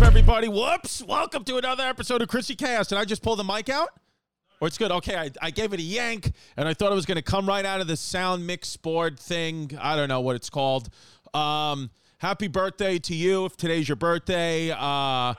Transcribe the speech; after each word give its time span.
up, 0.00 0.06
everybody? 0.06 0.46
Whoops! 0.48 1.02
Welcome 1.02 1.42
to 1.44 1.56
another 1.56 1.82
episode 1.82 2.22
of 2.22 2.28
Chrissy 2.28 2.54
Chaos. 2.54 2.88
Did 2.88 2.98
I 2.98 3.04
just 3.04 3.22
pull 3.22 3.34
the 3.34 3.42
mic 3.42 3.68
out? 3.68 3.88
Or 4.60 4.68
it's 4.68 4.78
good. 4.78 4.92
Okay, 4.92 5.16
I, 5.16 5.30
I 5.42 5.50
gave 5.50 5.72
it 5.72 5.80
a 5.80 5.82
yank, 5.82 6.32
and 6.56 6.68
I 6.68 6.74
thought 6.74 6.92
it 6.92 6.94
was 6.94 7.06
going 7.06 7.16
to 7.16 7.22
come 7.22 7.46
right 7.46 7.64
out 7.64 7.80
of 7.80 7.88
the 7.88 7.96
sound 7.96 8.46
mix 8.46 8.76
board 8.76 9.18
thing. 9.18 9.76
I 9.80 9.96
don't 9.96 10.08
know 10.08 10.20
what 10.20 10.36
it's 10.36 10.50
called. 10.50 10.88
Um, 11.34 11.90
happy 12.18 12.46
birthday 12.46 12.98
to 13.00 13.14
you 13.14 13.46
if 13.46 13.56
today's 13.56 13.88
your 13.88 13.96
birthday. 13.96 14.70
Uh, 14.70 15.34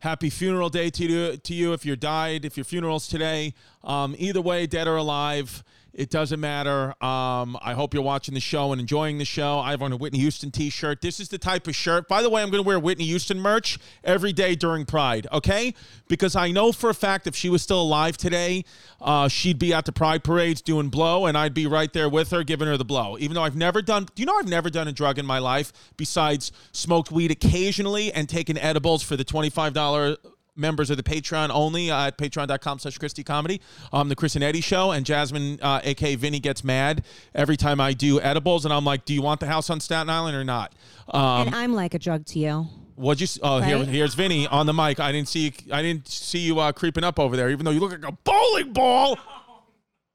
happy 0.00 0.28
funeral 0.28 0.68
day 0.68 0.90
to 0.90 1.04
you, 1.04 1.36
to 1.38 1.54
you 1.54 1.72
if 1.72 1.86
you 1.86 1.96
died, 1.96 2.44
if 2.44 2.56
your 2.56 2.64
funeral's 2.64 3.08
today. 3.08 3.54
Um, 3.82 4.14
either 4.18 4.42
way, 4.42 4.66
dead 4.66 4.88
or 4.88 4.96
alive. 4.96 5.64
It 5.94 6.08
doesn't 6.08 6.40
matter. 6.40 6.94
Um, 7.04 7.58
I 7.60 7.74
hope 7.74 7.92
you're 7.92 8.02
watching 8.02 8.32
the 8.32 8.40
show 8.40 8.72
and 8.72 8.80
enjoying 8.80 9.18
the 9.18 9.26
show. 9.26 9.58
I 9.58 9.72
have 9.72 9.82
on 9.82 9.92
a 9.92 9.96
Whitney 9.96 10.20
Houston 10.20 10.50
t-shirt. 10.50 11.02
This 11.02 11.20
is 11.20 11.28
the 11.28 11.36
type 11.36 11.66
of 11.66 11.76
shirt. 11.76 12.08
By 12.08 12.22
the 12.22 12.30
way, 12.30 12.42
I'm 12.42 12.48
going 12.48 12.62
to 12.62 12.66
wear 12.66 12.80
Whitney 12.80 13.04
Houston 13.04 13.38
merch 13.38 13.78
every 14.02 14.32
day 14.32 14.54
during 14.54 14.86
Pride. 14.86 15.26
Okay, 15.30 15.74
because 16.08 16.34
I 16.34 16.50
know 16.50 16.72
for 16.72 16.88
a 16.88 16.94
fact 16.94 17.26
if 17.26 17.36
she 17.36 17.50
was 17.50 17.60
still 17.60 17.82
alive 17.82 18.16
today, 18.16 18.64
uh, 19.02 19.28
she'd 19.28 19.58
be 19.58 19.74
at 19.74 19.84
the 19.84 19.92
Pride 19.92 20.24
parades 20.24 20.62
doing 20.62 20.88
blow, 20.88 21.26
and 21.26 21.36
I'd 21.36 21.52
be 21.52 21.66
right 21.66 21.92
there 21.92 22.08
with 22.08 22.30
her, 22.30 22.42
giving 22.42 22.68
her 22.68 22.78
the 22.78 22.86
blow. 22.86 23.18
Even 23.18 23.34
though 23.34 23.42
I've 23.42 23.56
never 23.56 23.82
done. 23.82 24.06
Do 24.14 24.22
you 24.22 24.26
know 24.26 24.38
I've 24.38 24.48
never 24.48 24.70
done 24.70 24.88
a 24.88 24.92
drug 24.92 25.18
in 25.18 25.26
my 25.26 25.40
life 25.40 25.72
besides 25.98 26.52
smoked 26.72 27.12
weed 27.12 27.30
occasionally 27.30 28.12
and 28.12 28.30
taken 28.30 28.56
edibles 28.56 29.02
for 29.02 29.16
the 29.16 29.24
twenty-five 29.24 29.74
dollar 29.74 30.16
members 30.56 30.90
of 30.90 30.96
the 30.96 31.02
Patreon 31.02 31.50
only 31.50 31.90
uh, 31.90 32.08
at 32.08 32.18
patreon.com 32.18 32.78
slash 32.78 32.98
Christy 32.98 33.24
Comedy. 33.24 33.60
Um, 33.92 34.08
the 34.08 34.16
Chris 34.16 34.34
and 34.34 34.44
Eddie 34.44 34.60
show. 34.60 34.90
And 34.90 35.06
Jasmine, 35.06 35.58
uh, 35.62 35.80
aka 35.82 36.14
Vinny, 36.14 36.40
gets 36.40 36.64
mad 36.64 37.04
every 37.34 37.56
time 37.56 37.80
I 37.80 37.92
do 37.92 38.20
edibles. 38.20 38.64
And 38.64 38.72
I'm 38.72 38.84
like, 38.84 39.04
do 39.04 39.14
you 39.14 39.22
want 39.22 39.40
the 39.40 39.46
house 39.46 39.70
on 39.70 39.80
Staten 39.80 40.10
Island 40.10 40.36
or 40.36 40.44
not? 40.44 40.74
Um, 41.08 41.48
and 41.48 41.54
I'm 41.54 41.72
like 41.72 41.94
a 41.94 41.98
drug 41.98 42.26
to 42.26 42.38
you. 42.38 42.66
What'd 42.94 43.20
you? 43.20 43.40
Oh, 43.42 43.60
here, 43.60 43.84
here's 43.84 44.14
Vinny 44.14 44.46
on 44.46 44.66
the 44.66 44.74
mic. 44.74 45.00
I 45.00 45.12
didn't 45.12 45.28
see. 45.28 45.52
I 45.72 45.82
didn't 45.82 46.06
see 46.08 46.40
you 46.40 46.58
uh, 46.60 46.72
creeping 46.72 47.04
up 47.04 47.18
over 47.18 47.36
there, 47.36 47.50
even 47.50 47.64
though 47.64 47.70
you 47.70 47.80
look 47.80 47.92
like 47.92 48.06
a 48.06 48.12
bowling 48.12 48.72
ball. 48.72 49.18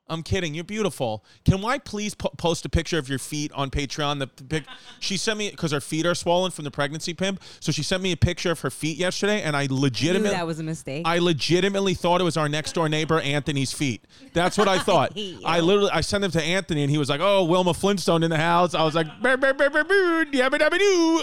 I'm 0.10 0.24
kidding. 0.24 0.54
You're 0.54 0.64
beautiful. 0.64 1.24
Can 1.46 1.64
I 1.66 1.78
please 1.78 2.16
po- 2.16 2.30
post 2.38 2.66
a 2.66 2.70
picture 2.70 2.98
of 2.98 3.10
your 3.10 3.20
feet 3.20 3.52
on 3.54 3.70
Patreon? 3.70 4.20
The 4.20 4.28
pic- 4.28 4.64
she 5.00 5.18
sent 5.18 5.38
me 5.38 5.50
because 5.52 5.72
her 5.72 5.82
feet 5.82 6.06
are 6.06 6.16
swollen 6.16 6.52
from 6.52 6.64
the 6.64 6.72
pregnancy 6.72 7.14
pimp. 7.14 7.42
So 7.60 7.72
she 7.72 7.84
sent 7.84 8.02
me 8.02 8.12
a 8.12 8.18
picture 8.18 8.52
of 8.52 8.62
her 8.62 8.70
feet 8.70 8.98
yesterday, 8.98 9.42
and 9.42 9.56
I 9.56 9.64
I 9.64 9.68
legitimately 9.70 10.30
that 10.30 10.48
was 10.48 10.60
a 10.60 10.64
mistake. 10.64 11.04
I 11.06 11.18
legitimately 11.20 11.94
thought 11.94 12.22
it 12.22 12.24
was 12.24 12.38
our 12.38 12.48
next 12.48 12.74
door 12.74 12.88
neighbor 12.88 13.20
Anthony's 13.20 13.74
feet. 13.74 14.02
That's 14.34 14.58
what 14.58 14.68
I 14.68 14.80
thought. 14.90 15.14
hate 15.14 15.40
I 15.44 15.60
literally 15.60 15.90
I 15.92 16.02
sent 16.02 16.22
them 16.22 16.32
to 16.32 16.42
Anthony 16.44 16.84
and 16.84 16.92
he 16.92 16.98
was 16.98 17.10
like, 17.10 17.20
"Oh, 17.22 17.44
Wilma 17.44 17.74
Flintstone 17.74 18.24
in 18.24 18.30
the 18.30 18.38
house." 18.38 18.74
I 18.74 18.84
was 18.84 18.96
like. 18.96 19.08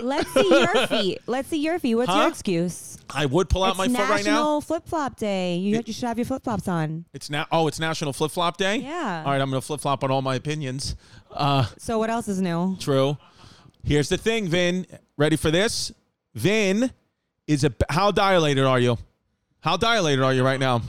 Let's 0.03 0.31
see 0.33 0.49
your 0.49 0.87
feet. 0.89 1.19
Let's 1.27 1.49
see 1.49 1.59
your 1.59 1.79
feet. 1.79 1.95
What's 1.95 2.15
your 2.15 2.29
excuse? 2.29 2.99
I 3.11 3.27
would 3.27 3.49
pull 3.49 3.63
out 3.65 3.71
it's 3.71 3.79
my 3.79 3.87
foot 3.89 3.99
right 4.09 4.25
now. 4.25 4.33
National 4.33 4.61
Flip 4.61 4.87
Flop 4.87 5.17
Day. 5.17 5.57
You, 5.57 5.83
you 5.85 5.93
should 5.93 6.05
have 6.07 6.19
your 6.19 6.25
flip 6.25 6.43
flops 6.45 6.69
on. 6.69 7.05
It's 7.13 7.31
now. 7.31 7.47
Oh, 7.53 7.67
it's 7.69 7.79
National 7.81 8.13
Flip 8.13 8.31
Flop 8.31 8.57
Day. 8.57 8.77
Yeah. 8.79 9.23
All 9.25 9.33
right, 9.33 9.41
I'm 9.41 9.51
gonna 9.51 9.61
flip 9.61 9.81
flop 9.81 10.03
on 10.05 10.11
all 10.11 10.23
my 10.23 10.35
opinions. 10.37 10.97
Uh, 11.31 11.67
So 11.79 11.99
what 11.99 12.11
else 12.11 12.29
is 12.29 12.41
new? 12.41 12.77
true. 12.79 13.17
Here's 13.83 14.09
the 14.09 14.17
thing, 14.17 14.49
Vin. 14.49 14.87
Ready 15.17 15.37
for 15.37 15.51
this? 15.51 15.93
Vin 16.35 16.91
is 17.47 17.65
a. 17.65 17.73
How 17.91 18.11
dilated 18.11 18.65
are 18.65 18.81
you? 18.81 18.97
How 19.61 19.77
dilated 19.77 20.25
are 20.25 20.33
you 20.33 20.43
right 20.45 20.61
now? 20.61 20.83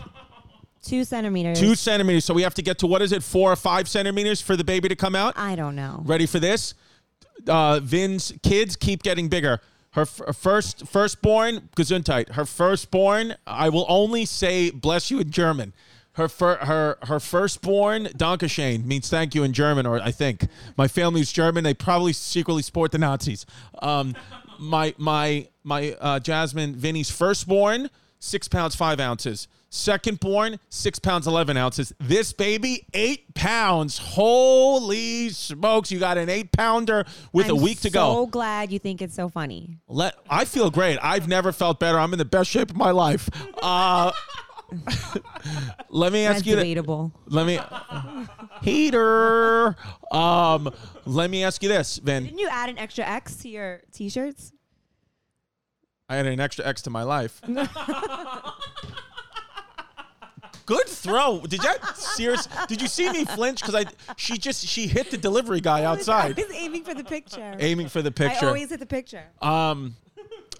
Two 0.81 1.03
centimeters. 1.03 1.59
Two 1.59 1.73
centimeters. 1.75 2.25
So 2.25 2.33
we 2.33 2.43
have 2.43 2.53
to 2.55 2.61
get 2.61 2.77
to 2.79 2.87
what 2.87 3.01
is 3.01 3.11
it? 3.11 3.23
Four 3.23 3.51
or 3.51 3.55
five 3.55 3.87
centimeters 3.87 4.39
for 4.39 4.55
the 4.55 4.63
baby 4.63 4.87
to 4.87 4.95
come 4.95 5.15
out. 5.15 5.33
I 5.35 5.55
don't 5.55 5.75
know. 5.75 6.01
Ready 6.05 6.25
for 6.27 6.39
this? 6.39 6.75
Uh, 7.47 7.79
Vin's 7.81 8.31
kids 8.43 8.75
keep 8.75 9.01
getting 9.03 9.27
bigger. 9.27 9.59
Her, 9.95 10.01
f- 10.01 10.35
first 10.35 10.85
firstborn, 10.87 11.69
Gesundheit. 11.77 12.33
Her 12.33 12.45
firstborn, 12.45 13.35
I 13.47 13.69
will 13.69 13.85
only 13.87 14.25
say 14.25 14.69
bless 14.69 15.09
you 15.09 15.19
in 15.19 15.31
German. 15.31 15.73
Her 16.13 16.27
fir- 16.27 16.57
her 16.57 16.97
her 17.03 17.19
firstborn, 17.21 18.05
Dankeschön, 18.07 18.85
means 18.85 19.09
thank 19.09 19.33
you 19.33 19.43
in 19.43 19.53
German, 19.53 19.85
or 19.85 20.01
I 20.01 20.11
think 20.11 20.47
my 20.77 20.89
family's 20.89 21.31
German. 21.31 21.63
They 21.63 21.73
probably 21.73 22.11
secretly 22.11 22.61
support 22.61 22.91
the 22.91 22.97
Nazis. 22.97 23.45
Um, 23.81 24.15
my 24.59 24.93
my 24.97 25.47
my 25.63 25.95
uh, 26.01 26.19
Jasmine, 26.19 26.75
Vinny's 26.75 27.09
firstborn, 27.09 27.89
six 28.19 28.49
pounds 28.49 28.75
five 28.75 28.99
ounces. 28.99 29.47
Second 29.75 30.21
born, 30.21 30.57
six 30.69 30.99
pounds 30.99 31.27
eleven 31.27 31.57
ounces. 31.57 31.93
This 31.99 32.31
baby, 32.31 32.87
eight 32.93 33.33
pounds. 33.35 33.97
Holy 33.97 35.27
smokes! 35.29 35.91
You 35.91 35.99
got 35.99 36.17
an 36.17 36.29
eight 36.29 36.53
pounder 36.53 37.03
with 37.33 37.47
a 37.47 37.55
I'm 37.55 37.61
week 37.61 37.81
to 37.81 37.89
so 37.89 37.93
go. 37.93 38.13
So 38.13 38.25
glad 38.27 38.71
you 38.71 38.79
think 38.79 39.01
it's 39.01 39.13
so 39.13 39.27
funny. 39.27 39.77
Let 39.89 40.15
I 40.29 40.45
feel 40.45 40.71
great. 40.71 40.97
I've 41.03 41.27
never 41.27 41.51
felt 41.51 41.81
better. 41.81 41.99
I'm 41.99 42.13
in 42.13 42.19
the 42.19 42.23
best 42.25 42.49
shape 42.49 42.69
of 42.69 42.77
my 42.77 42.91
life. 42.91 43.29
Uh, 43.61 44.13
let 45.89 46.13
me 46.13 46.23
That's 46.23 46.37
ask 46.37 46.45
you. 46.45 46.55
th- 46.55 46.63
debatable. 46.63 47.11
let 47.27 47.45
me 47.45 47.59
heater. 48.63 49.75
Um, 50.09 50.71
let 51.05 51.29
me 51.29 51.43
ask 51.43 51.61
you 51.61 51.67
this, 51.67 51.97
Vin. 51.97 52.23
Didn't 52.23 52.39
you 52.39 52.47
add 52.49 52.69
an 52.69 52.77
extra 52.79 53.03
X 53.03 53.35
to 53.37 53.49
your 53.49 53.81
t-shirts? 53.91 54.53
I 56.07 56.15
had 56.15 56.27
an 56.27 56.39
extra 56.39 56.65
X 56.65 56.81
to 56.83 56.89
my 56.89 57.03
life. 57.03 57.41
Good 60.65 60.87
throw. 60.87 61.41
Did 61.41 61.61
that 61.61 61.97
serious? 61.97 62.47
Did 62.67 62.81
you 62.81 62.87
see 62.87 63.09
me 63.11 63.25
flinch? 63.25 63.61
Because 63.61 63.75
I 63.75 63.85
she 64.17 64.37
just 64.37 64.65
she 64.65 64.87
hit 64.87 65.11
the 65.11 65.17
delivery 65.17 65.61
guy 65.61 65.81
I 65.81 65.85
outside, 65.85 66.35
was 66.37 66.45
aiming 66.53 66.83
for 66.83 66.93
the 66.93 67.03
picture. 67.03 67.55
aiming 67.59 67.89
for 67.89 68.01
the 68.01 68.11
picture. 68.11 68.45
I 68.45 68.49
always 68.49 68.69
hit 68.69 68.79
the 68.79 68.85
picture. 68.85 69.23
Um, 69.41 69.95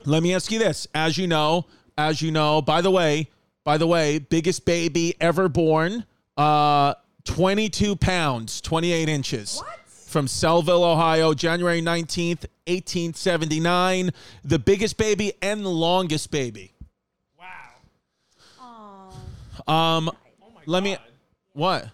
let 0.05 0.21
me 0.21 0.35
ask 0.35 0.51
you 0.51 0.59
this: 0.59 0.87
as 0.93 1.17
you 1.17 1.25
know, 1.27 1.65
as 1.97 2.21
you 2.21 2.31
know, 2.31 2.61
by 2.61 2.81
the 2.81 2.91
way, 2.91 3.29
by 3.63 3.77
the 3.77 3.87
way, 3.87 4.19
biggest 4.19 4.65
baby 4.65 5.15
ever 5.19 5.49
born, 5.49 6.05
uh, 6.37 6.93
22 7.23 7.95
pounds, 7.95 8.61
28 8.61 9.09
inches. 9.09 9.57
What? 9.57 9.79
From 9.87 10.27
Seville, 10.27 10.83
Ohio, 10.83 11.33
January 11.33 11.81
19th, 11.81 12.45
1879. 12.67 14.11
The 14.45 14.59
biggest 14.59 14.97
baby 14.97 15.33
and 15.41 15.65
the 15.65 15.69
longest 15.69 16.31
baby. 16.31 16.74
Um, 19.67 20.11
let 20.65 20.83
me. 20.83 20.97
What? 21.53 21.89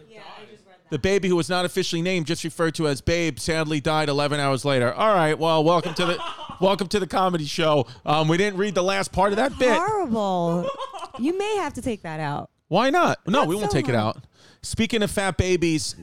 The 0.89 0.99
baby 0.99 1.29
who 1.29 1.37
was 1.37 1.47
not 1.47 1.63
officially 1.63 2.01
named, 2.01 2.25
just 2.25 2.43
referred 2.43 2.75
to 2.75 2.87
as 2.89 2.99
Babe, 2.99 3.39
sadly 3.39 3.79
died 3.79 4.09
11 4.09 4.41
hours 4.41 4.65
later. 4.65 4.93
All 4.93 5.13
right, 5.15 5.39
well, 5.39 5.63
welcome 5.63 5.93
to 5.93 6.05
the 6.05 6.19
welcome 6.59 6.87
to 6.89 6.99
the 6.99 7.07
comedy 7.07 7.45
show. 7.45 7.87
Um, 8.05 8.27
we 8.27 8.35
didn't 8.35 8.57
read 8.59 8.75
the 8.75 8.83
last 8.83 9.13
part 9.13 9.31
of 9.31 9.37
that 9.37 9.57
bit. 9.57 9.71
Horrible. 9.77 10.67
you 11.17 11.37
may 11.37 11.55
have 11.57 11.73
to 11.75 11.81
take 11.81 12.01
that 12.01 12.19
out. 12.19 12.49
Why 12.67 12.89
not? 12.89 13.19
No, 13.25 13.39
That's 13.39 13.47
we 13.49 13.55
won't 13.55 13.71
so 13.71 13.77
take 13.77 13.87
it 13.87 13.95
hard. 13.95 14.17
out. 14.17 14.23
Speaking 14.63 15.01
of 15.01 15.09
fat 15.09 15.37
babies, 15.37 15.95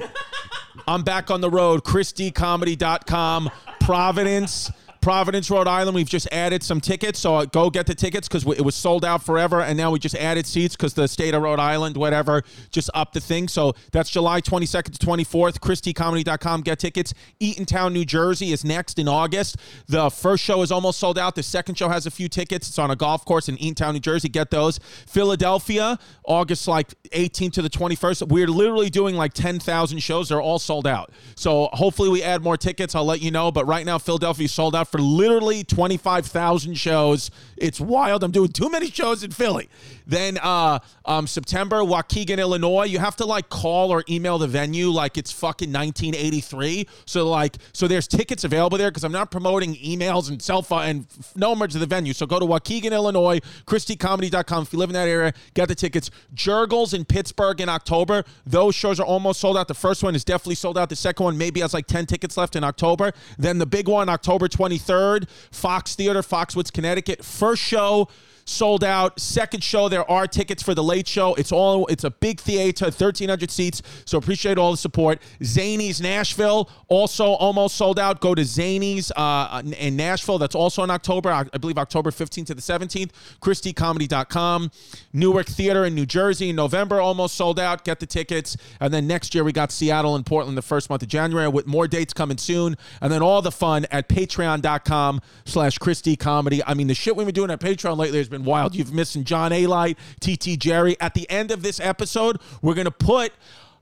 I'm 0.86 1.02
back 1.02 1.30
on 1.30 1.42
the 1.42 1.50
road. 1.50 1.84
ChrisDComedy.com, 1.84 3.50
Providence. 3.80 4.70
Providence, 5.08 5.50
Rhode 5.50 5.66
Island. 5.66 5.94
We've 5.94 6.06
just 6.06 6.28
added 6.30 6.62
some 6.62 6.82
tickets, 6.82 7.18
so 7.18 7.36
uh, 7.36 7.46
go 7.46 7.70
get 7.70 7.86
the 7.86 7.94
tickets 7.94 8.28
because 8.28 8.46
it 8.46 8.60
was 8.60 8.74
sold 8.74 9.06
out 9.06 9.22
forever, 9.22 9.62
and 9.62 9.78
now 9.78 9.90
we 9.90 9.98
just 9.98 10.14
added 10.14 10.46
seats 10.46 10.76
because 10.76 10.92
the 10.92 11.08
state 11.08 11.32
of 11.32 11.40
Rhode 11.40 11.58
Island, 11.58 11.96
whatever, 11.96 12.42
just 12.70 12.90
upped 12.92 13.14
the 13.14 13.20
thing. 13.20 13.48
So 13.48 13.72
that's 13.90 14.10
July 14.10 14.42
22nd 14.42 14.98
to 14.98 15.06
24th. 15.06 15.60
ChrisDComedy.com. 15.60 16.60
Get 16.60 16.78
tickets. 16.78 17.14
Eatontown, 17.40 17.94
New 17.94 18.04
Jersey 18.04 18.52
is 18.52 18.66
next 18.66 18.98
in 18.98 19.08
August. 19.08 19.56
The 19.86 20.10
first 20.10 20.44
show 20.44 20.60
is 20.60 20.70
almost 20.70 20.98
sold 20.98 21.18
out. 21.18 21.36
The 21.36 21.42
second 21.42 21.76
show 21.76 21.88
has 21.88 22.04
a 22.04 22.10
few 22.10 22.28
tickets. 22.28 22.68
It's 22.68 22.78
on 22.78 22.90
a 22.90 22.96
golf 22.96 23.24
course 23.24 23.48
in 23.48 23.56
Eatontown, 23.56 23.94
New 23.94 24.00
Jersey. 24.00 24.28
Get 24.28 24.50
those. 24.50 24.78
Philadelphia, 25.06 25.98
August 26.26 26.68
like 26.68 26.88
18th 27.12 27.54
to 27.54 27.62
the 27.62 27.70
21st. 27.70 28.28
We're 28.28 28.46
literally 28.46 28.90
doing 28.90 29.16
like 29.16 29.32
10,000 29.32 30.00
shows. 30.00 30.28
They're 30.28 30.42
all 30.42 30.58
sold 30.58 30.86
out. 30.86 31.12
So 31.34 31.70
hopefully 31.72 32.10
we 32.10 32.22
add 32.22 32.42
more 32.42 32.58
tickets. 32.58 32.94
I'll 32.94 33.06
let 33.06 33.22
you 33.22 33.30
know. 33.30 33.50
But 33.50 33.64
right 33.64 33.86
now, 33.86 33.96
Philadelphia 33.96 34.48
sold 34.48 34.76
out 34.76 34.88
for 34.88 34.97
literally 34.98 35.64
25,000 35.64 36.74
shows. 36.74 37.30
It's 37.56 37.80
wild. 37.80 38.22
I'm 38.24 38.30
doing 38.30 38.50
too 38.50 38.68
many 38.70 38.90
shows 38.90 39.24
in 39.24 39.30
Philly. 39.30 39.68
Then 40.06 40.38
uh, 40.38 40.78
um, 41.04 41.26
September, 41.26 41.78
Waukegan, 41.78 42.38
Illinois. 42.38 42.84
You 42.84 42.98
have 42.98 43.16
to 43.16 43.26
like 43.26 43.48
call 43.50 43.92
or 43.92 44.04
email 44.08 44.38
the 44.38 44.46
venue 44.46 44.88
like 44.88 45.18
it's 45.18 45.30
fucking 45.30 45.70
1983. 45.72 46.86
So 47.04 47.28
like, 47.28 47.56
so 47.72 47.86
there's 47.86 48.08
tickets 48.08 48.44
available 48.44 48.78
there 48.78 48.90
because 48.90 49.04
I'm 49.04 49.12
not 49.12 49.30
promoting 49.30 49.74
emails 49.76 50.30
and 50.30 50.40
cell 50.40 50.62
phone 50.62 50.82
and 50.84 51.06
f- 51.18 51.36
no 51.36 51.54
merge 51.54 51.74
of 51.74 51.80
the 51.80 51.86
venue. 51.86 52.14
So 52.14 52.26
go 52.26 52.38
to 52.38 52.46
Waukegan, 52.46 52.92
Illinois, 52.92 53.40
ChrisDComedy.com. 53.66 54.62
If 54.62 54.72
you 54.72 54.78
live 54.78 54.88
in 54.88 54.94
that 54.94 55.08
area, 55.08 55.34
get 55.54 55.68
the 55.68 55.74
tickets. 55.74 56.10
Jergel's 56.34 56.94
in 56.94 57.04
Pittsburgh 57.04 57.60
in 57.60 57.68
October. 57.68 58.24
Those 58.46 58.74
shows 58.74 58.98
are 58.98 59.06
almost 59.06 59.40
sold 59.40 59.58
out. 59.58 59.68
The 59.68 59.74
first 59.74 60.02
one 60.02 60.14
is 60.14 60.24
definitely 60.24 60.54
sold 60.54 60.78
out. 60.78 60.88
The 60.88 60.96
second 60.96 61.24
one 61.24 61.36
maybe 61.36 61.60
has 61.60 61.74
like 61.74 61.86
10 61.86 62.06
tickets 62.06 62.36
left 62.36 62.56
in 62.56 62.64
October. 62.64 63.12
Then 63.38 63.58
the 63.58 63.66
big 63.66 63.88
one, 63.88 64.08
October 64.08 64.48
23rd, 64.88 65.28
Fox 65.50 65.94
Theater, 65.94 66.22
Foxwoods, 66.22 66.72
Connecticut. 66.72 67.24
First 67.24 67.62
show 67.62 68.08
sold 68.48 68.84
out. 68.84 69.20
Second 69.20 69.62
show, 69.62 69.88
there 69.88 70.08
are 70.10 70.26
tickets 70.26 70.62
for 70.62 70.74
the 70.74 70.82
late 70.82 71.06
show. 71.06 71.34
It's 71.34 71.52
all 71.52 71.86
it's 71.86 72.04
a 72.04 72.10
big 72.10 72.40
theater, 72.40 72.86
1,300 72.86 73.50
seats. 73.50 73.82
So 74.04 74.18
appreciate 74.18 74.58
all 74.58 74.70
the 74.70 74.76
support. 74.76 75.20
Zanies 75.40 76.00
Nashville 76.00 76.70
also 76.88 77.32
almost 77.32 77.76
sold 77.76 77.98
out. 77.98 78.20
Go 78.20 78.34
to 78.34 78.42
Zanies 78.42 79.10
uh, 79.16 79.62
in 79.78 79.96
Nashville. 79.96 80.38
That's 80.38 80.54
also 80.54 80.82
in 80.82 80.90
October. 80.90 81.30
I 81.30 81.44
believe 81.58 81.78
October 81.78 82.10
15th 82.10 82.46
to 82.46 82.54
the 82.54 82.60
17th. 82.60 83.10
ChrisDComedy.com. 83.40 84.70
Newark 85.12 85.46
Theater 85.46 85.84
in 85.84 85.94
New 85.94 86.06
Jersey 86.06 86.50
in 86.50 86.56
November 86.56 87.00
almost 87.00 87.34
sold 87.34 87.60
out. 87.60 87.84
Get 87.84 88.00
the 88.00 88.06
tickets. 88.06 88.56
And 88.80 88.92
then 88.92 89.06
next 89.06 89.34
year 89.34 89.44
we 89.44 89.52
got 89.52 89.70
Seattle 89.72 90.16
and 90.16 90.24
Portland 90.24 90.56
the 90.56 90.62
first 90.62 90.90
month 90.90 91.02
of 91.02 91.08
January 91.08 91.48
with 91.48 91.66
more 91.66 91.86
dates 91.86 92.12
coming 92.12 92.38
soon. 92.38 92.76
And 93.00 93.12
then 93.12 93.22
all 93.22 93.42
the 93.42 93.52
fun 93.52 93.86
at 93.90 94.08
patreon.com 94.08 95.20
slash 95.44 95.78
Christy 95.78 96.16
Comedy. 96.16 96.62
I 96.64 96.74
mean, 96.74 96.86
the 96.86 96.94
shit 96.94 97.16
we've 97.16 97.26
been 97.26 97.34
doing 97.34 97.50
at 97.50 97.60
Patreon 97.60 97.96
lately 97.96 98.18
has 98.18 98.28
been 98.28 98.37
wild. 98.44 98.74
You've 98.74 98.92
missing 98.92 99.24
John 99.24 99.52
A. 99.52 99.66
Light, 99.66 99.98
TT 100.20 100.58
Jerry. 100.58 100.96
At 101.00 101.14
the 101.14 101.28
end 101.30 101.50
of 101.50 101.62
this 101.62 101.80
episode, 101.80 102.38
we're 102.62 102.74
going 102.74 102.86
to 102.86 102.90
put 102.90 103.32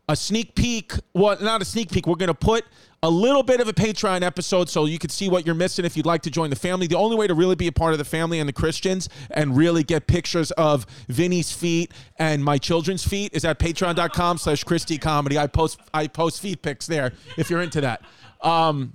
a 0.08 0.16
sneak 0.16 0.54
peek. 0.54 0.92
Well, 1.14 1.36
not 1.40 1.62
a 1.62 1.64
sneak 1.64 1.90
peek. 1.90 2.06
We're 2.06 2.16
going 2.16 2.28
to 2.28 2.34
put 2.34 2.64
a 3.02 3.10
little 3.10 3.42
bit 3.42 3.60
of 3.60 3.68
a 3.68 3.72
Patreon 3.72 4.22
episode 4.22 4.68
so 4.68 4.84
you 4.84 4.98
can 4.98 5.10
see 5.10 5.28
what 5.28 5.46
you're 5.46 5.54
missing 5.54 5.84
if 5.84 5.96
you'd 5.96 6.06
like 6.06 6.22
to 6.22 6.30
join 6.30 6.50
the 6.50 6.56
family. 6.56 6.86
The 6.86 6.96
only 6.96 7.16
way 7.16 7.26
to 7.26 7.34
really 7.34 7.54
be 7.54 7.66
a 7.66 7.72
part 7.72 7.92
of 7.92 7.98
the 7.98 8.04
family 8.04 8.40
and 8.40 8.48
the 8.48 8.52
Christians 8.52 9.08
and 9.30 9.56
really 9.56 9.82
get 9.82 10.06
pictures 10.06 10.50
of 10.52 10.86
Vinny's 11.08 11.52
feet 11.52 11.92
and 12.18 12.44
my 12.44 12.58
children's 12.58 13.06
feet 13.06 13.32
is 13.32 13.44
at 13.44 13.58
patreon.com 13.58 14.38
slash 14.38 14.64
Christy 14.64 14.98
Comedy. 14.98 15.38
I 15.38 15.46
post 15.46 15.78
I 15.94 16.08
post 16.08 16.40
feet 16.40 16.62
pics 16.62 16.86
there 16.86 17.12
if 17.36 17.50
you're 17.50 17.62
into 17.62 17.80
that. 17.82 18.02
Um, 18.40 18.94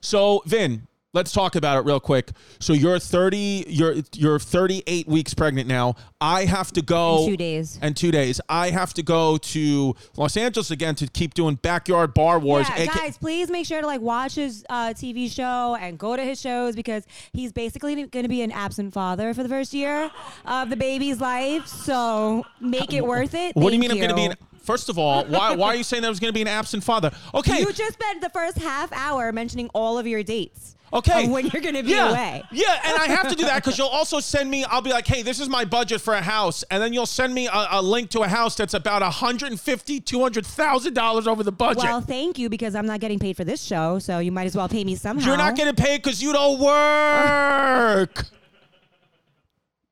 so 0.00 0.42
Vin, 0.46 0.87
let's 1.14 1.32
talk 1.32 1.56
about 1.56 1.78
it 1.78 1.86
real 1.86 2.00
quick. 2.00 2.30
So 2.60 2.72
you're 2.72 2.98
30, 2.98 3.64
you're 3.68 3.96
you're 4.14 4.38
38 4.38 5.06
weeks 5.08 5.34
pregnant 5.34 5.68
now. 5.68 5.94
I 6.20 6.44
have 6.44 6.72
to 6.72 6.82
go 6.82 7.24
In 7.24 7.30
two 7.30 7.36
days. 7.36 7.78
And 7.80 7.96
two 7.96 8.10
days. 8.10 8.40
I 8.48 8.70
have 8.70 8.94
to 8.94 9.02
go 9.02 9.38
to 9.38 9.94
Los 10.16 10.36
Angeles 10.36 10.70
again 10.70 10.94
to 10.96 11.06
keep 11.06 11.34
doing 11.34 11.56
backyard 11.56 12.14
bar 12.14 12.38
wars. 12.38 12.68
Yeah, 12.70 12.82
aka 12.82 12.98
guys, 12.98 13.18
please 13.18 13.50
make 13.50 13.66
sure 13.66 13.80
to 13.80 13.86
like 13.86 14.00
watch 14.00 14.34
his 14.34 14.64
uh, 14.68 14.88
TV 14.88 15.30
show 15.32 15.76
and 15.80 15.98
go 15.98 16.16
to 16.16 16.22
his 16.22 16.40
shows 16.40 16.76
because 16.76 17.04
he's 17.32 17.52
basically 17.52 18.06
going 18.06 18.24
to 18.24 18.28
be 18.28 18.42
an 18.42 18.52
absent 18.52 18.92
father 18.92 19.32
for 19.34 19.42
the 19.42 19.48
first 19.48 19.72
year 19.72 20.10
of 20.44 20.70
the 20.70 20.76
baby's 20.76 21.20
life. 21.20 21.66
So 21.66 22.44
make 22.60 22.92
it 22.92 23.04
worth 23.04 23.34
it. 23.34 23.54
what 23.54 23.70
do 23.70 23.76
you 23.76 23.80
Thank 23.80 23.80
mean 23.80 23.90
I'm 23.90 23.96
going 23.98 24.10
to 24.10 24.14
be 24.16 24.24
an 24.24 24.48
First 24.68 24.90
of 24.90 24.98
all, 24.98 25.24
why 25.24 25.54
why 25.54 25.68
are 25.68 25.76
you 25.76 25.82
saying 25.82 26.02
there 26.02 26.10
was 26.10 26.20
going 26.20 26.28
to 26.28 26.34
be 26.34 26.42
an 26.42 26.46
absent 26.46 26.84
father? 26.84 27.10
Okay. 27.32 27.60
You 27.60 27.72
just 27.72 27.94
spent 27.94 28.20
the 28.20 28.28
first 28.28 28.58
half 28.58 28.92
hour 28.92 29.32
mentioning 29.32 29.70
all 29.72 29.98
of 29.98 30.06
your 30.06 30.22
dates. 30.22 30.76
Okay. 30.92 31.24
of 31.24 31.30
when 31.30 31.46
you're 31.46 31.62
going 31.62 31.74
to 31.74 31.82
be 31.82 31.92
yeah. 31.92 32.10
away. 32.10 32.42
Yeah, 32.52 32.78
and 32.84 32.98
I 32.98 33.06
have 33.06 33.30
to 33.30 33.34
do 33.34 33.44
that 33.44 33.62
because 33.62 33.78
you'll 33.78 33.88
also 33.88 34.20
send 34.20 34.50
me. 34.50 34.64
I'll 34.64 34.82
be 34.82 34.90
like, 34.90 35.06
hey, 35.06 35.22
this 35.22 35.40
is 35.40 35.48
my 35.48 35.64
budget 35.64 36.02
for 36.02 36.12
a 36.12 36.20
house, 36.20 36.64
and 36.70 36.82
then 36.82 36.92
you'll 36.92 37.06
send 37.06 37.32
me 37.32 37.46
a, 37.46 37.68
a 37.70 37.82
link 37.82 38.10
to 38.10 38.20
a 38.20 38.28
house 38.28 38.56
that's 38.56 38.74
about 38.74 39.00
150, 39.00 40.00
200 40.00 40.46
thousand 40.46 40.92
dollars 40.92 41.26
over 41.26 41.42
the 41.42 41.52
budget. 41.52 41.84
Well, 41.84 42.02
thank 42.02 42.38
you 42.38 42.50
because 42.50 42.74
I'm 42.74 42.86
not 42.86 43.00
getting 43.00 43.18
paid 43.18 43.38
for 43.38 43.44
this 43.44 43.62
show, 43.64 43.98
so 43.98 44.18
you 44.18 44.32
might 44.32 44.46
as 44.46 44.54
well 44.54 44.68
pay 44.68 44.84
me 44.84 44.96
somehow. 44.96 45.28
You're 45.28 45.38
not 45.38 45.56
getting 45.56 45.76
paid 45.76 46.02
because 46.02 46.22
you 46.22 46.34
don't 46.34 46.60
work. 46.60 48.26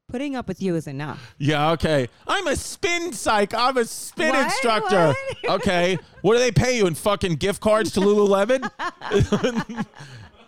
Putting 0.08 0.37
up 0.37 0.47
with 0.47 0.62
you 0.62 0.76
is 0.76 0.87
enough. 0.87 1.35
yeah, 1.38 1.73
okay. 1.73 2.08
I'm 2.29 2.47
a 2.47 2.55
spin 2.55 3.12
psych. 3.12 3.53
I'm 3.53 3.76
a 3.76 3.85
spin 3.85 4.29
What? 4.31 4.44
instructor. 4.44 5.14
Okay. 5.49 5.97
What 6.23 6.32
do 6.35 6.38
they 6.41 6.50
pay 6.50 6.76
you 6.76 6.87
in 6.88 6.94
fucking 6.94 7.37
gift 7.37 7.61
cards 7.61 7.93
to 7.93 8.00
Lululemon? 8.00 8.69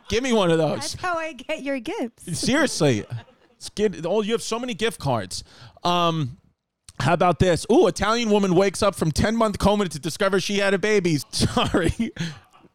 Give 0.08 0.22
me 0.25 0.32
one 0.32 0.50
of 0.50 0.58
those. 0.58 0.78
That's 0.93 0.94
how 0.94 1.16
I 1.19 1.32
get 1.34 1.62
your 1.62 1.78
gifts. 1.78 2.25
Seriously. 2.38 3.05
It's 3.56 3.69
get, 3.70 4.05
oh, 4.06 4.22
you 4.22 4.32
have 4.32 4.43
so 4.43 4.58
many 4.58 4.75
gift 4.75 4.99
cards. 4.99 5.44
Um, 5.84 6.38
how 7.00 7.12
about 7.14 7.38
this? 7.38 7.64
Ooh, 7.70 7.87
Italian 7.87 8.31
woman 8.31 8.54
wakes 8.56 8.82
up 8.82 8.94
from 8.96 9.12
10 9.12 9.37
month 9.37 9.58
coma 9.58 9.88
to 9.88 9.99
discover 10.00 10.40
she 10.40 10.58
had 10.58 10.75
a 10.75 10.78
baby. 10.78 11.19
Sorry. 11.31 12.12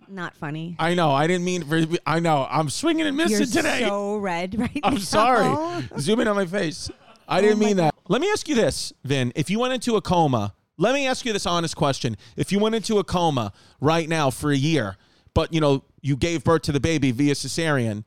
Not 0.09 0.35
funny. 0.35 0.75
I 0.79 0.93
know. 0.93 1.11
I 1.11 1.27
didn't 1.27 1.45
mean 1.45 1.63
for, 1.63 1.81
I 2.05 2.19
know. 2.19 2.47
I'm 2.49 2.69
swinging 2.69 3.05
and 3.07 3.17
missing 3.17 3.37
You're 3.37 3.45
today. 3.47 3.85
so 3.87 4.17
red 4.17 4.57
right 4.59 4.75
now. 4.75 4.89
I'm 4.89 4.99
sorry. 4.99 5.87
Zoom 5.99 6.19
in 6.19 6.27
on 6.27 6.35
my 6.35 6.45
face. 6.45 6.89
I 7.27 7.41
didn't 7.41 7.57
Oh 7.61 7.65
mean 7.65 7.77
that. 7.77 7.95
Let 8.09 8.21
me 8.21 8.29
ask 8.31 8.47
you 8.49 8.55
this, 8.55 8.91
Vin. 9.03 9.31
If 9.35 9.49
you 9.49 9.59
went 9.59 9.73
into 9.73 9.95
a 9.95 10.01
coma, 10.01 10.53
let 10.77 10.93
me 10.93 11.07
ask 11.07 11.25
you 11.25 11.33
this 11.33 11.45
honest 11.45 11.75
question. 11.75 12.17
If 12.35 12.51
you 12.51 12.59
went 12.59 12.75
into 12.75 12.99
a 12.99 13.03
coma 13.03 13.53
right 13.79 14.09
now 14.09 14.29
for 14.29 14.51
a 14.51 14.57
year, 14.57 14.97
but 15.33 15.53
you 15.53 15.61
know, 15.61 15.83
you 16.01 16.15
gave 16.17 16.43
birth 16.43 16.63
to 16.63 16.71
the 16.71 16.79
baby 16.79 17.11
via 17.11 17.33
cesarean, 17.33 18.03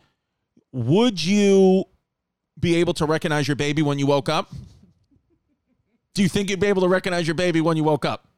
would 0.73 1.25
you 1.25 1.85
be 2.59 2.77
able 2.77 2.93
to 2.95 3.07
recognize 3.07 3.49
your 3.49 3.57
baby 3.57 3.83
when 3.83 3.99
you 3.99 4.07
woke 4.07 4.29
up? 4.29 4.53
Do 6.15 6.23
you 6.23 6.29
think 6.29 6.51
you'd 6.51 6.61
be 6.61 6.67
able 6.67 6.83
to 6.83 6.89
recognize 6.89 7.27
your 7.27 7.35
baby 7.35 7.61
when 7.61 7.77
you 7.77 7.85
woke 7.85 8.05
up? 8.05 8.29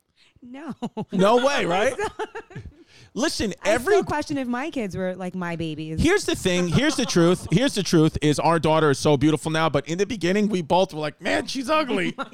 No. 0.43 0.75
No 1.13 1.45
way, 1.45 1.65
right? 1.65 1.95
Listen, 3.15 3.55
I 3.63 3.71
every 3.71 3.95
still 3.95 4.05
question 4.05 4.39
if 4.39 4.49
my 4.49 4.71
kids 4.71 4.97
were 4.97 5.15
like 5.15 5.35
my 5.35 5.57
babies. 5.57 6.01
Here's 6.01 6.25
the 6.25 6.35
thing. 6.35 6.69
Here's 6.69 6.97
the 6.97 7.07
truth. 7.07 7.47
Here's 7.51 7.75
the 7.75 7.83
truth 7.83 8.17
is 8.23 8.39
our 8.39 8.59
daughter 8.59 8.91
is 8.91 8.99
so 8.99 9.17
beautiful 9.17 9.51
now, 9.51 9.69
but 9.69 9.87
in 9.89 9.99
the 9.99 10.07
beginning 10.07 10.49
we 10.49 10.63
both 10.63 10.95
were 10.95 11.01
like, 11.01 11.21
"Man, 11.21 11.47
she's 11.47 11.71
ugly." 11.71 12.15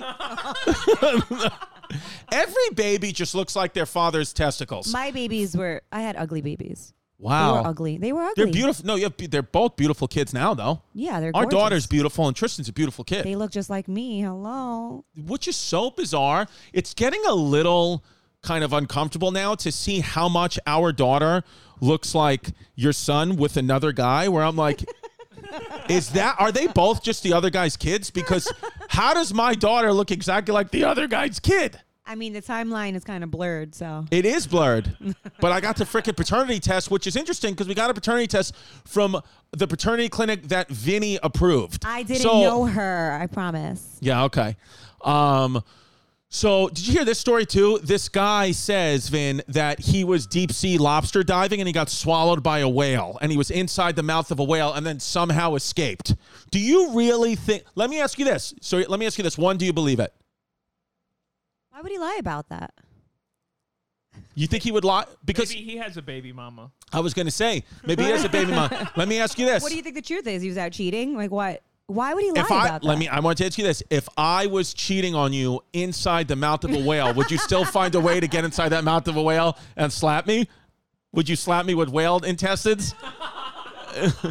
Every 2.32 2.71
baby 2.75 3.12
just 3.12 3.35
looks 3.35 3.55
like 3.55 3.75
their 3.75 3.87
father's 3.87 4.32
testicles. 4.32 4.93
my 4.93 5.11
babies 5.11 5.56
were. 5.56 5.82
I 5.93 6.00
had 6.00 6.17
ugly 6.17 6.41
babies. 6.41 6.93
Wow, 7.19 7.47
they 7.47 7.53
were 7.61 7.67
ugly. 7.69 7.99
They 7.99 8.12
were 8.12 8.23
ugly. 8.23 8.44
They're 8.44 8.53
beautiful. 8.53 8.87
No, 8.87 8.97
have, 8.97 9.15
they're 9.17 9.43
both 9.43 9.76
beautiful 9.76 10.09
kids 10.09 10.35
now 10.35 10.53
though. 10.53 10.82
Yeah, 10.94 11.21
they're. 11.21 11.31
Our 11.35 11.44
gorgeous. 11.44 11.59
daughter's 11.59 11.87
beautiful 11.87 12.26
and 12.26 12.37
Tristan's 12.37 12.69
a 12.69 12.73
beautiful 12.73 13.05
kid. 13.05 13.25
They 13.25 13.37
look 13.37 13.53
just 13.53 13.71
like 13.71 13.88
me. 13.88 14.21
Hello. 14.21 15.05
which 15.17 15.49
is 15.49 15.56
so 15.56 15.91
bizarre. 15.91 16.49
It's 16.73 16.93
getting 16.93 17.25
a 17.26 17.35
little 17.35 18.05
kind 18.44 18.62
of 18.62 18.73
uncomfortable 18.73 19.31
now 19.31 19.55
to 19.56 19.73
see 19.73 20.00
how 20.00 20.29
much 20.29 20.58
our 20.67 20.93
daughter 20.93 21.43
looks 21.81 22.14
like 22.14 22.50
your 22.76 22.93
son 22.93 23.37
with 23.37 23.56
another 23.56 23.93
guy. 23.93 24.29
Where 24.29 24.44
I'm 24.44 24.56
like, 24.56 24.85
is 25.88 26.11
that 26.11 26.37
are 26.38 26.52
they 26.52 26.67
both 26.69 27.02
just 27.02 27.23
the 27.23 27.32
other 27.32 27.50
guy's 27.50 27.76
kids? 27.76 28.11
Because 28.11 28.52
how 28.88 29.14
does 29.14 29.35
my 29.35 29.55
daughter 29.55 29.93
look 29.93 30.11
exactly 30.11 30.52
like 30.52 30.70
the 30.70 30.85
other 30.85 31.06
guy's 31.08 31.41
kid? 31.41 31.81
I 32.06 32.17
mean, 32.17 32.35
the 32.35 32.43
timeline 32.43 32.96
is 32.96 33.02
kind 33.02 33.25
of 33.25 33.31
blurred. 33.31 33.75
So 33.75 34.05
It 34.11 34.26
is 34.26 34.47
blurred. 34.47 34.94
but 35.40 35.52
I 35.52 35.61
got 35.61 35.76
the 35.76 35.85
freaking 35.85 36.14
paternity 36.14 36.61
test, 36.61 36.90
which 36.90 37.06
is 37.06 37.17
interesting 37.17 37.55
because 37.55 37.67
we 37.67 37.75
got 37.75 37.88
a 37.88 37.94
paternity 37.94 38.26
test 38.26 38.55
from 38.85 39.19
the 39.52 39.67
paternity 39.67 40.11
clinic 40.11 40.49
that 40.49 40.69
Vinny 40.69 41.19
approved. 41.23 41.82
I 41.87 42.02
didn't 42.02 42.20
So- 42.23 42.43
know 42.43 42.64
her. 42.67 43.19
I 43.20 43.26
promise. 43.26 43.97
Yeah, 44.00 44.25
okay. 44.25 44.56
Um 45.02 45.62
so 46.35 46.69
did 46.69 46.85
you 46.85 46.95
hear 46.95 47.05
this 47.05 47.21
story 47.21 47.47
too? 47.47 47.79
This 47.81 48.09
guy 48.09 48.51
says, 48.51 49.09
Vin, 49.09 49.41
that 49.47 49.79
he 49.79 50.03
was 50.03 50.27
deep 50.27 50.51
sea 50.51 50.79
lobster 50.79 51.23
diving 51.23 51.61
and 51.61 51.69
he 51.69 51.73
got 51.73 51.89
swallowed 51.89 52.43
by 52.43 52.59
a 52.59 52.69
whale 52.69 53.17
and 53.23 53.31
he 53.31 53.39
was 53.39 53.53
inside 53.53 53.95
the 53.95 54.03
mouth 54.03 54.33
of 54.33 54.41
a 54.41 54.45
whale 54.45 54.73
and 54.73 54.85
then 54.85 54.99
somehow 54.99 55.55
escaped. 55.55 56.17
Do 56.50 56.59
you 56.59 56.93
really 56.93 57.37
think 57.37 57.62
let 57.76 57.88
me 57.88 58.00
ask 58.00 58.19
you 58.19 58.25
this. 58.25 58.53
So 58.61 58.79
let 58.79 58.99
me 58.99 59.07
ask 59.07 59.17
you 59.17 59.23
this. 59.23 59.38
One, 59.38 59.59
do 59.59 59.64
you 59.64 59.73
believe 59.73 60.00
it? 60.00 60.12
Why 61.71 61.81
would 61.81 61.93
he 61.93 61.99
lie 61.99 62.17
about 62.19 62.49
that? 62.49 62.75
You 64.35 64.49
think 64.49 64.64
he 64.64 64.73
would 64.73 64.85
lie? 64.85 65.05
Because 65.25 65.50
Maybe 65.50 65.62
he 65.62 65.76
has 65.76 65.97
a 65.97 66.03
baby 66.03 66.33
mama. 66.33 66.73
I 66.93 66.99
was 66.99 67.14
gonna 67.14 67.31
say, 67.31 67.62
maybe 67.87 68.03
he 68.03 68.11
has 68.11 68.25
a 68.25 68.29
baby 68.29 68.50
mama. 68.50 68.91
Let 68.97 69.07
me 69.07 69.21
ask 69.21 69.38
you 69.38 69.47
this. 69.47 69.62
What 69.62 69.71
do 69.71 69.76
you 69.76 69.83
think 69.83 69.95
the 69.95 70.03
truth 70.03 70.26
is? 70.26 70.43
He 70.43 70.49
was 70.49 70.59
out 70.59 70.73
cheating. 70.73 71.17
Like 71.17 71.31
what? 71.31 71.62
Why 71.87 72.14
would 72.14 72.25
he 72.25 72.31
lie 72.31 72.41
if 72.41 72.50
I 72.50 72.67
about 72.67 72.83
that? 72.83 72.88
let 72.88 72.99
me 72.99 73.09
I 73.09 73.21
want 73.21 73.38
to 73.38 73.47
ask 73.47 73.59
you 73.59 73.64
this. 73.64 73.83
If 73.91 74.09
I 74.17 74.47
was 74.47 74.73
cheating 74.73 75.14
on 75.14 75.33
you 75.35 75.61
inside 75.73 76.29
the 76.29 76.37
mouth 76.37 76.64
of 76.64 76.73
a 76.73 76.79
whale, 76.79 77.12
would 77.12 77.31
you 77.31 77.37
still 77.37 77.64
find 77.64 77.95
a 77.95 78.00
way 78.00 78.21
to 78.21 78.26
get 78.26 78.45
inside 78.45 78.71
that 78.71 78.85
mouth 78.85 79.07
of 79.07 79.17
a 79.17 79.23
whale 79.23 79.59
and 79.76 79.93
slap 79.93 80.26
me? 80.26 80.49
Would 81.12 81.29
you 81.29 81.37
slap 81.37 81.67
me 81.67 81.75
with 81.75 81.91
whale 81.91 82.19
intestines? 82.19 82.95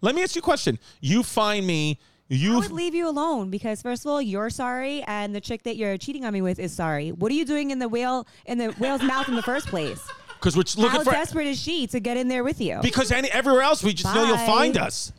let 0.00 0.14
me 0.14 0.22
ask 0.22 0.34
you 0.34 0.40
a 0.40 0.42
question. 0.42 0.78
You 1.00 1.22
find 1.22 1.64
me 1.66 2.00
I 2.30 2.34
you 2.34 2.56
would 2.56 2.72
leave 2.72 2.94
you 2.94 3.08
alone 3.08 3.50
because 3.50 3.80
first 3.80 4.04
of 4.04 4.10
all, 4.10 4.20
you're 4.20 4.50
sorry, 4.50 5.02
and 5.02 5.34
the 5.34 5.40
chick 5.40 5.62
that 5.64 5.76
you're 5.76 5.98
cheating 5.98 6.24
on 6.24 6.32
me 6.32 6.42
with 6.42 6.58
is 6.58 6.72
sorry. 6.72 7.12
What 7.12 7.30
are 7.30 7.34
you 7.34 7.44
doing 7.44 7.70
in 7.70 7.78
the 7.78 7.88
whale 7.88 8.26
in 8.46 8.58
the 8.58 8.68
whale's 8.72 9.02
mouth 9.02 9.28
in 9.28 9.36
the 9.36 9.42
first 9.42 9.68
place? 9.68 10.00
because 10.42 10.56
we're 10.56 10.82
looking 10.82 10.98
How 10.98 11.04
for 11.04 11.12
desperate 11.12 11.46
is 11.46 11.60
she 11.60 11.86
to 11.86 12.00
get 12.00 12.16
in 12.16 12.26
there 12.26 12.42
with 12.42 12.60
you? 12.60 12.80
because 12.82 13.12
any 13.12 13.30
everywhere 13.30 13.62
else 13.62 13.84
we 13.84 13.92
just 13.92 14.12
know 14.12 14.24
you'll 14.26 14.36
find 14.38 14.76
us. 14.76 15.12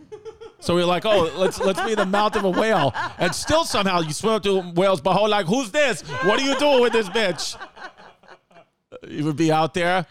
So 0.64 0.76
we're 0.76 0.86
like, 0.86 1.06
oh, 1.06 1.30
let's 1.36 1.60
let's 1.60 1.82
be 1.82 1.92
in 1.92 1.98
the 1.98 2.06
mouth 2.06 2.38
of 2.38 2.46
a 2.46 2.50
whale, 2.50 2.94
and 3.18 3.36
still 3.36 3.66
somehow 3.66 4.00
you 4.00 4.14
swim 4.14 4.36
up 4.36 4.44
to 4.44 4.62
whale's 4.62 5.02
behold, 5.02 5.30
like, 5.30 5.46
who's 5.46 5.72
this? 5.72 6.02
What 6.24 6.40
are 6.40 6.44
you 6.44 6.58
doing 6.58 6.82
with 6.82 6.94
this 6.94 7.10
bitch? 7.10 7.58
You 9.06 9.26
would 9.26 9.36
be 9.36 9.52
out 9.52 9.74
there, 9.74 10.06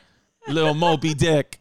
little 0.47 0.75
Moby 0.75 1.14
Dick. 1.14 1.59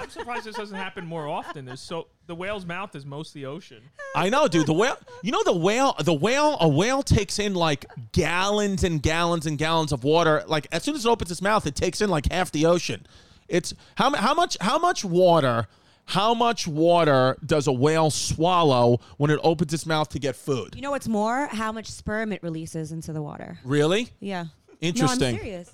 I'm 0.00 0.08
surprised 0.08 0.46
this 0.46 0.56
doesn't 0.56 0.76
happen 0.76 1.06
more 1.06 1.28
often. 1.28 1.66
There's 1.66 1.82
so 1.82 2.08
the 2.26 2.34
whale's 2.34 2.64
mouth 2.64 2.96
is 2.96 3.04
mostly 3.04 3.44
ocean. 3.44 3.82
I 4.16 4.30
know, 4.30 4.48
dude. 4.48 4.68
The 4.68 4.72
whale, 4.72 4.96
you 5.22 5.30
know, 5.30 5.42
the 5.44 5.52
whale, 5.52 5.94
the 6.00 6.14
whale, 6.14 6.56
a 6.60 6.68
whale 6.68 7.02
takes 7.02 7.38
in 7.38 7.54
like 7.54 7.84
gallons 8.12 8.84
and 8.84 9.02
gallons 9.02 9.44
and 9.44 9.58
gallons 9.58 9.92
of 9.92 10.02
water. 10.02 10.42
Like 10.46 10.66
as 10.72 10.82
soon 10.82 10.94
as 10.94 11.04
it 11.04 11.08
opens 11.10 11.30
its 11.30 11.42
mouth, 11.42 11.66
it 11.66 11.76
takes 11.76 12.00
in 12.00 12.08
like 12.08 12.32
half 12.32 12.50
the 12.50 12.64
ocean. 12.64 13.06
It's 13.48 13.74
how 13.96 14.14
how 14.14 14.32
much 14.32 14.56
how 14.62 14.78
much 14.78 15.04
water 15.04 15.68
How 16.06 16.34
much 16.34 16.66
water 16.66 17.36
does 17.44 17.66
a 17.66 17.72
whale 17.72 18.10
swallow 18.10 19.00
when 19.16 19.30
it 19.30 19.40
opens 19.42 19.72
its 19.72 19.86
mouth 19.86 20.08
to 20.10 20.18
get 20.18 20.36
food? 20.36 20.74
You 20.74 20.82
know 20.82 20.90
what's 20.90 21.08
more? 21.08 21.46
How 21.46 21.72
much 21.72 21.90
sperm 21.90 22.32
it 22.32 22.42
releases 22.42 22.92
into 22.92 23.12
the 23.12 23.22
water. 23.22 23.58
Really? 23.64 24.10
Yeah. 24.20 24.46
Interesting. 24.80 25.20
No, 25.20 25.26
I'm 25.28 25.44
serious. 25.44 25.72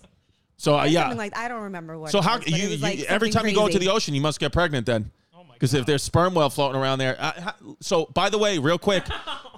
So 0.56 0.78
uh, 0.78 0.84
yeah. 0.84 1.02
Something 1.02 1.18
like 1.18 1.36
I 1.36 1.48
don't 1.48 1.62
remember 1.62 1.98
what. 1.98 2.10
so 2.10 2.18
it 2.18 2.24
how 2.24 2.36
was, 2.36 2.44
but 2.44 2.52
you, 2.52 2.66
it 2.66 2.70
was 2.70 2.80
you 2.80 2.82
like 2.82 3.00
every 3.10 3.28
time 3.28 3.40
something 3.40 3.50
you 3.50 3.56
go 3.56 3.66
into 3.66 3.78
crazy. 3.78 3.88
the 3.88 3.92
ocean, 3.92 4.14
you 4.14 4.20
must 4.20 4.38
get 4.38 4.52
pregnant 4.52 4.86
then? 4.86 5.10
Oh 5.34 5.42
my 5.42 5.54
Because 5.54 5.74
if 5.74 5.86
there's 5.86 6.02
sperm 6.02 6.34
whale 6.34 6.50
floating 6.50 6.80
around 6.80 6.98
there. 6.98 7.16
Uh, 7.18 7.32
ha- 7.40 7.56
so, 7.80 8.06
by 8.12 8.28
the 8.28 8.38
way, 8.38 8.58
real 8.58 8.78
quick, 8.78 9.04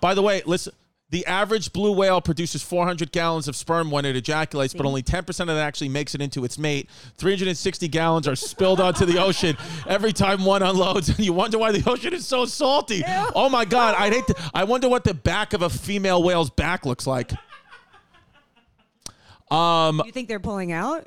by 0.00 0.14
the 0.14 0.23
way, 0.23 0.43
listen. 0.47 0.73
The 1.12 1.26
average 1.26 1.75
blue 1.75 1.92
whale 1.92 2.23
produces 2.23 2.62
400 2.62 3.12
gallons 3.12 3.47
of 3.47 3.54
sperm 3.54 3.90
when 3.90 4.07
it 4.07 4.16
ejaculates, 4.16 4.73
but 4.73 4.87
only 4.87 5.02
10% 5.02 5.28
of 5.40 5.47
that 5.49 5.59
actually 5.59 5.90
makes 5.90 6.14
it 6.14 6.23
into 6.23 6.42
its 6.42 6.57
mate. 6.57 6.88
360 7.19 7.87
gallons 7.88 8.26
are 8.26 8.35
spilled 8.35 8.81
onto 8.81 9.04
the 9.04 9.23
ocean 9.23 9.54
every 9.87 10.14
time 10.14 10.42
one 10.47 10.62
unloads, 10.62 11.11
and 11.11 11.19
you 11.25 11.35
wonder 11.35 11.59
why 11.59 11.71
the 11.71 11.88
ocean 11.88 12.14
is 12.14 12.26
so 12.26 12.47
salty. 12.47 13.02
Oh 13.35 13.50
my 13.50 13.66
God, 13.66 13.95
I 13.99 14.09
hate. 14.09 14.26
To, 14.28 14.35
I 14.54 14.64
wonder 14.64 14.88
what 14.88 15.04
the 15.04 15.12
back 15.12 15.52
of 15.52 15.61
a 15.61 15.69
female 15.69 16.23
whale's 16.23 16.49
back 16.49 16.87
looks 16.87 17.07
like. 17.07 17.31
Um, 19.50 20.00
You 20.07 20.12
think 20.12 20.28
they're 20.28 20.40
pulling 20.40 20.73
out? 20.73 21.07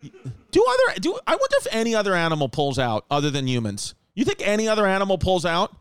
do 0.00 0.64
other 0.64 1.00
do 1.00 1.18
I 1.26 1.32
wonder 1.32 1.56
if 1.58 1.66
any 1.72 1.94
other 1.96 2.14
animal 2.14 2.48
pulls 2.48 2.78
out 2.78 3.04
other 3.10 3.30
than 3.30 3.48
humans? 3.48 3.96
You 4.14 4.24
think 4.24 4.46
any 4.46 4.68
other 4.68 4.86
animal 4.86 5.18
pulls 5.18 5.44
out? 5.44 5.74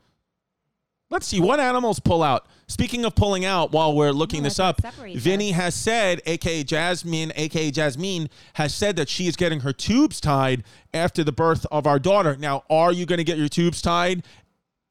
Let's 1.09 1.25
see 1.25 1.39
what 1.39 1.59
animals 1.59 1.99
pull 1.99 2.21
out. 2.21 2.45
Speaking 2.67 3.03
of 3.03 3.15
pulling 3.15 3.43
out, 3.43 3.71
while 3.71 3.95
we're 3.95 4.11
looking 4.11 4.43
this 4.43 4.59
up, 4.59 4.79
Vinny 5.15 5.51
has 5.51 5.73
said, 5.73 6.21
aka 6.27 6.63
Jasmine, 6.63 7.31
aka 7.35 7.71
Jasmine, 7.71 8.29
has 8.53 8.75
said 8.75 8.95
that 8.97 9.09
she 9.09 9.27
is 9.27 9.35
getting 9.35 9.61
her 9.61 9.73
tubes 9.73 10.21
tied 10.21 10.63
after 10.93 11.23
the 11.23 11.31
birth 11.31 11.65
of 11.71 11.87
our 11.87 11.97
daughter. 11.97 12.37
Now, 12.37 12.63
are 12.69 12.91
you 12.93 13.07
going 13.07 13.17
to 13.17 13.23
get 13.23 13.39
your 13.39 13.49
tubes 13.49 13.81
tied? 13.81 14.23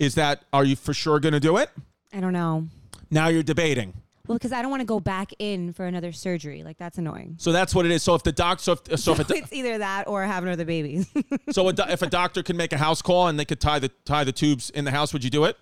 Is 0.00 0.16
that 0.16 0.44
are 0.52 0.64
you 0.64 0.74
for 0.74 0.92
sure 0.92 1.20
going 1.20 1.34
to 1.34 1.40
do 1.40 1.56
it? 1.56 1.70
I 2.12 2.18
don't 2.18 2.32
know. 2.32 2.66
Now 3.10 3.28
you're 3.28 3.44
debating. 3.44 3.94
Well, 4.26 4.36
because 4.36 4.52
I 4.52 4.60
don't 4.60 4.70
want 4.70 4.80
to 4.80 4.86
go 4.86 5.00
back 5.00 5.30
in 5.38 5.72
for 5.72 5.86
another 5.86 6.10
surgery. 6.12 6.62
Like 6.64 6.78
that's 6.78 6.98
annoying. 6.98 7.36
So 7.38 7.52
that's 7.52 7.74
what 7.74 7.86
it 7.86 7.92
is. 7.92 8.02
So 8.02 8.14
if 8.16 8.24
the 8.24 8.32
doc, 8.32 8.58
so 8.58 8.72
if, 8.72 8.98
so 8.98 9.12
if 9.12 9.20
a, 9.20 9.24
do- 9.24 9.34
it's 9.36 9.52
either 9.52 9.78
that 9.78 10.08
or 10.08 10.24
have 10.24 10.42
another 10.42 10.64
baby. 10.64 11.06
so 11.50 11.68
a, 11.68 11.72
do- 11.72 11.84
if 11.88 12.02
a 12.02 12.08
doctor 12.08 12.42
can 12.42 12.56
make 12.56 12.72
a 12.72 12.76
house 12.76 13.02
call 13.02 13.28
and 13.28 13.38
they 13.38 13.44
could 13.44 13.60
tie 13.60 13.78
the 13.78 13.88
tie 14.04 14.24
the 14.24 14.32
tubes 14.32 14.68
in 14.70 14.84
the 14.84 14.90
house, 14.90 15.12
would 15.12 15.22
you 15.22 15.30
do 15.30 15.44
it? 15.44 15.56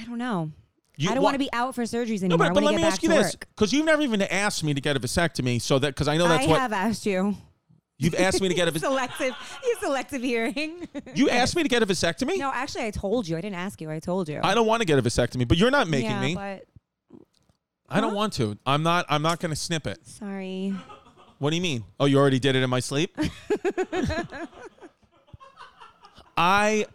I 0.00 0.04
don't 0.04 0.18
know. 0.18 0.50
You, 0.96 1.10
I 1.10 1.14
don't 1.14 1.22
want 1.22 1.34
to 1.34 1.38
be 1.38 1.50
out 1.52 1.74
for 1.74 1.82
surgeries 1.82 2.20
No, 2.20 2.26
anymore. 2.26 2.38
but, 2.38 2.46
I 2.50 2.52
but 2.52 2.62
let 2.62 2.74
me 2.74 2.82
ask 2.82 3.02
you 3.02 3.08
this, 3.08 3.34
because 3.34 3.72
you've 3.72 3.86
never 3.86 4.02
even 4.02 4.20
asked 4.22 4.62
me 4.64 4.74
to 4.74 4.80
get 4.80 4.96
a 4.96 5.00
vasectomy. 5.00 5.60
So 5.60 5.78
that 5.78 5.88
because 5.88 6.08
I 6.08 6.16
know 6.18 6.28
that's 6.28 6.44
I 6.46 6.48
what 6.50 6.60
have 6.60 6.72
asked 6.72 7.06
you. 7.06 7.36
you've 7.98 8.14
asked 8.14 8.40
me 8.42 8.48
to 8.48 8.54
get 8.54 8.68
a 8.68 8.70
vas- 8.72 8.82
selective. 8.82 9.34
You 9.64 9.76
selective 9.80 10.22
hearing. 10.22 10.86
you 11.14 11.30
asked 11.40 11.56
me 11.56 11.62
to 11.62 11.68
get 11.68 11.82
a 11.82 11.86
vasectomy. 11.86 12.36
no, 12.38 12.50
actually, 12.52 12.84
I 12.84 12.90
told 12.90 13.26
you. 13.28 13.36
I 13.36 13.40
didn't 13.40 13.56
ask 13.56 13.80
you. 13.80 13.90
I 13.90 13.98
told 13.98 14.28
you. 14.28 14.40
I 14.42 14.54
don't 14.54 14.66
want 14.66 14.82
to 14.82 14.86
get 14.86 14.98
a 14.98 15.02
vasectomy, 15.02 15.48
but 15.48 15.56
you're 15.56 15.70
not 15.70 15.88
making 15.88 16.10
yeah, 16.10 16.20
me. 16.20 16.34
But 16.34 16.66
I 17.88 18.00
don't 18.00 18.14
want 18.14 18.34
to. 18.34 18.58
I'm 18.66 18.82
not. 18.82 19.06
I'm 19.08 19.22
not 19.22 19.40
going 19.40 19.50
to 19.50 19.56
snip 19.56 19.86
it. 19.86 20.06
sorry. 20.06 20.74
What 21.38 21.48
do 21.50 21.56
you 21.56 21.62
mean? 21.62 21.84
Oh, 21.98 22.04
you 22.04 22.18
already 22.18 22.38
did 22.38 22.56
it 22.56 22.62
in 22.62 22.68
my 22.68 22.80
sleep. 22.80 23.16
I 26.36 26.86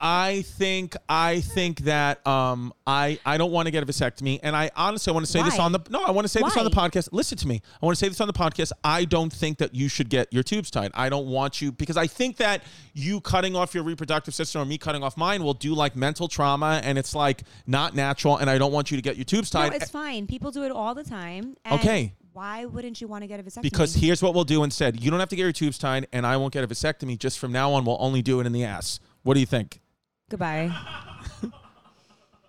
I 0.00 0.42
think 0.42 0.96
I 1.08 1.40
think 1.40 1.80
that 1.80 2.26
um 2.26 2.72
I 2.86 3.18
I 3.24 3.38
don't 3.38 3.50
want 3.52 3.66
to 3.66 3.70
get 3.70 3.82
a 3.82 3.86
vasectomy 3.86 4.40
and 4.42 4.54
I 4.56 4.70
honestly 4.76 5.10
I 5.10 5.14
want 5.14 5.26
to 5.26 5.32
say 5.32 5.42
this 5.42 5.58
on 5.58 5.72
the 5.72 5.80
No, 5.90 6.02
I 6.02 6.10
want 6.10 6.24
to 6.24 6.28
say 6.28 6.40
this 6.42 6.56
on 6.56 6.64
the 6.64 6.70
podcast. 6.70 7.08
Listen 7.12 7.36
to 7.38 7.48
me. 7.48 7.60
I 7.82 7.86
want 7.86 7.96
to 7.96 8.04
say 8.04 8.08
this 8.08 8.20
on 8.20 8.26
the 8.26 8.32
podcast. 8.32 8.72
I 8.84 9.04
don't 9.04 9.32
think 9.32 9.58
that 9.58 9.74
you 9.74 9.88
should 9.88 10.08
get 10.08 10.32
your 10.32 10.42
tubes 10.42 10.70
tied. 10.70 10.90
I 10.94 11.08
don't 11.08 11.26
want 11.26 11.60
you 11.60 11.72
because 11.72 11.96
I 11.96 12.06
think 12.06 12.36
that 12.38 12.62
you 12.94 13.20
cutting 13.20 13.56
off 13.56 13.74
your 13.74 13.84
reproductive 13.84 14.34
system 14.34 14.62
or 14.62 14.64
me 14.64 14.78
cutting 14.78 15.02
off 15.02 15.16
mine 15.16 15.42
will 15.42 15.54
do 15.54 15.74
like 15.74 15.96
mental 15.96 16.28
trauma 16.28 16.80
and 16.84 16.98
it's 16.98 17.14
like 17.14 17.44
not 17.66 17.94
natural 17.94 18.36
and 18.36 18.48
I 18.50 18.58
don't 18.58 18.72
want 18.72 18.90
you 18.90 18.96
to 18.96 19.02
get 19.02 19.16
your 19.16 19.24
tubes 19.24 19.50
tied. 19.50 19.70
No, 19.70 19.76
it's 19.76 19.90
fine. 19.90 20.26
People 20.26 20.50
do 20.50 20.64
it 20.64 20.72
all 20.72 20.94
the 20.94 21.04
time. 21.04 21.56
and 21.64 21.80
Okay. 21.80 22.14
Why 22.32 22.64
wouldn't 22.64 23.00
you 23.00 23.08
want 23.08 23.22
to 23.22 23.26
get 23.26 23.40
a 23.40 23.42
vasectomy? 23.42 23.62
Because 23.62 23.94
here's 23.94 24.22
what 24.22 24.34
we'll 24.34 24.44
do 24.44 24.62
instead. 24.62 25.02
You 25.02 25.10
don't 25.10 25.18
have 25.18 25.28
to 25.30 25.36
get 25.36 25.42
your 25.42 25.52
tubes 25.52 25.78
tied, 25.78 26.06
and 26.12 26.24
I 26.24 26.36
won't 26.36 26.52
get 26.52 26.62
a 26.62 26.68
vasectomy. 26.68 27.18
Just 27.18 27.40
from 27.40 27.50
now 27.50 27.72
on, 27.72 27.84
we'll 27.84 27.96
only 27.98 28.22
do 28.22 28.38
it 28.40 28.46
in 28.46 28.52
the 28.52 28.62
ass. 28.64 29.00
What 29.22 29.34
do 29.34 29.40
you 29.40 29.46
think? 29.46 29.80
Goodbye. 30.28 30.74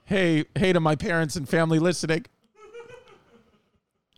Hey, 0.05 0.45
hey 0.55 0.73
to 0.73 0.79
my 0.79 0.95
parents 0.95 1.35
and 1.35 1.47
family 1.47 1.79
listening. 1.79 2.25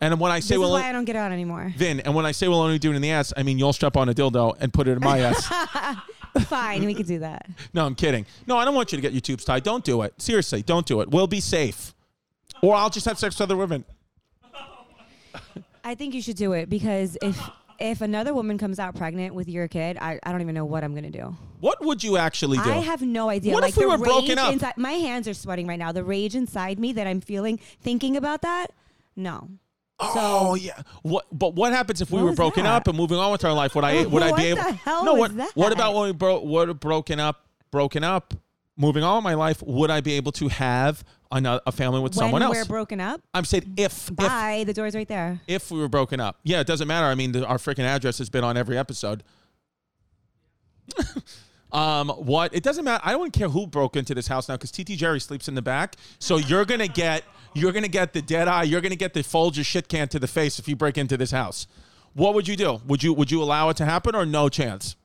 And 0.01 0.19
when 0.19 0.31
I 0.31 0.39
say 0.39 0.41
This 0.41 0.51
is 0.55 0.59
we'll 0.59 0.71
why 0.71 0.89
I 0.89 0.91
don't 0.91 1.05
get 1.05 1.15
out 1.15 1.31
anymore. 1.31 1.71
Vin, 1.77 1.99
and 2.01 2.13
when 2.13 2.25
I 2.25 2.31
say 2.31 2.47
we'll 2.47 2.61
only 2.61 2.79
do 2.79 2.91
it 2.91 2.95
in 2.95 3.01
the 3.01 3.11
ass, 3.11 3.31
I 3.37 3.43
mean 3.43 3.57
you'll 3.57 3.73
strap 3.73 3.95
on 3.95 4.09
a 4.09 4.13
dildo 4.13 4.57
and 4.59 4.73
put 4.73 4.87
it 4.87 4.93
in 4.93 4.99
my 4.99 5.19
ass. 5.19 5.45
Fine, 6.47 6.83
we 6.85 6.93
can 6.93 7.05
do 7.05 7.19
that. 7.19 7.47
No, 7.73 7.85
I'm 7.85 7.95
kidding. 7.95 8.25
No, 8.47 8.57
I 8.57 8.65
don't 8.65 8.73
want 8.75 8.91
you 8.91 8.97
to 8.97 9.01
get 9.01 9.13
your 9.13 9.21
tubes 9.21 9.45
tied. 9.45 9.63
Don't 9.63 9.83
do 9.85 10.01
it. 10.01 10.19
Seriously, 10.19 10.61
don't 10.63 10.85
do 10.85 10.99
it. 11.01 11.11
We'll 11.11 11.27
be 11.27 11.39
safe. 11.39 11.93
Or 12.61 12.75
I'll 12.75 12.89
just 12.89 13.05
have 13.05 13.19
sex 13.19 13.35
with 13.35 13.41
other 13.41 13.55
women. 13.55 13.85
I 15.83 15.95
think 15.95 16.13
you 16.13 16.21
should 16.21 16.37
do 16.37 16.53
it 16.53 16.69
because 16.69 17.17
if 17.21 17.39
if 17.79 18.01
another 18.01 18.33
woman 18.33 18.57
comes 18.57 18.79
out 18.79 18.95
pregnant 18.95 19.35
with 19.35 19.47
your 19.47 19.67
kid, 19.67 19.97
I, 19.99 20.19
I 20.23 20.31
don't 20.31 20.41
even 20.41 20.55
know 20.55 20.65
what 20.65 20.83
I'm 20.83 20.93
gonna 20.95 21.09
do. 21.09 21.35
What 21.59 21.83
would 21.83 22.03
you 22.03 22.17
actually 22.17 22.57
do? 22.57 22.69
I 22.69 22.77
have 22.77 23.01
no 23.01 23.29
idea. 23.29 23.53
What 23.53 23.63
like 23.63 23.71
if 23.71 23.77
we 23.77 23.85
were 23.85 23.97
broken 23.97 24.37
up? 24.37 24.53
Inside, 24.53 24.77
my 24.77 24.93
hands 24.93 25.27
are 25.27 25.33
sweating 25.33 25.67
right 25.67 25.79
now. 25.79 25.91
The 25.91 26.03
rage 26.03 26.35
inside 26.35 26.79
me 26.79 26.93
that 26.93 27.07
I'm 27.07 27.21
feeling 27.21 27.57
thinking 27.81 28.17
about 28.17 28.41
that. 28.41 28.67
No. 29.15 29.49
Oh 29.99 30.55
yeah. 30.55 30.81
What? 31.03 31.25
But 31.31 31.55
what 31.55 31.71
happens 31.73 32.01
if 32.01 32.11
we 32.11 32.21
were 32.21 32.33
broken 32.33 32.63
that? 32.63 32.73
up 32.73 32.87
and 32.87 32.97
moving 32.97 33.17
on 33.17 33.31
with 33.31 33.45
our 33.45 33.53
life? 33.53 33.75
Would 33.75 33.83
I? 33.83 34.05
Would 34.05 34.23
I 34.23 34.35
be 34.35 34.43
able? 34.47 34.63
no. 35.03 35.13
what? 35.13 35.35
that? 35.37 35.51
What 35.55 35.71
about 35.71 35.93
when 35.95 36.05
we 36.05 36.13
broke? 36.13 36.43
What 36.43 36.79
broken 36.79 37.19
up? 37.19 37.45
Broken 37.71 38.03
up. 38.03 38.33
Moving 38.75 39.03
on 39.03 39.17
with 39.17 39.23
my 39.23 39.35
life. 39.35 39.61
Would 39.61 39.91
I 39.91 40.01
be 40.01 40.13
able 40.13 40.31
to 40.33 40.47
have 40.47 41.03
another, 41.33 41.61
a 41.65 41.71
family 41.71 41.99
with 41.99 42.15
when 42.15 42.25
someone 42.25 42.41
else? 42.41 42.55
we're 42.55 42.65
broken 42.65 43.01
up? 43.01 43.21
I'm 43.33 43.43
saying 43.45 43.73
if 43.75 44.09
if 44.09 44.15
Bye. 44.15 44.63
the 44.65 44.73
door's 44.73 44.95
right 44.95 45.07
there. 45.07 45.41
if 45.47 45.69
we 45.71 45.79
were 45.79 45.89
broken 45.89 46.19
up. 46.19 46.39
Yeah, 46.43 46.61
it 46.61 46.67
doesn't 46.67 46.87
matter. 46.87 47.07
I 47.07 47.15
mean, 47.15 47.33
the, 47.33 47.45
our 47.45 47.57
freaking 47.57 47.85
address 47.85 48.17
has 48.19 48.29
been 48.29 48.43
on 48.43 48.55
every 48.55 48.77
episode. 48.77 49.23
um, 51.71 52.09
what? 52.09 52.53
It 52.53 52.63
doesn't 52.63 52.85
matter. 52.85 53.01
I 53.03 53.11
don't 53.11 53.33
care 53.33 53.49
who 53.49 53.67
broke 53.67 53.95
into 53.95 54.13
this 54.15 54.27
house 54.27 54.47
now 54.47 54.55
because 54.55 54.71
TT 54.71 54.91
Jerry 54.91 55.19
sleeps 55.19 55.47
in 55.47 55.55
the 55.55 55.61
back. 55.61 55.95
So 56.19 56.37
you're 56.37 56.65
gonna 56.65 56.87
get 56.87 57.23
you're 57.53 57.71
gonna 57.71 57.87
get 57.87 58.13
the 58.13 58.21
dead 58.21 58.47
eye. 58.47 58.63
You're 58.63 58.81
gonna 58.81 58.95
get 58.95 59.13
the 59.13 59.23
fold 59.23 59.57
your 59.57 59.63
shit 59.63 59.87
can 59.87 60.07
to 60.09 60.19
the 60.19 60.27
face 60.27 60.59
if 60.59 60.67
you 60.67 60.75
break 60.75 60.97
into 60.97 61.17
this 61.17 61.31
house. 61.31 61.67
What 62.13 62.35
would 62.35 62.47
you 62.47 62.55
do? 62.55 62.79
Would 62.87 63.03
you 63.03 63.13
would 63.13 63.31
you 63.31 63.41
allow 63.41 63.69
it 63.69 63.77
to 63.77 63.85
happen 63.85 64.15
or 64.15 64.25
no 64.25 64.49
chance? 64.49 64.95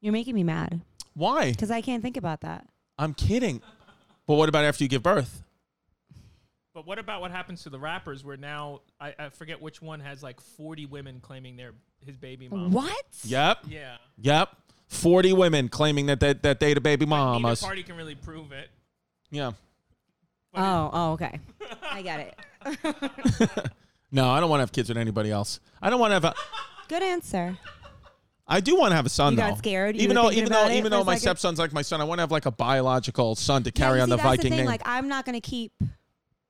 You're 0.00 0.12
making 0.12 0.34
me 0.34 0.44
mad 0.44 0.80
Why? 1.14 1.50
because 1.50 1.70
I 1.70 1.82
can't 1.82 2.02
think 2.02 2.16
about 2.16 2.40
that. 2.40 2.66
I'm 2.98 3.14
kidding. 3.14 3.62
But 4.30 4.36
what 4.36 4.48
about 4.48 4.64
after 4.64 4.84
you 4.84 4.88
give 4.88 5.02
birth? 5.02 5.42
But 6.72 6.86
what 6.86 7.00
about 7.00 7.20
what 7.20 7.32
happens 7.32 7.64
to 7.64 7.70
the 7.70 7.80
rappers 7.80 8.22
where 8.22 8.36
now 8.36 8.82
I, 9.00 9.12
I 9.18 9.28
forget 9.30 9.60
which 9.60 9.82
one 9.82 9.98
has 9.98 10.22
like 10.22 10.40
40 10.40 10.86
women 10.86 11.18
claiming 11.20 11.56
they're 11.56 11.72
his 12.06 12.16
baby 12.16 12.46
mom. 12.48 12.70
What? 12.70 13.04
Yep. 13.24 13.58
Yeah. 13.68 13.96
Yep. 14.18 14.50
Forty 14.86 15.32
women 15.32 15.68
claiming 15.68 16.06
that 16.06 16.20
they, 16.20 16.32
that 16.34 16.60
they 16.60 16.74
the 16.74 16.80
baby 16.80 17.06
But 17.06 17.16
mamas. 17.16 17.60
neither 17.60 17.68
party 17.70 17.82
can 17.82 17.96
really 17.96 18.14
prove 18.14 18.52
it. 18.52 18.68
Yeah. 19.32 19.50
But 20.52 20.60
Oh, 20.60 20.90
oh, 20.92 21.12
okay. 21.14 21.40
I 21.90 22.02
got 22.02 22.20
it. 22.20 23.72
No, 24.12 24.30
I 24.30 24.38
don't 24.38 24.48
want 24.50 24.58
to 24.58 24.62
have 24.62 24.72
kids 24.72 24.88
with 24.88 24.98
anybody 24.98 25.32
else. 25.32 25.58
I 25.82 25.90
don't 25.90 25.98
want 25.98 26.10
to 26.10 26.14
have 26.14 26.24
a. 26.24 26.34
Good 26.88 27.02
answer. 27.02 27.58
I 28.50 28.60
do 28.60 28.76
want 28.76 28.90
to 28.90 28.96
have 28.96 29.06
a 29.06 29.10
son 29.10 29.32
You 29.32 29.36
though. 29.38 29.48
got 29.50 29.58
scared? 29.58 29.96
You 29.96 30.02
Even 30.02 30.16
were 30.16 30.22
though, 30.24 30.28
thinking 30.28 30.38
even 30.42 30.52
about 30.52 30.64
though, 30.66 30.74
it 30.74 30.76
even 30.78 30.90
for 30.90 30.96
a 30.96 30.98
though 30.98 31.04
my 31.04 31.14
second? 31.14 31.20
stepson's 31.38 31.58
like 31.58 31.72
my 31.72 31.82
son, 31.82 32.00
I 32.00 32.04
want 32.04 32.18
to 32.18 32.22
have 32.22 32.30
like 32.32 32.46
a 32.46 32.50
biological 32.50 33.34
son 33.36 33.62
to 33.62 33.70
Yeah, 33.74 33.84
carry 33.86 33.96
you 33.98 34.02
on 34.02 34.08
see, 34.08 34.10
the 34.10 34.16
that's 34.16 34.28
Viking 34.28 34.42
the 34.44 34.48
thing. 34.50 34.56
name. 34.58 34.66
Like, 34.66 34.82
I'm 34.84 35.08
not 35.08 35.24
gonna 35.24 35.40
keep 35.40 35.72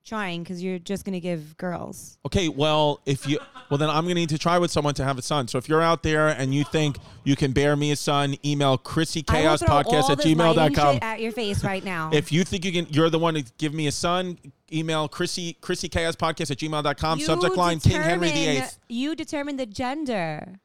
trying 0.02 0.42
because 0.42 0.62
you're 0.62 0.78
just 0.78 1.04
gonna 1.04 1.20
give 1.20 1.56
girls. 1.58 2.16
okay, 2.26 2.48
well, 2.48 3.00
if 3.06 3.28
you, 3.28 3.38
well, 3.68 3.76
then 3.78 3.90
I'm 3.90 4.04
gonna 4.04 4.14
need 4.14 4.30
to 4.30 4.38
try 4.38 4.58
with 4.58 4.70
someone 4.70 4.94
to 4.94 5.04
have 5.04 5.18
a 5.18 5.22
son. 5.22 5.46
So 5.46 5.58
if 5.58 5.68
you're 5.68 5.82
out 5.82 6.02
there 6.02 6.28
and 6.28 6.54
you 6.54 6.64
think 6.64 6.96
you 7.22 7.36
can 7.36 7.52
bear 7.52 7.76
me 7.76 7.90
a 7.92 7.96
son, 7.96 8.34
email 8.44 8.68
I 8.68 8.70
will 8.72 8.78
ChrissyChaos 8.78 9.58
throw 9.58 9.68
podcast 9.68 10.02
all 10.04 10.12
at 10.12 10.16
this 10.18 10.26
lighting 10.26 10.38
gmail.com. 10.38 10.94
shit 10.94 11.02
at 11.02 11.20
your 11.20 11.32
face 11.32 11.62
right 11.62 11.84
now. 11.84 12.10
If 12.14 12.32
you 12.32 12.44
think 12.44 12.64
you 12.64 12.72
can, 12.72 12.86
you're 12.92 13.10
the 13.10 13.18
one 13.18 13.34
to 13.34 13.44
give 13.58 13.74
me 13.74 13.86
a 13.86 13.92
son. 13.92 14.38
Email 14.72 15.06
Chrissy 15.08 15.54
Chrissy 15.60 15.88
Chaos 15.88 16.16
podcast 16.16 16.50
at 16.50 16.56
gmail.com. 16.58 17.18
You 17.18 17.26
Subject 17.26 17.56
line 17.56 17.78
King 17.78 18.00
Henry 18.00 18.28
determine- 18.28 18.54
VIII. 18.62 18.68
You 18.88 19.14
determine 19.14 19.56
the 19.58 19.66
gender. 19.66 20.60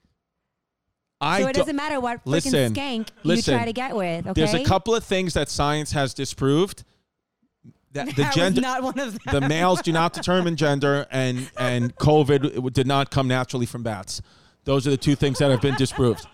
I 1.21 1.41
so 1.41 1.47
it 1.47 1.55
doesn't 1.55 1.75
matter 1.75 1.99
what 1.99 2.17
freaking 2.19 2.31
Listen, 2.31 2.73
skank 2.73 3.07
listen. 3.23 3.53
you 3.53 3.57
try 3.57 3.65
to 3.65 3.73
get 3.73 3.95
with. 3.95 4.27
Okay. 4.27 4.33
There's 4.41 4.53
a 4.53 4.63
couple 4.63 4.93
of 4.93 5.03
things 5.03 5.33
that 5.33 5.49
science 5.49 5.91
has 5.93 6.13
disproved. 6.13 6.83
That 7.93 8.07
the 8.07 8.13
That 8.13 8.27
was 8.27 8.35
gender, 8.35 8.61
not 8.61 8.83
one 8.83 8.99
of 8.99 9.13
them. 9.23 9.41
the 9.41 9.47
males 9.47 9.81
do 9.81 9.91
not 9.93 10.13
determine 10.13 10.55
gender, 10.57 11.07
and 11.11 11.49
and 11.57 11.95
COVID 11.95 12.73
did 12.73 12.87
not 12.87 13.11
come 13.11 13.27
naturally 13.27 13.65
from 13.65 13.83
bats. 13.83 14.21
Those 14.65 14.87
are 14.87 14.89
the 14.89 14.97
two 14.97 15.15
things 15.15 15.37
that 15.37 15.51
have 15.51 15.61
been 15.61 15.75
disproved. 15.75 16.25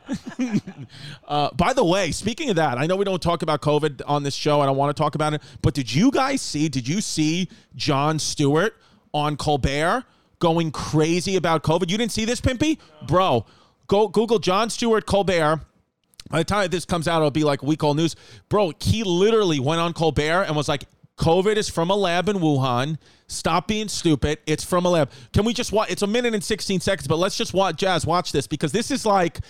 uh, 1.28 1.50
by 1.54 1.74
the 1.74 1.84
way, 1.84 2.12
speaking 2.12 2.50
of 2.50 2.56
that, 2.56 2.78
I 2.78 2.88
know 2.88 2.96
we 2.96 3.04
don't 3.04 3.22
talk 3.22 3.42
about 3.42 3.62
COVID 3.62 4.02
on 4.08 4.24
this 4.24 4.34
show. 4.34 4.62
and 4.62 4.70
I 4.70 4.72
want 4.72 4.96
to 4.96 5.00
talk 5.00 5.16
about 5.16 5.34
it, 5.34 5.42
but 5.62 5.74
did 5.74 5.94
you 5.94 6.12
guys 6.12 6.42
see? 6.42 6.70
Did 6.70 6.88
you 6.88 7.02
see 7.02 7.50
Jon 7.76 8.20
Stewart 8.20 8.78
on 9.14 9.36
Colbert 9.36 10.06
going 10.40 10.72
crazy 10.72 11.36
about 11.36 11.64
COVID? 11.64 11.90
You 11.90 11.98
didn't 11.98 12.14
see 12.14 12.24
this, 12.24 12.40
Pimpy, 12.40 12.78
bro? 13.06 13.46
Go 13.92 14.08
Google 14.08 14.40
Jon 14.40 14.70
Stewart 14.70 15.06
Colbert 15.06 15.60
By 16.30 16.38
the 16.38 16.44
time 16.46 16.70
this 16.70 16.86
comes 16.86 17.10
out, 17.10 17.18
it'll 17.18 17.30
be 17.30 17.44
like 17.44 17.62
week 17.62 17.84
old 17.84 17.98
news. 17.98 18.16
Bro, 18.48 18.72
he 18.80 19.04
literally 19.04 19.60
went 19.60 19.82
on 19.82 19.92
Colbert 19.92 20.44
and 20.44 20.56
was 20.56 20.70
like, 20.70 20.86
COVID 21.18 21.58
is 21.58 21.68
from 21.68 21.90
a 21.90 21.96
lab 21.98 22.30
in 22.30 22.38
Wuhan. 22.38 22.98
Stop 23.28 23.68
being 23.68 23.90
stupid. 23.90 24.40
It's 24.46 24.64
from 24.64 24.86
a 24.86 24.90
lab. 24.90 25.12
Can 25.34 25.44
we 25.44 25.54
just 25.54 25.74
watch? 25.74 25.92
It's 25.92 26.04
a 26.04 26.08
minute 26.08 26.34
and 26.34 26.42
16 26.42 26.80
seconds, 26.80 27.06
but 27.06 27.18
let's 27.18 27.36
just 27.36 27.54
watch, 27.54 27.76
Jazz, 27.76 28.06
watch 28.06 28.32
this 28.32 28.48
because 28.48 28.72
this 28.72 28.92
is 28.92 29.06
like, 29.06 29.42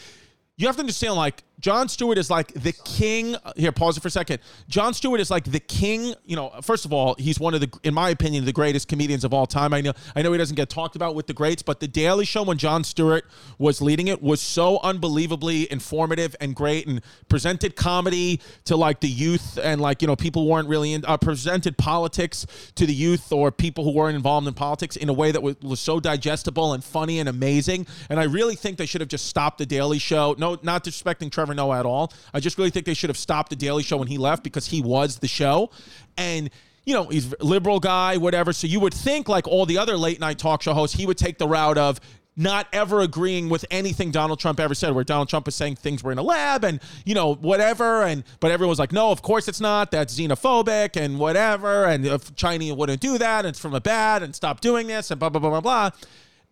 you 0.57 0.65
have 0.65 0.75
to 0.75 0.81
understand, 0.81 1.13
like, 1.13 1.43
Jon 1.61 1.87
Stewart 1.87 2.17
is 2.17 2.29
like 2.29 2.53
the 2.53 2.73
king. 2.73 3.35
Here, 3.55 3.71
pause 3.71 3.95
it 3.95 4.01
for 4.01 4.07
a 4.07 4.11
second. 4.11 4.39
Jon 4.67 4.93
Stewart 4.95 5.19
is 5.19 5.29
like 5.29 5.45
the 5.45 5.59
king. 5.59 6.15
You 6.25 6.35
know, 6.35 6.51
first 6.61 6.85
of 6.85 6.91
all, 6.91 7.15
he's 7.19 7.39
one 7.39 7.53
of 7.53 7.61
the, 7.61 7.71
in 7.83 7.93
my 7.93 8.09
opinion, 8.09 8.45
the 8.45 8.51
greatest 8.51 8.87
comedians 8.87 9.23
of 9.23 9.33
all 9.33 9.45
time. 9.45 9.71
I 9.73 9.81
know, 9.81 9.93
I 10.15 10.23
know 10.23 10.31
he 10.31 10.39
doesn't 10.39 10.55
get 10.55 10.69
talked 10.69 10.95
about 10.95 11.13
with 11.13 11.27
the 11.27 11.33
greats, 11.33 11.61
but 11.61 11.79
the 11.79 11.87
Daily 11.87 12.25
Show 12.25 12.43
when 12.43 12.57
Jon 12.57 12.83
Stewart 12.83 13.25
was 13.59 13.79
leading 13.79 14.07
it 14.07 14.23
was 14.23 14.41
so 14.41 14.79
unbelievably 14.81 15.71
informative 15.71 16.35
and 16.41 16.55
great, 16.55 16.87
and 16.87 17.01
presented 17.29 17.75
comedy 17.75 18.41
to 18.65 18.75
like 18.75 18.99
the 18.99 19.07
youth 19.07 19.59
and 19.61 19.79
like 19.79 20.01
you 20.01 20.07
know 20.07 20.15
people 20.15 20.47
weren't 20.47 20.67
really 20.67 20.93
in, 20.93 21.05
uh, 21.05 21.17
presented 21.17 21.77
politics 21.77 22.47
to 22.73 22.87
the 22.87 22.93
youth 22.93 23.31
or 23.31 23.51
people 23.51 23.83
who 23.83 23.91
weren't 23.91 24.15
involved 24.15 24.47
in 24.47 24.53
politics 24.55 24.95
in 24.95 25.09
a 25.09 25.13
way 25.13 25.31
that 25.31 25.43
was, 25.43 25.55
was 25.61 25.79
so 25.79 25.99
digestible 25.99 26.73
and 26.73 26.83
funny 26.83 27.19
and 27.19 27.29
amazing. 27.29 27.85
And 28.09 28.19
I 28.19 28.23
really 28.23 28.55
think 28.55 28.77
they 28.77 28.87
should 28.87 29.01
have 29.01 29.09
just 29.09 29.27
stopped 29.27 29.59
the 29.59 29.65
Daily 29.67 29.99
Show. 29.99 30.35
No, 30.39 30.57
not 30.63 30.83
disrespecting 30.83 31.31
Trevor 31.31 31.50
Noah 31.53 31.79
at 31.79 31.85
all. 31.85 32.13
I 32.33 32.39
just 32.39 32.57
really 32.57 32.69
think 32.69 32.85
they 32.85 32.93
should 32.93 33.09
have 33.09 33.17
stopped 33.17 33.49
the 33.49 33.55
Daily 33.55 33.83
Show 33.83 33.97
when 33.97 34.07
he 34.07 34.17
left 34.17 34.43
because 34.43 34.67
he 34.67 34.81
was 34.81 35.19
the 35.19 35.27
show. 35.27 35.71
And 36.17 36.49
you 36.85 36.95
know, 36.95 37.05
he's 37.05 37.31
a 37.33 37.43
liberal 37.43 37.79
guy, 37.79 38.17
whatever. 38.17 38.53
So 38.53 38.67
you 38.67 38.79
would 38.79 38.93
think, 38.93 39.29
like 39.29 39.47
all 39.47 39.65
the 39.65 39.77
other 39.77 39.97
late 39.97 40.19
night 40.19 40.39
talk 40.39 40.63
show 40.63 40.73
hosts, 40.73 40.97
he 40.97 41.05
would 41.05 41.17
take 41.17 41.37
the 41.37 41.47
route 41.47 41.77
of 41.77 41.99
not 42.35 42.65
ever 42.71 43.01
agreeing 43.01 43.49
with 43.49 43.65
anything 43.69 44.09
Donald 44.09 44.39
Trump 44.39 44.59
ever 44.59 44.73
said, 44.73 44.95
where 44.95 45.03
Donald 45.03 45.29
Trump 45.29 45.47
is 45.47 45.55
saying 45.55 45.75
things 45.75 46.03
were 46.03 46.11
in 46.11 46.17
a 46.17 46.23
lab 46.23 46.63
and, 46.63 46.79
you 47.05 47.13
know, 47.13 47.35
whatever. 47.35 48.03
And, 48.03 48.23
but 48.39 48.51
everyone 48.51 48.69
was 48.69 48.79
like, 48.79 48.93
no, 48.93 49.11
of 49.11 49.21
course 49.21 49.47
it's 49.47 49.59
not. 49.59 49.91
That's 49.91 50.17
xenophobic 50.17 50.95
and 50.95 51.19
whatever. 51.19 51.85
And 51.85 52.05
if 52.05 52.33
China 52.35 52.73
wouldn't 52.73 53.01
do 53.01 53.17
that, 53.17 53.39
and 53.39 53.49
it's 53.49 53.59
from 53.59 53.75
a 53.75 53.81
bad 53.81 54.23
and 54.23 54.33
stop 54.33 54.61
doing 54.61 54.87
this 54.87 55.11
and 55.11 55.19
blah, 55.19 55.29
blah, 55.29 55.41
blah, 55.41 55.49
blah, 55.49 55.61
blah. 55.61 55.89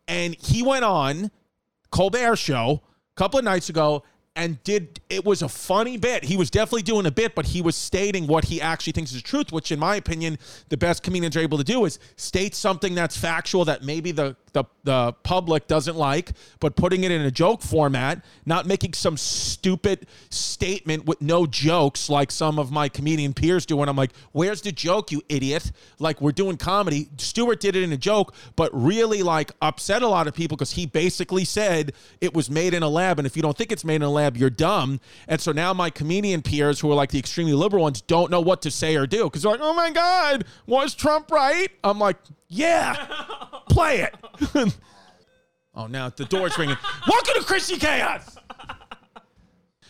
And 0.08 0.36
he 0.36 0.64
went 0.64 0.84
on 0.84 1.32
Colbert 1.92 2.36
show 2.36 2.82
a 2.84 3.16
couple 3.16 3.40
of 3.40 3.46
nights 3.46 3.70
ago 3.70 4.04
and 4.36 4.64
did 4.64 4.99
it 5.10 5.26
was 5.26 5.42
a 5.42 5.50
funny 5.50 5.98
bit. 5.98 6.24
He 6.24 6.38
was 6.38 6.52
definitely 6.52 6.84
doing 6.84 7.06
a 7.08 7.12
bit, 7.12 7.34
but 7.34 7.48
he 7.48 7.62
was 7.62 7.76
stating 7.76 8.28
what 8.28 8.46
he 8.46 8.62
actually 8.62 8.94
thinks 8.94 9.12
is 9.12 9.18
the 9.18 9.28
truth, 9.28 9.52
which 9.52 9.72
in 9.72 9.80
my 9.80 9.96
opinion, 9.96 10.38
the 10.70 10.78
best 10.78 11.02
comedians 11.02 11.36
are 11.36 11.40
able 11.40 11.58
to 11.58 11.64
do 11.64 11.86
is 11.86 11.98
state 12.16 12.54
something 12.54 12.94
that's 12.94 13.18
factual 13.18 13.66
that 13.66 13.84
maybe 13.84 14.12
the 14.12 14.36
the, 14.54 14.64
the 14.84 15.14
public 15.24 15.68
doesn't 15.68 15.96
like, 15.96 16.32
but 16.60 16.76
putting 16.76 17.04
it 17.04 17.12
in 17.12 17.22
a 17.22 17.32
joke 17.32 17.62
format, 17.62 18.24
not 18.46 18.66
making 18.66 18.94
some 18.94 19.18
stupid 19.18 20.08
statement 20.30 21.06
with 21.06 21.22
no 21.22 21.46
jokes 21.46 22.10
like 22.10 22.32
some 22.32 22.60
of 22.60 22.72
my 22.72 22.90
comedian 22.90 23.34
peers 23.34 23.66
do. 23.66 23.80
And 23.82 23.90
I'm 23.90 23.96
like, 23.96 24.12
where's 24.32 24.62
the 24.62 24.72
joke, 24.72 25.12
you 25.12 25.22
idiot? 25.30 25.72
Like, 26.00 26.22
we're 26.22 26.32
doing 26.32 26.58
comedy. 26.58 27.10
Stewart 27.18 27.60
did 27.60 27.76
it 27.76 27.84
in 27.84 27.94
a 27.94 27.98
joke, 27.98 28.34
but 28.56 28.70
really, 28.74 29.24
like, 29.24 29.52
upset 29.62 30.02
a 30.02 30.08
lot 30.08 30.28
of 30.28 30.34
people 30.34 30.58
because 30.58 30.72
he 30.72 30.86
basically 30.86 31.46
said 31.46 31.94
it 32.22 32.34
was 32.34 32.50
made 32.50 32.74
in 32.74 32.84
a 32.84 32.90
lab. 32.90 33.20
And 33.20 33.26
if 33.26 33.36
you 33.36 33.42
don't 33.42 33.58
think 33.58 33.72
it's 33.72 33.86
made 33.86 33.98
in 33.98 34.04
a 34.04 34.10
lab, 34.10 34.38
you're 34.38 34.50
dumb. 34.50 34.99
And 35.28 35.40
so 35.40 35.52
now 35.52 35.74
my 35.74 35.90
comedian 35.90 36.42
peers, 36.42 36.80
who 36.80 36.92
are 36.92 36.96
like 36.96 37.12
the 37.12 37.20
extremely 37.20 37.54
liberal 37.54 37.84
ones, 37.84 38.02
don't 38.02 38.32
know 38.32 38.42
what 38.42 38.62
to 38.64 38.72
say 38.72 38.96
or 38.96 39.08
do 39.08 39.26
because 39.26 39.44
they're 39.44 39.52
like, 39.52 39.62
oh 39.62 39.74
my 39.74 39.92
God, 39.92 40.46
was 40.66 40.96
Trump 40.96 41.32
right? 41.32 41.70
I'm 41.84 42.00
like, 42.00 42.18
yeah, 42.48 43.08
play 43.70 44.02
it. 44.02 44.16
oh, 45.76 45.88
now 45.88 46.10
the 46.10 46.26
door's 46.26 46.58
ringing. 46.58 46.78
Welcome 47.08 47.34
to 47.36 47.44
Chrissy 47.44 47.78
Chaos. 47.78 48.38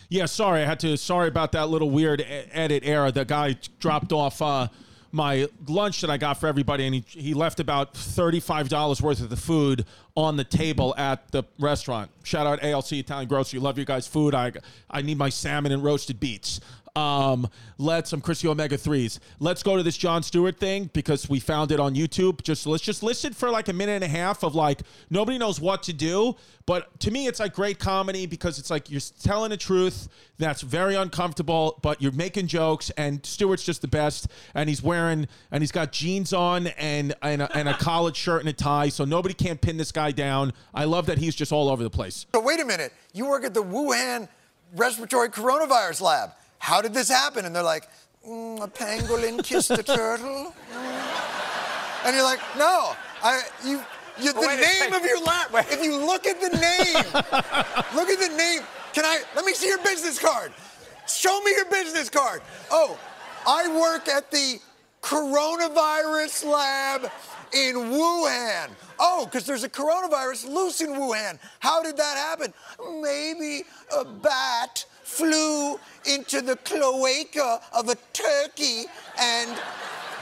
Yeah, 0.10 0.25
sorry, 0.25 0.63
I 0.63 0.66
had 0.66 0.80
to. 0.80 0.98
Sorry 0.98 1.28
about 1.28 1.51
that 1.51 1.70
little 1.70 1.92
weird 1.92 2.25
edit 2.28 2.82
error. 2.84 3.12
The 3.12 3.25
guy 3.25 3.58
dropped 3.80 4.12
off 4.12 4.42
uh, 4.42 4.68
my 5.12 5.48
lunch 5.68 6.01
that 6.01 6.10
I 6.10 6.18
got 6.18 6.39
for 6.39 6.48
everybody, 6.48 6.86
and 6.86 6.96
he 6.96 7.04
he 7.08 7.34
left 7.34 7.60
about 7.60 7.96
thirty 7.96 8.39
five 8.39 8.70
dollars 8.70 9.01
worth 9.01 9.22
of 9.22 9.30
the 9.30 9.38
food 9.38 9.86
on 10.16 10.38
the 10.38 10.44
table 10.44 10.94
at 10.98 11.32
the 11.32 11.44
restaurant. 11.60 12.12
Shout 12.24 12.46
out 12.46 12.63
ALC 12.63 12.94
Italian 12.94 13.28
Grocery. 13.28 13.60
Love 13.60 13.78
you 13.78 13.86
guys' 13.86 14.08
food. 14.08 14.36
I 14.36 14.51
I 14.89 15.01
need 15.01 15.18
my 15.18 15.30
salmon 15.30 15.72
and 15.72 15.84
roasted 15.84 16.20
beets. 16.20 16.60
Um, 16.96 17.48
let's 17.77 18.10
some 18.10 18.22
Chrissy 18.22 18.48
Omega 18.48 18.77
threes. 18.77 19.19
Let's 19.39 19.63
go 19.63 19.78
to 19.78 19.84
this 19.84 19.97
Jon 19.97 20.23
Stewart 20.23 20.60
thing 20.60 20.89
because 20.93 21.30
we 21.30 21.39
found 21.39 21.71
it 21.71 21.80
on 21.80 21.95
YouTube. 21.95 22.41
Just 22.43 22.65
let's 22.65 22.84
just 22.84 23.04
listen 23.04 23.34
for 23.34 23.49
like 23.49 23.67
a 23.67 23.73
minute 23.73 23.93
and 23.93 24.04
a 24.04 24.08
half 24.08 24.43
of 24.43 24.56
like 24.56 24.82
nobody 25.10 25.38
knows 25.38 25.60
what 25.60 25.84
to 25.84 25.93
do. 25.93 26.36
But 26.65 26.99
to 26.99 27.12
me, 27.12 27.25
it's 27.28 27.39
like 27.39 27.54
great 27.54 27.80
comedy 27.80 28.25
because 28.25 28.60
it's 28.60 28.69
like 28.69 28.91
you're 28.91 29.02
telling 29.21 29.49
the 29.49 29.58
truth 29.58 30.08
that's 30.38 30.62
very 30.62 30.95
uncomfortable, 30.95 31.80
but 31.82 32.02
you're 32.02 32.12
making 32.12 32.47
jokes. 32.47 32.91
And 32.91 33.25
Stewart's 33.25 33.63
just 33.63 33.82
the 33.82 33.88
best. 33.88 34.28
And 34.54 34.69
he's 34.69 34.84
wearing 34.84 35.28
and 35.52 35.63
he's 35.63 35.71
got 35.71 35.91
jeans 35.91 36.34
on 36.34 36.67
and 36.67 37.15
and 37.21 37.41
a, 37.41 37.58
and 37.58 37.69
a 37.69 37.73
collared 37.75 38.15
shirt 38.15 38.41
and 38.41 38.49
a 38.49 38.54
tie, 38.54 38.89
so 38.89 39.06
nobody 39.06 39.34
can 39.34 39.58
pin 39.58 39.78
this 39.78 39.91
guy 39.91 40.12
down. 40.12 40.54
I 40.73 40.86
love 40.86 41.06
that 41.08 41.17
he's 41.17 41.36
just 41.36 41.52
all 41.52 41.69
over 41.69 41.84
the 41.84 41.89
place. 41.89 42.25
So 42.34 42.41
wait 42.41 42.60
a 42.60 42.65
minute, 42.65 42.93
you 43.13 43.28
work 43.28 43.43
at 43.43 43.54
the 43.54 43.63
Wuhan 43.63 44.28
respiratory 44.75 45.30
coronavirus 45.30 46.02
lab. 46.02 46.32
How 46.60 46.82
did 46.82 46.93
this 46.93 47.10
happen? 47.10 47.45
And 47.45 47.56
they're 47.56 47.63
like, 47.63 47.88
mm, 48.28 48.62
a 48.62 48.67
pangolin 48.67 49.43
kissed 49.43 49.72
a 49.72 49.84
turtle. 49.84 50.54
Mm. 50.72 52.06
And 52.06 52.15
you're 52.15 52.24
like, 52.24 52.39
no, 52.58 52.93
I 53.24 53.41
you. 53.65 53.82
You, 54.22 54.34
the 54.34 54.41
Wait 54.41 54.60
name 54.60 54.93
of 54.93 55.06
your 55.06 55.22
lab. 55.24 55.48
If 55.72 55.82
you 55.82 55.95
look 55.95 56.26
at 56.26 56.41
the 56.41 56.50
name, 56.50 57.06
look 57.95 58.10
at 58.10 58.19
the 58.19 58.36
name. 58.36 58.63
Can 58.91 59.06
I? 59.06 59.22
Let 59.34 59.45
me 59.45 59.54
see 59.54 59.67
your 59.67 59.82
business 59.82 60.19
card. 60.19 60.52
Show 61.08 61.39
me 61.41 61.52
your 61.52 61.65
business 61.65 62.10
card. 62.10 62.41
Oh, 62.69 63.00
I 63.48 63.67
work 63.80 64.10
at 64.10 64.30
the 64.30 64.60
coronavirus 65.02 66.45
lab 66.45 67.10
in 67.54 67.76
Wuhan. 67.76 68.72
Oh, 69.00 69.26
because 69.26 69.45
there's 69.45 69.63
a 69.63 69.69
coronavirus 69.69 70.50
loose 70.50 70.82
in 70.82 70.89
Wuhan. 70.89 71.39
How 71.60 71.82
did 71.82 71.95
that 71.95 72.17
happen? 72.17 72.54
Maybe 73.02 73.63
a 73.98 74.04
bat 74.04 74.86
flew 75.04 75.80
into 76.05 76.41
the 76.41 76.55
cloaca 76.57 77.62
of 77.73 77.89
a 77.89 77.95
turkey 78.13 78.85
and 79.19 79.57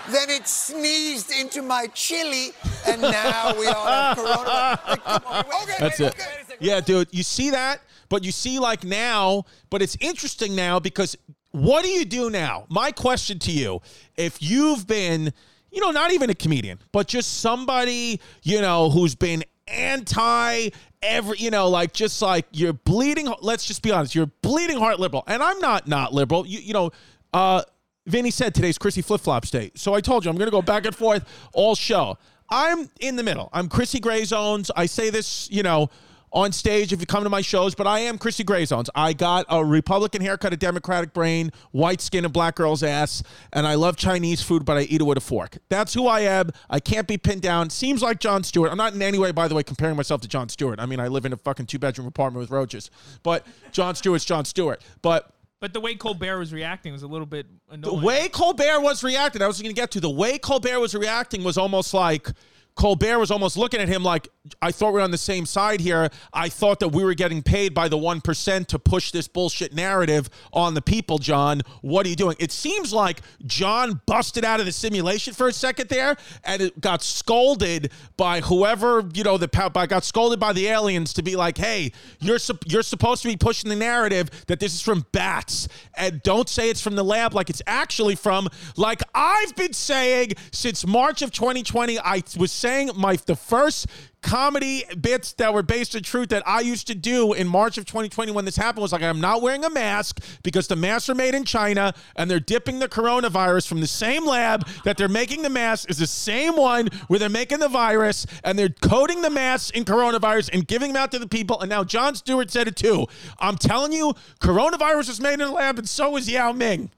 then 0.09 0.29
it 0.29 0.47
sneezed 0.47 1.31
into 1.31 1.61
my 1.61 1.87
chili, 1.87 2.51
and 2.87 3.01
now 3.01 3.53
we 3.59 3.67
all 3.67 3.85
have 3.85 4.17
coronavirus. 4.87 5.25
Like, 5.25 5.63
okay, 5.63 5.73
That's 5.79 5.99
wait, 5.99 6.07
it. 6.07 6.13
okay. 6.13 6.55
Yeah, 6.59 6.79
dude. 6.79 7.09
You 7.11 7.23
see 7.23 7.49
that? 7.51 7.81
But 8.09 8.23
you 8.23 8.31
see, 8.31 8.59
like 8.59 8.83
now, 8.83 9.43
but 9.69 9.81
it's 9.81 9.97
interesting 9.99 10.55
now 10.55 10.79
because 10.79 11.17
what 11.51 11.83
do 11.83 11.89
you 11.89 12.05
do 12.05 12.29
now? 12.29 12.65
My 12.69 12.91
question 12.91 13.37
to 13.39 13.51
you 13.51 13.81
if 14.15 14.41
you've 14.41 14.87
been, 14.87 15.33
you 15.71 15.81
know, 15.81 15.91
not 15.91 16.11
even 16.11 16.29
a 16.29 16.35
comedian, 16.35 16.79
but 16.91 17.07
just 17.07 17.39
somebody, 17.41 18.21
you 18.43 18.61
know, 18.61 18.89
who's 18.89 19.13
been 19.15 19.43
anti 19.67 20.69
every, 21.01 21.37
you 21.37 21.51
know, 21.51 21.69
like 21.69 21.93
just 21.93 22.21
like 22.21 22.45
you're 22.51 22.73
bleeding, 22.73 23.31
let's 23.41 23.65
just 23.65 23.81
be 23.81 23.91
honest, 23.91 24.15
you're 24.15 24.31
bleeding 24.41 24.77
heart 24.77 24.99
liberal. 24.99 25.23
And 25.27 25.41
I'm 25.43 25.59
not 25.59 25.87
not 25.87 26.13
liberal. 26.13 26.45
You, 26.45 26.59
you 26.59 26.73
know, 26.73 26.91
uh, 27.33 27.63
Vinny 28.05 28.31
said 28.31 28.55
today's 28.55 28.77
Chrissy 28.77 29.01
flip 29.01 29.21
flops 29.21 29.51
day. 29.51 29.71
So 29.75 29.93
I 29.93 30.01
told 30.01 30.25
you 30.25 30.31
I'm 30.31 30.37
to 30.47 30.51
go 30.51 30.61
back 30.61 30.85
and 30.85 30.95
forth 30.95 31.25
all 31.53 31.75
show. 31.75 32.17
I'm 32.49 32.89
in 33.01 33.17
the 33.17 33.23
middle. 33.23 33.49
I'm 33.51 33.67
Chrissy 33.67 33.99
Gray 33.99 34.23
Zones. 34.23 34.71
I 34.75 34.85
say 34.85 35.09
this, 35.09 35.49
you 35.51 35.63
know, 35.63 35.89
on 36.37 36.51
stage 36.51 36.93
if 36.93 36.99
you 36.99 37.07
come 37.07 37.23
to 37.23 37.31
my 37.31 37.41
shows, 37.41 37.73
but 37.73 37.87
I 37.87 37.99
am 37.99 38.19
Chrissy 38.19 38.43
Gray 38.43 38.63
Zones. 38.63 38.91
I 38.93 39.13
got 39.13 39.47
a 39.49 39.65
Republican 39.65 40.21
haircut, 40.21 40.53
a 40.53 40.57
Democratic 40.57 41.11
brain, 41.11 41.51
white 41.71 41.99
skin, 41.99 42.25
and 42.25 42.31
black 42.31 42.55
girl's 42.55 42.83
ass, 42.83 43.23
and 43.51 43.65
I 43.65 43.73
love 43.73 43.97
Chinese 43.97 44.43
food, 44.43 44.63
but 44.63 44.77
I 44.77 44.81
eat 44.81 45.01
it 45.01 45.03
with 45.03 45.17
a 45.17 45.21
fork. 45.21 45.57
That's 45.69 45.95
who 45.95 46.05
I 46.05 46.19
am. 46.19 46.51
I 46.69 46.79
can't 46.79 47.07
be 47.07 47.17
pinned 47.17 47.41
down. 47.41 47.71
Seems 47.71 48.03
like 48.03 48.19
Jon 48.19 48.43
Stewart. 48.43 48.69
I'm 48.69 48.77
not 48.77 48.93
in 48.93 49.01
any 49.01 49.17
way, 49.17 49.31
by 49.31 49.47
the 49.47 49.55
way, 49.55 49.63
comparing 49.63 49.95
myself 49.95 50.21
to 50.21 50.27
Jon 50.27 50.47
Stewart. 50.47 50.79
I 50.79 50.85
mean, 50.85 50.99
I 50.99 51.07
live 51.07 51.25
in 51.25 51.33
a 51.33 51.37
fucking 51.37 51.65
two 51.65 51.79
bedroom 51.79 52.05
apartment 52.05 52.41
with 52.41 52.51
roaches, 52.51 52.91
but 53.23 53.43
Jon 53.71 53.95
Stewart's 53.95 54.23
Jon 54.23 54.45
Stewart. 54.45 54.79
But 55.01 55.31
But 55.59 55.73
the 55.73 55.81
way 55.81 55.95
Colbert 55.95 56.37
was 56.37 56.53
reacting 56.53 56.93
was 56.93 57.01
a 57.01 57.07
little 57.07 57.25
bit 57.25 57.47
annoying. 57.71 57.99
the 57.99 58.05
way 58.05 58.29
Colbert 58.29 58.81
was 58.81 59.03
reacting, 59.03 59.41
I 59.41 59.47
was 59.47 59.59
going 59.59 59.73
to 59.73 59.81
get 59.81 59.89
to 59.91 59.99
the 59.99 60.09
way 60.09 60.37
Colbert 60.37 60.79
was 60.79 60.93
reacting 60.93 61.43
was 61.43 61.57
almost 61.57 61.95
like 61.95 62.29
Colbert 62.75 63.17
was 63.17 63.31
almost 63.31 63.57
looking 63.57 63.81
at 63.81 63.87
him 63.87 64.03
like, 64.03 64.29
I 64.61 64.71
thought 64.71 64.93
we 64.93 64.99
are 64.99 65.03
on 65.03 65.11
the 65.11 65.17
same 65.17 65.45
side 65.45 65.79
here. 65.79 66.09
I 66.33 66.49
thought 66.49 66.79
that 66.79 66.89
we 66.89 67.03
were 67.03 67.13
getting 67.13 67.41
paid 67.41 67.73
by 67.73 67.87
the 67.87 67.97
1% 67.97 68.67
to 68.67 68.79
push 68.79 69.11
this 69.11 69.27
bullshit 69.27 69.73
narrative 69.73 70.29
on 70.53 70.73
the 70.73 70.81
people, 70.81 71.17
John. 71.17 71.61
What 71.81 72.05
are 72.05 72.09
you 72.09 72.15
doing? 72.15 72.35
It 72.39 72.51
seems 72.51 72.93
like 72.93 73.21
John 73.45 74.01
busted 74.05 74.45
out 74.45 74.59
of 74.59 74.65
the 74.65 74.71
simulation 74.71 75.33
for 75.33 75.47
a 75.47 75.53
second 75.53 75.89
there 75.89 76.17
and 76.43 76.61
it 76.61 76.79
got 76.81 77.03
scolded 77.03 77.91
by 78.15 78.41
whoever, 78.41 79.07
you 79.13 79.23
know, 79.23 79.37
the 79.37 79.47
by 79.73 79.87
got 79.87 80.03
scolded 80.03 80.39
by 80.39 80.53
the 80.53 80.67
aliens 80.67 81.13
to 81.13 81.23
be 81.23 81.35
like, 81.35 81.57
hey, 81.57 81.91
you're, 82.19 82.39
you're 82.65 82.83
supposed 82.83 83.21
to 83.23 83.27
be 83.27 83.37
pushing 83.37 83.69
the 83.69 83.75
narrative 83.75 84.29
that 84.47 84.59
this 84.59 84.73
is 84.73 84.81
from 84.81 85.05
bats 85.11 85.67
and 85.95 86.21
don't 86.23 86.49
say 86.49 86.69
it's 86.69 86.81
from 86.81 86.95
the 86.95 87.03
lab 87.03 87.33
like 87.33 87.49
it's 87.49 87.61
actually 87.67 88.15
from, 88.15 88.47
like 88.75 89.01
I've 89.13 89.55
been 89.55 89.73
saying 89.73 90.33
since 90.51 90.85
March 90.85 91.21
of 91.21 91.31
2020. 91.31 91.99
I 91.99 92.23
was 92.37 92.51
saying 92.51 92.91
my 92.95 93.17
the 93.25 93.35
first 93.35 93.87
comedy 94.21 94.83
bits 94.99 95.33
that 95.33 95.53
were 95.53 95.63
based 95.63 95.95
in 95.95 96.03
truth 96.03 96.29
that 96.29 96.47
I 96.47 96.61
used 96.61 96.87
to 96.87 96.95
do 96.95 97.33
in 97.33 97.47
March 97.47 97.77
of 97.77 97.85
2020 97.85 98.31
when 98.31 98.45
this 98.45 98.55
happened 98.55 98.81
was 98.81 98.91
like, 98.91 99.03
I'm 99.03 99.21
not 99.21 99.41
wearing 99.41 99.63
a 99.63 99.69
mask 99.69 100.23
because 100.43 100.67
the 100.67 100.75
masks 100.75 101.09
are 101.09 101.15
made 101.15 101.35
in 101.35 101.43
China 101.43 101.93
and 102.15 102.29
they're 102.29 102.39
dipping 102.39 102.79
the 102.79 102.87
coronavirus 102.87 103.67
from 103.67 103.81
the 103.81 103.87
same 103.87 104.25
lab 104.25 104.67
that 104.83 104.97
they're 104.97 105.07
making 105.07 105.43
the 105.43 105.49
mask 105.49 105.89
is 105.89 105.97
the 105.97 106.07
same 106.07 106.55
one 106.55 106.89
where 107.07 107.19
they're 107.19 107.29
making 107.29 107.59
the 107.59 107.69
virus 107.69 108.25
and 108.43 108.57
they're 108.57 108.69
coating 108.69 109.21
the 109.21 109.29
masks 109.29 109.69
in 109.71 109.85
coronavirus 109.85 110.49
and 110.51 110.67
giving 110.67 110.93
them 110.93 111.01
out 111.01 111.11
to 111.11 111.19
the 111.19 111.27
people. 111.27 111.61
And 111.61 111.69
now 111.69 111.83
Jon 111.83 112.15
Stewart 112.15 112.51
said 112.51 112.67
it 112.67 112.75
too. 112.75 113.05
I'm 113.39 113.57
telling 113.57 113.93
you, 113.93 114.13
coronavirus 114.41 115.09
is 115.09 115.21
made 115.21 115.35
in 115.35 115.41
a 115.41 115.51
lab 115.51 115.77
and 115.77 115.87
so 115.87 116.17
is 116.17 116.29
Yao 116.29 116.51
Ming. 116.51 116.91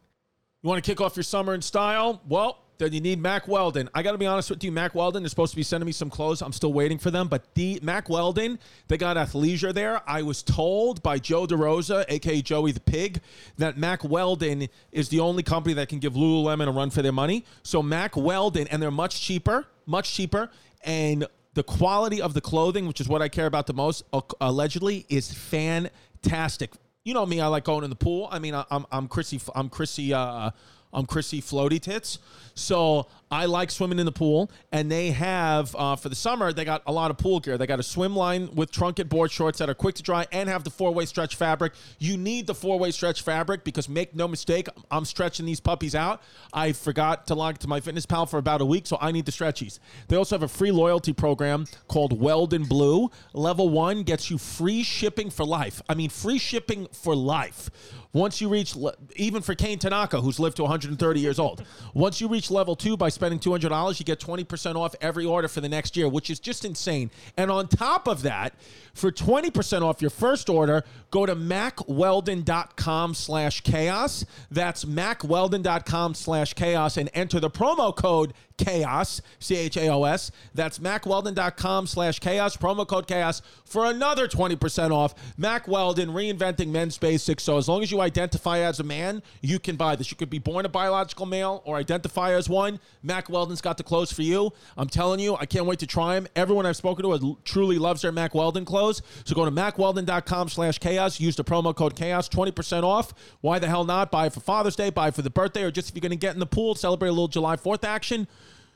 You 0.61 0.67
want 0.67 0.83
to 0.83 0.89
kick 0.89 0.99
off 0.99 1.15
your 1.15 1.23
summer 1.23 1.53
in 1.53 1.61
style? 1.61 2.21
Well, 2.27 2.65
then 2.79 2.93
you 2.93 3.01
need 3.01 3.21
Mack 3.21 3.47
Weldon. 3.47 3.89
I 3.93 4.01
got 4.01 4.13
to 4.13 4.17
be 4.17 4.25
honest 4.25 4.49
with 4.49 4.63
you, 4.63 4.71
Mack 4.71 4.95
Weldon 4.95 5.25
is 5.25 5.31
supposed 5.31 5.51
to 5.51 5.57
be 5.57 5.63
sending 5.63 5.85
me 5.85 5.91
some 5.91 6.09
clothes. 6.09 6.41
I'm 6.41 6.53
still 6.53 6.73
waiting 6.73 6.97
for 6.97 7.11
them, 7.11 7.27
but 7.27 7.53
the 7.53 7.79
Mack 7.83 8.09
Weldon, 8.09 8.57
they 8.87 8.97
got 8.97 9.17
athleisure 9.17 9.73
there. 9.73 10.01
I 10.09 10.21
was 10.23 10.41
told 10.41 11.03
by 11.03 11.19
Joe 11.19 11.45
DeRosa, 11.45 12.05
aka 12.07 12.41
Joey 12.41 12.71
the 12.71 12.79
Pig, 12.79 13.21
that 13.57 13.77
Mack 13.77 14.03
Weldon 14.03 14.69
is 14.91 15.09
the 15.09 15.19
only 15.19 15.43
company 15.43 15.73
that 15.75 15.89
can 15.89 15.99
give 15.99 16.13
Lululemon 16.13 16.67
a 16.67 16.71
run 16.71 16.89
for 16.89 17.01
their 17.01 17.11
money. 17.11 17.45
So 17.63 17.83
Mack 17.83 18.15
Weldon, 18.15 18.67
and 18.69 18.81
they're 18.81 18.91
much 18.91 19.21
cheaper, 19.21 19.67
much 19.85 20.13
cheaper, 20.13 20.49
and 20.83 21.27
the 21.55 21.63
quality 21.63 22.21
of 22.21 22.33
the 22.33 22.41
clothing, 22.41 22.87
which 22.87 23.01
is 23.01 23.09
what 23.09 23.21
I 23.21 23.27
care 23.27 23.45
about 23.45 23.67
the 23.67 23.73
most, 23.73 24.05
uh, 24.13 24.21
allegedly, 24.39 25.05
is 25.09 25.33
fantastic. 25.33 26.71
You 27.03 27.13
know 27.13 27.25
me, 27.25 27.41
I 27.41 27.47
like 27.47 27.65
going 27.65 27.83
in 27.83 27.89
the 27.89 27.95
pool. 27.95 28.29
I 28.31 28.39
mean, 28.39 28.55
I, 28.55 28.63
I'm 28.71 28.85
I'm 28.91 29.07
Chrissy, 29.07 29.41
I'm 29.55 29.69
Chrissy, 29.69 30.13
uh, 30.13 30.51
I'm 30.91 31.05
Chrissy 31.05 31.41
Floaty 31.41 31.81
Tits. 31.81 32.19
So 32.55 33.07
I 33.31 33.45
like 33.45 33.69
swimming 33.69 33.99
in 33.99 34.05
the 34.05 34.11
pool, 34.11 34.49
and 34.71 34.91
they 34.91 35.11
have 35.11 35.75
uh, 35.75 35.95
for 35.95 36.09
the 36.09 36.15
summer 36.15 36.51
they 36.51 36.65
got 36.65 36.81
a 36.87 36.91
lot 36.91 37.11
of 37.11 37.17
pool 37.17 37.39
gear. 37.39 37.57
They 37.57 37.67
got 37.67 37.79
a 37.79 37.83
swim 37.83 38.15
line 38.15 38.49
with 38.55 38.71
trunket 38.71 39.07
board 39.07 39.31
shorts 39.31 39.59
that 39.59 39.69
are 39.69 39.75
quick 39.75 39.95
to 39.95 40.03
dry 40.03 40.25
and 40.31 40.49
have 40.49 40.63
the 40.63 40.69
four 40.69 40.93
way 40.93 41.05
stretch 41.05 41.35
fabric. 41.35 41.73
You 41.99 42.17
need 42.17 42.47
the 42.47 42.55
four 42.55 42.79
way 42.79 42.91
stretch 42.91 43.21
fabric 43.21 43.63
because 43.63 43.87
make 43.87 44.15
no 44.15 44.27
mistake, 44.27 44.67
I'm 44.89 45.05
stretching 45.05 45.45
these 45.45 45.59
puppies 45.59 45.93
out. 45.93 46.23
I 46.53 46.71
forgot 46.71 47.27
to 47.27 47.35
log 47.35 47.59
to 47.59 47.67
my 47.67 47.79
fitness 47.79 48.05
pal 48.05 48.25
for 48.25 48.39
about 48.39 48.61
a 48.61 48.65
week, 48.65 48.87
so 48.87 48.97
I 48.99 49.11
need 49.11 49.25
the 49.25 49.31
stretchies. 49.31 49.79
They 50.07 50.15
also 50.15 50.35
have 50.35 50.43
a 50.43 50.47
free 50.47 50.71
loyalty 50.71 51.13
program 51.13 51.67
called 51.87 52.19
Weldon 52.19 52.63
Blue. 52.63 53.11
Level 53.33 53.69
one 53.69 54.03
gets 54.03 54.31
you 54.31 54.37
free 54.37 54.81
shipping 54.81 55.29
for 55.29 55.45
life. 55.45 55.81
I 55.87 55.93
mean, 55.93 56.09
free 56.09 56.39
shipping 56.39 56.87
for 56.91 57.15
life. 57.15 57.69
Once 58.11 58.41
you 58.41 58.49
reach, 58.49 58.75
even 59.17 59.39
for 59.39 59.53
Kane 59.53 59.77
Tanaka, 59.77 60.19
who's 60.19 60.39
lived 60.39 60.57
to 60.57 60.63
130 60.63 61.19
years 61.19 61.37
old, 61.37 61.63
once 61.93 62.19
you 62.19 62.27
reach 62.27 62.49
level 62.49 62.75
two 62.75 62.97
by 62.97 63.09
spending 63.19 63.39
$200, 63.39 63.99
you 63.99 64.05
get 64.05 64.19
20% 64.19 64.75
off 64.75 64.95
every 65.01 65.25
order 65.25 65.49
for 65.49 65.59
the 65.59 65.67
next 65.67 65.97
year, 65.97 66.07
which 66.07 66.29
is 66.29 66.39
just 66.39 66.63
insane. 66.63 67.11
And 67.35 67.51
on 67.51 67.67
top 67.67 68.07
of 68.07 68.21
that, 68.21 68.53
for 68.93 69.11
20% 69.11 69.81
off 69.81 70.01
your 70.01 70.09
first 70.09 70.49
order, 70.49 70.83
go 71.11 71.25
to 71.25 71.35
mackweldon.com 71.35 73.13
slash 73.13 73.61
chaos. 73.61 74.25
That's 74.49 74.85
mackweldon.com 74.85 76.13
slash 76.13 76.53
chaos 76.53 76.95
and 76.97 77.09
enter 77.13 77.39
the 77.39 77.49
promo 77.49 77.95
code 77.95 78.33
chaos, 78.59 79.21
C 79.39 79.55
H 79.55 79.77
A 79.77 79.87
O 79.89 80.03
S. 80.03 80.31
That's 80.53 80.77
mackweldon.com 80.77 81.87
slash 81.87 82.19
chaos, 82.19 82.55
promo 82.55 82.87
code 82.87 83.07
chaos 83.07 83.41
for 83.65 83.85
another 83.85 84.27
20% 84.27 84.91
off. 84.91 85.15
Mack 85.37 85.67
Weldon 85.67 86.09
reinventing 86.09 86.67
men's 86.67 86.97
basics. 86.97 87.43
So 87.43 87.57
as 87.57 87.67
long 87.67 87.81
as 87.81 87.91
you 87.91 88.01
identify 88.01 88.59
as 88.59 88.79
a 88.79 88.83
man, 88.83 89.23
you 89.41 89.59
can 89.59 89.75
buy 89.75 89.95
this. 89.95 90.11
You 90.11 90.17
could 90.17 90.29
be 90.29 90.39
born 90.39 90.65
a 90.65 90.69
biological 90.69 91.25
male 91.25 91.61
or 91.65 91.77
identify 91.77 92.33
as 92.33 92.49
one. 92.49 92.79
Mack 93.01 93.29
Weldon's 93.29 93.61
got 93.61 93.77
the 93.77 93.83
clothes 93.83 94.11
for 94.11 94.21
you. 94.21 94.51
I'm 94.77 94.89
telling 94.89 95.19
you, 95.19 95.35
I 95.35 95.45
can't 95.45 95.65
wait 95.65 95.79
to 95.79 95.87
try 95.87 96.15
them. 96.15 96.27
Everyone 96.35 96.65
I've 96.65 96.75
spoken 96.75 97.03
to 97.03 97.11
has- 97.11 97.35
truly 97.45 97.77
loves 97.79 98.01
their 98.01 98.11
Mack 98.11 98.35
Weldon 98.35 98.65
clothes. 98.65 99.01
So 99.23 99.33
go 99.35 99.45
to 99.45 99.51
mackweldon.com 99.51 100.49
slash 100.49 100.77
chaos. 100.79 101.19
Use 101.19 101.35
the 101.35 101.43
promo 101.43 101.75
code 101.75 101.95
chaos, 101.95 102.27
20% 102.29 102.83
off. 102.83 103.13
Why 103.41 103.59
the 103.59 103.67
hell 103.67 103.85
not? 103.85 104.11
Buy 104.11 104.25
it 104.27 104.33
for 104.33 104.41
Father's 104.41 104.75
Day, 104.75 104.89
buy 104.89 105.09
it 105.09 105.15
for 105.15 105.21
the 105.21 105.29
birthday, 105.29 105.63
or 105.63 105.71
just 105.71 105.89
if 105.89 105.95
you're 105.95 106.01
going 106.01 106.11
to 106.11 106.15
get 106.17 106.33
in 106.33 106.39
the 106.39 106.45
pool, 106.45 106.75
celebrate 106.75 107.09
a 107.09 107.11
little 107.11 107.27
July 107.27 107.55
4th 107.55 107.83
action. 107.83 108.27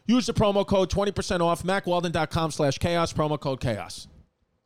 Use 0.06 0.26
the 0.26 0.34
promo 0.34 0.66
code 0.68 0.90
20% 0.90 1.40
off, 1.40 1.64
mackweldon.com 1.64 2.52
slash 2.52 2.78
chaos, 2.78 3.14
promo 3.14 3.40
code 3.40 3.62
chaos. 3.62 4.08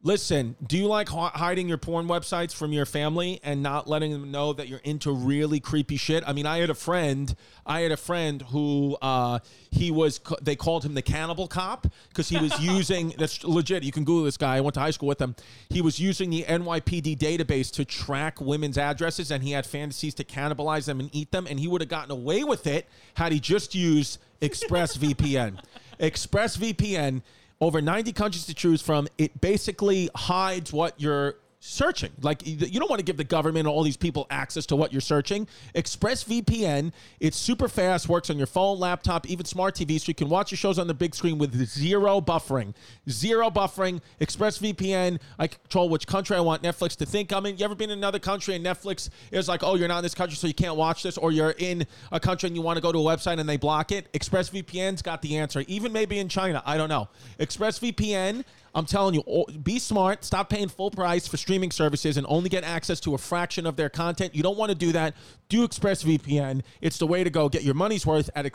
Listen, 0.03 0.55
do 0.65 0.77
you 0.77 0.85
like 0.85 1.09
hi- 1.09 1.31
hiding 1.33 1.67
your 1.67 1.79
porn 1.79 2.07
websites 2.07 2.53
from 2.53 2.71
your 2.71 2.85
family 2.85 3.39
and 3.43 3.63
not 3.63 3.87
letting 3.87 4.11
them 4.11 4.29
know 4.29 4.53
that 4.53 4.67
you're 4.67 4.79
into 4.83 5.11
really 5.11 5.59
creepy 5.59 5.97
shit? 5.97 6.23
I 6.27 6.33
mean, 6.33 6.45
I 6.45 6.59
had 6.59 6.69
a 6.69 6.75
friend, 6.75 7.35
I 7.65 7.79
had 7.79 7.91
a 7.91 7.97
friend 7.97 8.43
who 8.43 8.95
uh, 9.01 9.39
he 9.71 9.89
was, 9.89 10.21
they 10.39 10.55
called 10.55 10.85
him 10.85 10.93
the 10.93 11.01
cannibal 11.01 11.47
cop 11.47 11.87
because 12.09 12.29
he 12.29 12.37
was 12.37 12.57
using, 12.61 13.15
that's 13.17 13.43
legit, 13.43 13.81
you 13.81 13.91
can 13.91 14.03
Google 14.03 14.25
this 14.25 14.37
guy, 14.37 14.57
I 14.57 14.61
went 14.61 14.75
to 14.75 14.81
high 14.81 14.91
school 14.91 15.07
with 15.07 15.19
him. 15.19 15.35
He 15.69 15.81
was 15.81 15.99
using 15.99 16.29
the 16.29 16.43
NYPD 16.43 17.17
database 17.17 17.71
to 17.73 17.83
track 17.83 18.39
women's 18.39 18.77
addresses 18.77 19.31
and 19.31 19.43
he 19.43 19.51
had 19.51 19.65
fantasies 19.65 20.13
to 20.15 20.23
cannibalize 20.23 20.85
them 20.85 20.99
and 20.99 21.09
eat 21.11 21.31
them. 21.31 21.47
And 21.49 21.59
he 21.59 21.67
would 21.67 21.81
have 21.81 21.89
gotten 21.89 22.11
away 22.11 22.43
with 22.43 22.67
it 22.67 22.87
had 23.15 23.31
he 23.31 23.39
just 23.39 23.73
used 23.73 24.19
ExpressVPN. 24.43 25.59
ExpressVPN 25.99 27.23
over 27.59 27.81
90 27.81 28.13
countries 28.13 28.45
to 28.45 28.53
choose 28.53 28.81
from. 28.81 29.07
It 29.17 29.39
basically 29.41 30.09
hides 30.15 30.71
what 30.71 30.99
you're 30.99 31.35
searching. 31.59 32.11
Like 32.21 32.45
you 32.45 32.79
don't 32.79 32.89
want 32.89 32.99
to 32.99 33.05
give 33.05 33.17
the 33.17 33.23
government 33.23 33.67
all 33.67 33.83
these 33.83 33.97
people 33.97 34.27
access 34.29 34.65
to 34.67 34.75
what 34.75 34.91
you're 34.91 35.01
searching. 35.01 35.47
ExpressVPN, 35.75 36.91
it's 37.19 37.37
super 37.37 37.67
fast, 37.67 38.07
works 38.07 38.29
on 38.29 38.37
your 38.37 38.47
phone, 38.47 38.79
laptop, 38.79 39.27
even 39.27 39.45
smart 39.45 39.75
TV, 39.75 39.99
so 39.99 40.05
you 40.07 40.13
can 40.13 40.29
watch 40.29 40.51
your 40.51 40.57
shows 40.57 40.77
on 40.77 40.87
the 40.87 40.93
big 40.93 41.15
screen 41.15 41.37
with 41.37 41.55
zero 41.65 42.21
buffering. 42.21 42.73
Zero 43.09 43.49
buffering. 43.49 44.01
ExpressVPN, 44.21 45.19
I 45.39 45.47
control 45.47 45.89
which 45.89 46.05
country 46.05 46.35
I 46.35 46.41
want 46.41 46.61
Netflix 46.61 46.95
to 46.97 47.05
think 47.05 47.33
I'm 47.33 47.45
in. 47.47 47.57
You 47.57 47.65
ever 47.65 47.75
been 47.75 47.89
in 47.89 47.97
another 47.97 48.19
country 48.19 48.55
and 48.55 48.63
Netflix 48.65 49.09
is 49.31 49.47
like, 49.47 49.63
oh, 49.63 49.75
you're 49.75 49.87
not 49.87 49.97
in 49.97 50.03
this 50.03 50.15
country, 50.15 50.35
so 50.35 50.47
you 50.47 50.53
can't 50.53 50.75
watch 50.75 51.01
this, 51.01 51.17
or 51.17 51.31
you're 51.31 51.55
in 51.57 51.87
a 52.11 52.19
country 52.19 52.47
and 52.47 52.55
you 52.55 52.61
want 52.61 52.77
to 52.77 52.81
go 52.81 52.91
to 52.91 52.99
a 52.99 53.01
website 53.01 53.39
and 53.39 53.49
they 53.49 53.57
block 53.57 53.91
it? 53.91 54.11
ExpressVPN's 54.13 55.01
got 55.01 55.21
the 55.21 55.37
answer. 55.37 55.63
Even 55.67 55.91
maybe 55.91 56.19
in 56.19 56.29
China, 56.29 56.61
I 56.65 56.77
don't 56.77 56.89
know. 56.89 57.09
ExpressVPN. 57.39 58.43
I'm 58.77 58.85
telling 58.85 59.15
you, 59.15 59.45
be 59.63 59.79
smart. 59.79 60.23
Stop 60.23 60.51
paying 60.51 60.67
full 60.67 60.91
price 60.91 61.27
for 61.27 61.35
streaming 61.35 61.71
services 61.71 62.15
and 62.15 62.27
only 62.29 62.47
get 62.47 62.63
access 62.63 62.99
to 62.99 63.15
a 63.15 63.17
fraction 63.17 63.65
of 63.65 63.75
their 63.75 63.89
content. 63.89 64.35
You 64.35 64.43
don't 64.43 64.55
want 64.55 64.69
to 64.69 64.77
do 64.77 64.91
that. 64.91 65.15
Do 65.49 65.67
ExpressVPN. 65.67 66.61
It's 66.79 66.99
the 66.99 67.07
way 67.07 67.23
to 67.23 67.31
go. 67.31 67.49
Get 67.49 67.63
your 67.63 67.73
money's 67.73 68.05
worth 68.05 68.29
at 68.35 68.45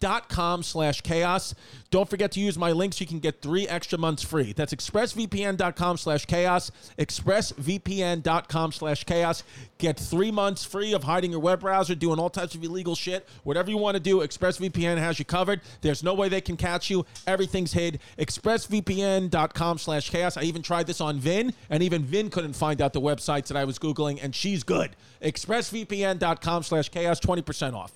expressvpn.com 0.00 0.62
slash 0.62 1.00
chaos. 1.00 1.54
Don't 1.90 2.08
forget 2.08 2.32
to 2.32 2.40
use 2.40 2.58
my 2.58 2.72
link 2.72 2.94
so 2.94 3.00
you 3.00 3.06
can 3.06 3.20
get 3.20 3.40
three 3.40 3.68
extra 3.68 3.98
months 3.98 4.22
free. 4.22 4.52
That's 4.52 4.74
expressvpn.com 4.74 5.96
slash 5.96 6.26
chaos. 6.26 6.70
Expressvpn.com 6.98 8.72
slash 8.72 9.04
chaos. 9.04 9.42
Get 9.78 9.98
three 9.98 10.30
months 10.30 10.64
free 10.64 10.92
of 10.92 11.04
hiding 11.04 11.30
your 11.30 11.40
web 11.40 11.60
browser, 11.60 11.94
doing 11.94 12.18
all 12.18 12.30
types 12.30 12.54
of 12.54 12.64
illegal 12.64 12.94
shit. 12.94 13.28
Whatever 13.44 13.70
you 13.70 13.76
want 13.76 13.94
to 13.96 14.00
do, 14.00 14.18
ExpressVPN 14.18 14.98
has 14.98 15.18
you 15.18 15.24
covered. 15.24 15.60
There's 15.82 16.02
no 16.02 16.14
way 16.14 16.28
they 16.28 16.40
can 16.40 16.56
catch 16.56 16.90
you. 16.90 17.06
Everything's 17.26 17.72
hid. 17.72 18.00
ExpressVPN.com 18.18 19.78
slash 19.78 20.10
chaos. 20.10 20.36
I 20.36 20.42
even 20.42 20.62
tried 20.62 20.86
this 20.86 21.00
on 21.00 21.18
Vin, 21.18 21.54
and 21.70 21.82
even 21.82 22.04
Vin 22.04 22.30
couldn't 22.30 22.54
find 22.54 22.80
out 22.82 22.92
the 22.92 23.00
websites 23.00 23.48
that 23.48 23.56
I 23.56 23.64
was 23.64 23.78
Googling, 23.78 24.18
and 24.22 24.34
she's 24.34 24.64
good. 24.64 24.96
ExpressVPN.com 25.22 26.62
slash 26.62 26.88
chaos, 26.88 27.20
20% 27.20 27.74
off. 27.74 27.92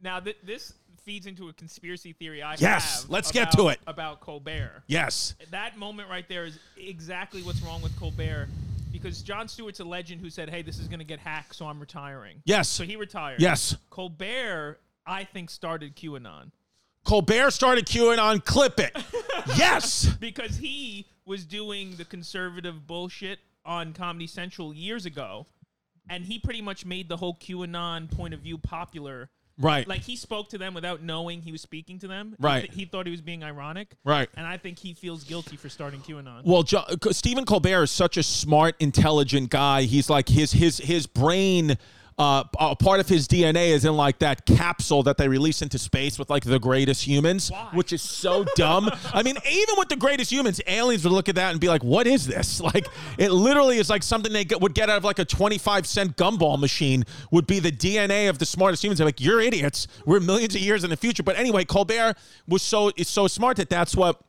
Now 0.00 0.20
th- 0.20 0.38
this 0.44 0.74
feeds 1.08 1.26
into 1.26 1.48
a 1.48 1.52
conspiracy 1.54 2.12
theory 2.12 2.42
I 2.42 2.50
have. 2.50 2.60
Yes, 2.60 3.00
have. 3.00 3.10
let's 3.10 3.32
get 3.32 3.50
to 3.52 3.68
it. 3.68 3.80
about 3.86 4.20
Colbert. 4.20 4.82
Yes. 4.88 5.34
That 5.50 5.78
moment 5.78 6.10
right 6.10 6.28
there 6.28 6.44
is 6.44 6.58
exactly 6.76 7.40
what's 7.42 7.62
wrong 7.62 7.80
with 7.80 7.98
Colbert. 7.98 8.48
Because 8.92 9.22
Jon 9.22 9.48
Stewart's 9.48 9.80
a 9.80 9.84
legend 9.84 10.20
who 10.20 10.28
said, 10.28 10.50
"Hey, 10.50 10.60
this 10.60 10.78
is 10.78 10.86
going 10.86 10.98
to 10.98 11.06
get 11.06 11.18
hacked, 11.18 11.54
so 11.54 11.66
I'm 11.66 11.80
retiring." 11.80 12.42
Yes. 12.44 12.68
So 12.68 12.84
he 12.84 12.96
retired. 12.96 13.40
Yes. 13.40 13.74
Colbert, 13.88 14.80
I 15.06 15.24
think, 15.24 15.48
started 15.48 15.96
QAnon 15.96 16.50
Colbert 17.04 17.52
started 17.52 17.86
QAnon. 17.86 18.44
Clip 18.44 18.78
it. 18.78 18.94
yes. 19.56 20.06
because 20.20 20.58
he 20.58 21.06
was 21.24 21.46
doing 21.46 21.96
the 21.96 22.04
conservative 22.04 22.86
bullshit 22.86 23.38
on 23.64 23.94
Comedy 23.94 24.26
Central 24.26 24.74
years 24.74 25.06
ago, 25.06 25.46
and 26.10 26.26
he 26.26 26.38
pretty 26.38 26.60
much 26.60 26.84
made 26.84 27.08
the 27.08 27.16
whole 27.16 27.34
QAnon 27.34 28.10
point 28.10 28.34
of 28.34 28.40
view 28.40 28.58
popular. 28.58 29.30
Right. 29.58 29.86
Like 29.88 30.02
he 30.02 30.14
spoke 30.16 30.48
to 30.50 30.58
them 30.58 30.72
without 30.72 31.02
knowing 31.02 31.42
he 31.42 31.50
was 31.52 31.60
speaking 31.60 31.98
to 32.00 32.06
them. 32.08 32.36
He 32.38 32.44
Right. 32.44 32.60
th- 32.60 32.74
He, 32.74 32.84
thought 32.84 33.06
he 33.06 33.10
was 33.10 33.20
being 33.20 33.42
ironic. 33.42 33.94
Right. 34.04 34.28
And 34.36 34.46
I 34.46 34.56
think 34.56 34.78
he 34.78 34.94
feels 34.94 35.24
guilty 35.24 35.56
for 35.56 35.68
starting 35.68 36.00
QAnon. 36.00 36.44
Well, 36.44 36.62
jo- 36.62 36.84
uh, 36.88 37.10
Stephen 37.12 37.44
Colbert 37.44 37.82
is 37.84 37.90
such 37.90 38.16
a 38.16 38.22
smart, 38.22 38.76
intelligent 38.78 39.50
guy. 39.50 39.82
He's 39.82 40.08
like 40.08 40.28
his 40.28 40.52
his 40.52 40.78
his 40.78 41.06
brain. 41.06 41.76
Uh, 42.18 42.42
a 42.58 42.74
part 42.74 42.98
of 42.98 43.08
his 43.08 43.28
DNA 43.28 43.68
is 43.68 43.84
in 43.84 43.96
like 43.96 44.18
that 44.18 44.44
capsule 44.44 45.04
that 45.04 45.16
they 45.18 45.28
release 45.28 45.62
into 45.62 45.78
space 45.78 46.18
with 46.18 46.28
like 46.28 46.42
the 46.42 46.58
greatest 46.58 47.06
humans, 47.06 47.48
Why? 47.48 47.68
which 47.72 47.92
is 47.92 48.02
so 48.02 48.44
dumb. 48.56 48.90
I 49.14 49.22
mean, 49.22 49.36
even 49.48 49.76
with 49.78 49.88
the 49.88 49.94
greatest 49.96 50.32
humans, 50.32 50.60
aliens 50.66 51.04
would 51.04 51.12
look 51.12 51.28
at 51.28 51.36
that 51.36 51.52
and 51.52 51.60
be 51.60 51.68
like, 51.68 51.84
"What 51.84 52.06
is 52.08 52.26
this?" 52.26 52.60
Like, 52.68 52.88
it 53.18 53.30
literally 53.30 53.78
is 53.78 53.88
like 53.88 54.02
something 54.02 54.32
they 54.32 54.44
get, 54.44 54.60
would 54.60 54.74
get 54.74 54.90
out 54.90 54.98
of 54.98 55.04
like 55.04 55.20
a 55.20 55.24
twenty-five 55.24 55.86
cent 55.86 56.16
gumball 56.16 56.58
machine. 56.58 57.04
Would 57.30 57.46
be 57.46 57.60
the 57.60 57.72
DNA 57.72 58.28
of 58.28 58.38
the 58.38 58.46
smartest 58.46 58.82
humans. 58.82 58.98
They're 58.98 59.06
like, 59.06 59.20
"You're 59.20 59.40
idiots. 59.40 59.86
We're 60.04 60.20
millions 60.20 60.54
of 60.56 60.60
years 60.60 60.82
in 60.82 60.90
the 60.90 60.96
future." 60.96 61.22
But 61.22 61.36
anyway, 61.38 61.64
Colbert 61.64 62.16
was 62.48 62.62
so 62.62 62.90
is 62.96 63.08
so 63.08 63.28
smart 63.28 63.58
that 63.58 63.70
that's 63.70 63.94
what 63.94 64.20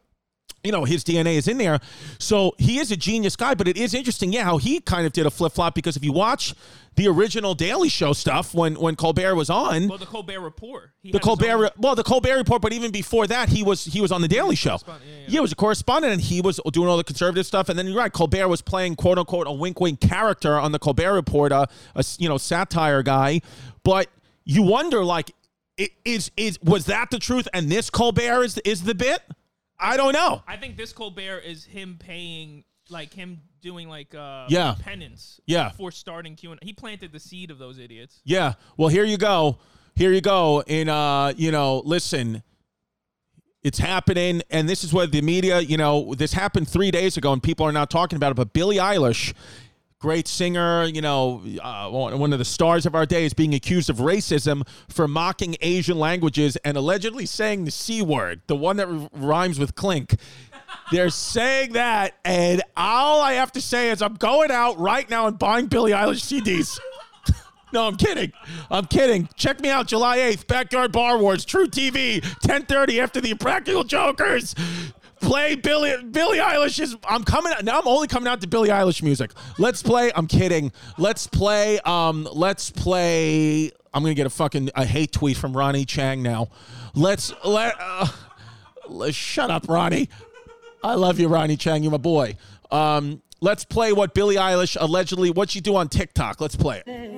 you 0.64 0.72
know 0.72 0.84
his 0.86 1.04
DNA 1.04 1.36
is 1.36 1.48
in 1.48 1.58
there. 1.58 1.80
So 2.20 2.54
he 2.58 2.80
is 2.80 2.92
a 2.92 2.98
genius 2.98 3.36
guy, 3.36 3.54
but 3.56 3.68
it 3.68 3.78
is 3.78 3.94
interesting, 3.94 4.34
yeah, 4.34 4.44
how 4.44 4.58
he 4.58 4.80
kind 4.80 5.06
of 5.06 5.14
did 5.14 5.26
a 5.26 5.32
flip 5.32 5.54
flop 5.54 5.76
because 5.76 5.96
if 5.96 6.04
you 6.04 6.12
watch 6.12 6.54
the 6.96 7.08
original 7.08 7.56
Daily 7.56 7.88
Show 7.88 8.12
stuff 8.14 8.54
when 8.54 8.76
when 8.76 8.96
Colbert 8.96 9.36
was 9.36 9.50
on, 9.50 9.88
Well, 9.88 9.98
the 9.98 10.06
Colbert 10.06 10.42
Report. 10.42 10.92
He 11.02 11.12
the 11.12 11.20
his 11.20 11.28
own- 11.28 11.38
Colbert, 11.38 11.72
well, 11.78 11.96
the 11.96 12.04
Colbert 12.04 12.36
Report, 12.38 12.62
but 12.62 12.74
even 12.74 12.92
before 12.92 13.26
that, 13.28 13.48
he 13.50 13.64
was 13.64 13.86
he 13.86 14.02
was 14.02 14.12
on 14.12 14.22
the 14.22 14.28
Daily 14.28 14.56
Show. 14.56 14.72
correspondent, 14.72 15.06
yeah, 15.10 15.20
yeah. 15.24 15.30
he 15.30 15.40
was 15.40 15.52
a 15.52 15.56
correspondent, 15.56 16.14
and 16.14 16.22
he 16.22 16.42
was 16.42 16.60
doing 16.74 16.90
all 16.90 16.98
the 16.98 17.04
conservative 17.04 17.46
stuff. 17.46 17.70
And 17.70 17.80
then 17.80 17.88
you're 17.88 17.98
right, 17.98 18.12
Colbert 18.12 18.48
was 18.50 18.62
playing 18.62 18.96
quote 18.96 19.18
unquote 19.18 19.48
a 19.48 19.52
wink 19.54 19.80
wink 19.80 20.02
character 20.02 20.60
on 20.60 20.72
the 20.74 20.80
Colbert 20.80 21.14
Report, 21.14 21.52
uh, 21.52 21.66
a, 21.96 22.00
a 22.00 22.04
you 22.18 22.28
know 22.28 22.38
satire 22.38 23.02
guy. 23.04 23.42
But 23.84 24.08
you 24.44 24.64
wonder, 24.64 25.06
like, 25.06 25.32
is 26.04 26.32
is 26.36 26.60
was 26.62 26.86
that 26.88 27.12
the 27.12 27.20
truth? 27.20 27.48
And 27.54 27.72
this 27.72 27.90
Colbert 27.90 28.44
is 28.44 28.58
is 28.66 28.84
the 28.84 28.96
bit? 28.96 29.22
I 29.80 29.98
don't 29.98 30.14
know. 30.14 30.44
I 30.48 30.58
think 30.58 30.78
this 30.78 30.92
Colbert 30.94 31.40
is 31.40 31.64
him 31.66 31.98
paying, 32.00 32.64
like 32.90 33.14
him 33.14 33.42
doing 33.62 33.88
like 33.90 34.14
uh 34.16 34.46
Yeah. 34.50 34.76
penance. 34.80 35.40
Yeah. 35.46 35.72
For 35.72 35.92
starting 35.92 36.36
QAnon. 36.36 36.58
He 36.64 36.74
planted 36.74 37.12
the 37.12 37.20
seed 37.20 37.52
of 37.52 37.58
those 37.60 37.78
idiots. 37.80 38.22
Yeah. 38.26 38.54
Well, 38.78 38.90
here 38.90 39.06
you 39.06 39.18
go. 39.18 39.58
Here 39.96 40.12
you 40.14 40.22
go. 40.22 40.62
In 40.68 40.90
uh, 40.90 41.34
you 41.36 41.52
know, 41.52 41.80
listen, 41.86 42.42
it's 43.64 43.78
happening, 43.80 44.42
and 44.50 44.70
this 44.70 44.84
is 44.86 44.94
what 44.94 45.12
the 45.12 45.22
media, 45.22 45.60
you 45.60 45.76
know, 45.76 46.14
this 46.16 46.32
happened 46.32 46.70
three 46.70 46.92
days 46.92 47.18
ago, 47.18 47.34
and 47.34 47.44
people 47.44 47.66
are 47.66 47.74
now 47.74 47.84
talking 47.86 48.16
about 48.16 48.32
it. 48.32 48.36
But 48.36 48.54
Billie 48.54 48.78
Eilish, 48.78 49.34
great 50.00 50.28
singer, 50.30 50.86
you 50.86 51.02
know, 51.02 51.44
uh, 51.62 51.90
one 51.90 52.32
of 52.32 52.40
the 52.40 52.46
stars 52.46 52.86
of 52.86 52.96
our 52.96 53.06
day, 53.06 53.26
is 53.26 53.34
being 53.34 53.54
accused 53.54 53.90
of 53.90 53.98
racism 53.98 54.66
for 54.88 55.08
mocking 55.08 55.56
Asian 55.62 56.00
languages 56.00 56.56
and 56.64 56.78
allegedly 56.78 57.26
saying 57.26 57.66
the 57.66 57.72
c 57.72 58.02
word, 58.02 58.42
the 58.48 58.56
one 58.56 58.78
that 58.78 58.88
rhymes 59.14 59.60
with 59.60 59.76
clink. 59.76 60.16
They're 60.92 61.10
saying 61.10 61.74
that, 61.74 62.16
and 62.24 62.64
all 62.78 63.22
I 63.22 63.34
have 63.34 63.52
to 63.54 63.62
say 63.62 63.90
is 63.90 64.02
I'm 64.02 64.16
going 64.16 64.52
out 64.52 64.80
right 64.80 65.10
now 65.10 65.28
and 65.28 65.38
buying 65.38 65.68
Billie 65.68 65.92
Eilish 65.92 66.42
CDs. 66.42 66.80
No, 67.72 67.86
I'm 67.86 67.98
kidding. 67.98 68.34
I'm 68.72 68.86
kidding. 68.86 69.30
Check 69.36 69.60
me 69.60 69.70
out 69.70 69.86
July 69.86 70.18
8th, 70.18 70.48
Backyard 70.48 70.92
Bar 70.92 71.20
Wars, 71.20 71.46
truTV, 71.46 72.20
10:30 72.42 73.00
after 73.00 73.22
the 73.22 73.30
Impractical 73.30 73.84
Jokers. 73.84 74.56
Play 75.22 75.56
Billy 75.56 76.04
Billie 76.04 76.40
Eilish's 76.40 76.96
I'm 77.08 77.24
coming 77.24 77.54
out 77.54 77.64
now 77.64 77.80
I'm 77.80 77.88
only 77.88 78.08
coming 78.08 78.28
out 78.28 78.42
to 78.42 78.48
Billie 78.48 78.70
Eilish 78.70 79.04
music. 79.04 79.32
Let's 79.58 79.84
play 79.84 80.12
I'm 80.16 80.28
kidding. 80.28 80.72
Let's 80.98 81.28
play 81.28 81.80
um 81.80 82.28
let's 82.32 82.72
play 82.72 83.72
I'm 83.94 84.04
going 84.04 84.12
to 84.12 84.16
get 84.16 84.28
a 84.28 84.30
fucking 84.30 84.72
a 84.76 84.86
hate 84.86 85.12
tweet 85.12 85.38
from 85.38 85.56
Ronny 85.56 85.86
Chieng 85.86 86.20
now. 86.20 86.50
Let's 86.94 87.34
let 87.44 87.76
uh, 87.80 88.08
let's 88.88 89.16
shut 89.16 89.52
up 89.52 89.68
Ronnie. 89.68 90.10
I 90.84 90.96
love 90.96 91.20
you 91.20 91.28
Ronny 91.28 91.58
Chieng, 91.58 91.82
you're 91.82 91.92
my 91.92 91.98
boy. 91.98 92.38
Um 92.72 93.22
let's 93.42 93.66
play 93.66 93.94
what 93.94 94.14
Billie 94.14 94.36
Eilish 94.36 94.78
allegedly 94.80 95.32
what 95.32 95.50
she 95.50 95.62
do 95.62 95.76
on 95.76 95.90
TikTok. 95.90 96.40
Let's 96.40 96.56
play 96.56 96.84
it. 96.86 97.10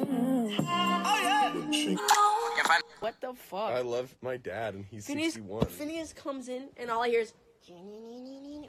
What 3.02 3.20
the 3.20 3.34
fuck? 3.34 3.72
I 3.72 3.82
love 3.82 4.16
my 4.22 4.38
dad, 4.38 4.76
and 4.76 4.86
he's 4.86 5.08
Finneas, 5.08 5.34
61. 5.34 5.66
Finneas 5.66 6.14
comes 6.14 6.50
in, 6.50 6.70
and 6.78 6.92
all 6.92 7.02
I 7.02 7.10
hear 7.10 7.22
is, 7.22 7.34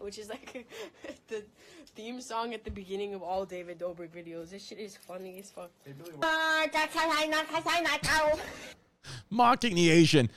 which 0.01 0.19
is 0.19 0.29
like 0.29 0.67
the 1.29 1.43
theme 1.95 2.21
song 2.21 2.55
at 2.55 2.65
the 2.65 2.71
beginning 2.71 3.15
of 3.15 3.23
all 3.23 3.45
David 3.45 3.79
Dobrik 3.79 4.11
videos. 4.11 4.51
This 4.51 4.65
shit 4.65 4.79
is 4.79 4.97
funny 4.97 5.39
as 5.41 5.51
fuck. 5.51 5.71
mocking 9.31 9.75
the 9.75 9.91
Asian. 9.91 10.31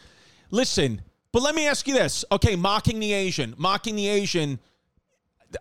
Listen, 0.51 1.01
but 1.31 1.41
let 1.41 1.55
me 1.55 1.67
ask 1.67 1.87
you 1.87 1.93
this. 1.93 2.23
Okay, 2.31 2.55
mocking 2.55 2.99
the 2.99 3.13
Asian, 3.13 3.53
mocking 3.57 3.95
the 3.95 4.07
Asian. 4.07 4.59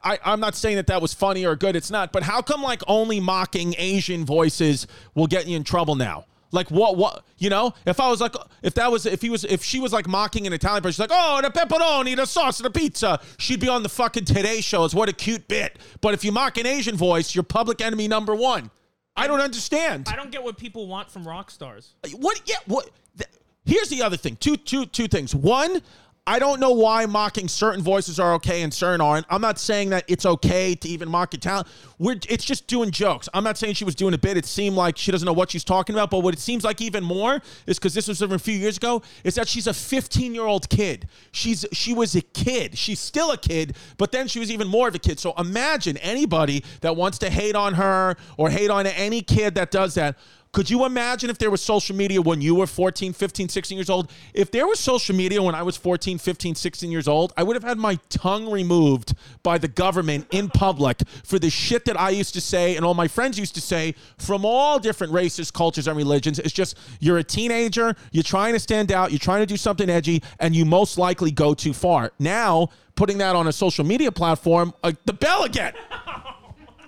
I, 0.03 0.19
I'm 0.25 0.41
not 0.41 0.55
saying 0.55 0.77
that 0.77 0.87
that 0.89 1.01
was 1.03 1.15
funny 1.15 1.45
or 1.45 1.57
good. 1.57 1.77
It's 1.77 1.91
not. 1.91 2.13
But 2.13 2.23
how 2.23 2.43
come 2.43 2.63
like 2.63 2.83
only 2.87 3.21
mocking 3.21 3.75
Asian 3.79 4.25
voices 4.25 4.87
will 5.15 5.27
get 5.27 5.47
you 5.47 5.57
in 5.57 5.65
trouble 5.65 5.95
now? 5.95 6.27
Like 6.53 6.71
what? 6.71 6.97
What? 6.97 7.25
You 7.39 7.51
know? 7.51 7.75
If 7.87 8.01
I 8.01 8.09
was 8.09 8.21
like, 8.21 8.35
if 8.63 8.75
that 8.75 8.91
was, 8.93 9.07
if 9.07 9.21
he 9.23 9.31
was, 9.31 9.45
if 9.45 9.63
she 9.65 9.81
was 9.81 9.93
like 9.93 10.07
mocking 10.07 10.47
an 10.47 10.53
Italian 10.53 10.83
person, 10.83 10.93
she's 11.05 11.11
like, 11.11 11.13
oh, 11.13 11.41
the 11.43 11.51
pepperoni, 11.51 12.15
the 12.17 12.27
sauce, 12.27 12.59
the 12.59 12.71
pizza. 12.71 13.21
She'd 13.39 13.61
be 13.61 13.69
on 13.69 13.83
the 13.83 13.89
fucking 13.89 14.25
Today 14.25 14.61
shows. 14.61 14.95
What 14.95 15.09
a 15.09 15.13
cute 15.13 15.49
bit. 15.49 15.79
But 16.01 16.15
if 16.15 16.25
you 16.25 16.33
mock 16.33 16.57
an 16.59 16.67
Asian 16.67 16.97
voice, 16.97 17.35
you're 17.35 17.43
public 17.45 17.81
enemy 17.81 18.09
number 18.09 18.35
one. 18.35 18.71
I 19.17 19.27
don't 19.27 19.41
understand. 19.41 20.09
I 20.11 20.17
don't 20.17 20.31
get 20.33 20.43
what 20.43 20.57
people 20.59 20.87
want 20.87 21.11
from 21.11 21.27
rock 21.27 21.51
stars. 21.51 21.95
What? 22.17 22.41
Yeah. 22.47 22.57
What? 22.67 22.91
th- 23.17 23.31
Here's 23.67 23.89
the 23.89 24.03
other 24.03 24.17
thing. 24.17 24.37
Two, 24.37 24.57
two, 24.57 24.87
two 24.87 25.09
things. 25.09 25.35
One, 25.35 25.81
I 26.27 26.39
don't 26.39 26.59
know 26.59 26.71
why 26.71 27.05
mocking 27.05 27.49
certain 27.49 27.83
voices 27.83 28.19
are 28.19 28.33
okay 28.35 28.63
and 28.63 28.73
certain 28.73 29.03
aren't. 29.03 29.27
I'm 29.29 29.43
not 29.43 29.59
saying 29.59 29.91
that 29.91 30.05
it's 30.09 30.25
okay 30.25 30.75
to 30.75 30.89
even 30.89 31.11
mock 31.11 31.35
a 31.35 31.37
talent. 31.37 31.69
We're, 31.99 32.17
it's 32.31 32.47
just 32.47 32.67
doing 32.67 32.91
jokes. 32.91 33.29
I'm 33.35 33.45
not 33.45 33.59
saying 33.59 33.75
she 33.75 33.85
was 33.85 33.95
doing 33.95 34.15
a 34.15 34.19
bit. 34.19 34.39
It 34.39 34.47
seemed 34.47 34.75
like 34.75 34.97
she 34.97 35.13
doesn't 35.13 35.27
know 35.27 35.35
what 35.35 35.51
she's 35.51 35.65
talking 35.65 35.95
about. 35.95 36.11
But 36.11 36.21
what 36.21 36.33
it 36.33 36.41
seems 36.41 36.65
like 36.65 36.81
even 36.81 37.05
more 37.05 37.43
is 37.67 37.79
because 37.79 37.93
this 37.93 38.09
was 38.09 38.23
a 38.23 38.39
few 38.39 38.55
years 38.55 38.79
ago. 38.79 39.03
Is 39.23 39.35
that 39.35 39.49
she's 39.49 39.67
a 39.67 39.75
15 39.75 40.35
year 40.35 40.45
old 40.45 40.71
kid. 40.71 41.09
She's 41.33 41.67
she 41.73 41.93
was 41.93 42.15
a 42.15 42.23
kid. 42.23 42.79
She's 42.79 43.01
still 43.01 43.33
a 43.33 43.39
kid, 43.39 43.77
but 43.99 44.11
then 44.11 44.27
she 44.27 44.39
was 44.39 44.51
even 44.51 44.67
more 44.67 44.89
of 44.89 44.95
a 44.95 44.99
kid. 44.99 45.21
So 45.21 45.35
imagine 45.37 45.99
anybody 45.99 46.65
that 46.81 46.97
wants 46.97 47.19
to 47.19 47.29
hate 47.29 47.55
on 47.55 47.75
her 47.75 48.17
or 48.39 48.49
hate 48.49 48.71
on 48.71 48.87
any 48.87 49.21
kid 49.21 49.57
that 49.57 49.71
does 49.71 49.95
that. 49.97 50.17
Could 50.55 50.71
you 50.71 50.85
imagine 50.85 51.31
if 51.31 51.39
there 51.39 51.51
was 51.51 51.61
social 51.61 51.97
media 51.97 52.23
when 52.23 52.41
you 52.41 52.55
were 52.55 52.69
14, 52.69 53.13
15, 53.13 53.49
16 53.49 53.77
years 53.77 53.91
old? 53.91 54.09
If 54.33 54.53
there 54.53 54.69
was 54.69 54.79
social 54.79 55.13
media 55.17 55.43
when 55.43 55.53
I 55.53 55.65
was 55.65 55.77
14, 55.77 56.17
15, 56.17 56.55
16 56.55 56.93
years 56.93 57.09
old, 57.09 57.33
I 57.37 57.43
would 57.43 57.57
have 57.57 57.65
had 57.65 57.77
my 57.77 57.99
tongue 58.09 58.49
removed 58.49 59.17
by 59.43 59.59
the 59.59 59.67
government 59.67 60.29
in 60.31 60.49
public 60.49 61.03
for 61.25 61.41
the 61.41 61.51
shit 61.51 61.85
that 61.87 61.99
I 61.99 62.11
used 62.11 62.35
to 62.35 62.41
say 62.41 62.77
and 62.77 62.85
all 62.85 62.95
my 62.95 63.09
friends 63.09 63.37
used 63.37 63.57
to 63.57 63.61
say 63.61 63.97
from 64.17 64.45
all 64.45 64.79
different 64.79 65.13
races, 65.13 65.51
cultures, 65.51 65.89
and 65.89 65.97
religions. 65.97 66.39
It's 66.39 66.55
just 66.55 66.79
you're 67.01 67.19
a 67.19 67.25
teenager, 67.25 67.97
you're 68.13 68.23
trying 68.23 68.53
to 68.53 68.61
stand 68.61 68.93
out, 68.93 69.11
you're 69.11 69.19
trying 69.19 69.41
to 69.41 69.47
do 69.47 69.57
something 69.57 69.91
edgy, 69.91 70.23
and 70.39 70.55
you 70.55 70.65
most 70.65 70.99
likely 70.99 71.33
go 71.33 71.55
too 71.55 71.73
far. 71.73 72.13
Now, 72.21 72.69
putting 72.95 73.19
that 73.19 73.35
on 73.35 73.49
a 73.49 73.53
social 73.53 73.85
media 73.85 74.13
platform, 74.13 74.73
uh, 74.85 74.93
the 75.05 75.15
bell 75.15 75.43
again 75.43 75.75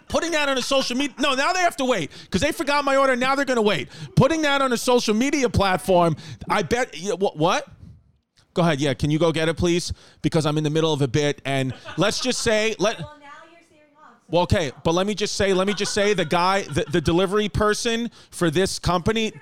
putting 0.08 0.30
that 0.32 0.48
on 0.48 0.56
a 0.58 0.62
social 0.62 0.96
media 0.96 1.14
no 1.18 1.34
now 1.34 1.52
they 1.52 1.60
have 1.60 1.76
to 1.76 1.84
wait 1.84 2.10
because 2.24 2.40
they 2.40 2.52
forgot 2.52 2.84
my 2.84 2.96
order 2.96 3.16
now 3.16 3.34
they're 3.34 3.44
going 3.44 3.56
to 3.56 3.62
wait 3.62 3.88
putting 4.14 4.42
that 4.42 4.62
on 4.62 4.72
a 4.72 4.76
social 4.76 5.14
media 5.14 5.48
platform 5.48 6.16
i 6.48 6.62
bet 6.62 6.94
what, 7.18 7.36
what 7.36 7.68
go 8.54 8.62
ahead 8.62 8.80
yeah 8.80 8.94
can 8.94 9.10
you 9.10 9.18
go 9.18 9.32
get 9.32 9.48
it 9.48 9.56
please 9.56 9.92
because 10.22 10.46
i'm 10.46 10.56
in 10.58 10.64
the 10.64 10.70
middle 10.70 10.92
of 10.92 11.02
a 11.02 11.08
bit 11.08 11.42
and 11.44 11.74
let's 11.96 12.20
just 12.20 12.40
say 12.40 12.74
let 12.78 12.98
Well, 12.98 13.16
now 13.20 13.26
you're 13.50 13.60
steering 13.66 13.90
off. 13.96 14.12
well, 14.28 14.42
okay 14.42 14.72
but 14.84 14.92
let 14.92 15.06
me 15.06 15.14
just 15.14 15.34
say 15.34 15.52
let 15.52 15.66
me 15.66 15.74
just 15.74 15.92
say 15.92 16.14
the 16.14 16.24
guy 16.24 16.62
the, 16.62 16.84
the 16.90 17.00
delivery 17.00 17.48
person 17.48 18.10
for 18.30 18.50
this 18.50 18.78
company 18.78 19.32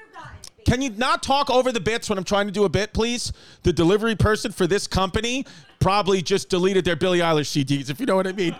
can 0.66 0.80
you 0.80 0.88
not 0.88 1.22
talk 1.22 1.50
over 1.50 1.70
the 1.72 1.80
bits 1.80 2.08
when 2.08 2.16
I'm 2.16 2.24
trying 2.24 2.46
to 2.46 2.50
do 2.50 2.64
a 2.64 2.70
bit, 2.70 2.94
please? 2.94 3.34
The 3.64 3.72
delivery 3.74 4.16
person 4.16 4.50
for 4.50 4.66
this 4.66 4.86
company 4.86 5.44
probably 5.78 6.22
just 6.22 6.48
deleted 6.48 6.86
their 6.86 6.96
Billie 6.96 7.18
Eilish 7.18 7.52
CDs, 7.64 7.90
if 7.90 8.00
you 8.00 8.06
know 8.06 8.16
what 8.16 8.26
I 8.26 8.32
mean. 8.32 8.56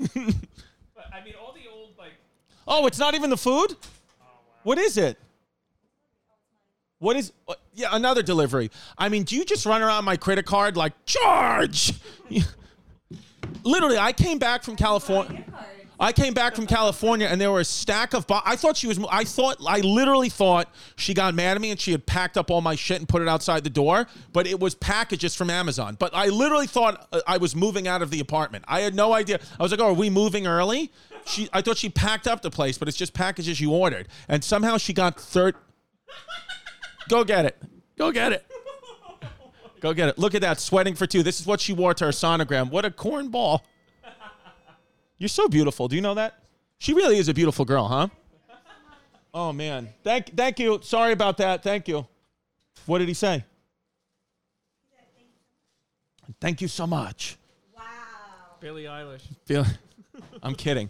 But 0.00 1.06
I 1.12 1.22
mean, 1.24 1.34
all 1.40 1.52
the 1.52 1.70
old 1.70 1.94
like 1.98 2.12
Oh, 2.66 2.86
it's 2.86 2.98
not 2.98 3.14
even 3.14 3.30
the 3.30 3.36
food? 3.36 3.76
What 4.62 4.78
is 4.78 4.96
it? 4.96 5.18
What 6.98 7.16
is 7.16 7.32
uh, 7.48 7.54
yeah, 7.74 7.88
another 7.92 8.22
delivery. 8.22 8.70
I 8.98 9.08
mean, 9.08 9.24
do 9.24 9.34
you 9.34 9.44
just 9.44 9.64
run 9.64 9.82
around 9.82 10.04
my 10.04 10.16
credit 10.16 10.44
card 10.44 10.76
like 10.76 10.92
charge? 11.06 11.94
Literally, 13.64 13.98
I 13.98 14.12
came 14.12 14.38
back 14.38 14.62
from 14.62 14.76
California. 14.76 15.44
I 16.00 16.12
came 16.12 16.32
back 16.32 16.56
from 16.56 16.66
California 16.66 17.26
and 17.26 17.38
there 17.38 17.52
were 17.52 17.60
a 17.60 17.64
stack 17.64 18.14
of 18.14 18.24
I 18.28 18.56
thought 18.56 18.76
she 18.76 18.86
was 18.86 18.98
I 19.10 19.24
thought 19.24 19.58
I 19.66 19.80
literally 19.80 20.30
thought 20.30 20.72
she 20.96 21.12
got 21.12 21.34
mad 21.34 21.56
at 21.56 21.60
me 21.60 21.70
and 21.70 21.78
she 21.78 21.92
had 21.92 22.06
packed 22.06 22.38
up 22.38 22.50
all 22.50 22.62
my 22.62 22.74
shit 22.74 22.98
and 22.98 23.08
put 23.08 23.20
it 23.20 23.28
outside 23.28 23.64
the 23.64 23.70
door, 23.70 24.06
but 24.32 24.46
it 24.46 24.58
was 24.58 24.74
packages 24.74 25.36
from 25.36 25.50
Amazon. 25.50 25.96
But 25.98 26.14
I 26.14 26.28
literally 26.28 26.66
thought 26.66 27.06
uh, 27.12 27.20
I 27.26 27.36
was 27.36 27.54
moving 27.54 27.86
out 27.86 28.00
of 28.00 28.10
the 28.10 28.20
apartment. 28.20 28.64
I 28.66 28.80
had 28.80 28.94
no 28.94 29.12
idea. 29.12 29.40
I 29.58 29.62
was 29.62 29.70
like, 29.70 29.80
"Oh, 29.80 29.88
are 29.88 29.92
we 29.92 30.08
moving 30.08 30.46
early?" 30.46 30.90
She 31.26 31.48
I 31.52 31.60
thought 31.60 31.76
she 31.76 31.90
packed 31.90 32.26
up 32.26 32.40
the 32.40 32.50
place, 32.50 32.78
but 32.78 32.88
it's 32.88 32.96
just 32.96 33.12
packages 33.12 33.60
you 33.60 33.72
ordered. 33.72 34.08
And 34.26 34.42
somehow 34.42 34.78
she 34.78 34.94
got 34.94 35.20
third 35.20 35.54
Go 37.10 37.24
get 37.24 37.44
it. 37.44 37.60
Go 37.98 38.12
get 38.12 38.32
it. 38.32 38.46
Go 39.80 39.92
get 39.92 40.10
it. 40.10 40.18
Look 40.18 40.34
at 40.34 40.42
that, 40.42 40.60
sweating 40.60 40.94
for 40.94 41.06
two. 41.06 41.22
This 41.22 41.40
is 41.40 41.46
what 41.46 41.60
she 41.60 41.72
wore 41.72 41.92
to 41.94 42.04
her 42.06 42.10
sonogram. 42.12 42.70
What 42.70 42.84
a 42.84 42.90
cornball. 42.90 43.60
You're 45.20 45.28
so 45.28 45.48
beautiful. 45.48 45.86
Do 45.86 45.96
you 45.96 46.02
know 46.02 46.14
that? 46.14 46.38
She 46.78 46.94
really 46.94 47.18
is 47.18 47.28
a 47.28 47.34
beautiful 47.34 47.66
girl, 47.66 47.86
huh? 47.86 48.08
Oh 49.32 49.52
man. 49.52 49.90
Thank 50.02 50.34
thank 50.34 50.58
you. 50.58 50.80
Sorry 50.82 51.12
about 51.12 51.36
that. 51.36 51.62
Thank 51.62 51.86
you. 51.86 52.06
What 52.86 52.98
did 52.98 53.06
he 53.08 53.14
say? 53.14 53.44
Thank 56.40 56.62
you 56.62 56.68
so 56.68 56.86
much. 56.86 57.36
Wow. 57.76 57.82
Billie 58.60 58.84
Eilish. 58.84 59.22
Feel 59.44 59.66
I'm 60.42 60.54
kidding. 60.54 60.88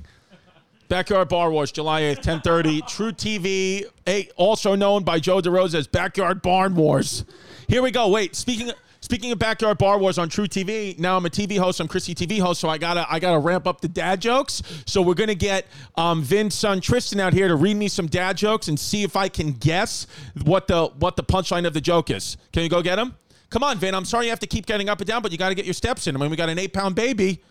Backyard 0.89 1.29
Bar 1.29 1.51
Wars, 1.51 1.71
July 1.73 2.03
8th, 2.03 2.27
1030. 2.27 2.83
truTV, 2.83 3.85
eight, 4.07 4.33
also 4.37 4.75
known 4.75 5.05
by 5.05 5.21
Joe 5.21 5.41
DeRosa 5.41 5.77
as 5.77 5.87
Backyard 5.87 6.43
Barn 6.43 6.75
Wars. 6.75 7.25
Here 7.69 7.81
we 7.81 7.91
go. 7.93 8.09
Wait, 8.09 8.35
speaking 8.35 8.71
of, 8.71 8.77
Speaking 9.03 9.33
of 9.33 9.39
backyard 9.39 9.79
bar 9.79 9.99
wars 9.99 10.19
on 10.19 10.29
truTV, 10.29 10.99
now 10.99 11.17
I'm 11.17 11.25
a 11.25 11.31
TV 11.31 11.59
host. 11.59 11.81
I'm 11.81 11.89
Chrissy 11.89 12.15
TV 12.15 12.39
host, 12.39 12.61
so 12.61 12.69
I 12.69 12.77
gotta 12.77 13.07
I 13.11 13.19
gotta 13.19 13.39
ramp 13.39 13.67
up 13.67 13.81
the 13.81 13.89
dad 13.89 14.21
jokes. 14.21 14.63
So 14.87 15.01
we're 15.01 15.15
gonna 15.15 15.35
get 15.35 15.67
um, 15.97 16.23
Vin's 16.23 16.55
son 16.55 16.81
Tristan 16.81 17.19
out 17.19 17.33
here 17.33 17.49
to 17.49 17.57
read 17.57 17.77
me 17.77 17.89
some 17.89 18.07
dad 18.07 18.37
jokes 18.37 18.69
and 18.69 18.79
see 18.79 19.03
if 19.03 19.17
I 19.17 19.29
can 19.29 19.53
guess 19.53 20.07
what 20.45 20.69
the 20.69 20.89
what 20.99 21.17
the 21.17 21.25
punchline 21.25 21.67
of 21.67 21.73
the 21.73 21.81
joke 21.81 22.11
is. 22.11 22.37
Can 22.53 22.63
you 22.63 22.69
go 22.69 22.83
get 22.83 22.99
him? 22.99 23.15
Come 23.49 23.65
on, 23.65 23.79
Vin. 23.79 23.95
I'm 23.95 24.05
sorry 24.05 24.27
you 24.27 24.31
have 24.31 24.41
to 24.41 24.47
keep 24.47 24.67
getting 24.67 24.89
up 24.89 25.01
and 25.01 25.09
down, 25.09 25.23
but 25.23 25.33
you 25.33 25.39
got 25.39 25.49
to 25.49 25.57
get 25.57 25.65
your 25.65 25.75
steps 25.75 26.07
in. 26.07 26.15
I 26.15 26.21
mean, 26.21 26.31
we 26.31 26.37
got 26.37 26.49
an 26.49 26.59
eight 26.59 26.73
pound 26.73 26.95
baby. 26.95 27.43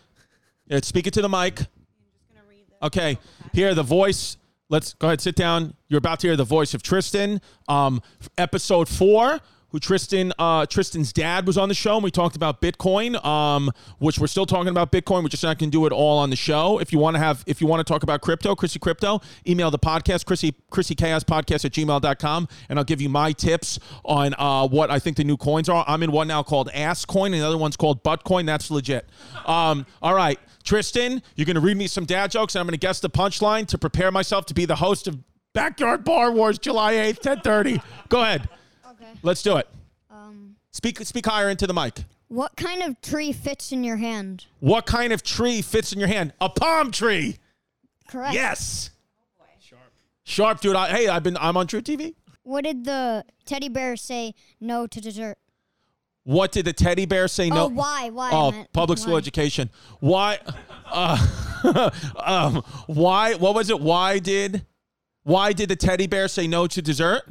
Yeah, 0.68 0.80
speak 0.82 1.08
it 1.08 1.14
to 1.16 1.22
the 1.22 1.30
mic. 1.30 1.62
Okay, 2.82 3.18
here 3.52 3.74
the 3.76 3.84
voice. 3.84 4.38
Let's 4.70 4.94
go 4.94 5.08
ahead, 5.08 5.20
sit 5.20 5.36
down. 5.36 5.74
You're 5.88 5.98
about 5.98 6.20
to 6.22 6.28
hear 6.28 6.38
the 6.38 6.44
voice 6.46 6.74
of 6.74 6.84
Tristan. 6.84 7.42
Um, 7.68 8.02
episode 8.38 8.88
four, 8.88 9.40
who 9.72 9.80
Tristan, 9.80 10.34
uh, 10.40 10.66
Tristan's 10.66 11.14
dad 11.14 11.46
was 11.48 11.58
on 11.58 11.70
the 11.70 11.76
show, 11.76 11.96
and 11.96 12.04
we 12.04 12.12
talked 12.12 12.36
about 12.36 12.62
Bitcoin. 12.62 13.24
Um, 13.26 13.72
which 14.00 14.20
we're 14.20 14.28
still 14.28 14.46
talking 14.46 14.70
about 14.70 14.92
Bitcoin. 14.92 15.24
We're 15.24 15.30
just 15.30 15.44
not 15.44 15.58
going 15.58 15.72
to 15.72 15.78
do 15.78 15.86
it 15.86 15.92
all 15.92 16.18
on 16.18 16.30
the 16.30 16.36
show. 16.36 16.80
If 16.80 16.92
you 16.92 17.00
want 17.00 17.16
to 17.16 17.20
have, 17.20 17.44
if 17.48 17.62
you 17.62 17.68
want 17.68 17.86
to 17.86 17.92
talk 17.92 18.04
about 18.04 18.22
crypto, 18.22 18.56
Chrissy 18.56 18.80
Crypto, 18.80 19.22
email 19.48 19.72
the 19.72 19.80
podcast, 19.80 20.26
Chrissy 20.26 20.56
Chrissy 20.70 20.96
Chaos 20.96 21.24
Podcast 21.24 21.66
at 21.66 21.72
gmail.com, 21.72 22.48
and 22.70 22.80
I'll 22.80 22.86
give 22.86 23.02
you 23.02 23.10
my 23.10 23.32
tips 23.32 23.80
on 24.06 24.34
uh, 24.38 24.68
what 24.68 24.92
I 24.92 25.00
think 25.00 25.18
the 25.18 25.24
new 25.24 25.38
coins 25.38 25.70
are. 25.70 25.86
I'm 25.88 26.04
in 26.04 26.12
one 26.12 26.28
now 26.28 26.44
called 26.44 26.70
Ass 26.74 27.06
Coin, 27.06 27.34
and 27.34 27.42
the 27.42 27.48
other 27.48 27.58
one's 27.58 27.78
called 27.78 28.04
Butt 28.04 28.24
Coin. 28.24 28.46
That's 28.46 28.72
legit. 28.72 29.08
Um, 29.46 29.86
all 30.02 30.16
right. 30.16 30.40
Tristan, 30.64 31.22
you're 31.36 31.46
going 31.46 31.56
to 31.56 31.62
read 31.62 31.78
me 31.78 31.88
some 31.88 32.06
dad 32.06 32.32
jokes, 32.32 32.56
and 32.56 32.60
I'm 32.60 32.68
going 32.68 32.74
to 32.74 32.80
guess 32.80 33.00
the 33.00 33.10
punchline 33.10 33.66
to 33.68 33.78
prepare 33.78 34.12
myself 34.12 34.46
to 34.48 34.54
be 34.54 34.66
the 34.66 34.76
host 34.76 35.08
of 35.08 35.18
Backyard 35.54 36.04
Bar 36.04 36.32
Wars 36.32 36.60
July 36.60 36.94
8th, 36.94 37.26
1030. 37.26 37.82
Go 38.10 38.22
ahead. 38.22 38.50
Okay. 39.10 39.20
Let's 39.24 39.42
do 39.42 39.58
it. 39.58 39.68
Um, 40.10 40.56
Speak 40.72 41.00
speak 41.00 41.26
higher 41.26 41.50
into 41.50 41.66
the 41.68 41.74
mic. 41.74 42.04
what 42.28 42.56
kind 42.56 42.84
of 42.84 43.02
tree 43.02 43.32
fits 43.32 43.72
in 43.72 43.84
your 43.84 43.98
hand? 43.98 44.46
What 44.60 44.86
kind 44.86 45.12
of 45.14 45.24
tree 45.24 45.62
fits 45.62 45.94
in 45.94 46.00
your 46.00 46.08
hand? 46.08 46.34
A 46.40 46.50
palm 46.50 46.92
tree. 46.92 47.38
Correct. 48.08 48.34
Yes. 48.34 48.92
Sharp. 49.60 49.82
Sharp, 50.24 50.62
dude. 50.62 50.76
I, 50.76 50.90
hey, 50.90 51.08
I've 51.08 51.24
been 51.24 51.38
I'm 51.38 51.58
on 51.58 51.68
truTV. 51.68 52.16
What 52.44 52.64
did 52.64 52.86
the 52.86 53.26
teddy 53.46 53.70
bear 53.70 53.96
say 53.96 54.34
no 54.60 54.88
to 54.88 55.02
dessert? 55.02 55.38
What 56.24 56.52
did 56.52 56.66
the 56.66 56.74
teddy 56.74 57.06
bear 57.06 57.28
say 57.28 57.50
no? 57.50 57.66
Oh, 57.66 57.68
why? 57.68 58.10
Why? 58.10 58.30
Oh, 58.32 58.52
meant 58.52 58.72
public 58.74 59.00
school 59.00 59.14
why. 59.14 59.20
education. 59.20 59.70
Why? 60.00 60.40
Uh, 60.86 61.90
um, 62.24 62.64
why? 62.88 63.34
What 63.36 63.56
was 63.56 63.70
it? 63.70 63.80
Why 63.80 64.20
did? 64.20 64.66
Why 65.24 65.54
did 65.54 65.70
the 65.70 65.76
teddy 65.76 66.08
bear 66.08 66.28
say 66.28 66.48
no 66.48 66.68
to 66.68 66.82
dessert? 66.82 67.24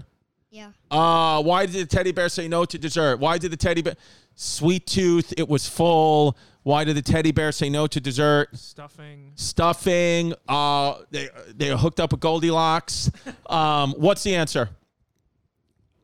Yeah. 0.51 0.73
Uh, 0.91 1.43
why 1.43 1.67
did 1.67 1.75
the 1.75 1.87
teddy 1.87 2.13
bear 2.13 2.29
say 2.29 2.49
no 2.49 2.65
to 2.65 2.79
dessert? 2.79 3.19
Why 3.19 3.39
did 3.39 3.51
the 3.51 3.57
teddy 3.57 3.83
bear? 3.83 3.97
Sweet 4.35 4.87
tooth. 4.87 5.35
It 5.37 5.49
was 5.49 5.69
full. 5.69 6.37
Why 6.63 6.85
did 6.85 6.97
the 6.97 7.03
teddy 7.03 7.33
bear 7.33 7.53
say 7.53 7.69
no 7.69 7.87
to 7.87 8.01
dessert? 8.01 8.57
Stuffing. 8.57 9.33
Stuffing. 9.35 10.35
Uh, 10.49 10.99
they 11.11 11.29
they 11.55 11.77
hooked 11.77 12.01
up 12.01 12.13
with 12.13 12.21
Goldilocks. 12.21 13.11
Um, 13.49 13.95
what's 13.97 14.23
the 14.25 14.35
answer? 14.35 14.69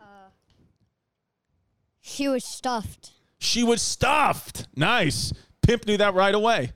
Uh, 0.01 0.05
she 2.01 2.27
was 2.27 2.43
stuffed. 2.43 3.13
She 3.39 3.63
was 3.63 3.83
stuffed. 3.83 4.67
Nice. 4.75 5.35
Pimp 5.61 5.87
knew 5.87 5.99
that 5.99 6.15
right 6.15 6.35
away. 6.35 6.73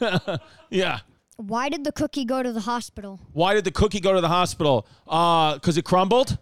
yeah. 0.70 1.00
Why 1.36 1.68
did 1.68 1.84
the 1.84 1.92
cookie 1.92 2.24
go 2.24 2.42
to 2.42 2.52
the 2.52 2.60
hospital? 2.60 3.20
Why 3.32 3.54
did 3.54 3.64
the 3.64 3.70
cookie 3.70 4.00
go 4.00 4.14
to 4.14 4.20
the 4.20 4.28
hospital? 4.28 4.86
Uh, 5.06 5.54
because 5.54 5.76
it 5.76 5.84
crumbled. 5.84 6.38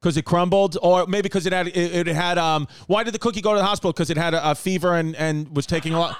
Because 0.00 0.18
it 0.18 0.26
crumbled, 0.26 0.76
or 0.82 1.06
maybe 1.06 1.22
because 1.22 1.46
it 1.46 1.54
had 1.54 1.68
it, 1.68 1.76
it 1.76 2.06
had 2.08 2.36
um. 2.36 2.68
Why 2.86 3.04
did 3.04 3.14
the 3.14 3.18
cookie 3.18 3.40
go 3.40 3.54
to 3.54 3.58
the 3.58 3.64
hospital? 3.64 3.92
Because 3.92 4.10
it 4.10 4.18
had 4.18 4.34
a, 4.34 4.50
a 4.50 4.54
fever 4.54 4.94
and 4.96 5.16
and 5.16 5.56
was 5.56 5.64
taking 5.64 5.94
a 5.94 5.98
lot. 5.98 6.18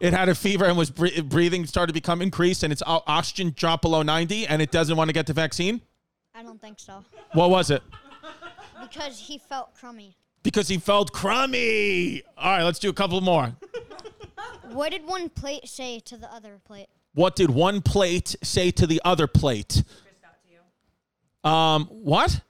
It 0.00 0.14
had 0.14 0.30
a 0.30 0.34
fever 0.34 0.64
and 0.64 0.78
was 0.78 0.90
bre- 0.90 1.20
breathing 1.22 1.66
started 1.66 1.88
to 1.88 1.92
become 1.92 2.22
increased, 2.22 2.62
and 2.62 2.72
its 2.72 2.82
oxygen 2.86 3.52
dropped 3.54 3.82
below 3.82 4.00
ninety, 4.02 4.46
and 4.46 4.62
it 4.62 4.70
doesn't 4.70 4.96
want 4.96 5.10
to 5.10 5.12
get 5.12 5.26
the 5.26 5.34
vaccine. 5.34 5.82
I 6.34 6.42
don't 6.42 6.58
think 6.58 6.80
so. 6.80 7.04
What 7.34 7.50
was 7.50 7.70
it? 7.70 7.82
Because 8.80 9.18
he 9.18 9.36
felt 9.36 9.74
crummy. 9.74 10.16
Because 10.42 10.68
he 10.68 10.78
felt 10.78 11.12
crummy. 11.12 12.22
All 12.38 12.52
right, 12.52 12.62
let's 12.62 12.78
do 12.78 12.88
a 12.88 12.94
couple 12.94 13.20
more. 13.20 13.54
What 14.70 14.92
did 14.92 15.04
one 15.06 15.28
plate 15.28 15.68
say 15.68 16.00
to 16.00 16.16
the 16.16 16.32
other 16.32 16.58
plate? 16.64 16.88
What 17.14 17.36
did 17.36 17.50
one 17.50 17.80
plate 17.82 18.36
say 18.42 18.70
to 18.72 18.86
the 18.86 19.00
other 19.04 19.26
plate? 19.26 19.82
Um, 21.42 21.86
what? 21.86 22.40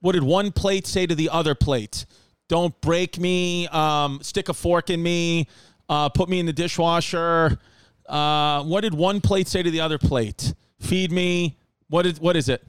What 0.00 0.12
did 0.12 0.22
one 0.22 0.52
plate 0.52 0.86
say 0.86 1.06
to 1.06 1.14
the 1.14 1.30
other 1.30 1.54
plate? 1.54 2.06
Don't 2.48 2.78
break 2.80 3.18
me. 3.18 3.66
Um, 3.68 4.20
stick 4.22 4.48
a 4.48 4.54
fork 4.54 4.90
in 4.90 5.02
me. 5.02 5.48
Uh, 5.88 6.08
put 6.08 6.28
me 6.28 6.38
in 6.40 6.46
the 6.46 6.52
dishwasher. 6.52 7.58
Uh, 8.06 8.62
what 8.64 8.82
did 8.82 8.94
one 8.94 9.20
plate 9.20 9.48
say 9.48 9.62
to 9.62 9.70
the 9.70 9.80
other 9.80 9.98
plate? 9.98 10.54
Feed 10.78 11.10
me. 11.10 11.56
What 11.88 12.06
is 12.06 12.20
what 12.20 12.36
is 12.36 12.48
it? 12.48 12.62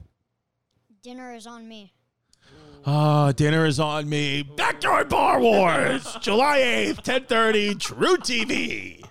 Dinner 1.04 1.34
is 1.36 1.46
on 1.46 1.68
me. 1.68 1.94
Ah, 2.86 3.32
dinner 3.32 3.66
is 3.66 3.80
on 3.80 4.08
me. 4.08 4.44
Backyard 4.44 5.10
Bar 5.10 5.40
Wars, 5.40 6.18
July 6.22 6.58
eighth, 6.60 7.04
ten 7.04 7.26
thirty. 7.26 7.76
truTV. 7.76 9.05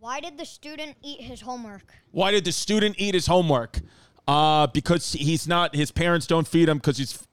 Why 0.00 0.20
did 0.20 0.38
the 0.38 0.46
student 0.46 0.96
eat 1.02 1.20
his 1.20 1.42
homework? 1.42 1.82
Why 2.10 2.30
did 2.30 2.46
the 2.46 2.52
student 2.52 2.96
eat 2.98 3.12
his 3.12 3.26
homework? 3.26 3.80
Uh, 4.26 4.66
because 4.66 5.12
he's 5.12 5.46
not. 5.46 5.76
His 5.76 5.92
parents 5.92 6.26
don't 6.26 6.48
feed 6.48 6.70
him 6.70 6.78
because 6.78 6.96
he's. 6.96 7.26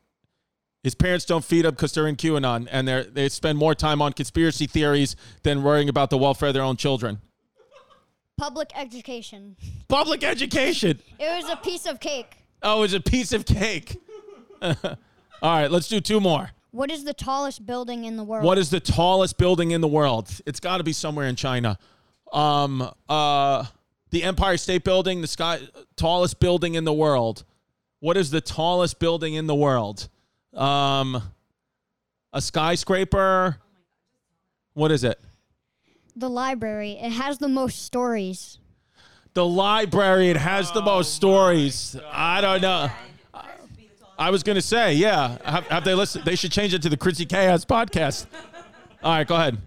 His 0.84 0.94
parents 0.94 1.24
don't 1.24 1.46
feed 1.46 1.64
him 1.64 1.72
because 1.72 1.94
they're 1.94 2.08
in 2.08 2.18
QAnon 2.18 2.68
and 2.70 2.86
they 2.86 3.04
they 3.04 3.30
spend 3.30 3.58
more 3.58 3.74
time 3.74 4.02
on 4.02 4.12
conspiracy 4.12 4.68
theories 4.68 5.16
than 5.44 5.64
worrying 5.64 5.88
about 5.88 6.10
the 6.10 6.18
welfare 6.18 6.50
of 6.50 6.54
their 6.54 6.64
own 6.64 6.76
children. 6.76 7.22
Public 8.38 8.70
education. 8.76 9.56
Public 9.88 10.26
education. 10.26 11.00
It 11.20 11.42
was 11.42 11.50
a 11.50 11.56
piece 11.56 11.86
of 11.86 12.02
cake. 12.02 12.36
Oh, 12.62 12.84
it's 12.84 12.94
a 12.94 13.00
piece 13.00 13.32
of 13.32 13.46
cake. 13.46 13.96
All 14.62 14.76
right, 15.42 15.72
let's 15.72 15.88
do 15.88 16.02
two 16.02 16.20
more. 16.20 16.52
What 16.72 16.92
is 16.92 17.06
the 17.06 17.14
tallest 17.14 17.66
building 17.66 18.04
in 18.04 18.18
the 18.18 18.26
world? 18.26 18.44
What 18.44 18.58
is 18.58 18.70
the 18.70 18.82
tallest 18.82 19.38
building 19.38 19.72
in 19.72 19.80
the 19.80 19.88
world? 19.88 20.30
It's 20.46 20.60
got 20.60 20.78
to 20.78 20.84
be 20.84 20.94
somewhere 20.94 21.28
in 21.28 21.38
China. 21.38 21.80
Um, 22.32 22.92
uh, 23.08 23.66
the 24.10 24.24
Empire 24.24 24.58
State 24.58 24.84
Building, 24.84 25.22
the 25.22 25.28
sky 25.28 25.60
tallest 25.96 26.40
building 26.40 26.76
in 26.76 26.84
the 26.84 26.94
world. 26.94 27.44
What 28.00 28.18
is 28.18 28.32
the 28.32 28.42
tallest 28.42 29.00
building 29.00 29.34
in 29.34 29.48
the 29.48 29.56
world? 29.56 30.08
Um, 30.54 31.22
a 32.34 32.42
skyscraper. 32.42 33.58
What 34.74 34.92
is 34.92 35.04
it? 35.04 35.20
the 36.18 36.30
library. 36.30 36.94
It 36.94 37.12
has 37.12 37.38
the 37.38 37.48
most 37.48 37.84
stories. 37.84 38.58
The 39.34 39.46
library. 39.46 40.30
It 40.30 40.38
has 40.38 40.72
the 40.72 40.82
most 40.82 41.14
stories. 41.14 41.96
I 42.12 42.42
don't 42.42 42.62
know. 42.62 42.90
I 44.20 44.32
was 44.32 44.42
gonna 44.42 44.62
say, 44.62 44.96
yeah. 44.96 45.38
Have, 45.46 45.68
have 45.68 45.84
they 45.84 45.94
listened? 45.94 46.26
They 46.26 46.36
should 46.36 46.52
change 46.52 46.74
it 46.74 46.82
to 46.82 46.90
the 46.90 46.98
Chrissy 46.98 47.26
Chaos 47.26 47.64
podcast. 47.64 48.26
All 49.04 49.12
right, 49.14 49.28
go 49.28 49.36
ahead. 49.36 49.60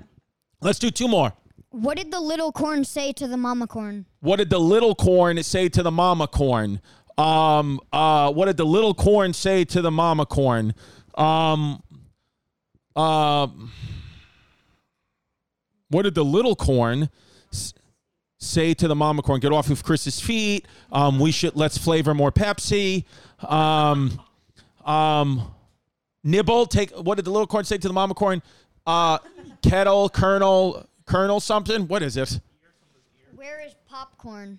Let's 0.61 0.81
do 0.81 0.90
two 0.90 1.07
more. 1.07 1.33
What 1.70 1.96
did 1.96 2.11
the 2.11 2.20
little 2.20 2.50
corn 2.52 2.85
say 2.85 3.12
to 3.12 3.28
the 3.28 3.37
mama 3.37 3.66
corn? 3.66 4.06
What 4.20 4.37
did 4.37 4.50
the 4.50 4.59
little 4.59 4.94
corn 4.94 5.40
say 5.42 5.68
to 5.68 5.83
the 5.83 5.90
mama 5.90 6.26
corn? 6.26 6.80
Um, 7.16 7.80
uh, 7.92 8.33
what 8.33 8.46
did 8.46 8.56
the 8.56 8.66
little 8.66 8.94
corn 8.94 9.33
say 9.33 9.64
to 9.66 9.80
the 9.83 9.90
mama 9.90 10.26
corn? 10.26 10.74
Um, 11.14 11.83
uh, 12.96 13.46
what 15.90 16.02
did 16.02 16.14
the 16.14 16.24
little 16.24 16.56
corn 16.56 17.09
s- 17.52 17.72
say 18.38 18.74
to 18.74 18.88
the 18.88 18.96
mama 18.96 19.22
corn? 19.22 19.38
Get 19.40 19.52
off 19.52 19.70
of 19.70 19.85
Chris's 19.85 20.20
feet. 20.20 20.66
Um, 20.90 21.20
we 21.20 21.30
should 21.30 21.54
let's 21.56 21.78
flavor 21.78 22.14
more 22.14 22.33
Pepsi. 22.33 23.04
Um, 23.46 24.20
um, 24.85 25.54
nibble. 26.24 26.66
Take. 26.66 26.90
What 26.92 27.14
did 27.16 27.26
the 27.26 27.30
little 27.30 27.46
corn 27.46 27.64
say 27.64 27.78
to 27.78 27.87
the 27.88 27.94
mama 27.94 28.14
corn? 28.14 28.42
Uh, 28.87 29.18
kettle, 29.62 30.09
kernel, 30.09 30.87
kernel, 31.11 31.40
something. 31.40 31.88
What 31.88 32.03
is 32.03 32.16
it? 32.16 32.40
Where 33.35 33.61
is 33.66 33.75
popcorn? 33.88 34.59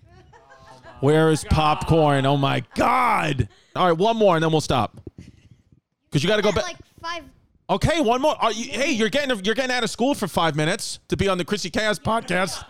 Where 1.00 1.30
is 1.30 1.44
popcorn? 1.44 2.26
Oh 2.26 2.36
my 2.36 2.62
god! 2.74 3.48
All 3.74 3.88
right, 3.88 3.96
one 3.96 4.16
more 4.16 4.36
and 4.36 4.44
then 4.44 4.52
we'll 4.52 4.60
stop. 4.60 5.00
Cause 6.12 6.22
you 6.22 6.28
got 6.28 6.36
to 6.36 6.42
go 6.42 6.52
back. 6.52 6.64
like 6.64 6.76
five. 7.00 7.24
okay, 7.70 8.00
one 8.00 8.20
more. 8.20 8.36
Are 8.38 8.52
you, 8.52 8.70
hey, 8.70 8.92
you're 8.92 9.08
getting 9.08 9.42
you're 9.44 9.54
getting 9.54 9.74
out 9.74 9.82
of 9.82 9.88
school 9.88 10.14
for 10.14 10.28
five 10.28 10.54
minutes 10.54 10.98
to 11.08 11.16
be 11.16 11.26
on 11.26 11.38
the 11.38 11.44
Chrissy 11.44 11.70
Chaos 11.70 11.98
podcast. 11.98 12.64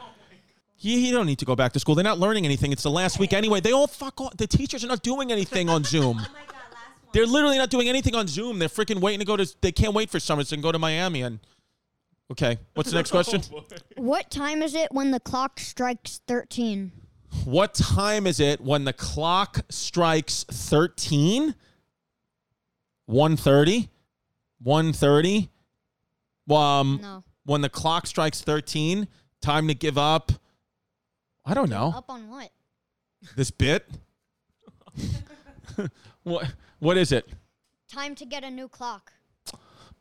You, 0.79 0.97
you 0.97 1.13
don't 1.13 1.27
need 1.27 1.39
to 1.41 1.45
go 1.45 1.57
back 1.57 1.73
to 1.73 1.81
school. 1.81 1.95
They're 1.97 2.05
not 2.05 2.19
learning 2.21 2.45
anything. 2.45 2.73
It's 2.73 2.85
the 2.85 2.91
last 2.91 3.19
week 3.19 3.33
anyway. 3.33 3.61
They 3.61 3.73
all 3.73 3.89
fuck 3.89 4.21
off. 4.21 4.37
The 4.37 4.47
teachers 4.47 4.85
are 4.85 4.89
not 4.89 5.03
doing 5.03 5.33
anything 5.33 5.69
on 5.69 5.85
Zoom. 5.85 6.21
oh 6.23 6.27
God, 6.47 6.57
They're 7.13 7.27
literally 7.27 7.59
not 7.59 7.71
doing 7.71 7.89
anything 7.89 8.15
on 8.15 8.29
Zoom. 8.29 8.59
They're 8.61 8.69
freaking 8.69 9.01
waiting 9.01 9.21
to 9.21 9.27
go 9.27 9.37
to. 9.37 9.55
They 9.61 9.73
can't 9.73 9.95
wait 9.95 10.09
for 10.11 10.21
summer 10.21 10.45
so 10.45 10.51
they 10.51 10.57
can 10.57 10.63
go 10.63 10.73
to 10.73 10.79
Miami 10.79 11.23
and. 11.23 11.41
Okay, 12.33 12.59
what's 12.73 12.91
the 12.91 12.97
next 12.97 13.11
question? 13.13 13.43
What 13.97 14.31
time 14.31 14.63
is 14.63 14.75
it 14.75 14.91
when 14.91 15.11
the 15.11 15.21
clock 15.21 15.61
strikes 15.61 16.23
13? 16.27 16.91
What 17.45 17.75
time 17.75 18.27
is 18.27 18.41
it 18.41 18.63
when 18.63 18.85
the 18.85 18.95
clock 18.95 19.61
strikes 19.69 20.45
13? 20.45 21.55
1.30? 23.09 23.89
1.30? 24.65 25.49
Um, 26.55 27.01
No. 27.03 27.23
when 27.45 27.61
the 27.61 27.69
clock 27.69 28.07
strikes 28.07 28.41
13, 28.41 29.09
time 29.43 29.69
to 29.69 29.75
give 29.75 29.99
up. 29.99 30.33
I 31.45 31.53
don't 31.53 31.69
know. 31.69 31.93
Up 31.95 32.09
on 32.09 32.31
what? 32.31 32.51
This 33.37 33.51
bit? 33.51 33.87
what 36.23 36.51
what 36.79 36.97
is 36.97 37.13
it? 37.13 37.29
Time 37.91 38.15
to 38.15 38.25
get 38.25 38.43
a 38.43 38.51
new 38.51 38.69
clock. 38.69 39.13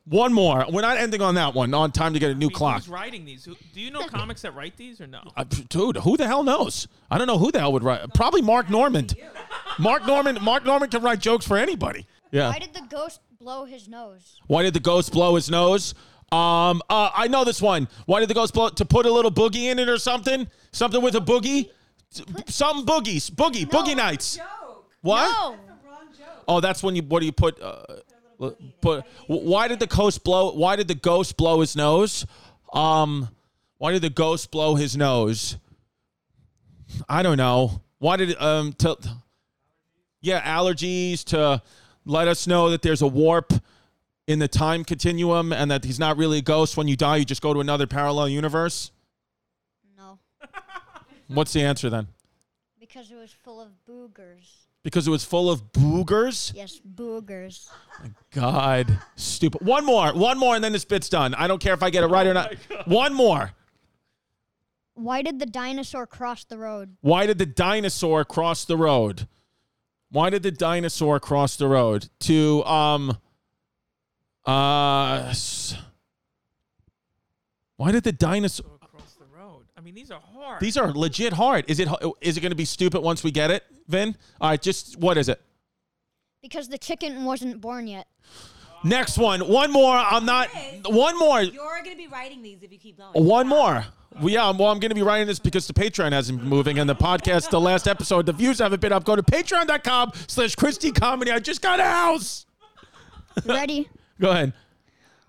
One 0.06 0.34
more. 0.34 0.66
We're 0.70 0.82
not 0.82 0.98
ending 0.98 1.22
on 1.22 1.36
that 1.36 1.54
one. 1.54 1.74
On 1.74 1.92
time 1.92 2.14
to 2.14 2.20
get 2.20 2.32
a 2.32 2.34
new 2.34 2.48
I 2.48 2.50
mean, 2.50 2.56
clock. 2.56 2.78
Who's 2.78 2.90
writing 2.90 3.24
these? 3.24 3.46
Who, 3.46 3.56
do 3.74 3.80
you 3.80 3.92
know 3.92 4.02
comics 4.08 4.42
that 4.42 4.56
write 4.56 4.76
these 4.76 5.00
or 5.00 5.08
no? 5.08 5.22
Uh, 5.38 5.44
dude, 5.44 5.98
who 5.98 6.18
the 6.18 6.26
hell 6.26 6.44
knows? 6.44 6.88
I 7.10 7.18
don't 7.18 7.28
know 7.28 7.38
who 7.38 7.52
the 7.52 7.60
hell 7.60 7.72
would 7.74 7.84
write. 7.84 8.12
Probably 8.14 8.42
Mark 8.42 8.70
Normand. 8.70 9.16
Mark 9.78 10.06
Normand. 10.08 10.42
Mark 10.42 10.66
Normand 10.66 10.92
can 10.92 11.04
write 11.04 11.20
jokes 11.20 11.46
for 11.46 11.56
anybody. 11.56 12.08
Yeah. 12.32 12.50
Why 12.50 12.60
did 12.60 12.74
the 12.74 12.84
ghost 12.90 13.22
blow 13.40 13.66
his 13.66 13.88
nose? 13.88 14.40
Why 14.48 14.64
did 14.64 14.74
the 14.74 14.80
ghost 14.80 15.12
blow 15.12 15.36
his 15.36 15.52
nose? 15.52 15.94
Um, 16.32 16.82
uh, 16.90 17.12
I 17.14 17.28
know 17.28 17.44
this 17.44 17.62
one. 17.62 17.88
Why 18.06 18.22
did 18.22 18.30
the 18.30 18.34
ghost 18.34 18.54
blow 18.54 18.70
to 18.70 18.86
put 18.86 19.06
a 19.06 19.12
little 19.12 19.32
boogie 19.32 19.66
in 19.72 19.80
it 19.80 19.90
or 19.90 19.98
something? 19.98 20.48
Something 20.72 21.02
with 21.02 21.16
a 21.16 21.20
boogie? 21.20 21.70
Some 22.48 22.86
boogies. 22.86 23.30
Boogie. 23.30 23.66
Boogie 23.66 23.96
nights. 23.96 24.40
What? 25.02 25.30
No. 25.30 25.58
Oh, 26.48 26.60
that's 26.60 26.82
when 26.82 26.96
you. 26.96 27.04
What 27.04 27.20
do 27.20 27.26
you 27.26 27.32
put? 27.32 27.62
Uh, 27.62 27.84
put. 28.82 29.06
Why 29.28 29.68
did 29.68 29.80
the 29.80 29.88
ghost 29.88 30.24
blow? 30.24 30.54
Why 30.54 30.76
did 30.76 30.88
the 30.88 30.96
ghost 30.96 31.38
blow 31.38 31.62
his 31.62 31.76
nose? 31.76 32.26
Um, 32.74 33.30
why 33.78 33.92
did 33.92 34.02
the 34.02 34.10
ghost 34.10 34.52
blow 34.52 34.76
his 34.76 34.96
nose? 34.96 35.58
I 37.08 37.24
don't 37.24 37.38
know. 37.38 37.82
Why 38.00 38.18
did 38.18 38.36
um 38.42 38.74
to? 38.80 38.98
Yeah, 40.22 40.42
allergies 40.42 41.24
to 41.26 41.62
let 42.06 42.28
us 42.28 42.46
know 42.48 42.70
that 42.70 42.82
there's 42.82 43.02
a 43.02 43.08
warp 43.08 43.54
in 44.28 44.40
the 44.40 44.48
time 44.48 44.84
continuum 44.84 45.52
and 45.52 45.72
that 45.72 45.84
he's 45.84 46.00
not 46.00 46.18
really 46.18 46.40
a 46.40 46.42
ghost. 46.42 46.78
When 46.78 46.88
you 46.88 46.96
die, 46.96 47.18
you 47.18 47.26
just 47.26 47.42
go 47.42 47.54
to 47.54 47.60
another 47.60 47.88
parallel 47.88 48.30
universe. 48.30 48.92
No. 49.98 50.20
What's 51.28 51.54
the 51.54 51.64
answer 51.64 51.90
then? 51.90 52.08
Because 52.80 53.12
it 53.12 53.16
was 53.16 53.32
full 53.32 53.60
of 53.62 53.70
boogers. 53.90 54.68
Because 54.84 55.08
it 55.08 55.12
was 55.12 55.24
full 55.24 55.52
of 55.52 55.72
boogers. 55.72 56.54
Yes, 56.56 56.80
boogers. 56.80 57.70
God, 58.34 59.00
stupid. 59.16 59.62
One 59.66 59.86
more, 59.86 60.12
one 60.14 60.40
more, 60.40 60.56
and 60.56 60.64
then 60.64 60.74
this 60.74 60.86
bit's 60.86 61.08
done. 61.08 61.36
I 61.36 61.48
don't 61.48 61.62
care 61.62 61.74
if 61.76 61.84
I 61.84 61.92
get 61.92 62.04
it 62.04 62.08
right 62.08 62.26
or 62.26 62.34
not. 62.34 62.56
One 62.86 63.14
more. 63.14 63.52
Why 64.96 65.22
did 65.22 65.40
the 65.40 65.46
dinosaur 65.46 66.06
cross 66.08 66.44
the 66.44 66.58
road? 66.58 66.98
Why 67.02 67.26
did 67.26 67.38
the 67.38 67.46
dinosaur 67.46 68.26
cross 68.26 68.66
the 68.66 68.78
road? 68.78 69.28
Why 70.10 70.30
did 70.30 70.44
the 70.44 70.52
dinosaur 70.52 71.20
cross 71.20 71.56
the 71.56 71.68
road? 71.68 72.10
To 72.22 72.64
um 72.66 73.18
uh 74.46 75.34
Why 77.78 77.92
did 77.92 78.04
the 78.04 78.12
dinosaur 78.12 78.68
Go 78.68 78.76
across 78.82 79.14
the 79.14 79.26
road. 79.26 79.66
I 79.78 79.81
mean, 79.92 80.04
these 80.04 80.12
are 80.12 80.20
hard. 80.20 80.60
These 80.60 80.78
are 80.78 80.92
legit 80.92 81.34
hard. 81.34 81.66
Is 81.68 81.80
it 81.80 81.88
is 82.22 82.38
it 82.38 82.42
going 82.42 82.52
to 82.52 82.56
be 82.56 82.66
stupid 82.66 83.02
once 83.02 83.24
we 83.24 83.32
get 83.32 83.52
it, 83.52 83.64
Vin? 83.88 84.16
All 84.40 84.50
right, 84.50 84.62
just 84.62 84.98
what 84.98 85.18
is 85.18 85.30
it? 85.30 85.42
Because 86.42 86.70
the 86.70 86.78
chicken 86.78 87.26
wasn't 87.26 87.62
born 87.62 87.88
yet. 87.88 88.08
Next 88.84 89.18
one. 89.18 89.42
One 89.42 89.72
more. 89.72 89.96
I'm 89.96 90.26
not 90.26 90.50
one 90.86 91.18
more. 91.20 91.42
You're 91.42 91.84
gonna 91.84 91.96
be 91.96 92.08
writing 92.08 92.42
these 92.42 92.64
if 92.64 92.72
you 92.72 92.80
keep 92.80 92.98
going. 92.98 93.12
One 93.14 93.48
more. 93.48 93.86
Well, 94.20 94.30
yeah, 94.30 94.52
well, 94.52 94.70
I'm 94.70 94.80
going 94.80 94.90
to 94.90 94.96
be 94.96 95.04
writing 95.04 95.26
this 95.26 95.40
because 95.40 95.68
the 95.68 95.74
Patreon 95.74 96.12
hasn't 96.12 96.40
been 96.40 96.50
moving 96.50 96.80
and 96.80 96.90
the 96.90 96.96
podcast, 96.96 97.50
the 97.50 97.62
last 97.62 97.88
episode, 97.88 98.26
the 98.26 98.34
views 98.34 98.60
haven't 98.60 98.82
been 98.82 98.92
up. 98.92 99.06
Go 99.06 99.16
to 99.16 99.24
patreon.com 99.24 100.12
slash 100.28 100.54
ChrisDComedy. 100.58 101.32
I 101.32 101.40
just 101.40 101.62
got 101.62 101.80
a 101.80 101.86
house. 101.86 102.46
Ready? 103.46 103.88
Go 104.20 104.32
ahead. 104.32 104.52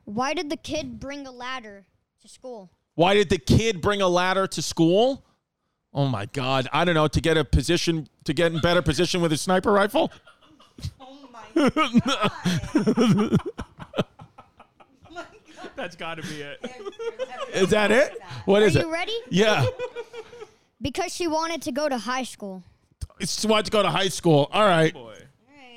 Why 0.05 0.35
did 0.35 0.51
the 0.51 0.57
kid 0.57 0.99
bring 0.99 1.29
a 1.29 1.31
ladder 1.31 1.87
to 2.23 2.29
school? 2.29 2.71
Why 2.95 3.15
did 3.15 3.29
the 3.31 3.39
kid 3.39 3.81
bring 3.81 4.03
a 4.03 4.09
ladder 4.09 4.47
to 4.47 4.63
school? 4.63 5.25
Oh 5.95 6.07
my 6.07 6.27
God. 6.27 6.69
I 6.73 6.85
don't 6.85 6.95
know. 6.95 7.09
To 7.09 7.21
get 7.21 7.37
a 7.37 7.45
position, 7.45 8.09
to 8.25 8.33
get 8.33 8.53
in 8.53 8.61
better 8.61 8.83
position 8.83 9.21
with 9.21 9.33
a 9.33 9.37
sniper 9.37 9.73
rifle? 9.73 10.11
Oh 11.01 11.29
my 11.33 11.69
god. 11.71 13.39
That's 15.77 15.97
got 15.97 16.17
to 16.17 16.23
be 16.23 16.43
it. 16.43 16.61
Is 17.55 17.71
that 17.71 17.91
it? 17.91 18.19
What 18.45 18.63
Are 18.63 18.67
is 18.67 18.75
you 18.75 18.83
it? 18.83 18.87
ready? 18.89 19.17
Yeah. 19.31 19.67
Because 20.81 21.15
she 21.15 21.29
wanted 21.29 21.63
to 21.63 21.71
go 21.71 21.89
to 21.89 21.97
high 21.97 22.25
school. 22.25 22.65
She 23.21 23.47
wanted 23.47 23.67
to 23.67 23.71
go 23.71 23.85
to 23.85 23.89
high 23.89 24.09
school. 24.09 24.49
All 24.53 24.65
right. 24.65 24.93
Oh, 24.97 24.99
boy. 25.05 25.17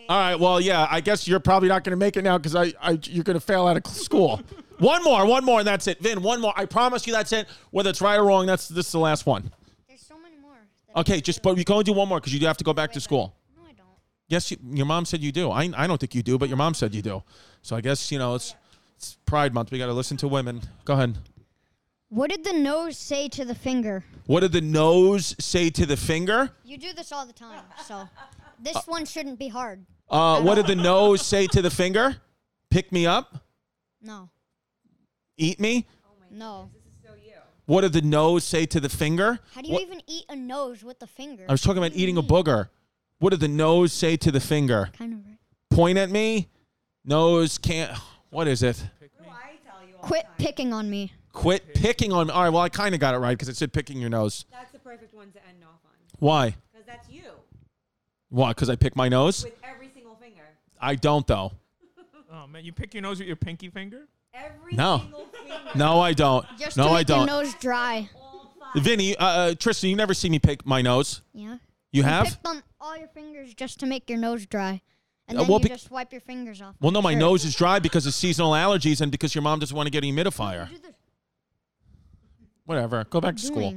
All 0.09 0.17
right. 0.19 0.39
Well, 0.39 0.59
yeah. 0.59 0.87
I 0.89 0.99
guess 0.99 1.27
you're 1.27 1.39
probably 1.39 1.69
not 1.69 1.83
going 1.83 1.91
to 1.91 1.95
make 1.95 2.17
it 2.17 2.23
now 2.23 2.39
because 2.39 2.55
I, 2.55 2.73
I, 2.81 2.97
you're 3.03 3.23
going 3.23 3.35
to 3.35 3.39
fail 3.39 3.67
out 3.67 3.77
of 3.77 3.85
school. 3.93 4.41
One 4.79 5.03
more, 5.03 5.25
one 5.25 5.45
more, 5.45 5.59
and 5.59 5.67
that's 5.67 5.87
it. 5.87 5.99
Vin, 5.99 6.21
one 6.21 6.41
more. 6.41 6.53
I 6.55 6.65
promise 6.65 7.07
you, 7.07 7.13
that's 7.13 7.31
it. 7.31 7.47
Whether 7.71 7.89
it's 7.89 8.01
right 8.01 8.17
or 8.17 8.25
wrong, 8.25 8.45
that's 8.45 8.67
this 8.67 8.87
is 8.87 8.91
the 8.91 8.99
last 8.99 9.25
one. 9.25 9.51
There's 9.87 10.01
so 10.01 10.17
many 10.17 10.37
more. 10.37 10.57
Okay, 10.95 11.21
just 11.21 11.41
but 11.41 11.55
we 11.55 11.63
can 11.63 11.73
only 11.73 11.83
do 11.83 11.93
one 11.93 12.07
more 12.07 12.19
because 12.19 12.33
you 12.33 12.39
do 12.39 12.45
have 12.45 12.57
to 12.57 12.63
go 12.63 12.73
back 12.73 12.91
to 12.93 13.01
school. 13.01 13.35
No, 13.55 13.63
I 13.63 13.73
don't. 13.73 13.87
Yes, 14.27 14.51
you, 14.51 14.57
your 14.71 14.85
mom 14.85 15.05
said 15.05 15.21
you 15.21 15.31
do. 15.31 15.51
I, 15.51 15.69
I 15.75 15.87
don't 15.87 15.99
think 15.99 16.15
you 16.15 16.23
do, 16.23 16.37
but 16.37 16.49
your 16.49 16.57
mom 16.57 16.73
said 16.73 16.93
you 16.93 17.01
do. 17.01 17.23
So 17.61 17.75
I 17.75 17.81
guess 17.81 18.11
you 18.11 18.19
know 18.19 18.35
it's, 18.35 18.55
it's 18.97 19.17
Pride 19.25 19.53
Month. 19.53 19.71
We 19.71 19.77
got 19.77 19.87
to 19.87 19.93
listen 19.93 20.17
to 20.17 20.27
women. 20.27 20.61
Go 20.83 20.93
ahead. 20.93 21.17
What 22.09 22.29
did 22.29 22.43
the 22.43 22.53
nose 22.53 22.97
say 22.97 23.27
to 23.29 23.43
the 23.43 23.55
finger? 23.55 24.03
What 24.27 24.41
did 24.41 24.51
the 24.51 24.61
nose 24.61 25.35
say 25.39 25.69
to 25.71 25.85
the 25.85 25.97
finger? 25.97 26.51
You 26.63 26.77
do 26.77 26.93
this 26.93 27.11
all 27.11 27.25
the 27.25 27.33
time, 27.33 27.63
so 27.85 28.07
this 28.61 28.85
one 28.87 29.05
shouldn't 29.05 29.39
be 29.39 29.47
hard. 29.47 29.85
Uh, 30.09 30.41
what 30.41 30.55
did 30.55 30.67
the 30.67 30.75
nose 30.75 31.25
say 31.25 31.47
to 31.47 31.61
the 31.61 31.71
finger? 31.71 32.17
Pick 32.69 32.91
me 32.91 33.05
up. 33.05 33.43
No, 34.01 34.29
Eat 35.37 35.59
me. 35.59 35.87
no. 36.31 36.69
What 37.67 37.81
did 37.81 37.93
the 37.93 38.03
nose 38.03 38.43
say 38.43 38.67
to 38.67 38.79
the 38.79 38.89
finger? 38.89 39.39
How 39.55 39.61
do 39.61 39.67
you 39.69 39.73
What- 39.73 39.81
even 39.81 39.99
eat 40.05 40.25
a 40.29 40.35
nose 40.35 40.83
with 40.83 40.99
the 40.99 41.07
finger? 41.07 41.47
I 41.49 41.51
was 41.51 41.61
talking 41.63 41.79
about 41.79 41.93
eating 41.95 42.15
a 42.15 42.21
booger. 42.21 42.69
What 43.17 43.31
did 43.31 43.39
the 43.39 43.47
nose 43.47 43.91
say 43.91 44.17
to 44.17 44.31
the 44.31 44.39
finger? 44.39 44.91
kind 44.93 45.13
of 45.13 45.25
right. 45.25 45.39
Point 45.71 45.97
at 45.97 46.11
me. 46.11 46.47
Nose 47.03 47.57
can't. 47.57 47.97
What 48.29 48.47
is 48.47 48.61
it? 48.61 48.83
I 49.01 49.57
tell 49.67 49.87
you 49.87 49.95
all 49.95 50.03
Quit 50.03 50.27
picking 50.37 50.73
on 50.73 50.89
me. 50.91 51.11
Quit 51.33 51.73
picking 51.73 52.11
on 52.11 52.27
me. 52.27 52.33
All 52.33 52.43
right. 52.43 52.49
Well, 52.49 52.61
I 52.61 52.69
kind 52.69 52.93
of 52.93 53.01
got 53.01 53.15
it 53.15 53.17
right 53.17 53.35
because 53.35 53.49
it 53.49 53.57
said 53.57 53.73
picking 53.73 53.99
your 53.99 54.11
nose. 54.11 54.45
That's 54.51 54.71
the 54.71 54.77
perfect 54.79 55.15
one 55.15 55.31
to 55.31 55.39
end 55.47 55.63
off 55.63 55.79
on. 55.85 55.91
Why? 56.19 56.55
Because 56.71 56.85
that's 56.85 57.09
you 57.09 57.23
Why? 58.29 58.49
Because 58.51 58.69
I 58.69 58.75
pick 58.75 58.95
my 58.95 59.09
nose. 59.09 59.43
with 59.43 59.57
every 59.63 59.89
single 59.89 60.15
finger. 60.17 60.43
I 60.79 60.93
don't 60.95 61.25
though. 61.25 61.53
Oh 62.31 62.45
man, 62.45 62.63
you 62.63 62.73
pick 62.73 62.93
your 62.93 63.01
nose 63.01 63.17
with 63.17 63.27
your 63.27 63.37
pinky 63.37 63.69
finger? 63.71 64.07
Every 64.35 64.73
No. 64.75 64.99
single. 64.99 65.25
No, 65.75 65.99
I 65.99 66.13
don't. 66.13 66.45
Just 66.57 66.77
no, 66.77 66.85
to 66.89 66.93
I 66.93 67.03
don't. 67.03 67.19
your 67.27 67.43
nose 67.43 67.53
dry. 67.55 68.09
Vinny, 68.75 69.15
uh, 69.17 69.25
uh, 69.25 69.55
Tristan, 69.55 69.89
you 69.89 69.95
never 69.95 70.13
see 70.13 70.29
me 70.29 70.39
pick 70.39 70.65
my 70.65 70.81
nose. 70.81 71.21
Yeah. 71.33 71.57
You 71.91 72.03
have? 72.03 72.25
Picked 72.27 72.45
on 72.47 72.61
all 72.81 72.97
your 72.97 73.07
fingers 73.07 73.53
just 73.53 73.79
to 73.79 73.85
make 73.85 74.09
your 74.09 74.19
nose 74.19 74.45
dry, 74.45 74.81
and 75.27 75.37
Uh, 75.37 75.41
then 75.41 75.49
well, 75.49 75.59
you 75.59 75.63
bec- 75.69 75.71
just 75.77 75.91
wipe 75.91 76.11
your 76.11 76.19
fingers 76.21 76.61
off. 76.61 76.75
Well, 76.81 76.91
no, 76.91 77.01
my 77.01 77.11
Sure. 77.13 77.19
nose 77.19 77.45
is 77.45 77.55
dry 77.55 77.79
because 77.79 78.05
of 78.05 78.13
seasonal 78.13 78.51
allergies 78.51 78.99
and 78.99 79.11
because 79.11 79.33
your 79.33 79.41
mom 79.43 79.59
doesn't 79.59 79.75
want 79.75 79.87
to 79.87 79.91
get 79.91 80.03
a 80.03 80.07
humidifier. 80.07 80.69
Do 80.69 80.77
Whatever. 82.65 83.03
Go 83.05 83.21
back 83.21 83.35
to 83.37 83.41
school. 83.41 83.73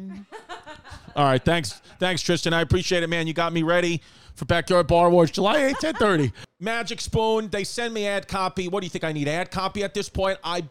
All 1.16 1.24
right. 1.24 1.44
Thanks. 1.44 1.80
Thanks, 1.98 2.22
Tristan. 2.22 2.52
I 2.54 2.60
appreciate 2.62 3.02
it, 3.02 3.08
man. 3.08 3.26
You 3.26 3.34
got 3.34 3.52
me 3.52 3.62
ready 3.62 4.00
for 4.38 4.44
Backyard 4.44 4.86
Bar 4.86 5.10
Wars, 5.10 5.30
July 5.30 5.58
8th, 5.58 5.82
1030. 5.82 6.32
Magic 6.60 7.00
Spoon. 7.00 7.48
They 7.48 7.64
send 7.64 7.92
me 7.92 8.06
ad 8.06 8.28
copy. 8.28 8.68
What 8.68 8.80
do 8.80 8.86
you 8.86 8.90
think? 8.90 9.04
I 9.04 9.12
need 9.12 9.28
ad 9.28 9.50
copy 9.50 9.82
at 9.82 9.94
this 9.94 10.08
point? 10.08 10.38
I 10.44 10.64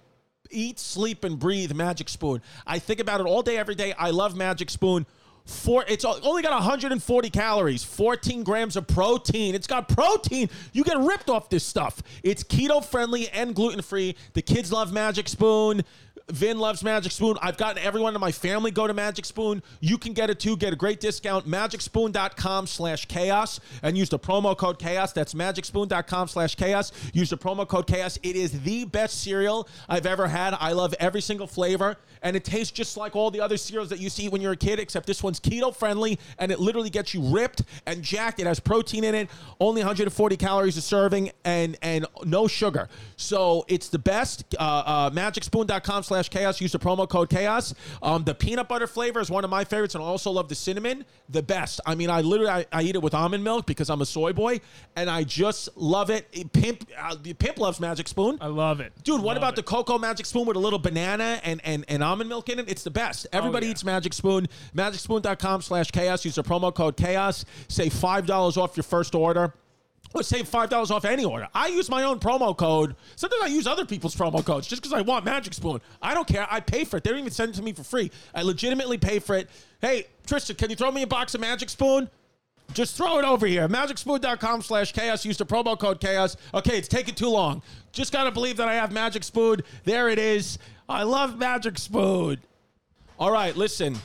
eat, 0.50 0.80
sleep, 0.80 1.24
and 1.26 1.38
breathe 1.38 1.74
Magic 1.74 2.08
Spoon. 2.08 2.42
I 2.66 2.80
think 2.80 3.02
about 3.02 3.20
it 3.20 3.28
all 3.28 3.44
day, 3.44 3.58
every 3.58 3.76
day. 3.76 3.94
I 3.94 4.12
love 4.12 4.36
Magic 4.36 4.70
Spoon. 4.70 5.06
Four, 5.46 5.86
it's 5.88 6.04
only 6.04 6.42
got 6.42 6.52
140 6.52 7.30
calories, 7.30 7.82
14 7.82 8.44
grams 8.44 8.76
of 8.76 8.86
protein. 8.86 9.56
It's 9.56 9.68
got 9.68 9.88
protein. 9.88 10.50
You 10.74 10.84
get 10.84 10.98
ripped 11.00 11.30
off 11.30 11.50
this 11.50 11.64
stuff. 11.64 12.04
It's 12.22 12.44
keto 12.44 12.84
friendly 12.84 13.30
and 13.30 13.56
gluten 13.56 13.82
free. 13.82 14.16
The 14.34 14.42
kids 14.42 14.74
love 14.74 14.92
Magic 14.92 15.30
Spoon. 15.30 15.84
Vin 16.30 16.60
loves 16.60 16.84
Magic 16.84 17.14
Spoon. 17.14 17.38
I've 17.42 17.56
gotten 17.56 17.82
everyone 17.82 18.14
in 18.14 18.20
my 18.20 18.34
family 18.34 18.70
go 18.70 18.86
to 18.86 18.94
Magic 18.94 19.24
Spoon. 19.24 19.64
You 19.80 19.98
can 19.98 20.12
get 20.12 20.30
it 20.30 20.42
too. 20.42 20.58
Get 20.58 20.74
a 20.74 20.76
great 20.76 21.00
discount. 21.00 21.48
MagicSpoon.com 21.48 22.68
slash 22.68 23.06
chaos 23.06 23.62
and 23.82 23.98
use 23.98 24.10
the 24.10 24.20
promo 24.20 24.58
code 24.58 24.78
chaos. 24.78 25.14
That's 25.14 25.34
MagicSpoon.com 25.34 26.28
slash 26.28 26.56
chaos. 26.56 26.92
Use 27.14 27.30
the 27.30 27.38
promo 27.38 27.66
code 27.66 27.88
chaos. 27.88 28.20
It 28.24 28.36
is 28.36 28.62
the 28.64 28.84
best 28.84 29.22
cereal 29.22 29.70
I've 29.88 30.06
ever 30.06 30.28
had. 30.28 30.54
I 30.60 30.74
love 30.74 30.94
every 31.00 31.22
single 31.22 31.48
flavor 31.48 31.96
and 32.22 32.36
it 32.36 32.44
tastes 32.44 32.72
just 32.72 32.98
like 32.98 33.16
all 33.16 33.32
the 33.32 33.40
other 33.40 33.56
cereals 33.56 33.90
that 33.90 34.00
you 34.00 34.10
see 34.10 34.28
when 34.28 34.42
you're 34.42 34.54
a 34.54 34.58
kid, 34.58 34.80
except 34.80 35.08
this 35.08 35.24
one's 35.24 35.40
keto 35.40 35.74
friendly 35.74 36.20
and 36.40 36.52
it 36.52 36.60
literally 36.60 36.90
gets 36.90 37.14
you 37.14 37.22
ripped 37.22 37.62
and 37.86 38.04
jacked. 38.04 38.42
It 38.42 38.48
has 38.48 38.60
protein 38.60 39.06
in 39.06 39.16
it, 39.16 39.30
only 39.62 39.80
140 39.80 40.36
calories 40.36 40.76
a 40.76 40.82
serving, 40.82 41.32
and 41.46 41.78
and 41.82 42.06
no 42.26 42.48
sugar. 42.48 42.90
So 43.16 43.64
it's 43.70 43.88
the 43.88 44.00
best. 44.00 44.56
Uh, 44.60 44.84
uh, 44.86 45.10
MagicSpoon.com 45.12 46.04
slash 46.04 46.17
slash 46.18 46.30
chaos. 46.30 46.60
Use 46.60 46.72
the 46.72 46.80
promo 46.80 47.08
code 47.08 47.30
chaos. 47.30 47.74
Um, 48.02 48.24
the 48.24 48.34
peanut 48.34 48.68
butter 48.68 48.88
flavor 48.88 49.20
is 49.20 49.30
one 49.30 49.44
of 49.44 49.50
my 49.50 49.64
favorites, 49.64 49.96
and 49.96 50.04
I 50.04 50.08
also 50.08 50.32
love 50.32 50.50
the 50.50 50.56
cinnamon, 50.56 51.06
the 51.30 51.44
best. 51.44 51.80
I 51.86 51.96
mean, 51.96 52.10
I 52.10 52.22
literally 52.22 52.52
I, 52.52 52.66
I 52.72 52.82
eat 52.82 52.96
it 52.96 53.02
with 53.02 53.14
almond 53.14 53.44
milk 53.44 53.66
because 53.66 53.90
I'm 53.90 54.02
a 54.02 54.06
soy 54.06 54.34
boy, 54.34 54.62
and 54.96 55.10
I 55.10 55.24
just 55.24 55.70
love 55.78 56.10
it. 56.10 56.28
Pimp, 56.54 56.88
uh, 57.00 57.16
Pimp 57.38 57.60
loves 57.60 57.80
Magic 57.80 58.08
Spoon. 58.08 58.38
I 58.42 58.48
love 58.48 58.80
it. 58.80 58.94
Dude, 59.04 59.22
what 59.22 59.28
Love 59.28 59.38
about 59.38 59.54
it. 59.54 59.58
the 59.58 59.64
cocoa 59.64 59.98
magic 59.98 60.26
spoon 60.26 60.48
with 60.48 60.58
a 60.58 60.60
little 60.60 60.80
banana 60.80 61.40
and, 61.44 61.62
and, 61.64 61.86
and 61.88 62.04
almond 62.04 62.30
milk 62.30 62.50
in 62.50 62.60
it? 62.60 62.70
It's 62.70 62.84
the 62.84 62.92
best. 62.92 63.28
Everybody 63.32 63.68
yeah. 63.68 63.72
eats 63.72 63.84
magic 63.84 64.14
spoon. 64.14 64.48
Magicspoon.com 64.76 65.62
slash 65.62 65.92
chaos. 65.92 66.26
Use 66.26 66.36
the 66.36 66.44
promo 66.44 66.74
code 66.74 66.98
chaos. 66.98 67.46
Save 67.68 67.94
$5 67.94 68.58
off 68.58 68.76
your 68.76 68.84
first 68.84 69.14
order. 69.14 69.54
Or 70.14 70.24
save 70.24 70.50
$5 70.50 70.92
off 70.92 71.06
any 71.06 71.26
order. 71.26 71.48
I 71.54 71.68
use 71.68 71.90
my 71.90 72.04
own 72.04 72.20
promo 72.20 72.56
code. 72.56 72.96
Sometimes 73.16 73.44
I 73.44 73.48
use 73.48 73.68
other 73.68 73.86
people's 73.86 74.16
promo 74.16 74.44
codes 74.44 74.68
just 74.68 74.82
because 74.82 74.94
I 74.94 75.02
want 75.02 75.26
Magic 75.26 75.54
Spoon. 75.54 75.82
I 76.02 76.14
don't 76.14 76.28
care. 76.28 76.48
I 76.50 76.60
pay 76.60 76.86
for 76.86 76.98
it. 76.98 77.04
They 77.04 77.10
don't 77.10 77.20
even 77.20 77.32
send 77.32 77.52
it 77.52 77.56
to 77.56 77.62
me 77.62 77.74
for 77.74 77.84
free. 77.84 78.12
I 78.34 78.42
legitimately 78.42 78.98
pay 78.98 79.20
for 79.20 79.36
it. 79.36 79.50
Hey, 79.82 80.08
Tristan, 80.26 80.56
can 80.56 80.70
you 80.70 80.76
throw 80.76 80.92
me 80.92 81.04
a 81.04 81.08
box 81.08 81.36
of 81.36 81.42
Magic 81.42 81.70
Spoon? 81.70 82.10
Just 82.74 82.96
throw 82.98 83.18
it 83.18 83.26
over 83.26 83.46
here. 83.48 83.68
Magicspoon.com 83.68 84.62
slash 84.62 84.92
chaos. 84.92 85.26
Use 85.26 85.38
the 85.38 85.46
promo 85.46 85.78
code 85.80 86.00
chaos. 86.00 86.36
Okay, 86.54 86.78
it's 86.78 86.88
taking 86.88 87.16
too 87.16 87.30
long. 87.30 87.62
Just 87.92 88.12
got 88.12 88.24
to 88.26 88.32
believe 88.32 88.58
that 88.58 88.68
I 88.68 88.76
have 88.76 88.92
Magic 88.92 89.24
Spoon. 89.24 89.62
There 89.84 90.10
it 90.10 90.20
is. 90.20 90.60
I 90.90 91.04
love 91.04 91.38
Magic 91.38 91.78
Spoon. 91.78 92.38
All 93.20 93.32
right, 93.32 93.56
listen. 93.56 93.98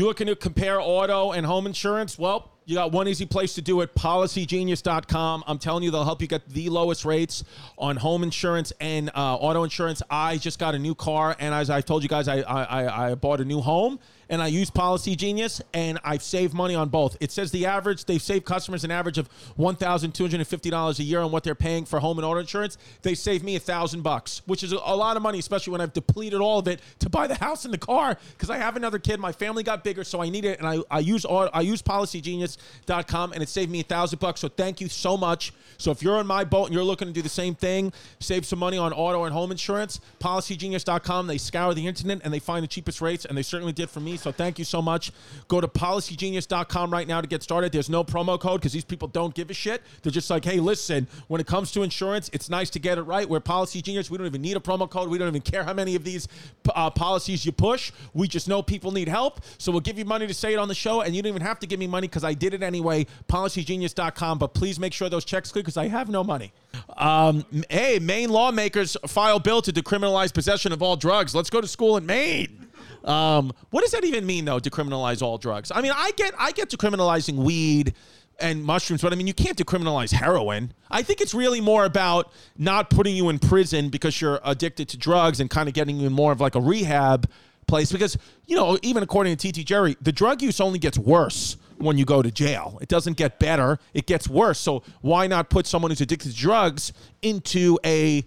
You 0.00 0.06
looking 0.06 0.28
to 0.28 0.34
compare 0.34 0.80
auto 0.80 1.32
and 1.32 1.44
home 1.44 1.66
insurance? 1.66 2.18
Well, 2.18 2.50
you 2.64 2.74
got 2.74 2.90
one 2.90 3.06
easy 3.06 3.26
place 3.26 3.52
to 3.56 3.60
do 3.60 3.82
it 3.82 3.94
policygenius.com. 3.94 5.44
I'm 5.46 5.58
telling 5.58 5.82
you, 5.82 5.90
they'll 5.90 6.04
help 6.06 6.22
you 6.22 6.26
get 6.26 6.48
the 6.48 6.70
lowest 6.70 7.04
rates 7.04 7.44
on 7.76 7.98
home 7.98 8.22
insurance 8.22 8.72
and 8.80 9.10
uh, 9.10 9.34
auto 9.36 9.62
insurance. 9.62 10.00
I 10.08 10.38
just 10.38 10.58
got 10.58 10.74
a 10.74 10.78
new 10.78 10.94
car, 10.94 11.36
and 11.38 11.54
as 11.54 11.68
I 11.68 11.82
told 11.82 12.02
you 12.02 12.08
guys, 12.08 12.28
I, 12.28 12.38
I- 12.40 13.10
I 13.10 13.14
bought 13.14 13.42
a 13.42 13.44
new 13.44 13.60
home 13.60 13.98
and 14.30 14.40
I 14.40 14.46
use 14.46 14.70
Policy 14.70 15.16
Genius, 15.16 15.60
and 15.74 15.98
I've 16.04 16.22
saved 16.22 16.54
money 16.54 16.76
on 16.76 16.88
both. 16.88 17.16
It 17.20 17.32
says 17.32 17.50
the 17.50 17.66
average, 17.66 18.04
they've 18.04 18.22
saved 18.22 18.44
customers 18.44 18.84
an 18.84 18.92
average 18.92 19.18
of 19.18 19.28
$1,250 19.58 20.98
a 20.98 21.02
year 21.02 21.20
on 21.20 21.32
what 21.32 21.42
they're 21.42 21.56
paying 21.56 21.84
for 21.84 21.98
home 21.98 22.16
and 22.18 22.24
auto 22.24 22.38
insurance. 22.38 22.78
They 23.02 23.16
saved 23.16 23.44
me 23.44 23.56
a 23.56 23.60
thousand 23.60 24.02
bucks, 24.02 24.42
which 24.46 24.62
is 24.62 24.72
a, 24.72 24.76
lot 24.76 25.16
of 25.16 25.22
money, 25.22 25.40
especially 25.40 25.72
when 25.72 25.80
I've 25.80 25.92
depleted 25.92 26.40
all 26.40 26.60
of 26.60 26.68
it 26.68 26.80
to 27.00 27.10
buy 27.10 27.26
the 27.26 27.34
house 27.34 27.64
and 27.64 27.74
the 27.74 27.78
car 27.78 28.16
because 28.32 28.50
I 28.50 28.58
have 28.58 28.76
another 28.76 29.00
kid. 29.00 29.18
My 29.18 29.32
family 29.32 29.64
got 29.64 29.82
bigger, 29.82 30.04
so 30.04 30.22
I 30.22 30.28
need 30.28 30.44
it, 30.44 30.58
and 30.60 30.68
I, 30.68 30.78
I 30.90 31.00
use 31.00 31.26
I 31.28 31.62
use 31.62 31.82
PolicyGenius.com, 31.82 33.32
and 33.32 33.42
it 33.42 33.48
saved 33.48 33.70
me 33.70 33.80
a 33.80 33.84
thousand 33.84 34.20
bucks. 34.20 34.40
So 34.40 34.48
thank 34.48 34.80
you 34.80 34.88
so 34.88 35.16
much. 35.16 35.52
So 35.76 35.90
if 35.90 36.02
you're 36.02 36.20
in 36.20 36.26
my 36.26 36.44
boat 36.44 36.66
and 36.66 36.74
you're 36.74 36.84
looking 36.84 37.08
to 37.08 37.14
do 37.14 37.22
the 37.22 37.28
same 37.28 37.54
thing, 37.54 37.92
save 38.20 38.46
some 38.46 38.58
money 38.58 38.78
on 38.78 38.92
auto 38.92 39.24
and 39.24 39.32
home 39.32 39.50
insurance, 39.50 40.00
PolicyGenius.com. 40.20 41.26
They 41.26 41.38
scour 41.38 41.74
the 41.74 41.86
internet 41.86 42.20
and 42.22 42.32
they 42.32 42.38
find 42.38 42.62
the 42.62 42.68
cheapest 42.68 43.00
rates, 43.00 43.24
and 43.24 43.36
they 43.36 43.42
certainly 43.42 43.72
did 43.72 43.90
for 43.90 43.98
me. 43.98 44.19
So 44.20 44.32
thank 44.32 44.58
you 44.58 44.64
so 44.64 44.80
much. 44.82 45.12
Go 45.48 45.60
to 45.60 45.68
PolicyGenius.com 45.68 46.92
right 46.92 47.08
now 47.08 47.20
to 47.20 47.26
get 47.26 47.42
started. 47.42 47.72
There's 47.72 47.90
no 47.90 48.04
promo 48.04 48.38
code 48.38 48.60
because 48.60 48.72
these 48.72 48.84
people 48.84 49.08
don't 49.08 49.34
give 49.34 49.50
a 49.50 49.54
shit. 49.54 49.82
They're 50.02 50.12
just 50.12 50.30
like, 50.30 50.44
hey, 50.44 50.60
listen, 50.60 51.06
when 51.28 51.40
it 51.40 51.46
comes 51.46 51.72
to 51.72 51.82
insurance, 51.82 52.30
it's 52.32 52.48
nice 52.50 52.70
to 52.70 52.78
get 52.78 52.98
it 52.98 53.02
right. 53.02 53.28
We're 53.28 53.40
Policy 53.40 53.82
Genius. 53.82 54.10
We 54.10 54.18
don't 54.18 54.26
even 54.26 54.42
need 54.42 54.56
a 54.56 54.60
promo 54.60 54.88
code. 54.88 55.08
We 55.08 55.18
don't 55.18 55.28
even 55.28 55.42
care 55.42 55.64
how 55.64 55.72
many 55.72 55.96
of 55.96 56.04
these 56.04 56.28
uh, 56.74 56.90
policies 56.90 57.44
you 57.44 57.52
push. 57.52 57.92
We 58.14 58.28
just 58.28 58.48
know 58.48 58.62
people 58.62 58.92
need 58.92 59.08
help. 59.08 59.40
So 59.58 59.72
we'll 59.72 59.80
give 59.80 59.98
you 59.98 60.04
money 60.04 60.26
to 60.26 60.34
say 60.34 60.52
it 60.52 60.58
on 60.58 60.68
the 60.68 60.74
show, 60.74 61.00
and 61.00 61.14
you 61.14 61.22
don't 61.22 61.30
even 61.30 61.42
have 61.42 61.58
to 61.60 61.66
give 61.66 61.80
me 61.80 61.86
money 61.86 62.08
because 62.08 62.24
I 62.24 62.34
did 62.34 62.54
it 62.54 62.62
anyway. 62.62 63.06
PolicyGenius.com. 63.28 64.38
But 64.38 64.54
please 64.54 64.78
make 64.78 64.92
sure 64.92 65.08
those 65.08 65.24
checks 65.24 65.50
clear 65.50 65.62
because 65.62 65.76
I 65.76 65.88
have 65.88 66.08
no 66.08 66.22
money. 66.22 66.52
Um, 66.96 67.44
hey, 67.68 67.98
Maine 67.98 68.30
lawmakers 68.30 68.96
file 69.06 69.38
bill 69.38 69.62
to 69.62 69.72
decriminalize 69.72 70.32
possession 70.32 70.72
of 70.72 70.82
all 70.82 70.96
drugs. 70.96 71.34
Let's 71.34 71.50
go 71.50 71.60
to 71.60 71.68
school 71.68 71.96
in 71.96 72.06
Maine. 72.06 72.69
Um, 73.04 73.52
what 73.70 73.82
does 73.82 73.92
that 73.92 74.04
even 74.04 74.26
mean, 74.26 74.44
though? 74.44 74.58
Decriminalize 74.58 75.22
all 75.22 75.38
drugs. 75.38 75.72
I 75.74 75.80
mean, 75.80 75.92
I 75.94 76.12
get 76.16 76.34
I 76.38 76.52
get 76.52 76.70
decriminalizing 76.70 77.36
weed 77.36 77.94
and 78.38 78.64
mushrooms, 78.64 79.02
but 79.02 79.12
I 79.12 79.16
mean, 79.16 79.26
you 79.26 79.34
can't 79.34 79.56
decriminalize 79.56 80.12
heroin. 80.12 80.72
I 80.90 81.02
think 81.02 81.20
it's 81.20 81.34
really 81.34 81.60
more 81.60 81.84
about 81.84 82.32
not 82.56 82.90
putting 82.90 83.14
you 83.14 83.28
in 83.28 83.38
prison 83.38 83.90
because 83.90 84.20
you're 84.20 84.40
addicted 84.44 84.88
to 84.90 84.96
drugs 84.96 85.40
and 85.40 85.50
kind 85.50 85.68
of 85.68 85.74
getting 85.74 85.98
you 86.00 86.06
in 86.06 86.12
more 86.12 86.32
of 86.32 86.40
like 86.40 86.54
a 86.54 86.60
rehab 86.60 87.28
place. 87.66 87.92
Because 87.92 88.16
you 88.46 88.56
know, 88.56 88.78
even 88.82 89.02
according 89.02 89.36
to 89.36 89.52
TT 89.52 89.66
Jerry, 89.66 89.96
the 90.00 90.12
drug 90.12 90.42
use 90.42 90.60
only 90.60 90.78
gets 90.78 90.98
worse 90.98 91.56
when 91.78 91.96
you 91.96 92.04
go 92.04 92.20
to 92.22 92.30
jail. 92.30 92.78
It 92.80 92.88
doesn't 92.88 93.16
get 93.16 93.38
better; 93.38 93.78
it 93.94 94.06
gets 94.06 94.28
worse. 94.28 94.58
So 94.58 94.82
why 95.00 95.26
not 95.26 95.50
put 95.50 95.66
someone 95.66 95.90
who's 95.90 96.00
addicted 96.00 96.30
to 96.30 96.36
drugs 96.36 96.92
into 97.22 97.78
a, 97.84 98.24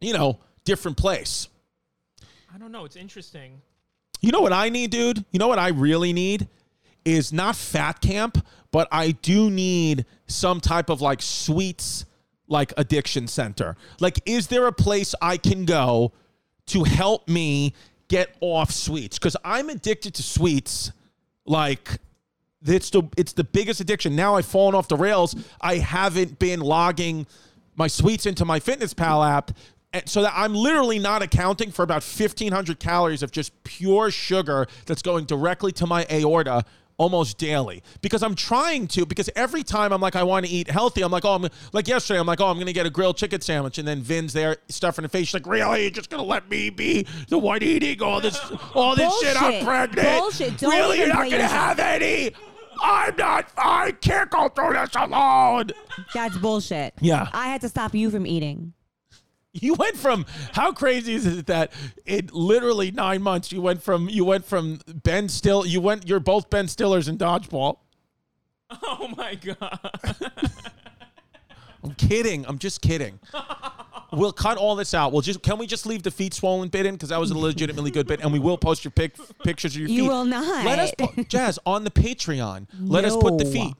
you 0.00 0.12
know, 0.12 0.40
different 0.64 0.96
place? 0.96 1.48
I 2.52 2.58
don't 2.58 2.72
know. 2.72 2.84
It's 2.84 2.96
interesting. 2.96 3.60
You 4.20 4.32
know 4.32 4.40
what 4.40 4.52
I 4.52 4.68
need, 4.68 4.90
dude? 4.90 5.24
You 5.30 5.38
know 5.38 5.48
what 5.48 5.58
I 5.58 5.68
really 5.68 6.12
need 6.12 6.48
is 7.04 7.32
not 7.32 7.56
fat 7.56 8.00
camp, 8.00 8.44
but 8.70 8.88
I 8.92 9.12
do 9.12 9.50
need 9.50 10.04
some 10.26 10.60
type 10.60 10.90
of 10.90 11.00
like 11.00 11.22
sweets 11.22 12.04
like 12.48 12.72
addiction 12.76 13.26
center. 13.26 13.76
Like 14.00 14.20
is 14.26 14.48
there 14.48 14.66
a 14.66 14.72
place 14.72 15.14
I 15.20 15.36
can 15.36 15.64
go 15.64 16.12
to 16.66 16.84
help 16.84 17.28
me 17.28 17.74
get 18.08 18.34
off 18.40 18.70
sweets 18.70 19.18
cuz 19.18 19.36
I'm 19.44 19.68
addicted 19.68 20.14
to 20.14 20.22
sweets 20.22 20.92
like 21.44 21.98
it's 22.64 22.90
the 22.90 23.02
it's 23.16 23.32
the 23.34 23.44
biggest 23.44 23.80
addiction. 23.80 24.16
Now 24.16 24.36
I've 24.36 24.46
fallen 24.46 24.74
off 24.74 24.88
the 24.88 24.96
rails. 24.96 25.36
I 25.60 25.76
haven't 25.76 26.38
been 26.38 26.60
logging 26.60 27.26
my 27.76 27.86
sweets 27.86 28.26
into 28.26 28.44
my 28.44 28.58
Fitness 28.58 28.92
Pal 28.92 29.22
app, 29.22 29.52
so 30.04 30.22
that 30.22 30.32
I'm 30.36 30.54
literally 30.54 30.98
not 30.98 31.22
accounting 31.22 31.70
for 31.70 31.82
about 31.82 32.02
1,500 32.02 32.78
calories 32.78 33.22
of 33.22 33.30
just 33.30 33.62
pure 33.64 34.10
sugar 34.10 34.66
that's 34.86 35.02
going 35.02 35.24
directly 35.24 35.72
to 35.72 35.86
my 35.86 36.06
aorta 36.10 36.64
almost 36.98 37.38
daily. 37.38 37.82
Because 38.02 38.22
I'm 38.22 38.34
trying 38.34 38.88
to 38.88 39.06
because 39.06 39.30
every 39.34 39.62
time 39.62 39.92
I'm 39.92 40.00
like 40.00 40.16
I 40.16 40.24
want 40.24 40.44
to 40.44 40.52
eat 40.52 40.68
healthy 40.68 41.02
I'm 41.02 41.12
like 41.12 41.24
oh 41.24 41.34
I'm 41.34 41.46
like 41.72 41.88
yesterday 41.88 42.20
I'm 42.20 42.26
like 42.26 42.40
oh 42.40 42.48
I'm 42.48 42.58
gonna 42.58 42.72
get 42.72 42.86
a 42.86 42.90
grilled 42.90 43.16
chicken 43.16 43.40
sandwich. 43.40 43.78
And 43.78 43.88
then 43.88 44.02
Vin's 44.02 44.32
there 44.32 44.58
stuffing 44.68 45.04
the 45.04 45.08
face 45.08 45.28
she's 45.28 45.34
like 45.34 45.46
really? 45.46 45.82
You're 45.82 45.90
just 45.90 46.10
gonna 46.10 46.24
let 46.24 46.50
me 46.50 46.68
be 46.70 47.06
the 47.28 47.38
one 47.38 47.62
eating 47.62 48.02
all 48.02 48.20
this 48.20 48.38
all 48.74 48.94
this 48.94 49.18
shit? 49.20 49.40
I'm 49.40 49.64
pregnant. 49.64 50.18
Bullshit. 50.18 50.58
Don't 50.58 50.70
really? 50.70 50.98
you're 50.98 51.08
not 51.08 51.30
gonna 51.30 51.48
have 51.48 51.78
any? 51.78 52.32
I'm 52.82 53.16
not 53.16 53.50
I 53.56 53.92
can't 53.92 54.28
go 54.28 54.48
through 54.48 54.74
this 54.74 54.90
alone. 54.94 55.70
That's 56.12 56.36
bullshit. 56.36 56.94
Yeah. 57.00 57.28
I 57.32 57.46
had 57.48 57.60
to 57.62 57.68
stop 57.68 57.94
you 57.94 58.10
from 58.10 58.26
eating. 58.26 58.74
You 59.60 59.74
went 59.74 59.96
from 59.96 60.26
how 60.52 60.72
crazy 60.72 61.14
is 61.14 61.26
it 61.26 61.46
that 61.46 61.72
it 62.04 62.32
literally 62.32 62.90
nine 62.90 63.22
months 63.22 63.50
you 63.50 63.62
went 63.62 63.82
from 63.82 64.08
you 64.08 64.24
went 64.24 64.44
from 64.44 64.80
Ben 64.86 65.28
Still 65.28 65.64
you 65.66 65.80
went 65.80 66.06
you're 66.08 66.20
both 66.20 66.50
Ben 66.50 66.66
Stillers 66.66 67.08
in 67.08 67.16
dodgeball. 67.18 67.78
Oh 68.82 69.08
my 69.16 69.34
god. 69.34 69.80
I'm 71.82 71.94
kidding. 71.94 72.44
I'm 72.46 72.58
just 72.58 72.82
kidding. 72.82 73.18
We'll 74.12 74.32
cut 74.32 74.58
all 74.58 74.74
this 74.76 74.94
out. 74.94 75.12
We'll 75.12 75.22
just 75.22 75.42
can 75.42 75.58
we 75.58 75.66
just 75.66 75.86
leave 75.86 76.02
the 76.02 76.10
feet 76.10 76.34
swollen 76.34 76.68
bit 76.68 76.86
in 76.86 76.94
because 76.94 77.08
that 77.10 77.20
was 77.20 77.30
a 77.30 77.38
legitimately 77.38 77.90
good 77.90 78.06
bit, 78.06 78.20
and 78.20 78.32
we 78.32 78.38
will 78.38 78.58
post 78.58 78.84
your 78.84 78.90
pic, 78.90 79.16
pictures 79.44 79.74
of 79.74 79.80
your 79.80 79.88
feet. 79.88 79.96
You 79.96 80.06
will 80.08 80.24
not. 80.24 80.64
Let 80.64 80.78
us 80.78 80.92
po- 80.96 81.22
Jazz 81.24 81.58
on 81.66 81.84
the 81.84 81.90
Patreon. 81.90 82.66
Let 82.80 83.04
us 83.04 83.16
put 83.16 83.38
the 83.38 83.44
feet. 83.44 83.74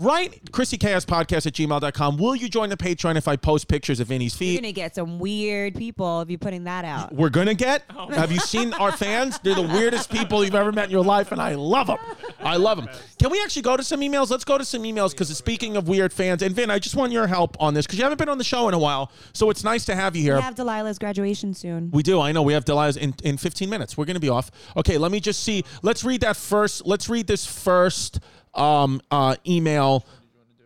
Right, 0.00 0.40
Chrissy 0.50 0.76
Chaos 0.76 1.04
Podcast 1.04 1.46
at 1.46 1.52
gmail.com. 1.52 2.16
Will 2.16 2.34
you 2.34 2.48
join 2.48 2.68
the 2.68 2.76
Patreon 2.76 3.14
if 3.14 3.28
I 3.28 3.36
post 3.36 3.68
pictures 3.68 4.00
of 4.00 4.08
Vinny's 4.08 4.34
feet? 4.34 4.54
You're 4.54 4.60
gonna 4.60 4.72
get 4.72 4.96
some 4.96 5.20
weird 5.20 5.76
people 5.76 6.20
if 6.20 6.28
you're 6.28 6.36
putting 6.36 6.64
that 6.64 6.84
out. 6.84 7.14
we're 7.14 7.28
gonna 7.28 7.54
get. 7.54 7.84
Oh, 7.96 8.08
have 8.08 8.32
you 8.32 8.40
seen 8.40 8.72
our 8.74 8.90
fans? 8.90 9.38
They're 9.44 9.54
the 9.54 9.62
weirdest 9.62 10.10
people 10.10 10.44
you've 10.44 10.56
ever 10.56 10.72
met 10.72 10.86
in 10.86 10.90
your 10.90 11.04
life, 11.04 11.30
and 11.30 11.40
I 11.40 11.54
love 11.54 11.86
them. 11.86 11.98
I 12.40 12.56
love 12.56 12.78
them. 12.78 12.88
Can 13.20 13.30
we 13.30 13.40
actually 13.40 13.62
go 13.62 13.76
to 13.76 13.84
some 13.84 14.00
emails? 14.00 14.30
Let's 14.30 14.44
go 14.44 14.58
to 14.58 14.64
some 14.64 14.82
emails 14.82 15.12
because 15.12 15.28
speaking 15.38 15.76
of 15.76 15.86
weird 15.86 16.12
fans, 16.12 16.42
and 16.42 16.56
Vin, 16.56 16.70
I 16.70 16.80
just 16.80 16.96
want 16.96 17.12
your 17.12 17.28
help 17.28 17.56
on 17.60 17.74
this 17.74 17.86
because 17.86 17.96
you 17.96 18.02
haven't 18.02 18.18
been 18.18 18.28
on 18.28 18.38
the 18.38 18.42
show 18.42 18.66
in 18.66 18.74
a 18.74 18.78
while, 18.80 19.12
so 19.32 19.48
it's 19.48 19.62
nice 19.62 19.84
to 19.84 19.94
have 19.94 20.16
you 20.16 20.22
here. 20.22 20.34
We 20.34 20.42
have 20.42 20.56
Delilah's 20.56 20.98
graduation 20.98 21.54
soon. 21.54 21.92
We 21.92 22.02
do. 22.02 22.20
I 22.20 22.32
know. 22.32 22.42
We 22.42 22.54
have 22.54 22.64
Delilah's 22.64 22.96
in, 22.96 23.14
in 23.22 23.36
15 23.36 23.70
minutes. 23.70 23.96
We're 23.96 24.06
going 24.06 24.14
to 24.14 24.20
be 24.20 24.28
off. 24.28 24.50
Okay, 24.76 24.98
let 24.98 25.12
me 25.12 25.20
just 25.20 25.44
see. 25.44 25.62
Let's 25.82 26.02
read 26.02 26.22
that 26.22 26.36
first. 26.36 26.84
Let's 26.84 27.08
read 27.08 27.28
this 27.28 27.46
first 27.46 28.18
um, 28.54 29.00
uh, 29.10 29.36
email. 29.46 30.04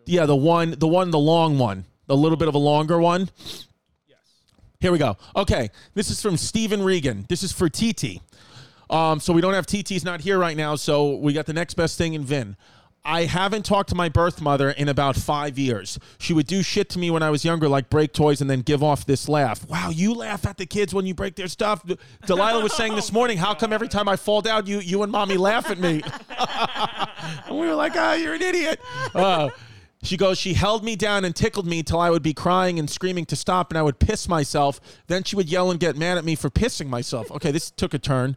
Yeah, 0.06 0.26
the 0.26 0.36
one, 0.36 0.74
the 0.78 0.88
one, 0.88 1.10
the 1.10 1.18
long 1.18 1.58
one, 1.58 1.84
a 2.08 2.14
little 2.14 2.36
bit 2.36 2.48
of 2.48 2.54
a 2.54 2.58
longer 2.58 2.98
one. 2.98 3.28
Yes. 4.08 4.18
Here 4.80 4.90
we 4.90 4.98
go. 4.98 5.16
Okay, 5.36 5.70
this 5.94 6.10
is 6.10 6.22
from 6.22 6.36
Stephen 6.36 6.82
Regan. 6.82 7.26
This 7.28 7.42
is 7.42 7.52
for 7.52 7.68
TT. 7.68 8.20
Um, 8.90 9.20
so 9.20 9.32
we 9.32 9.42
don't 9.42 9.54
have 9.54 9.66
TT's 9.66 10.04
not 10.04 10.22
here 10.22 10.38
right 10.38 10.56
now. 10.56 10.74
So 10.74 11.16
we 11.16 11.32
got 11.32 11.46
the 11.46 11.52
next 11.52 11.74
best 11.74 11.98
thing 11.98 12.14
in 12.14 12.24
Vin. 12.24 12.56
I 13.04 13.24
haven't 13.24 13.64
talked 13.64 13.88
to 13.90 13.94
my 13.94 14.08
birth 14.08 14.40
mother 14.42 14.70
in 14.70 14.88
about 14.88 15.16
five 15.16 15.58
years. 15.58 15.98
She 16.18 16.34
would 16.34 16.46
do 16.46 16.62
shit 16.62 16.90
to 16.90 16.98
me 16.98 17.10
when 17.10 17.22
I 17.22 17.30
was 17.30 17.44
younger, 17.44 17.68
like 17.68 17.88
break 17.88 18.12
toys 18.12 18.40
and 18.40 18.50
then 18.50 18.60
give 18.60 18.82
off 18.82 19.06
this 19.06 19.28
laugh. 19.28 19.66
Wow, 19.68 19.88
you 19.90 20.12
laugh 20.12 20.46
at 20.46 20.58
the 20.58 20.66
kids 20.66 20.92
when 20.92 21.06
you 21.06 21.14
break 21.14 21.36
their 21.36 21.48
stuff. 21.48 21.82
Delilah 22.26 22.62
was 22.62 22.74
saying 22.74 22.96
this 22.96 23.10
morning, 23.12 23.38
how 23.38 23.54
come 23.54 23.72
every 23.72 23.88
time 23.88 24.08
I 24.08 24.16
fall 24.16 24.42
down, 24.42 24.66
you 24.66 24.80
you 24.80 25.02
and 25.02 25.10
mommy 25.10 25.36
laugh 25.36 25.70
at 25.70 25.78
me? 25.78 26.02
and 27.46 27.58
we 27.58 27.66
were 27.66 27.74
like, 27.74 27.92
ah, 27.96 28.14
you're 28.14 28.34
an 28.34 28.42
idiot. 28.42 28.80
Uh, 29.14 29.50
She 30.02 30.16
goes, 30.16 30.38
she 30.38 30.54
held 30.54 30.84
me 30.84 30.94
down 30.94 31.24
and 31.24 31.34
tickled 31.34 31.66
me 31.66 31.82
till 31.82 31.98
I 31.98 32.10
would 32.10 32.22
be 32.22 32.32
crying 32.32 32.78
and 32.78 32.88
screaming 32.88 33.26
to 33.26 33.36
stop 33.36 33.70
and 33.72 33.78
I 33.78 33.82
would 33.82 33.98
piss 33.98 34.28
myself. 34.28 34.80
Then 35.08 35.24
she 35.24 35.34
would 35.34 35.50
yell 35.50 35.70
and 35.72 35.80
get 35.80 35.96
mad 35.96 36.18
at 36.18 36.24
me 36.24 36.36
for 36.36 36.50
pissing 36.50 36.88
myself. 36.88 37.30
Okay, 37.32 37.50
this 37.50 37.70
took 37.70 37.94
a 37.94 37.98
turn. 37.98 38.36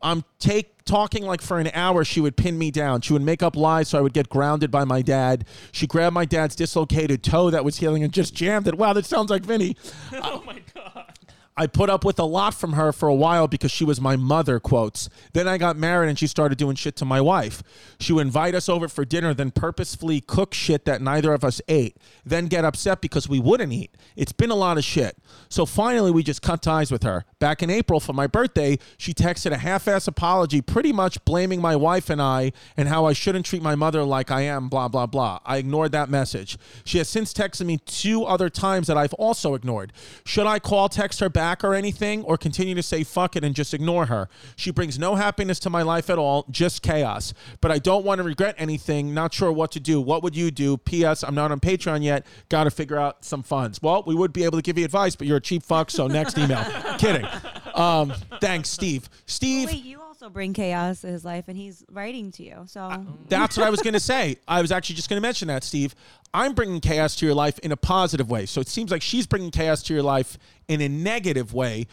I'm 0.00 0.24
take 0.38 0.71
talking 0.84 1.24
like 1.24 1.40
for 1.40 1.58
an 1.58 1.70
hour. 1.74 2.04
She 2.04 2.20
would 2.20 2.36
pin 2.36 2.58
me 2.58 2.70
down. 2.70 3.00
She 3.00 3.12
would 3.12 3.22
make 3.22 3.42
up 3.42 3.56
lies 3.56 3.88
so 3.88 3.98
I 3.98 4.00
would 4.00 4.12
get 4.12 4.28
grounded 4.28 4.70
by 4.70 4.84
my 4.84 5.02
dad. 5.02 5.44
She 5.72 5.86
grabbed 5.86 6.14
my 6.14 6.24
dad's 6.24 6.54
dislocated 6.54 7.22
toe 7.22 7.50
that 7.50 7.64
was 7.64 7.78
healing 7.78 8.02
and 8.02 8.12
just 8.12 8.34
jammed 8.34 8.66
it. 8.66 8.76
Wow, 8.76 8.92
that 8.92 9.06
sounds 9.06 9.30
like 9.30 9.44
Vinny. 9.44 9.76
oh 10.12 10.42
my 10.46 10.60
god. 10.74 11.11
I 11.54 11.66
put 11.66 11.90
up 11.90 12.02
with 12.02 12.18
a 12.18 12.24
lot 12.24 12.54
from 12.54 12.72
her 12.72 12.92
for 12.92 13.08
a 13.08 13.14
while 13.14 13.46
because 13.46 13.70
she 13.70 13.84
was 13.84 14.00
my 14.00 14.16
mother, 14.16 14.58
quotes. 14.58 15.10
Then 15.34 15.46
I 15.46 15.58
got 15.58 15.76
married 15.76 16.08
and 16.08 16.18
she 16.18 16.26
started 16.26 16.56
doing 16.56 16.76
shit 16.76 16.96
to 16.96 17.04
my 17.04 17.20
wife. 17.20 17.62
She 18.00 18.14
would 18.14 18.22
invite 18.22 18.54
us 18.54 18.70
over 18.70 18.88
for 18.88 19.04
dinner, 19.04 19.34
then 19.34 19.50
purposefully 19.50 20.22
cook 20.22 20.54
shit 20.54 20.86
that 20.86 21.02
neither 21.02 21.34
of 21.34 21.44
us 21.44 21.60
ate, 21.68 21.98
then 22.24 22.46
get 22.46 22.64
upset 22.64 23.02
because 23.02 23.28
we 23.28 23.38
wouldn't 23.38 23.70
eat. 23.72 23.94
It's 24.16 24.32
been 24.32 24.50
a 24.50 24.54
lot 24.54 24.78
of 24.78 24.84
shit. 24.84 25.18
So 25.50 25.66
finally, 25.66 26.10
we 26.10 26.22
just 26.22 26.40
cut 26.40 26.62
ties 26.62 26.90
with 26.90 27.02
her. 27.02 27.26
Back 27.38 27.62
in 27.62 27.68
April 27.68 28.00
for 28.00 28.14
my 28.14 28.26
birthday, 28.26 28.78
she 28.96 29.12
texted 29.12 29.52
a 29.52 29.58
half 29.58 29.86
ass 29.86 30.08
apology, 30.08 30.62
pretty 30.62 30.92
much 30.92 31.22
blaming 31.26 31.60
my 31.60 31.76
wife 31.76 32.08
and 32.08 32.22
I 32.22 32.52
and 32.78 32.88
how 32.88 33.04
I 33.04 33.12
shouldn't 33.12 33.44
treat 33.44 33.62
my 33.62 33.74
mother 33.74 34.04
like 34.04 34.30
I 34.30 34.40
am, 34.42 34.70
blah, 34.70 34.88
blah, 34.88 35.06
blah. 35.06 35.40
I 35.44 35.58
ignored 35.58 35.92
that 35.92 36.08
message. 36.08 36.56
She 36.84 36.96
has 36.96 37.10
since 37.10 37.34
texted 37.34 37.66
me 37.66 37.76
two 37.76 38.24
other 38.24 38.48
times 38.48 38.86
that 38.86 38.96
I've 38.96 39.12
also 39.14 39.52
ignored. 39.52 39.92
Should 40.24 40.46
I 40.46 40.58
call, 40.58 40.88
text 40.88 41.20
her 41.20 41.28
back 41.28 41.41
or 41.64 41.74
anything, 41.74 42.22
or 42.24 42.36
continue 42.36 42.74
to 42.74 42.82
say 42.82 43.04
fuck 43.04 43.36
it 43.36 43.44
and 43.44 43.54
just 43.54 43.74
ignore 43.74 44.06
her? 44.06 44.28
She 44.56 44.70
brings 44.70 44.98
no 44.98 45.14
happiness 45.14 45.58
to 45.60 45.70
my 45.70 45.82
life 45.82 46.08
at 46.10 46.18
all, 46.18 46.46
just 46.50 46.82
chaos. 46.82 47.34
But 47.60 47.70
I 47.70 47.78
don't 47.78 48.04
want 48.04 48.18
to 48.18 48.24
regret 48.24 48.54
anything, 48.58 49.14
not 49.14 49.34
sure 49.34 49.52
what 49.52 49.72
to 49.72 49.80
do. 49.80 50.00
What 50.00 50.22
would 50.22 50.36
you 50.36 50.50
do? 50.50 50.76
P.S. 50.76 51.22
I'm 51.22 51.34
not 51.34 51.50
on 51.52 51.60
Patreon 51.60 52.02
yet. 52.02 52.26
Got 52.48 52.64
to 52.64 52.70
figure 52.70 52.98
out 52.98 53.24
some 53.24 53.42
funds. 53.42 53.82
Well, 53.82 54.02
we 54.06 54.14
would 54.14 54.32
be 54.32 54.44
able 54.44 54.58
to 54.58 54.62
give 54.62 54.78
you 54.78 54.84
advice, 54.84 55.16
but 55.16 55.26
you're 55.26 55.38
a 55.38 55.40
cheap 55.40 55.62
fuck, 55.62 55.90
so 55.90 56.06
next 56.06 56.38
email. 56.38 56.64
Kidding. 56.98 57.26
Um, 57.74 58.12
thanks, 58.40 58.68
Steve. 58.68 59.08
Steve. 59.26 59.68
Wait, 59.68 59.96
also 60.22 60.32
bring 60.32 60.52
chaos 60.52 61.00
to 61.00 61.08
his 61.08 61.24
life, 61.24 61.48
and 61.48 61.56
he's 61.56 61.84
writing 61.90 62.30
to 62.32 62.44
you. 62.44 62.62
So 62.66 63.04
That's 63.28 63.56
what 63.56 63.66
I 63.66 63.70
was 63.70 63.82
going 63.82 63.94
to 63.94 64.00
say. 64.00 64.36
I 64.46 64.62
was 64.62 64.70
actually 64.70 64.94
just 64.96 65.08
going 65.08 65.20
to 65.20 65.26
mention 65.26 65.48
that, 65.48 65.64
Steve. 65.64 65.94
I'm 66.32 66.54
bringing 66.54 66.80
chaos 66.80 67.16
to 67.16 67.26
your 67.26 67.34
life 67.34 67.58
in 67.58 67.72
a 67.72 67.76
positive 67.76 68.30
way. 68.30 68.46
So 68.46 68.60
it 68.60 68.68
seems 68.68 68.90
like 68.90 69.02
she's 69.02 69.26
bringing 69.26 69.50
chaos 69.50 69.82
to 69.84 69.94
your 69.94 70.02
life 70.02 70.38
in 70.68 70.80
a 70.80 70.88
negative 70.88 71.52
way. 71.52 71.88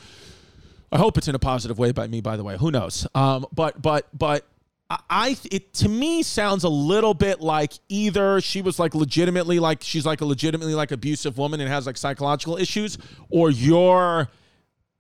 I 0.92 0.98
hope 0.98 1.18
it's 1.18 1.28
in 1.28 1.36
a 1.36 1.40
positive 1.40 1.80
way 1.80 1.92
by 1.92 2.08
me, 2.08 2.22
by 2.22 2.38
the 2.38 2.44
way. 2.44 2.58
Who 2.58 2.72
knows? 2.72 3.08
Um, 3.16 3.46
but 3.52 3.82
but 3.82 4.08
but 4.18 4.46
I- 4.90 5.00
I 5.10 5.38
it 5.52 5.74
to 5.76 5.90
me 5.90 6.24
sounds 6.24 6.64
a 6.64 6.70
little 6.70 7.14
bit 7.14 7.42
like 7.42 7.74
either 7.90 8.42
she 8.42 8.62
was 8.62 8.80
like 8.80 8.96
legitimately 8.96 9.60
like 9.60 9.84
she's 9.84 10.06
like 10.06 10.22
a 10.22 10.26
legitimately 10.26 10.74
like 10.76 10.92
abusive 10.92 11.38
woman 11.38 11.60
and 11.62 11.70
has 11.70 11.86
like 11.86 11.98
psychological 11.98 12.58
issues, 12.58 12.98
or 13.30 13.50
you're 13.52 14.30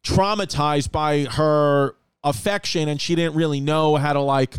traumatized 0.03 0.91
by 0.91 1.25
her 1.25 1.95
affection 2.23 2.89
and 2.89 2.99
she 2.99 3.15
didn't 3.15 3.35
really 3.35 3.59
know 3.59 3.95
how 3.95 4.13
to 4.13 4.19
like 4.19 4.55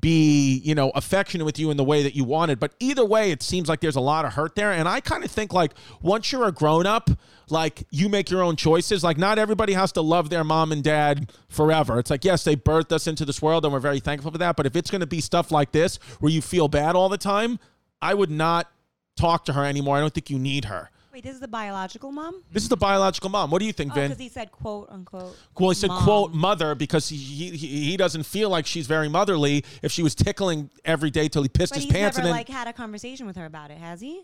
be 0.00 0.62
you 0.64 0.74
know 0.74 0.90
affectionate 0.94 1.44
with 1.44 1.58
you 1.58 1.70
in 1.70 1.76
the 1.76 1.84
way 1.84 2.02
that 2.02 2.14
you 2.14 2.24
wanted. 2.24 2.58
But 2.58 2.74
either 2.80 3.04
way 3.04 3.30
it 3.30 3.42
seems 3.42 3.68
like 3.68 3.80
there's 3.80 3.96
a 3.96 4.00
lot 4.00 4.24
of 4.24 4.32
hurt 4.32 4.54
there. 4.54 4.72
And 4.72 4.88
i 4.88 5.00
kind 5.00 5.22
of 5.22 5.30
think 5.30 5.52
like 5.52 5.72
once 6.00 6.32
you're 6.32 6.46
a 6.46 6.52
grown 6.52 6.86
up 6.86 7.10
like 7.50 7.84
you 7.90 8.08
make 8.08 8.30
your 8.30 8.42
own 8.42 8.56
choices. 8.56 9.04
Like 9.04 9.18
not 9.18 9.38
everybody 9.38 9.74
has 9.74 9.92
to 9.92 10.00
love 10.00 10.30
their 10.30 10.44
mom 10.44 10.72
and 10.72 10.82
dad 10.82 11.30
forever. 11.48 11.98
It's 11.98 12.10
like 12.10 12.24
yes 12.24 12.44
they 12.44 12.56
birthed 12.56 12.92
us 12.92 13.06
into 13.06 13.24
this 13.24 13.42
world 13.42 13.64
and 13.64 13.72
we're 13.72 13.80
very 13.80 14.00
thankful 14.00 14.30
for 14.30 14.38
that. 14.38 14.56
But 14.56 14.66
if 14.66 14.76
it's 14.76 14.90
going 14.90 15.00
to 15.00 15.06
be 15.06 15.20
stuff 15.20 15.50
like 15.50 15.72
this 15.72 15.96
where 16.20 16.32
you 16.32 16.40
feel 16.40 16.68
bad 16.68 16.96
all 16.96 17.08
the 17.08 17.18
time 17.18 17.58
i 18.00 18.14
would 18.14 18.30
not 18.30 18.68
talk 19.16 19.44
to 19.44 19.52
her 19.52 19.64
anymore. 19.64 19.96
I 19.96 20.00
don't 20.00 20.14
think 20.14 20.30
you 20.30 20.38
need 20.38 20.66
her 20.66 20.90
wait, 21.12 21.22
this 21.22 21.34
is 21.34 21.40
the 21.40 21.48
biological 21.48 22.10
mom? 22.10 22.42
this 22.52 22.62
is 22.62 22.68
the 22.68 22.76
biological 22.76 23.28
mom 23.30 23.50
what 23.50 23.58
do 23.60 23.66
you 23.66 23.72
think 23.72 23.92
Oh, 23.92 23.94
vin 23.94 24.08
because 24.10 24.20
he 24.22 24.28
said 24.28 24.50
quote 24.50 24.88
unquote. 24.90 25.36
well, 25.58 25.70
he 25.70 25.74
said, 25.74 25.88
mom. 25.88 26.02
"quote 26.04 26.32
mother," 26.32 26.74
because 26.74 27.08
he, 27.08 27.16
he 27.16 27.56
he 27.90 27.96
doesn't 27.96 28.22
feel 28.24 28.48
like 28.50 28.66
she's 28.66 28.86
very 28.86 29.08
motherly. 29.08 29.64
If 29.82 29.92
she 29.92 30.02
was 30.02 30.14
tickling 30.14 30.70
every 30.84 31.10
day 31.10 31.28
till 31.28 31.42
he 31.42 31.48
pissed 31.48 31.72
But 31.72 31.76
his 31.78 31.84
he's 31.84 31.92
pants, 31.92 32.16
never 32.16 32.28
and 32.28 32.34
then 32.34 32.38
like 32.40 32.48
had 32.48 32.68
a 32.68 32.72
conversation 32.72 33.26
with 33.26 33.36
her 33.36 33.46
about 33.46 33.70
it, 33.70 33.78
has 33.78 34.00
he? 34.00 34.22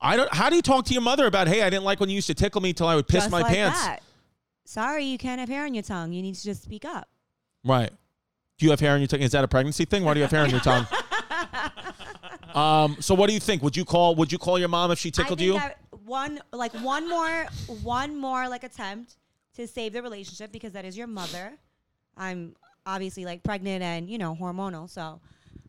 I 0.00 0.16
don't. 0.16 0.32
How 0.34 0.50
do 0.50 0.56
you 0.56 0.62
talk 0.62 0.84
to 0.86 0.92
your 0.92 1.02
mother 1.02 1.26
about? 1.26 1.48
Hey, 1.48 1.62
I 1.62 1.70
didn't 1.70 1.84
like 1.84 2.00
when 2.00 2.10
you 2.10 2.14
used 2.16 2.26
to 2.26 2.34
tickle 2.34 2.60
me 2.60 2.72
till 2.74 2.86
I 2.86 2.94
would 2.96 3.08
piss 3.08 3.24
Just 3.24 3.30
my 3.30 3.40
like 3.40 3.54
pants. 3.54 3.80
that. 3.82 4.02
Sorry, 4.66 5.04
you 5.04 5.16
can't 5.16 5.40
have 5.40 5.48
hair 5.48 5.64
on 5.64 5.72
your 5.74 5.82
tongue. 5.84 6.12
You 6.12 6.20
need 6.22 6.34
to 6.34 6.42
just 6.44 6.62
speak 6.62 6.84
up. 6.84 7.08
Right. 7.64 7.90
Do 8.58 8.66
you 8.66 8.70
have 8.70 8.80
hair 8.80 8.92
on 8.92 9.00
your 9.00 9.06
tongue? 9.08 9.20
Is 9.20 9.32
that 9.32 9.42
a 9.44 9.48
pregnancy 9.48 9.84
thing? 9.86 10.04
Why 10.04 10.12
do 10.14 10.20
you 10.20 10.24
have 10.24 10.32
hair 10.32 10.42
on 10.42 10.50
your 10.50 10.60
tongue? 10.60 10.86
um. 12.54 12.96
So 13.00 13.14
what 13.14 13.28
do 13.28 13.34
you 13.34 13.40
think? 13.40 13.62
Would 13.62 13.76
you 13.76 13.84
call? 13.84 14.14
Would 14.16 14.30
you 14.32 14.38
call 14.38 14.58
your 14.58 14.68
mom 14.68 14.90
if 14.90 14.98
she 14.98 15.10
tickled 15.10 15.38
I 15.40 15.42
think 15.42 15.52
you? 15.54 15.58
I- 15.58 15.74
one 16.06 16.40
like 16.52 16.72
one 16.74 17.08
more 17.08 17.44
one 17.82 18.16
more 18.16 18.48
like 18.48 18.64
attempt 18.64 19.16
to 19.56 19.66
save 19.66 19.92
the 19.92 20.02
relationship 20.02 20.52
because 20.52 20.72
that 20.72 20.84
is 20.84 20.96
your 20.96 21.06
mother. 21.06 21.52
I'm 22.16 22.54
obviously 22.86 23.24
like 23.24 23.42
pregnant 23.42 23.82
and 23.82 24.08
you 24.08 24.18
know 24.18 24.36
hormonal, 24.40 24.88
so. 24.88 25.20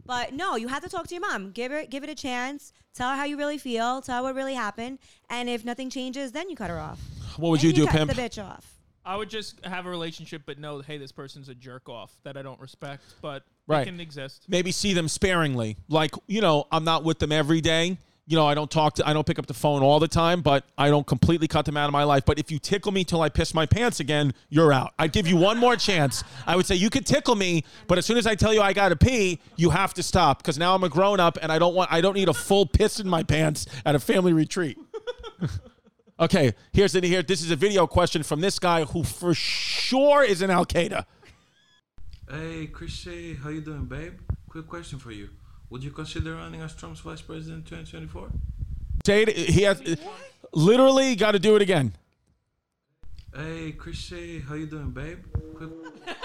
But 0.05 0.31
no, 0.33 0.55
you 0.55 0.69
have 0.69 0.83
to 0.83 0.89
talk 0.89 1.07
to 1.07 1.13
your 1.15 1.21
mom. 1.21 1.51
Give 1.51 1.71
her 1.71 1.85
give 1.85 2.03
it 2.03 2.09
a 2.09 2.15
chance. 2.15 2.71
Tell 2.93 3.09
her 3.09 3.15
how 3.17 3.25
you 3.25 3.37
really 3.37 3.57
feel. 3.57 4.01
Tell 4.01 4.17
her 4.17 4.23
what 4.23 4.35
really 4.35 4.53
happened. 4.53 4.99
And 5.29 5.49
if 5.49 5.65
nothing 5.65 5.89
changes, 5.89 6.31
then 6.31 6.49
you 6.49 6.55
cut 6.55 6.69
her 6.69 6.79
off. 6.79 6.99
what 7.37 7.49
would 7.49 7.59
Then 7.59 7.67
you 7.69 7.73
do, 7.75 7.85
cut 7.87 7.95
pimp? 8.07 8.13
the 8.15 8.21
bitch 8.21 8.41
off. 8.43 8.73
I 9.05 9.15
would 9.15 9.29
just 9.29 9.63
have 9.65 9.85
a 9.85 9.89
relationship, 9.89 10.41
but 10.45 10.59
know, 10.59 10.79
hey, 10.81 10.97
this 10.97 11.11
person's 11.13 11.47
a 11.49 11.55
jerk 11.55 11.87
off 11.87 12.11
that 12.23 12.35
I 12.35 12.41
don't 12.41 12.59
respect, 12.59 13.03
but 13.21 13.43
Right. 13.67 13.79
they 13.85 13.91
can 13.91 13.99
exist. 13.99 14.45
maybe 14.49 14.71
see 14.71 14.93
them 14.93 15.07
sparingly. 15.07 15.77
Like, 15.87 16.11
you 16.27 16.41
know, 16.41 16.67
I'm 16.71 16.83
not 16.83 17.03
with 17.05 17.19
them 17.19 17.31
every 17.31 17.61
day. 17.61 17.97
You 18.29 18.35
know, 18.35 18.45
I 18.45 18.55
don't 18.55 18.69
talk 18.69 18.95
to, 18.95 19.07
I 19.07 19.13
don't 19.13 19.25
pick 19.25 19.39
up 19.39 19.45
the 19.45 19.53
phone 19.53 19.81
all 19.81 20.01
the 20.01 20.07
time, 20.07 20.41
but 20.41 20.65
I 20.77 20.89
don't 20.89 21.07
completely 21.07 21.47
cut 21.47 21.63
them 21.63 21.77
out 21.77 21.85
of 21.85 21.93
my 21.93 22.03
life. 22.03 22.25
But 22.25 22.37
if 22.37 22.51
you 22.51 22.59
tickle 22.59 22.91
me 22.91 23.05
till 23.05 23.21
I 23.21 23.29
piss 23.29 23.53
my 23.53 23.65
pants 23.65 24.01
again, 24.01 24.33
you're 24.49 24.73
out. 24.73 24.93
I'd 24.99 25.13
give 25.13 25.27
you 25.27 25.37
one 25.37 25.57
more 25.57 25.77
chance. 25.77 26.25
I 26.45 26.57
would 26.57 26.65
say 26.65 26.75
you 26.75 26.89
could 26.89 27.05
tickle 27.05 27.35
me, 27.35 27.63
but 27.87 27.97
as 27.97 28.05
soon 28.05 28.17
as 28.17 28.27
I 28.27 28.35
tell 28.35 28.53
you 28.53 28.61
I 28.61 28.73
got 28.73 28.89
to 28.89 28.97
pee, 28.97 29.39
you 29.55 29.69
have 29.69 29.93
to 29.93 30.03
stop 30.03 30.39
because 30.39 30.57
now 30.57 30.75
I'm 30.75 30.83
a 30.83 30.89
grown 30.89 31.21
up 31.21 31.37
and 31.41 31.53
I 31.53 31.57
don't 31.57 31.73
want, 31.73 31.89
I 31.91 32.01
don't 32.01 32.15
need 32.15 32.27
a 32.27 32.33
full 32.33 32.65
piss 32.65 32.99
in 32.99 33.07
my 33.07 33.23
pants 33.23 33.65
at 33.85 33.95
a 33.95 33.99
family 33.99 34.33
retreat. 34.33 34.77
okay, 36.19 36.53
here's 36.73 36.91
the 36.91 36.99
here. 37.07 37.23
This 37.23 37.41
is 37.41 37.49
a 37.49 37.55
video 37.55 37.87
question 37.87 38.23
from 38.23 38.41
this 38.41 38.59
guy 38.59 38.83
who 38.83 39.03
for 39.03 39.33
sure 39.33 40.21
is 40.21 40.41
in 40.41 40.51
Al 40.51 40.65
Qaeda. 40.65 41.05
Hey, 42.29 42.67
Chris 42.67 43.07
how 43.41 43.49
you 43.49 43.61
doing, 43.61 43.85
babe? 43.85 44.19
Quick 44.49 44.67
question 44.67 44.99
for 44.99 45.11
you. 45.11 45.29
Would 45.69 45.83
you 45.83 45.91
consider 45.91 46.35
running 46.35 46.61
as 46.61 46.73
Trump's 46.75 47.01
vice 47.01 47.21
president 47.21 47.69
in 47.71 47.77
2024? 47.77 48.29
Say. 49.05 49.25
He 49.33 49.63
has 49.63 49.81
literally 50.53 51.15
got 51.15 51.33
to 51.33 51.39
do 51.39 51.55
it 51.55 51.61
again. 51.61 51.93
Hey, 53.35 53.73
Chris 53.73 53.97
Shea, 53.97 54.39
how 54.39 54.55
you 54.55 54.65
doing, 54.65 54.91
babe? 54.91 55.19
Quick. 55.55 55.69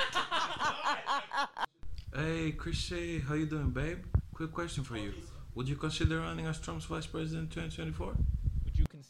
hey, 2.16 2.52
Chris 2.52 2.76
Shea, 2.76 3.18
how 3.18 3.34
you 3.34 3.46
doing, 3.46 3.70
babe? 3.70 4.04
Quick 4.32 4.52
question 4.52 4.84
for 4.84 4.96
you. 4.96 5.12
Would 5.54 5.68
you 5.68 5.76
consider 5.76 6.20
running 6.20 6.46
as 6.46 6.58
Trump's 6.58 6.86
vice 6.86 7.06
president 7.06 7.54
in 7.56 7.62
2024? 7.62 8.14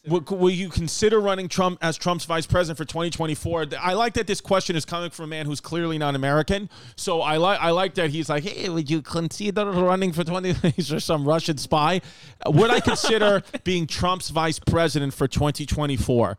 Would 0.05 0.13
you 0.13 0.19
consider? 0.19 0.35
Will, 0.35 0.37
will 0.37 0.49
you 0.49 0.69
consider 0.69 1.19
running 1.21 1.47
Trump 1.47 1.79
as 1.81 1.97
Trump's 1.97 2.25
vice 2.25 2.45
president 2.45 2.77
for 2.77 2.85
2024? 2.85 3.67
I 3.79 3.93
like 3.93 4.13
that 4.15 4.27
this 4.27 4.41
question 4.41 4.75
is 4.75 4.83
coming 4.83 5.09
from 5.09 5.25
a 5.25 5.27
man 5.27 5.45
who's 5.45 5.61
clearly 5.61 5.97
not 5.97 6.15
American. 6.15 6.69
So 6.97 7.21
I 7.21 7.37
like 7.37 7.59
I 7.61 7.69
like 7.69 7.93
that 7.95 8.09
he's 8.09 8.29
like, 8.29 8.43
hey, 8.43 8.67
would 8.69 8.89
you 8.89 9.01
consider 9.01 9.65
running 9.65 10.11
for 10.11 10.23
20? 10.23 10.53
He's 10.75 10.87
just 10.87 11.05
some 11.05 11.25
Russian 11.25 11.57
spy. 11.57 12.01
Would 12.45 12.69
I 12.69 12.79
consider 12.79 13.43
being 13.63 13.87
Trump's 13.87 14.29
vice 14.29 14.59
president 14.59 15.13
for 15.13 15.27
2024? 15.27 16.37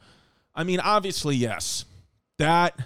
I 0.55 0.65
mean, 0.65 0.81
obviously, 0.81 1.37
yes. 1.37 1.85
That 2.39 2.79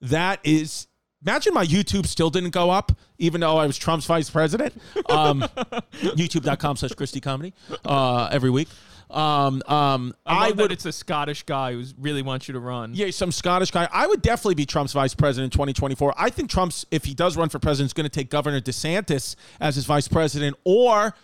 that 0.00 0.40
is. 0.42 0.88
Imagine 1.26 1.54
my 1.54 1.64
YouTube 1.64 2.06
still 2.06 2.28
didn't 2.28 2.50
go 2.50 2.70
up, 2.70 2.92
even 3.18 3.40
though 3.40 3.56
I 3.56 3.66
was 3.66 3.78
Trump's 3.78 4.04
vice 4.04 4.28
president. 4.28 4.74
Um, 5.08 5.40
YouTube.com 6.02 6.76
slash 6.76 6.90
ChrisDComedy 6.90 7.54
uh, 7.86 8.28
every 8.30 8.50
week. 8.50 8.68
Um, 9.14 9.62
um, 9.68 10.12
I, 10.26 10.48
I, 10.48 10.50
would. 10.50 10.72
it's 10.72 10.86
a 10.86 10.92
Scottish 10.92 11.44
guy 11.44 11.72
who 11.72 11.84
really 12.00 12.22
wants 12.22 12.48
you 12.48 12.54
to 12.54 12.58
run. 12.58 12.94
Yeah, 12.94 13.10
some 13.10 13.30
Scottish 13.30 13.70
guy. 13.70 13.88
I 13.92 14.08
would 14.08 14.22
definitely 14.22 14.56
be 14.56 14.66
Trump's 14.66 14.92
vice 14.92 15.14
president 15.14 15.54
in 15.54 15.56
2024. 15.56 16.14
I 16.16 16.30
think 16.30 16.50
Trump's, 16.50 16.84
if 16.90 17.04
he 17.04 17.14
does 17.14 17.36
run 17.36 17.48
for 17.48 17.60
president, 17.60 17.90
is 17.90 17.92
going 17.92 18.04
to 18.04 18.10
take 18.10 18.28
Governor 18.28 18.60
DeSantis 18.60 19.36
as 19.60 19.76
his 19.76 19.84
vice 19.84 20.08
president, 20.08 20.56
or 20.64 21.14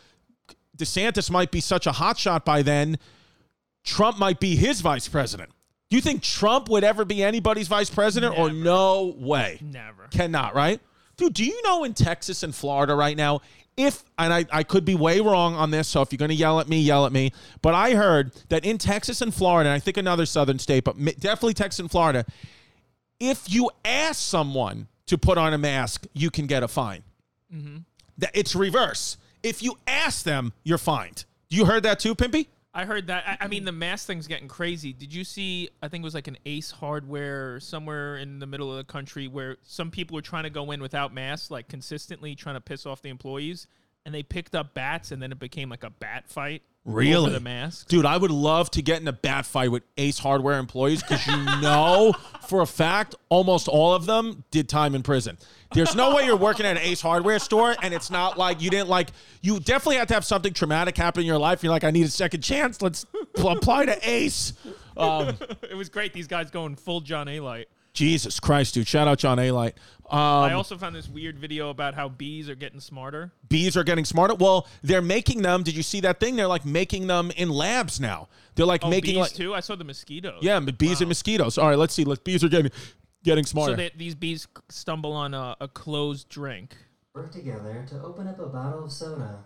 DeSantis 0.77 1.33
might 1.33 1.51
be 1.51 1.61
such 1.61 1.89
a 1.89 1.91
hotshot 1.91 2.45
by 2.45 2.63
then, 2.63 2.97
Trump 3.83 4.19
might 4.19 4.39
be 4.39 4.55
his 4.55 4.81
vice 4.81 5.09
president. 5.09 5.51
Do 5.89 5.97
you 5.97 6.03
think 6.03 6.23
Trump 6.23 6.69
would 6.69 6.85
ever 6.85 7.05
be 7.05 7.25
anybody's 7.25 7.67
vice 7.67 7.91
president, 7.91 8.39
or 8.39 8.53
no 8.53 9.17
way? 9.19 9.59
Never. 9.61 10.07
Cannot, 10.13 10.55
right? 10.55 10.81
Dude, 11.17 11.35
do 11.35 11.45
you 11.45 11.61
know 11.65 11.83
in 11.83 11.93
Texas 11.93 12.45
and 12.45 12.55
Florida 12.55 12.95
right 12.95 13.17
now, 13.17 13.41
if, 13.81 14.05
and 14.19 14.33
I, 14.33 14.47
I 14.53 14.63
could 14.63 14.85
be 14.85 14.95
way 14.95 15.21
wrong 15.21 15.55
on 15.55 15.71
this, 15.71 15.89
so 15.89 16.03
if 16.03 16.13
you're 16.13 16.19
going 16.19 16.31
to 16.31 16.35
yell 16.35 16.61
at 16.61 16.69
me, 16.69 16.81
yell 16.81 17.07
at 17.07 17.13
me, 17.13 17.33
but 17.63 17.75
I 17.75 17.95
heard 17.95 18.33
that 18.49 18.65
in 18.65 18.79
Texas 18.79 19.21
and 19.21 19.35
Florida, 19.35 19.71
and 19.71 19.75
I 19.75 19.79
think 19.79 19.97
another 19.97 20.27
southern 20.27 20.59
state, 20.59 20.85
but 20.85 20.97
definitely 21.19 21.55
Texas 21.55 21.81
and 21.81 21.91
Florida, 21.91 22.25
if 23.19 23.53
you 23.53 23.71
ask 23.85 24.21
someone 24.21 24.89
to 25.07 25.19
put 25.19 25.39
on 25.39 25.53
a 25.53 25.59
mask, 25.59 26.07
you 26.13 26.31
can 26.31 26.47
get 26.47 26.63
a 26.63 26.69
fine. 26.69 27.03
Mm-hmm. 27.55 27.79
That 28.19 28.31
It's 28.35 28.55
reverse. 28.55 29.17
If 29.43 29.63
you 29.63 29.79
ask 29.87 30.25
them, 30.25 30.53
you're 30.63 30.79
fined. 30.79 31.25
You 31.49 31.65
heard 31.65 31.83
that 31.83 31.99
too, 31.99 32.15
Pimpy? 32.15 32.47
I 32.73 32.85
heard 32.85 33.09
that. 33.09 33.25
I, 33.27 33.45
I 33.45 33.49
mean, 33.49 33.65
the 33.65 33.73
mask 33.73 34.07
thing's 34.07 34.29
getting 34.29 34.47
crazy. 34.47 34.93
Did 34.93 35.13
you 35.13 35.25
see? 35.25 35.69
I 35.83 35.89
think 35.89 36.03
it 36.03 36.05
was 36.05 36.15
like 36.15 36.29
an 36.29 36.39
Ace 36.47 36.71
Hardware 36.71 37.59
somewhere 37.59 38.17
in 38.17 38.39
the 38.39 38.47
middle 38.47 38.71
of 38.71 38.77
the 38.77 38.85
country 38.85 39.27
where 39.27 39.57
some 39.63 39.91
people 39.91 40.15
were 40.15 40.23
trying 40.23 40.45
to 40.45 40.51
go 40.51 40.71
in 40.71 40.81
without 40.81 41.13
masks, 41.13 41.51
like 41.51 41.69
consistently 41.69 42.37
trying 42.37 42.55
to 42.55 42.61
piss 42.61 42.87
off 42.87 43.03
the 43.03 43.09
employees, 43.09 43.67
and 44.07 44.15
they 44.15 44.23
picked 44.23 44.55
up 44.55 44.73
bats, 44.73 45.11
and 45.11 45.21
then 45.21 45.33
it 45.33 45.41
became 45.41 45.69
like 45.69 45.83
a 45.83 45.91
bat 45.91 46.29
fight. 46.29 46.63
Really? 46.85 47.33
The 47.33 47.41
masks. 47.41 47.85
Dude, 47.85 48.07
I 48.07 48.17
would 48.17 48.31
love 48.31 48.71
to 48.73 48.83
get 48.83 49.01
in 49.03 49.09
a 49.09 49.13
bat 49.13 49.45
fight 49.45 49.71
with 49.71 49.83
Ace 49.99 50.19
Hardware 50.19 50.59
employees 50.59 51.03
because 51.03 51.27
you 51.27 51.37
know 51.61 52.15
for 52.49 52.63
a 52.63 52.67
fact 52.67 53.15
almost 53.29 53.69
all 53.69 53.95
of 53.95 54.07
them 54.07 54.45
did 54.51 54.69
time 54.69 54.95
in 54.95 55.03
prison. 55.03 55.37
There's 55.73 55.95
no 55.95 56.15
way 56.17 56.25
you're 56.25 56.37
working 56.37 56.67
at 56.67 56.77
an 56.77 56.83
Ace 56.83 57.01
Hardware 57.01 57.39
store 57.39 57.77
and 57.83 57.95
it's 57.95 58.11
not 58.11 58.39
like 58.39 58.61
you 58.61 58.71
didn't 58.71 58.89
like, 58.89 59.11
you 59.43 59.61
definitely 59.61 59.97
had 59.97 60.09
to 60.09 60.15
have 60.15 60.25
something 60.25 60.53
traumatic 60.53 60.97
happen 60.97 61.21
in 61.21 61.27
your 61.27 61.39
life. 61.39 61.63
You're 61.63 61.71
like, 61.71 61.85
I 61.85 61.91
need 61.91 62.07
a 62.07 62.11
second 62.11 62.41
chance. 62.41 62.81
Let's 62.83 63.07
apply 63.37 63.87
to 63.87 64.09
Ace. 64.09 64.55
Um, 64.97 65.39
it 65.63 65.75
was 65.75 65.89
great. 65.89 66.13
These 66.13 66.27
guys 66.27 66.51
going 66.51 66.77
full 66.77 67.01
John 67.01 67.27
Alite. 67.27 67.67
Jesus 67.93 68.39
Christ, 68.41 68.75
dude. 68.75 68.87
Shout 68.87 69.09
out 69.09 69.19
John 69.19 69.39
Alite. 69.39 69.75
Um, 70.09 70.19
I 70.19 70.55
also 70.55 70.77
found 70.77 70.95
this 70.97 71.09
weird 71.09 71.39
video 71.39 71.71
about 71.71 71.95
how 71.95 72.09
bees 72.09 72.49
are 72.49 72.55
getting 72.57 72.81
smarter. 72.81 73.33
bees 73.49 73.77
are 73.77 73.85
getting 73.85 74.05
smarter. 74.05 74.35
Well, 74.35 74.67
they're 74.83 75.03
making 75.03 75.43
them. 75.43 75.63
Did 75.63 75.77
you 75.77 75.83
see 75.85 76.01
that 76.01 76.19
thing? 76.19 76.35
They're 76.35 76.49
like 76.49 76.65
making 76.65 77.07
them 77.07 77.31
in 77.37 77.49
labs 77.49 78.01
now. 78.01 78.29
They're 78.57 78.67
like 78.67 78.85
Oh, 78.85 78.91
making 78.91 79.15
bees 79.15 79.21
like 79.21 79.33
too. 79.35 79.55
I 79.55 79.61
saw 79.61 79.77
the 79.77 79.85
mosquitoes. 79.85 80.41
yeah, 80.43 80.59
but 80.61 80.79
bees 80.79 81.01
and 81.01 81.09
mosquitoes. 81.09 81.59
All 81.59 81.69
right, 81.69 81.79
let's 81.79 81.95
see. 81.95 82.05
Let's 82.05 82.21
bees 82.23 82.43
are 82.43 82.49
getting 82.49 82.73
getting 83.23 83.45
smarter. 83.47 83.73
So 83.73 83.77
that 83.77 83.99
these 83.99 84.15
bees 84.17 84.49
stumble 84.69 85.13
on 85.13 85.33
a, 85.35 85.57
a 85.61 85.69
closed 85.69 86.29
drink. 86.29 86.77
Work 87.15 87.31
together 87.33 87.85
to 87.91 88.03
open 88.03 88.27
up 88.27 88.39
a 88.41 88.47
bottle 88.47 88.85
of 88.85 88.93
soda. 88.93 89.45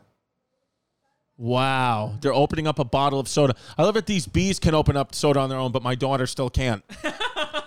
Wow, 1.37 2.15
they're 2.21 2.33
opening 2.33 2.67
up 2.69 2.79
a 2.79 2.85
bottle 2.85 3.19
of 3.19 3.27
soda. 3.29 3.55
I 3.77 3.83
love 3.83 3.95
that 3.95 4.07
these 4.07 4.27
bees 4.27 4.59
can 4.61 4.73
open 4.75 4.97
up 4.97 5.15
soda 5.15 5.41
on 5.41 5.49
their 5.51 5.59
own, 5.59 5.73
but 5.73 5.83
my 5.83 5.95
daughter 5.97 6.27
still 6.27 6.49
can't. 6.49 6.83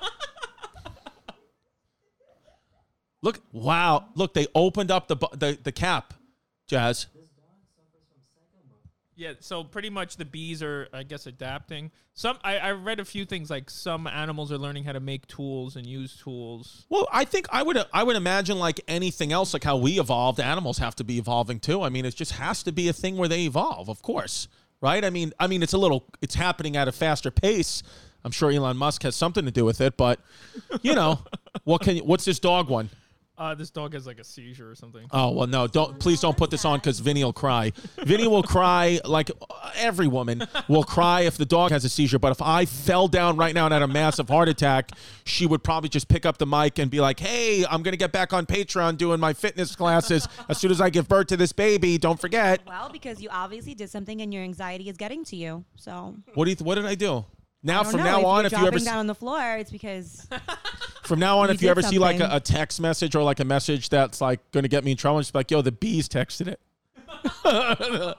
look, 3.21 3.39
wow, 3.51 4.05
look, 4.15 4.33
they 4.33 4.47
opened 4.55 4.91
up 4.91 5.07
the 5.07 5.15
the, 5.33 5.57
the 5.61 5.71
cap, 5.71 6.13
Jazz. 6.67 7.07
Yeah, 9.17 9.33
so 9.39 9.63
pretty 9.63 9.89
much 9.89 10.17
the 10.17 10.25
bees 10.25 10.61
are, 10.61 10.87
I 10.93 11.01
guess, 11.01 11.25
adapting. 11.25 11.89
Some 12.13 12.37
I, 12.43 12.57
I 12.59 12.71
read 12.71 12.99
a 12.99 13.05
few 13.05 13.25
things 13.25 13.49
like 13.49 13.67
some 13.67 14.05
animals 14.05 14.51
are 14.51 14.59
learning 14.59 14.83
how 14.83 14.91
to 14.91 14.99
make 14.99 15.25
tools 15.25 15.75
and 15.75 15.87
use 15.87 16.15
tools. 16.17 16.85
Well, 16.89 17.07
I 17.11 17.25
think 17.25 17.47
I 17.51 17.63
would 17.63 17.83
I 17.91 18.03
would 18.03 18.15
imagine 18.15 18.59
like 18.59 18.79
anything 18.87 19.31
else, 19.31 19.53
like 19.53 19.63
how 19.63 19.75
we 19.77 19.99
evolved, 19.99 20.39
animals 20.39 20.77
have 20.77 20.95
to 20.97 21.03
be 21.03 21.17
evolving 21.17 21.59
too. 21.59 21.81
I 21.81 21.89
mean, 21.89 22.05
it 22.05 22.15
just 22.15 22.33
has 22.33 22.61
to 22.63 22.71
be 22.71 22.89
a 22.89 22.93
thing 22.93 23.17
where 23.17 23.27
they 23.27 23.45
evolve, 23.45 23.89
of 23.89 24.03
course, 24.03 24.47
right? 24.81 25.03
I 25.03 25.09
mean, 25.09 25.33
I 25.39 25.47
mean, 25.47 25.63
it's 25.63 25.73
a 25.73 25.79
little, 25.79 26.05
it's 26.21 26.35
happening 26.35 26.77
at 26.77 26.87
a 26.87 26.91
faster 26.91 27.31
pace. 27.31 27.81
I'm 28.23 28.31
sure 28.31 28.51
Elon 28.51 28.77
Musk 28.77 29.01
has 29.01 29.15
something 29.15 29.45
to 29.45 29.51
do 29.51 29.65
with 29.65 29.81
it, 29.81 29.97
but 29.97 30.19
you 30.83 30.93
know, 30.93 31.21
what 31.63 31.81
can 31.81 31.97
what's 31.99 32.25
this 32.25 32.37
dog 32.37 32.69
one? 32.69 32.91
Uh, 33.37 33.53
this 33.53 33.69
dog 33.69 33.93
has 33.93 34.07
like 34.07 34.17
a 34.17 34.23
seizure 34.23 34.67
or 34.71 34.73
something. 34.73 35.05
Oh 35.11 35.29
well, 35.31 35.45
no! 35.45 35.67
Don't 35.67 35.99
please 35.99 36.19
don't 36.19 36.35
put 36.35 36.49
this 36.49 36.65
on 36.65 36.79
because 36.79 36.99
Vinny 36.99 37.23
will 37.23 37.33
cry. 37.33 37.71
Vinny 37.97 38.27
will 38.27 38.41
cry 38.41 38.99
like 39.05 39.29
every 39.75 40.07
woman 40.07 40.41
will 40.67 40.83
cry 40.83 41.21
if 41.21 41.37
the 41.37 41.45
dog 41.45 41.69
has 41.69 41.85
a 41.85 41.89
seizure. 41.89 42.17
But 42.17 42.31
if 42.31 42.41
I 42.41 42.65
fell 42.65 43.07
down 43.07 43.37
right 43.37 43.53
now 43.53 43.65
and 43.65 43.73
had 43.73 43.83
a 43.83 43.87
massive 43.87 44.27
heart 44.27 44.49
attack, 44.49 44.91
she 45.23 45.45
would 45.45 45.63
probably 45.63 45.89
just 45.89 46.07
pick 46.07 46.25
up 46.25 46.39
the 46.39 46.47
mic 46.47 46.79
and 46.79 46.89
be 46.89 46.99
like, 46.99 47.19
"Hey, 47.19 47.63
I'm 47.69 47.83
gonna 47.83 47.95
get 47.95 48.11
back 48.11 48.33
on 48.33 48.47
Patreon 48.47 48.97
doing 48.97 49.19
my 49.19 49.33
fitness 49.33 49.75
classes 49.75 50.27
as 50.49 50.57
soon 50.57 50.71
as 50.71 50.81
I 50.81 50.89
give 50.89 51.07
birth 51.07 51.27
to 51.27 51.37
this 51.37 51.51
baby. 51.51 51.99
Don't 51.99 52.19
forget." 52.19 52.61
Well, 52.65 52.89
because 52.89 53.21
you 53.21 53.29
obviously 53.31 53.75
did 53.75 53.91
something 53.91 54.19
and 54.19 54.33
your 54.33 54.41
anxiety 54.41 54.89
is 54.89 54.97
getting 54.97 55.23
to 55.25 55.35
you. 55.35 55.63
So 55.75 56.15
What 56.33 56.45
do 56.45 56.49
you? 56.49 56.55
Th- 56.55 56.65
what 56.65 56.73
did 56.75 56.87
I 56.87 56.95
do? 56.95 57.23
Now 57.63 57.83
from 57.83 57.99
know. 57.99 58.05
now 58.05 58.19
if 58.19 58.25
on, 58.25 58.45
if 58.45 58.51
you 58.51 58.65
ever 58.65 58.79
down 58.79 58.99
on 58.99 59.07
the 59.07 59.15
floor, 59.15 59.57
it's 59.57 59.71
because 59.71 60.27
from 61.03 61.19
now 61.19 61.39
on, 61.39 61.49
if 61.49 61.61
you 61.61 61.69
ever 61.69 61.81
see 61.81 61.97
like 61.97 62.19
a, 62.19 62.29
a 62.33 62.39
text 62.39 62.79
message 62.79 63.15
or 63.15 63.23
like 63.23 63.39
a 63.39 63.45
message 63.45 63.89
that's 63.89 64.21
like 64.21 64.39
gonna 64.51 64.67
get 64.67 64.83
me 64.83 64.91
in 64.91 64.97
trouble, 64.97 65.19
just 65.19 65.33
be 65.33 65.39
like, 65.39 65.49
"Yo, 65.51 65.61
the 65.61 65.71
bees 65.71 66.07
texted 66.07 66.47
it." 66.47 66.59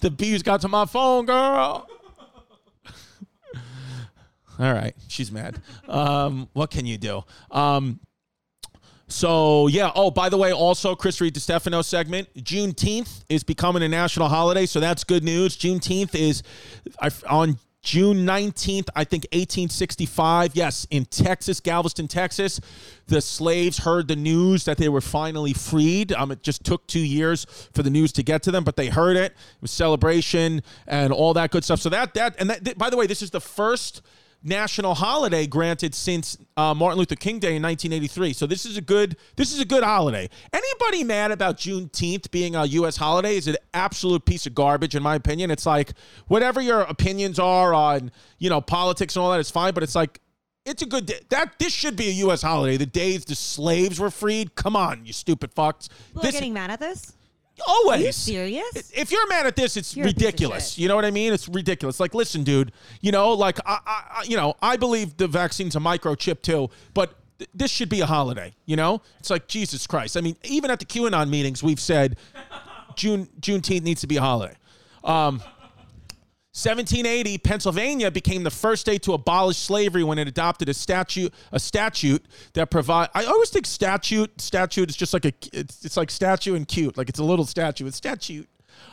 the 0.00 0.10
bees 0.10 0.42
got 0.42 0.62
to 0.62 0.68
my 0.68 0.86
phone, 0.86 1.26
girl. 1.26 1.86
All 4.58 4.72
right, 4.72 4.94
she's 5.08 5.30
mad. 5.30 5.60
Um, 5.86 6.48
what 6.54 6.70
can 6.70 6.86
you 6.86 6.96
do? 6.96 7.24
Um, 7.50 8.00
so 9.08 9.66
yeah. 9.66 9.92
Oh, 9.94 10.10
by 10.10 10.30
the 10.30 10.38
way, 10.38 10.52
also 10.52 10.94
Chris 10.94 11.20
Reed 11.20 11.34
DeStefano 11.34 11.84
segment. 11.84 12.32
Juneteenth 12.34 13.24
is 13.28 13.44
becoming 13.44 13.82
a 13.82 13.88
national 13.88 14.28
holiday, 14.28 14.64
so 14.64 14.80
that's 14.80 15.04
good 15.04 15.22
news. 15.22 15.56
Juneteenth 15.56 16.14
is 16.14 16.42
I, 17.00 17.10
on 17.28 17.58
June 17.86 18.24
nineteenth, 18.24 18.90
I 18.96 19.04
think, 19.04 19.28
eighteen 19.30 19.68
sixty-five. 19.68 20.56
Yes, 20.56 20.88
in 20.90 21.04
Texas, 21.04 21.60
Galveston, 21.60 22.08
Texas, 22.08 22.60
the 23.06 23.20
slaves 23.20 23.78
heard 23.78 24.08
the 24.08 24.16
news 24.16 24.64
that 24.64 24.76
they 24.76 24.88
were 24.88 25.00
finally 25.00 25.52
freed. 25.52 26.12
Um, 26.12 26.32
it 26.32 26.42
just 26.42 26.64
took 26.64 26.84
two 26.88 26.98
years 26.98 27.46
for 27.72 27.84
the 27.84 27.90
news 27.90 28.10
to 28.14 28.24
get 28.24 28.42
to 28.42 28.50
them, 28.50 28.64
but 28.64 28.74
they 28.74 28.88
heard 28.88 29.16
it. 29.16 29.32
It 29.32 29.62
was 29.62 29.70
celebration 29.70 30.62
and 30.88 31.12
all 31.12 31.32
that 31.34 31.52
good 31.52 31.62
stuff. 31.62 31.80
So 31.80 31.88
that 31.90 32.12
that 32.14 32.34
and 32.40 32.50
that. 32.50 32.64
th- 32.64 32.76
by 32.76 32.90
the 32.90 32.96
way, 32.96 33.06
this 33.06 33.22
is 33.22 33.30
the 33.30 33.40
first 33.40 34.02
national 34.46 34.94
holiday 34.94 35.46
granted 35.46 35.94
since 35.94 36.38
uh, 36.56 36.72
Martin 36.72 36.98
Luther 36.98 37.16
King 37.16 37.38
Day 37.38 37.56
in 37.56 37.62
1983. 37.62 38.32
So 38.32 38.46
this 38.46 38.64
is 38.64 38.76
a 38.76 38.80
good 38.80 39.16
this 39.36 39.52
is 39.52 39.60
a 39.60 39.64
good 39.64 39.82
holiday. 39.82 40.28
Anybody 40.52 41.04
mad 41.04 41.32
about 41.32 41.58
Juneteenth 41.58 42.30
being 42.30 42.54
a 42.54 42.64
U.S. 42.64 42.96
holiday 42.96 43.36
is 43.36 43.48
an 43.48 43.56
absolute 43.74 44.24
piece 44.24 44.46
of 44.46 44.54
garbage 44.54 44.94
in 44.94 45.02
my 45.02 45.16
opinion. 45.16 45.50
It's 45.50 45.66
like 45.66 45.92
whatever 46.28 46.60
your 46.60 46.82
opinions 46.82 47.38
are 47.38 47.74
on 47.74 48.12
you 48.38 48.48
know 48.48 48.60
politics 48.60 49.16
and 49.16 49.22
all 49.22 49.30
that 49.32 49.40
is 49.40 49.50
fine, 49.50 49.74
but 49.74 49.82
it's 49.82 49.94
like. 49.94 50.20
It's 50.68 50.82
a 50.82 50.86
good 50.86 51.06
day. 51.06 51.20
That 51.28 51.60
this 51.60 51.72
should 51.72 51.94
be 51.94 52.08
a 52.08 52.12
U.S. 52.24 52.42
holiday. 52.42 52.76
The 52.76 52.86
days 52.86 53.24
the 53.24 53.36
slaves 53.36 54.00
were 54.00 54.10
freed. 54.10 54.56
Come 54.56 54.74
on, 54.74 55.06
you 55.06 55.12
stupid 55.12 55.54
fucks. 55.54 55.88
people 55.88 56.22
This 56.22 56.30
are 56.30 56.32
getting 56.32 56.54
mad 56.54 56.72
at 56.72 56.80
this. 56.80 57.12
Always. 57.66 58.00
Are 58.02 58.04
you 58.06 58.12
serious? 58.12 58.90
If 58.94 59.10
you're 59.12 59.26
mad 59.28 59.46
at 59.46 59.56
this, 59.56 59.76
it's 59.76 59.96
You're 59.96 60.06
a 60.06 60.08
piece 60.08 60.16
of 60.16 60.22
ridiculous. 60.26 60.78
You 60.78 60.88
know 60.88 60.96
what 60.96 61.04
I 61.04 61.10
mean? 61.10 61.32
It's 61.32 61.48
ridiculous. 61.48 62.00
Like, 62.00 62.14
listen, 62.14 62.44
dude. 62.44 62.72
You 63.00 63.12
know, 63.12 63.32
like 63.32 63.58
I, 63.66 63.78
I, 63.86 64.04
I- 64.20 64.22
you 64.24 64.36
know, 64.36 64.54
I 64.62 64.76
believe 64.76 65.16
the 65.16 65.28
vaccine's 65.28 65.76
a 65.76 65.80
microchip 65.80 66.42
too, 66.42 66.70
but 66.94 67.14
th- 67.38 67.50
this 67.54 67.70
should 67.70 67.88
be 67.88 68.00
a 68.00 68.06
holiday. 68.06 68.54
You 68.66 68.76
know, 68.76 69.00
it's 69.18 69.30
like 69.30 69.46
Jesus 69.48 69.86
Christ. 69.86 70.16
I 70.16 70.20
mean, 70.20 70.36
even 70.44 70.70
at 70.70 70.78
the 70.80 70.84
QAnon 70.86 71.28
meetings, 71.30 71.62
we've 71.62 71.80
said 71.80 72.16
June 72.96 73.28
Juneteenth 73.40 73.82
needs 73.82 74.00
to 74.00 74.06
be 74.06 74.16
a 74.16 74.20
holiday. 74.22 74.56
Um, 75.04 75.40
1780, 76.56 77.36
Pennsylvania 77.36 78.10
became 78.10 78.42
the 78.42 78.50
first 78.50 78.80
state 78.80 79.02
to 79.02 79.12
abolish 79.12 79.58
slavery 79.58 80.02
when 80.02 80.18
it 80.18 80.26
adopted 80.26 80.70
a 80.70 80.74
statute 80.74 81.34
a 81.52 81.60
statute 81.60 82.24
that 82.54 82.70
provide. 82.70 83.10
I 83.14 83.24
always 83.24 83.50
think 83.50 83.66
statute 83.66 84.40
statute 84.40 84.88
is 84.88 84.96
just 84.96 85.12
like 85.12 85.26
a 85.26 85.34
it's, 85.52 85.84
it's 85.84 85.98
like 85.98 86.10
statue 86.10 86.54
and 86.54 86.66
cute, 86.66 86.96
like 86.96 87.10
it's 87.10 87.18
a 87.18 87.24
little 87.24 87.44
statue. 87.44 87.86
It's 87.86 87.98
statute. 87.98 88.48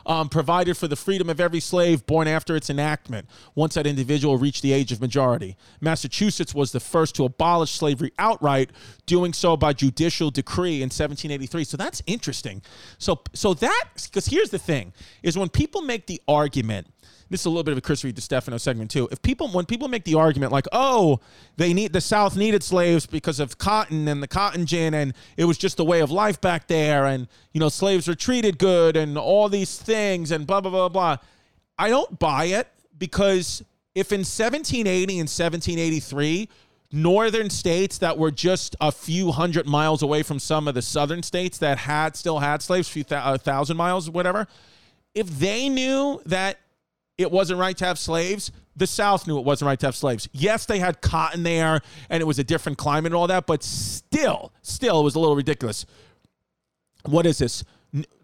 Um, 0.06 0.30
provided 0.30 0.78
for 0.78 0.88
the 0.88 0.96
freedom 0.96 1.30
of 1.30 1.42
every 1.42 1.60
slave 1.60 2.06
born 2.06 2.26
after 2.28 2.56
its 2.56 2.70
enactment, 2.70 3.28
once 3.54 3.74
that 3.76 3.86
individual 3.86 4.38
reached 4.38 4.62
the 4.62 4.72
age 4.72 4.94
of 4.94 5.02
majority. 5.02 5.58
Massachusetts 5.82 6.54
was 6.54 6.72
the 6.72 6.80
first 6.80 7.16
to 7.16 7.26
abolish 7.26 7.72
slavery 7.72 8.12
outright, 8.18 8.72
doing 9.06 9.34
so 9.34 9.58
by 9.58 9.74
judicial 9.74 10.32
decree 10.32 10.78
in 10.78 10.88
1783. 10.88 11.64
So 11.66 11.76
that's 11.78 12.02
interesting. 12.08 12.62
So, 12.98 13.22
so 13.34 13.54
that 13.56 13.86
because 13.96 14.26
here's 14.26 14.50
the 14.50 14.60
thing: 14.60 14.94
is 15.22 15.38
when 15.38 15.50
people 15.50 15.82
make 15.82 16.08
the 16.08 16.22
argument 16.28 16.88
this 17.30 17.42
is 17.42 17.46
a 17.46 17.50
little 17.50 17.64
bit 17.64 17.72
of 17.72 17.78
a 17.78 17.82
Chris 17.82 18.04
Reed 18.04 18.16
DeStefano 18.16 18.60
segment 18.60 18.92
too. 18.92 19.08
If 19.12 19.22
people, 19.22 19.48
when 19.50 19.66
people 19.66 19.88
make 19.88 20.04
the 20.04 20.16
argument 20.16 20.52
like, 20.52 20.68
"Oh, 20.72 21.20
they 21.58 21.74
need 21.74 21.94
the 21.94 22.02
South 22.02 22.36
needed 22.36 22.64
slaves 22.64 23.06
because 23.06 23.40
of 23.40 23.58
cotton 23.58 24.08
and 24.08 24.22
the 24.22 24.28
cotton 24.28 24.66
gin, 24.66 24.94
and 24.94 25.14
it 25.38 25.46
was 25.46 25.58
just 25.58 25.78
the 25.78 25.86
way 25.86 26.02
of 26.02 26.12
life 26.12 26.40
back 26.42 26.68
there, 26.68 27.06
and 27.06 27.28
you 27.54 27.60
know, 27.60 27.70
slaves 27.70 28.08
were 28.08 28.16
treated 28.16 28.58
good, 28.58 28.96
and 28.96 29.18
all 29.18 29.50
these 29.50 29.78
things, 29.78 30.32
and 30.32 30.46
blah 30.46 30.62
blah 30.62 30.72
blah 30.72 30.90
blah," 30.90 31.18
I 31.78 31.90
don't 31.90 32.20
buy 32.20 32.46
it 32.46 32.68
because 32.98 33.64
if 33.96 34.12
in 34.12 34.24
1780 34.24 35.20
and 35.20 35.30
1783 35.30 36.50
northern 36.92 37.50
states 37.50 37.98
that 37.98 38.18
were 38.18 38.32
just 38.32 38.76
a 38.80 38.92
few 38.92 39.32
hundred 39.32 39.68
miles 39.68 40.04
away 40.04 40.22
from 40.22 40.38
some 40.38 40.68
of 40.68 40.76
the 40.76 40.82
southern 40.82 41.24
states 41.24 41.58
that 41.58 41.80
had 41.80 42.16
still 42.16 42.40
had 42.40 42.62
slaves, 42.62 42.88
few 42.88 43.04
thou- 43.04 43.34
a 43.34 43.38
thousand 43.38 43.76
miles, 43.78 44.10
whatever, 44.10 44.48
if 45.16 45.28
they 45.28 45.70
knew 45.70 46.22
that 46.26 46.60
it 47.18 47.32
wasn't 47.32 47.60
right 47.60 47.78
to 47.78 47.86
have 47.86 48.00
slaves. 48.00 48.52
The 48.76 48.88
South 48.88 49.28
knew 49.28 49.38
it 49.38 49.46
wasn't 49.46 49.68
right 49.68 49.80
to 49.80 49.88
have 49.88 49.96
slaves. 49.96 50.28
Yes, 50.32 50.66
they 50.66 50.80
had 50.80 51.02
cotton 51.02 51.44
there 51.44 51.82
and 52.10 52.22
it 52.22 52.26
was 52.26 52.40
a 52.40 52.44
different 52.44 52.78
climate 52.78 53.12
and 53.12 53.16
all 53.16 53.28
that, 53.28 53.46
but 53.46 53.64
still, 53.64 54.52
still, 54.62 55.00
it 55.00 55.04
was 55.04 55.16
a 55.16 55.20
little 55.20 55.36
ridiculous. 55.36 55.86
What 57.06 57.26
is 57.26 57.38
this? 57.38 57.64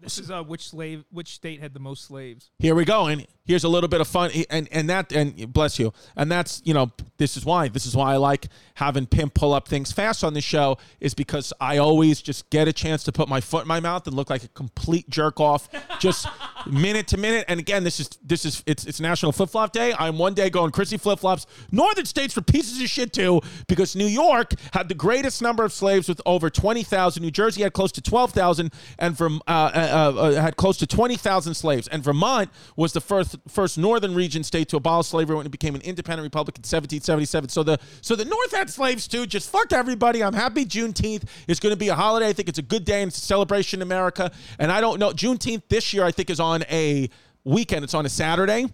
This 0.00 0.18
is 0.18 0.30
uh, 0.30 0.42
which 0.42 0.68
slave, 0.68 1.04
which 1.10 1.34
state 1.34 1.60
had 1.60 1.74
the 1.74 1.80
most 1.80 2.04
slaves? 2.04 2.50
Here 2.58 2.74
we 2.74 2.84
go, 2.86 3.06
and 3.06 3.26
here's 3.44 3.64
a 3.64 3.68
little 3.68 3.88
bit 3.88 4.00
of 4.00 4.08
fun, 4.08 4.30
and 4.48 4.66
and 4.72 4.88
that 4.88 5.12
and 5.12 5.52
bless 5.52 5.78
you, 5.78 5.92
and 6.16 6.30
that's 6.30 6.62
you 6.64 6.72
know 6.72 6.90
this 7.18 7.36
is 7.36 7.44
why 7.44 7.68
this 7.68 7.84
is 7.84 7.94
why 7.94 8.14
I 8.14 8.16
like 8.16 8.46
having 8.74 9.06
Pimp 9.06 9.34
pull 9.34 9.52
up 9.52 9.68
things 9.68 9.92
fast 9.92 10.24
on 10.24 10.32
the 10.32 10.40
show 10.40 10.78
is 11.00 11.12
because 11.12 11.52
I 11.60 11.76
always 11.78 12.22
just 12.22 12.48
get 12.48 12.66
a 12.66 12.72
chance 12.72 13.04
to 13.04 13.12
put 13.12 13.28
my 13.28 13.40
foot 13.40 13.62
in 13.62 13.68
my 13.68 13.80
mouth 13.80 14.06
and 14.06 14.16
look 14.16 14.30
like 14.30 14.42
a 14.42 14.48
complete 14.48 15.10
jerk 15.10 15.38
off, 15.38 15.68
just 15.98 16.26
minute 16.66 17.06
to 17.08 17.18
minute. 17.18 17.44
And 17.48 17.60
again, 17.60 17.84
this 17.84 18.00
is 18.00 18.08
this 18.24 18.46
is 18.46 18.62
it's 18.66 18.86
it's 18.86 19.00
National 19.00 19.32
Flip 19.32 19.50
Flop 19.50 19.72
Day. 19.72 19.92
I'm 19.98 20.16
one 20.16 20.32
day 20.32 20.48
going 20.48 20.70
Chrissy 20.70 20.96
flip 20.96 21.18
flops. 21.18 21.46
Northern 21.70 22.06
states 22.06 22.32
for 22.32 22.40
pieces 22.40 22.80
of 22.80 22.88
shit 22.88 23.12
too, 23.12 23.42
because 23.68 23.94
New 23.94 24.06
York 24.06 24.54
had 24.72 24.88
the 24.88 24.94
greatest 24.94 25.42
number 25.42 25.62
of 25.62 25.72
slaves 25.74 26.08
with 26.08 26.22
over 26.24 26.48
twenty 26.48 26.82
thousand. 26.82 27.22
New 27.22 27.30
Jersey 27.30 27.62
had 27.62 27.74
close 27.74 27.92
to 27.92 28.00
twelve 28.00 28.32
thousand, 28.32 28.72
and 28.98 29.18
from 29.18 29.42
uh, 29.46 29.70
uh, 29.90 30.12
uh, 30.12 30.32
had 30.40 30.56
close 30.56 30.76
to 30.78 30.86
twenty 30.86 31.16
thousand 31.16 31.54
slaves. 31.54 31.88
And 31.88 32.02
Vermont 32.02 32.50
was 32.76 32.92
the 32.92 33.00
first 33.00 33.36
first 33.48 33.76
northern 33.78 34.14
region 34.14 34.44
state 34.44 34.68
to 34.70 34.76
abolish 34.76 35.08
slavery 35.08 35.36
when 35.36 35.46
it 35.46 35.52
became 35.52 35.74
an 35.74 35.80
independent 35.82 36.24
republic 36.24 36.56
in 36.56 36.60
1777. 36.60 37.48
So 37.50 37.62
the 37.62 37.78
so 38.00 38.16
the 38.16 38.24
North 38.24 38.52
had 38.54 38.70
slaves 38.70 39.06
too. 39.06 39.26
Just 39.26 39.50
fuck 39.50 39.72
everybody. 39.72 40.22
I'm 40.22 40.34
happy 40.34 40.64
Juneteenth 40.64 41.24
is 41.48 41.60
going 41.60 41.72
to 41.72 41.78
be 41.78 41.88
a 41.88 41.94
holiday. 41.94 42.28
I 42.28 42.32
think 42.32 42.48
it's 42.48 42.58
a 42.58 42.62
good 42.62 42.84
day 42.84 43.02
and 43.02 43.08
it's 43.10 43.18
a 43.18 43.22
celebration 43.22 43.78
in 43.78 43.82
America. 43.82 44.30
And 44.58 44.72
I 44.72 44.80
don't 44.80 44.98
know 44.98 45.10
Juneteenth 45.10 45.62
this 45.68 45.92
year. 45.92 46.04
I 46.04 46.12
think 46.12 46.30
is 46.30 46.40
on 46.40 46.62
a 46.70 47.08
weekend. 47.44 47.84
It's 47.84 47.94
on 47.94 48.06
a 48.06 48.10
Saturday. 48.10 48.66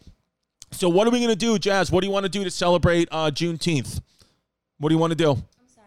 So 0.73 0.89
what 0.89 1.07
are 1.07 1.11
we 1.11 1.19
going 1.19 1.31
to 1.31 1.37
do, 1.37 1.59
Jazz? 1.59 1.91
What 1.91 2.01
do 2.01 2.07
you 2.07 2.13
want 2.13 2.25
to 2.25 2.29
do 2.31 2.45
to 2.45 2.51
celebrate 2.51 3.09
uh, 3.11 3.31
Juneteenth? 3.31 4.01
What 4.79 4.91
do 4.91 4.95
you 4.95 4.99
want 4.99 5.13
to 5.13 5.17
do? 5.17 5.31
I'm 5.31 5.69
sorry. 5.69 5.87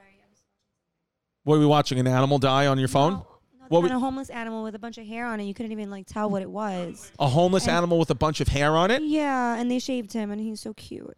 What 1.44 1.56
are 1.56 1.60
we 1.60 1.66
watching? 1.66 2.00
An 2.00 2.08
animal 2.08 2.40
die 2.40 2.68
on 2.68 2.80
your 2.80 2.88
phone? 2.88 3.14
No, 3.14 3.28
What 3.70 3.84
we- 3.84 3.90
a 3.90 4.00
homeless 4.00 4.30
animal 4.30 4.64
with 4.64 4.76
a 4.76 4.80
bunch 4.80 4.98
of 4.98 5.06
hair 5.06 5.26
on 5.26 5.40
it. 5.40 5.46
You 5.46 5.54
couldn't 5.54 5.72
even 5.72 5.90
like 5.90 6.06
tell 6.08 6.30
what 6.30 6.42
it 6.42 6.50
was. 6.50 7.12
A 7.20 7.28
homeless 7.28 7.64
And- 7.68 7.78
animal 7.78 7.98
with 8.00 8.10
a 8.10 8.16
bunch 8.16 8.42
of 8.42 8.48
hair 8.48 8.76
on 8.76 8.92
it? 8.92 9.02
Yeah, 9.04 9.56
and 9.56 9.70
they 9.70 9.80
shaved 9.80 10.12
him, 10.14 10.32
and 10.32 10.42
he's 10.42 10.60
so 10.60 10.74
cute. 10.74 11.16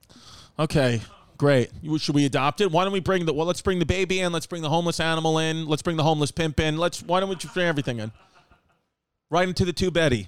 Okay, 0.59 1.01
great. 1.37 1.71
Should 1.97 2.13
we 2.15 2.25
adopt 2.25 2.61
it? 2.61 2.71
Why 2.71 2.83
don't 2.83 2.93
we 2.93 2.99
bring 2.99 3.25
the 3.25 3.33
well? 3.33 3.47
Let's 3.47 3.61
bring 3.61 3.79
the 3.79 3.85
baby 3.85 4.19
in. 4.19 4.31
Let's 4.33 4.45
bring 4.45 4.61
the 4.61 4.69
homeless 4.69 4.99
animal 4.99 5.39
in. 5.39 5.65
Let's 5.67 5.81
bring 5.81 5.95
the 5.97 6.03
homeless 6.03 6.31
pimp 6.31 6.59
in. 6.59 6.77
Let's. 6.77 7.01
Why 7.01 7.19
don't 7.19 7.29
we 7.29 7.35
just 7.35 7.53
bring 7.53 7.67
everything 7.67 7.99
in? 7.99 8.11
Right 9.29 9.47
into 9.47 9.63
the 9.65 9.73
two 9.73 9.89
Betty. 9.91 10.27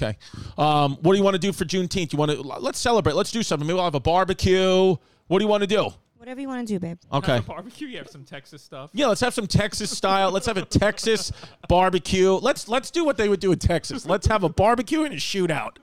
Okay. 0.00 0.16
Um, 0.56 0.96
what 1.02 1.12
do 1.12 1.18
you 1.18 1.24
want 1.24 1.34
to 1.34 1.38
do 1.38 1.52
for 1.52 1.66
Juneteenth? 1.66 2.12
You 2.14 2.18
want 2.18 2.30
to 2.30 2.40
let's 2.40 2.78
celebrate. 2.78 3.14
Let's 3.14 3.30
do 3.30 3.42
something. 3.42 3.66
Maybe 3.66 3.74
we'll 3.74 3.84
have 3.84 3.94
a 3.94 4.00
barbecue. 4.00 4.96
What 5.26 5.38
do 5.38 5.44
you 5.44 5.48
want 5.48 5.60
to 5.62 5.66
do? 5.66 5.90
Whatever 6.20 6.42
you 6.42 6.48
want 6.48 6.68
to 6.68 6.74
do, 6.74 6.78
babe. 6.78 6.98
Okay. 7.10 7.32
Have 7.32 7.44
a 7.44 7.46
barbecue. 7.46 7.88
You 7.88 7.96
have 7.96 8.10
some 8.10 8.24
Texas 8.24 8.60
stuff. 8.60 8.90
Yeah, 8.92 9.06
let's 9.06 9.22
have 9.22 9.32
some 9.32 9.46
Texas 9.46 9.90
style. 9.90 10.30
Let's 10.30 10.44
have 10.44 10.58
a 10.58 10.66
Texas 10.66 11.32
barbecue. 11.66 12.32
Let's 12.32 12.68
let's 12.68 12.90
do 12.90 13.06
what 13.06 13.16
they 13.16 13.26
would 13.26 13.40
do 13.40 13.52
in 13.52 13.58
Texas. 13.58 14.04
Let's 14.04 14.26
have 14.26 14.44
a 14.44 14.50
barbecue 14.50 15.04
and 15.04 15.14
a 15.14 15.16
shootout. 15.16 15.78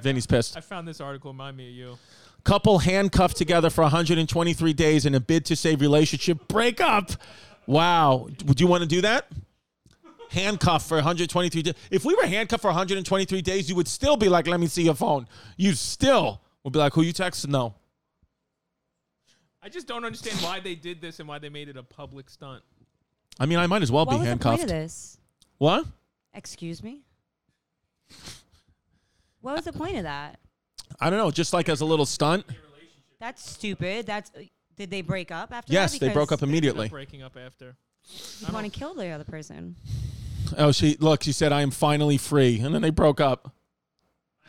Vinny's 0.00 0.28
pissed. 0.28 0.56
I 0.56 0.60
found 0.60 0.86
this 0.86 1.00
article. 1.00 1.32
Remind 1.32 1.56
me 1.56 1.68
of 1.68 1.74
you. 1.74 1.98
Couple 2.44 2.78
handcuffed 2.78 3.36
together 3.36 3.68
for 3.68 3.82
123 3.82 4.72
days 4.72 5.04
in 5.04 5.16
a 5.16 5.20
bid 5.20 5.44
to 5.46 5.56
save 5.56 5.80
relationship 5.80 6.46
breakup. 6.46 7.10
Wow. 7.66 8.28
Would 8.46 8.60
you 8.60 8.68
want 8.68 8.82
to 8.82 8.88
do 8.88 9.00
that? 9.00 9.26
Handcuffed 10.30 10.86
for 10.86 10.98
123 10.98 11.62
days. 11.62 11.74
If 11.90 12.04
we 12.04 12.14
were 12.14 12.26
handcuffed 12.26 12.62
for 12.62 12.68
123 12.68 13.42
days, 13.42 13.68
you 13.68 13.74
would 13.74 13.88
still 13.88 14.16
be 14.16 14.28
like, 14.28 14.46
let 14.46 14.60
me 14.60 14.68
see 14.68 14.84
your 14.84 14.94
phone. 14.94 15.26
You 15.56 15.72
still 15.72 16.42
would 16.66 16.72
be 16.72 16.80
like, 16.80 16.94
who 16.94 17.02
you 17.02 17.12
texting? 17.12 17.50
No. 17.50 17.76
I 19.62 19.68
just 19.68 19.86
don't 19.86 20.04
understand 20.04 20.36
why 20.40 20.58
they 20.58 20.74
did 20.74 21.00
this 21.00 21.20
and 21.20 21.28
why 21.28 21.38
they 21.38 21.48
made 21.48 21.68
it 21.68 21.76
a 21.76 21.82
public 21.84 22.28
stunt. 22.28 22.60
I 23.38 23.46
mean, 23.46 23.58
I 23.58 23.68
might 23.68 23.82
as 23.82 23.92
well 23.92 24.04
what 24.04 24.14
be 24.14 24.18
was 24.18 24.26
handcuffed. 24.26 24.62
the 24.62 24.66
point 24.66 24.72
of 24.72 24.76
this? 24.82 25.18
What? 25.58 25.86
Excuse 26.34 26.82
me. 26.82 27.02
What 29.42 29.54
was 29.54 29.64
the 29.64 29.72
point 29.72 29.96
of 29.96 30.02
that? 30.02 30.40
I 31.00 31.08
don't 31.08 31.20
know. 31.20 31.30
Just 31.30 31.52
like 31.52 31.68
as 31.68 31.82
a 31.82 31.84
little 31.84 32.04
stunt. 32.04 32.44
That's 33.20 33.48
stupid. 33.48 34.06
That's 34.06 34.32
did 34.76 34.90
they 34.90 35.02
break 35.02 35.30
up 35.30 35.52
after? 35.52 35.72
Yes, 35.72 35.92
that? 35.92 36.00
they 36.00 36.12
broke 36.12 36.32
up 36.32 36.40
Because 36.40 36.48
immediately. 36.48 36.88
Breaking 36.88 37.22
up 37.22 37.36
after. 37.36 37.76
You 38.40 38.52
want 38.52 38.70
to 38.72 38.76
kill 38.76 38.94
the 38.94 39.08
other 39.10 39.24
person. 39.24 39.76
Oh, 40.58 40.72
she 40.72 40.96
look. 40.98 41.22
She 41.22 41.32
said, 41.32 41.52
"I 41.52 41.62
am 41.62 41.70
finally 41.70 42.18
free," 42.18 42.58
and 42.60 42.74
then 42.74 42.82
they 42.82 42.90
broke 42.90 43.20
up. 43.20 43.52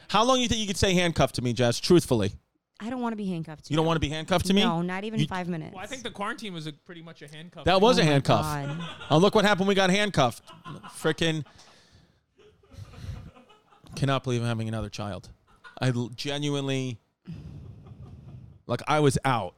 How 0.10 0.24
long 0.24 0.38
do 0.38 0.42
you 0.42 0.48
think 0.48 0.62
you 0.62 0.68
could 0.68 0.78
say 0.78 0.94
handcuffed 0.94 1.36
to 1.36 1.42
me, 1.42 1.54
Jess? 1.54 1.80
Truthfully, 1.80 2.32
I 2.80 2.90
don't 2.90 3.02
want 3.02 3.14
to 3.14 3.18
be 3.18 3.26
handcuffed. 3.26 3.66
To 3.66 3.72
you 3.74 3.78
don't 3.78 3.86
want 3.86 3.98
to 3.98 4.00
be 4.02 4.10
handcuffed 4.10 4.46
to 4.48 4.54
me. 4.54 4.64
No, 4.64 4.82
not 4.82 5.04
even 5.04 5.20
You- 5.20 5.28
five 5.28 5.48
minutes. 5.48 5.74
Well, 5.76 5.84
I 5.84 5.88
think 5.88 6.04
the 6.04 6.12
quarantine 6.12 6.54
was 6.54 6.68
a, 6.68 6.72
pretty 6.74 7.02
much 7.02 7.22
a 7.22 7.28
handcuff. 7.28 7.66
That 7.66 7.82
was 7.82 7.98
Oh 8.00 8.02
a 8.02 8.06
my 8.06 8.12
handcuff. 8.12 8.42
God. 8.44 8.80
Oh, 9.10 9.18
look 9.18 9.36
what 9.36 9.44
happened. 9.46 9.68
We 9.68 9.76
got 9.76 9.90
handcuffed. 9.90 10.44
Frickin' 11.00 11.44
cannot 13.96 14.24
believe 14.24 14.42
I'm 14.42 14.48
having 14.48 14.68
another 14.68 14.90
child. 14.90 15.30
I 15.82 15.90
l- 15.90 16.10
genuinely, 16.16 17.00
like, 18.68 18.82
I 18.88 19.00
was 19.00 19.18
out. 19.26 19.56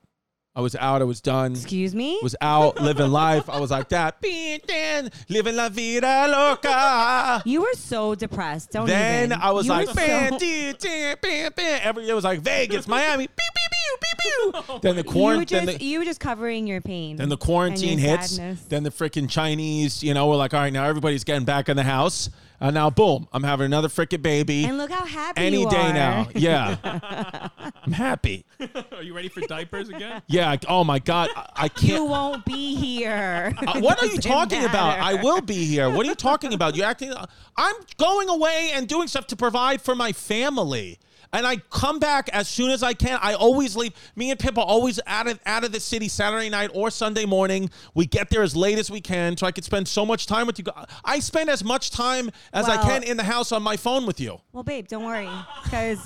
I 0.60 0.62
was 0.62 0.76
out. 0.76 1.02
I 1.02 1.06
was 1.06 1.22
done. 1.22 1.54
Excuse 1.54 1.96
me. 1.96 2.20
Was 2.22 2.36
out 2.42 2.82
living 2.82 3.12
life. 3.14 3.50
I 3.50 3.62
was 3.62 3.72
like 3.72 3.88
that. 3.90 4.18
Living 5.30 5.56
la 5.56 5.70
vida 5.70 6.28
loca. 6.30 7.42
You 7.46 7.62
were 7.62 7.74
so 7.76 8.14
depressed. 8.14 8.72
Don't 8.72 8.86
Then 8.86 9.30
even. 9.32 9.42
I 9.42 9.52
was 9.52 9.66
You 9.68 9.72
like, 9.72 9.88
so- 9.88 10.38
dee, 10.38 10.74
dee, 10.74 11.14
bam, 11.22 11.54
bam. 11.56 11.80
every 11.82 12.06
day 12.06 12.14
was 12.14 12.26
like 12.26 12.42
Vegas, 12.42 12.90
Miami, 12.90 13.28
pew, 13.28 13.36
pew, 13.38 13.70
pew, 13.72 14.52
pew, 14.52 14.62
pew. 14.64 14.80
Then 14.82 14.98
the 14.98 15.04
you 15.04 15.10
quarantine, 15.10 15.66
just 15.66 15.82
you 15.82 16.00
were 16.00 16.04
just 16.06 16.20
covering 16.20 16.68
your 16.68 16.82
pain. 16.82 17.16
then 17.16 17.30
the 17.30 17.38
quarantine 17.38 17.98
hits. 17.98 18.32
sadness. 18.32 18.62
Then 18.64 18.84
the 18.84 18.92
freaking 18.92 19.30
Chinese, 19.30 20.04
you 20.04 20.14
know, 20.14 20.28
we're 20.28 20.36
like, 20.36 20.54
all 20.54 20.60
right, 20.60 20.74
now 20.74 20.84
everybody's 20.84 21.24
getting 21.24 21.46
back 21.46 21.70
in 21.70 21.78
the 21.78 21.84
house. 21.84 22.30
And 22.62 22.74
now, 22.74 22.90
boom, 22.90 23.28
I'm 23.32 23.44
having 23.44 23.66
another 23.66 23.88
freaking 23.88 24.22
baby. 24.22 24.66
And 24.66 24.78
look 24.78 24.92
how 24.92 25.06
happy 25.06 25.40
any 25.42 25.62
you 25.62 25.70
day 25.70 25.78
are. 25.78 25.94
now. 25.94 26.28
Yeah, 26.36 27.50
I'm 27.86 27.92
happy. 27.94 28.46
Are 28.92 29.02
you 29.02 29.14
ready 29.16 29.30
for 29.30 29.40
diapers 29.42 29.88
again? 29.90 30.22
Yeah. 30.28 30.52
I- 30.52 30.60
Oh 30.68 30.84
my 30.84 31.00
God, 31.00 31.30
I, 31.36 31.50
I 31.56 31.64
You 31.66 31.70
can't. 31.70 31.84
You 31.94 32.06
won't 32.06 32.46
be 32.46 32.76
here. 32.76 33.54
Uh, 33.66 33.80
what 33.80 34.02
are 34.02 34.06
you 34.06 34.16
Doesn't 34.18 34.30
talking 34.30 34.66
about? 34.66 35.00
I 35.00 35.16
will 35.24 35.42
be 35.42 35.64
here. 35.66 35.90
What 35.90 36.06
are 36.06 36.10
you 36.10 36.16
talking 36.16 36.54
about? 36.54 36.76
You're 36.76 36.86
acting? 36.86 37.14
I'm 37.58 37.76
going 37.98 38.28
away 38.30 38.72
and 38.74 38.88
doing 38.88 39.08
stuff 39.08 39.28
to 39.28 39.36
provide 39.36 39.82
for 39.82 39.96
my 39.96 40.12
family. 40.12 41.00
And 41.32 41.46
I 41.46 41.58
come 41.70 42.00
back 42.00 42.30
as 42.34 42.48
soon 42.48 42.72
as 42.72 42.82
I 42.82 42.94
can. 42.94 43.20
I 43.22 43.34
always 43.34 43.76
leave. 43.76 43.94
Me 44.16 44.32
and 44.32 44.40
Pip 44.40 44.58
are 44.58 44.66
always 44.66 45.00
out 45.06 45.28
of 45.28 45.40
out 45.46 45.64
of 45.64 45.72
the 45.72 45.80
city 45.80 46.08
Saturday 46.08 46.50
night 46.50 46.72
or 46.74 46.90
Sunday 46.90 47.26
morning. 47.26 47.70
We 47.94 48.08
get 48.08 48.30
there 48.30 48.42
as 48.42 48.56
late 48.56 48.80
as 48.80 48.90
we 48.90 49.00
can, 49.00 49.38
so 49.38 49.46
I 49.46 49.52
can 49.52 49.64
spend 49.64 49.88
so 49.88 50.06
much 50.06 50.26
time 50.26 50.48
with 50.48 50.58
you. 50.58 50.66
I 51.06 51.20
spend 51.20 51.50
as 51.50 51.64
much 51.64 51.92
time 51.92 52.32
as 52.52 52.68
I 52.68 52.78
can 52.82 53.04
in 53.04 53.18
the 53.18 53.24
house 53.24 53.52
on 53.52 53.62
my 53.62 53.78
phone 53.78 54.08
with 54.08 54.20
you. 54.20 54.42
Well, 54.54 54.64
babe, 54.64 54.88
don't 54.88 55.06
worry, 55.06 55.30
because 55.64 56.00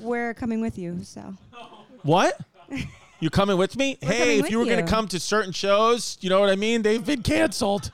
we're 0.00 0.34
coming 0.34 0.60
with 0.60 0.78
you. 0.78 1.00
So 1.04 1.34
What? 2.02 2.38
You 3.20 3.30
coming 3.30 3.56
with 3.56 3.76
me? 3.76 3.96
We're 4.02 4.08
hey, 4.08 4.18
coming 4.18 4.38
if 4.40 4.50
you 4.50 4.58
were 4.58 4.66
going 4.66 4.84
to 4.84 4.90
come 4.90 5.08
to 5.08 5.20
certain 5.20 5.52
shows, 5.52 6.18
you 6.20 6.28
know 6.28 6.40
what 6.40 6.50
I 6.50 6.56
mean? 6.56 6.82
They've 6.82 7.04
been 7.04 7.22
canceled. 7.22 7.90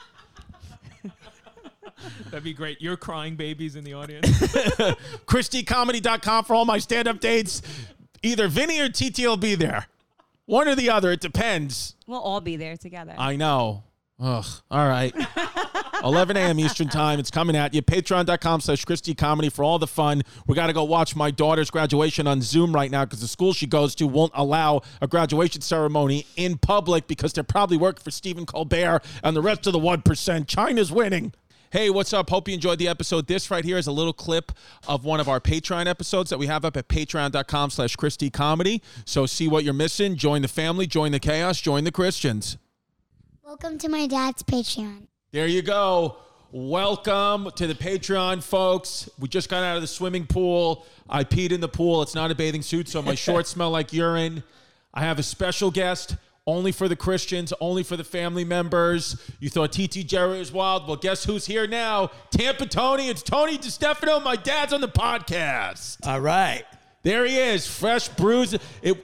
That'd 2.31 2.45
be 2.45 2.53
great. 2.53 2.81
You're 2.81 2.97
crying 2.97 3.37
babies 3.37 3.77
in 3.77 3.85
the 3.85 3.95
audience. 3.95 4.27
ChrisDComedy.com 5.27 6.45
for 6.45 6.55
all 6.55 6.65
my 6.65 6.79
stand 6.79 7.09
up 7.09 7.21
dates. 7.21 7.63
Either 8.23 8.49
Vinny 8.49 8.81
or 8.81 8.89
TT 8.89 9.19
will 9.21 9.37
be 9.37 9.55
there. 9.55 9.87
One 10.47 10.69
or 10.69 10.75
the 10.75 10.91
other. 10.91 11.13
It 11.13 11.21
depends. 11.21 11.95
we'll 12.07 12.21
all 12.21 12.41
be 12.41 12.57
there 12.57 12.77
together. 12.77 13.15
I 13.17 13.37
know. 13.37 13.85
Ugh. 14.19 14.45
All 14.71 14.89
right. 14.89 15.15
11 16.05 16.37
a.m. 16.37 16.59
Eastern 16.59 16.89
Time. 16.89 17.19
It's 17.19 17.31
coming 17.31 17.55
at 17.57 17.75
you. 17.75 17.83
Patreon.com 17.83 18.61
slash 18.61 18.85
ChrisDComedy 18.85 19.53
for 19.53 19.65
all 19.65 19.79
the 19.79 19.87
fun. 19.87 20.23
We 20.47 20.55
got 20.55 20.67
to 20.69 20.73
go 20.73 20.85
watch 20.85 21.15
my 21.15 21.31
daughter's 21.31 21.71
graduation 21.71 22.27
on 22.27 22.41
Zoom 22.43 22.75
right 22.75 22.91
now 22.91 23.05
because 23.05 23.21
the 23.21 23.29
school 23.29 23.53
she 23.53 23.67
goes 23.67 23.95
to 23.97 24.07
won't 24.07 24.33
allow 24.35 24.81
a 25.01 25.07
graduation 25.07 25.61
ceremony 25.61 26.27
in 26.37 26.59
public 26.59 27.07
because 27.07 27.33
they're 27.33 27.45
probably 27.45 27.77
working 27.77 28.03
for 28.03 28.11
Stephen 28.11 28.47
Colbert 28.47 29.03
and 29.23 29.37
the 29.37 29.43
rest 29.43 29.67
of 29.67 29.73
the 29.73 29.79
1%. 29.79 30.47
China's 30.47 30.91
winning. 30.91 31.33
Hey, 31.73 31.89
what's 31.89 32.13
up? 32.13 32.31
Hope 32.31 32.49
you 32.49 32.55
enjoyed 32.55 32.81
the 32.81 32.89
episode. 32.89 33.29
This 33.29 33.49
right 33.49 33.65
here 33.65 33.79
is 33.79 33.87
a 33.87 33.93
little 33.93 34.13
clip 34.13 34.51
of 34.89 35.05
one 35.05 35.21
of 35.21 35.29
our 35.29 35.39
Patreon 35.39 35.87
episodes 35.87 36.29
that 36.31 36.39
we 36.39 36.49
have 36.49 36.65
up 36.65 36.77
at 36.77 36.89
patreon.com 36.89 37.71
slash 37.71 37.97
ChrisDComedy. 37.97 38.81
So 39.05 39.25
see 39.25 39.47
what 39.47 39.63
you're 39.63 39.73
missing. 39.73 40.17
Join 40.17 40.43
the 40.43 40.49
family, 40.49 40.89
join 40.89 41.13
the 41.13 41.21
chaos, 41.21 41.61
join 41.61 41.85
the 41.85 41.93
Christians. 41.93 42.59
Welcome 43.45 43.79
to 43.79 43.89
my 43.89 44.09
dad's 44.09 44.43
Patreon. 44.43 45.07
There 45.31 45.47
you 45.47 45.63
go. 45.63 46.17
Welcome 46.51 47.53
to 47.55 47.69
the 47.69 47.75
Patreon, 47.75 48.43
folks. 48.43 49.09
We 49.21 49.29
just 49.29 49.49
got 49.49 49.63
out 49.63 49.77
of 49.77 49.83
the 49.83 49.87
swimming 49.87 50.27
pool. 50.27 50.85
I 51.09 51.23
peed 51.23 51.53
in 51.53 51.61
the 51.61 51.69
pool. 51.69 52.03
It's 52.03 52.17
not 52.17 52.33
a 52.33 52.35
bathing 52.35 52.63
suit, 52.63 52.89
so 52.89 53.01
my 53.01 53.15
shorts 53.15 53.51
smell 53.51 53.71
like 53.71 53.93
urine. 53.93 54.43
I 54.93 55.03
have 55.03 55.21
a 55.21 55.23
special 55.23 55.71
guest, 55.71 56.17
only 56.51 56.73
for 56.73 56.89
the 56.89 56.97
Christians, 56.97 57.53
only 57.61 57.85
for 57.85 57.97
the 57.97 58.03
family 58.03 58.45
members. 58.45 59.17
You 59.39 59.49
thought 59.49 59.71
TT 59.73 60.05
Jerry 60.05 60.41
was 60.41 60.51
wild. 60.51 60.89
Well, 60.89 60.97
guess 60.97 61.25
who's 61.25 61.47
here 61.47 61.69
now? 61.69 62.11
Tampa 62.33 62.67
Tony. 62.67 63.09
It's 63.09 63.23
Tony 63.23 63.57
DiStefano. 63.57 64.23
My 64.23 64.35
dad's 64.35 64.73
on 64.73 64.81
the 64.81 64.89
podcast. 64.89 66.05
All 66.05 66.21
right. 66.21 66.65
There 67.05 67.25
he 67.25 67.39
is, 67.39 67.67
fresh 67.67 68.09
bruises. 68.09 68.61
It, 68.83 68.99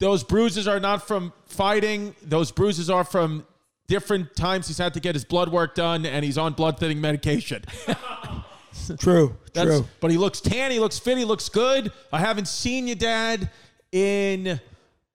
those 0.00 0.24
bruises 0.24 0.66
are 0.66 0.80
not 0.80 1.06
from 1.06 1.34
fighting. 1.44 2.16
Those 2.22 2.50
bruises 2.50 2.88
are 2.88 3.04
from 3.04 3.46
different 3.88 4.34
times 4.34 4.66
he's 4.66 4.78
had 4.78 4.94
to 4.94 5.00
get 5.00 5.14
his 5.14 5.24
blood 5.24 5.50
work 5.50 5.74
done, 5.74 6.06
and 6.06 6.24
he's 6.24 6.38
on 6.38 6.54
blood 6.54 6.78
thinning 6.78 7.00
medication. 7.00 7.62
True. 8.98 9.36
That's, 9.52 9.68
True. 9.68 9.86
But 10.00 10.10
he 10.10 10.16
looks 10.16 10.40
tan. 10.40 10.70
He 10.70 10.78
looks 10.78 10.98
fit. 10.98 11.18
He 11.18 11.24
looks 11.26 11.50
good. 11.50 11.92
I 12.10 12.20
haven't 12.20 12.48
seen 12.48 12.88
you, 12.88 12.94
Dad, 12.94 13.50
in 13.92 14.60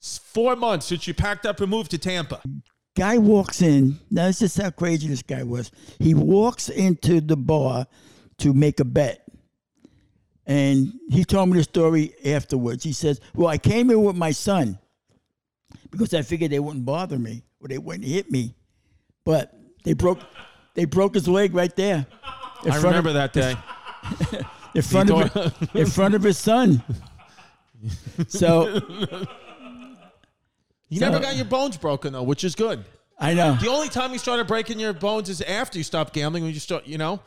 four 0.02 0.56
months 0.56 0.88
since 0.88 1.08
you 1.08 1.14
packed 1.14 1.46
up 1.46 1.60
and 1.62 1.70
moved 1.70 1.92
to 1.92 1.98
Tampa. 1.98 2.42
Guy 2.98 3.18
walks 3.18 3.62
in. 3.62 4.00
Now 4.10 4.28
this 4.28 4.42
is 4.42 4.56
how 4.56 4.70
crazy 4.72 5.08
this 5.08 5.22
guy 5.22 5.44
was. 5.44 5.72
He 6.00 6.14
walks 6.14 6.70
into 6.70 7.22
the 7.22 7.38
bar 7.38 7.88
to 8.40 8.54
make 8.54 8.80
a 8.80 8.86
bet. 8.86 9.26
And 10.46 10.92
he 11.10 11.24
told 11.24 11.50
me 11.50 11.58
the 11.58 11.64
story 11.64 12.14
afterwards. 12.26 12.84
He 12.84 12.94
says, 12.94 13.22
Well, 13.36 13.48
I 13.48 13.58
came 13.58 13.90
in 13.92 14.04
with 14.04 14.16
my 14.18 14.32
son 14.32 14.80
because 15.92 16.14
I 16.14 16.24
figured 16.24 16.52
they 16.52 16.60
wouldn't 16.60 16.84
bother 16.86 17.18
me 17.20 17.44
or 17.62 17.68
they 17.68 17.78
wouldn't 17.78 18.06
hit 18.06 18.30
me. 18.32 18.56
But 19.24 19.54
they 19.84 19.94
broke 19.94 20.20
they 20.74 20.86
broke 20.86 21.14
his 21.14 21.28
leg 21.28 21.54
right 21.54 21.74
there. 21.76 22.06
I 22.24 22.62
front 22.64 22.78
of- 22.78 22.84
remember 22.84 23.14
that 23.14 23.34
day. 23.34 23.56
in 24.76 24.82
front 24.82 25.12
of 25.12 25.76
in 25.76 25.86
front 25.86 26.16
of 26.16 26.24
his 26.24 26.38
son. 26.38 26.84
So 28.28 28.80
You 30.92 31.00
So- 31.00 31.10
never 31.10 31.20
got 31.24 31.36
your 31.36 31.46
bones 31.46 31.78
broken 31.78 32.14
though, 32.14 32.22
which 32.22 32.44
is 32.44 32.54
good. 32.54 32.86
I 33.18 33.34
know. 33.34 33.56
The 33.56 33.70
only 33.70 33.88
time 33.90 34.12
you 34.14 34.20
started 34.20 34.46
breaking 34.46 34.80
your 34.80 34.94
bones 34.94 35.30
is 35.30 35.42
after 35.42 35.78
you 35.78 35.84
stopped 35.84 36.14
gambling. 36.14 36.44
When 36.44 36.54
you 36.54 36.60
start, 36.60 36.86
you 36.86 36.98
know, 36.98 37.22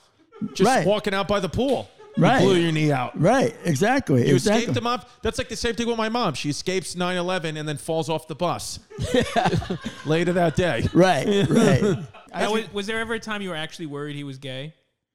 just 0.52 0.68
Right. 0.68 0.86
walking 0.86 1.14
out 1.14 1.26
by 1.28 1.40
the 1.40 1.48
pool. 1.48 1.88
Right. 2.16 2.42
You 2.42 2.48
blew 2.48 2.56
your 2.58 2.70
knee 2.72 2.92
out. 2.92 3.20
Right, 3.20 3.56
exactly. 3.64 4.28
You 4.28 4.34
exactly. 4.34 4.60
escaped 4.62 4.74
them 4.74 4.86
off. 4.86 5.20
That's 5.22 5.38
like 5.38 5.48
the 5.48 5.56
same 5.56 5.74
thing 5.74 5.88
with 5.88 5.96
my 5.96 6.08
mom. 6.08 6.34
She 6.34 6.48
escapes 6.50 6.94
9/11 6.94 7.56
and 7.56 7.68
then 7.68 7.76
falls 7.76 8.08
off 8.08 8.28
the 8.28 8.36
bus 8.36 8.78
later 10.06 10.32
that 10.34 10.54
day. 10.56 10.86
Right, 10.92 11.26
right. 11.48 11.96
Now, 12.34 12.52
was, 12.52 12.72
was 12.72 12.86
there 12.88 12.98
ever 12.98 13.14
a 13.14 13.20
time 13.20 13.42
you 13.42 13.50
were 13.50 13.54
actually 13.56 13.86
worried 13.86 14.16
he 14.16 14.24
was 14.24 14.38
gay? 14.38 14.74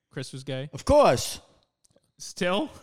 Chris 0.10 0.32
was 0.32 0.46
gay. 0.46 0.70
Of 0.74 0.86
course. 0.86 1.42
Still? 2.18 2.70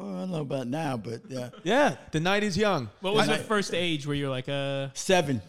Well, 0.00 0.16
I 0.16 0.20
don't 0.20 0.30
know 0.30 0.40
about 0.40 0.66
now, 0.66 0.96
but 0.96 1.20
uh, 1.30 1.50
Yeah, 1.62 1.96
the 2.10 2.20
night 2.20 2.42
is 2.42 2.56
young. 2.56 2.88
What 3.02 3.12
was 3.12 3.28
I- 3.28 3.36
the 3.36 3.44
first 3.44 3.74
age 3.74 4.06
where 4.06 4.16
you're 4.16 4.30
like, 4.30 4.48
uh, 4.48 4.88
seven. 4.94 5.42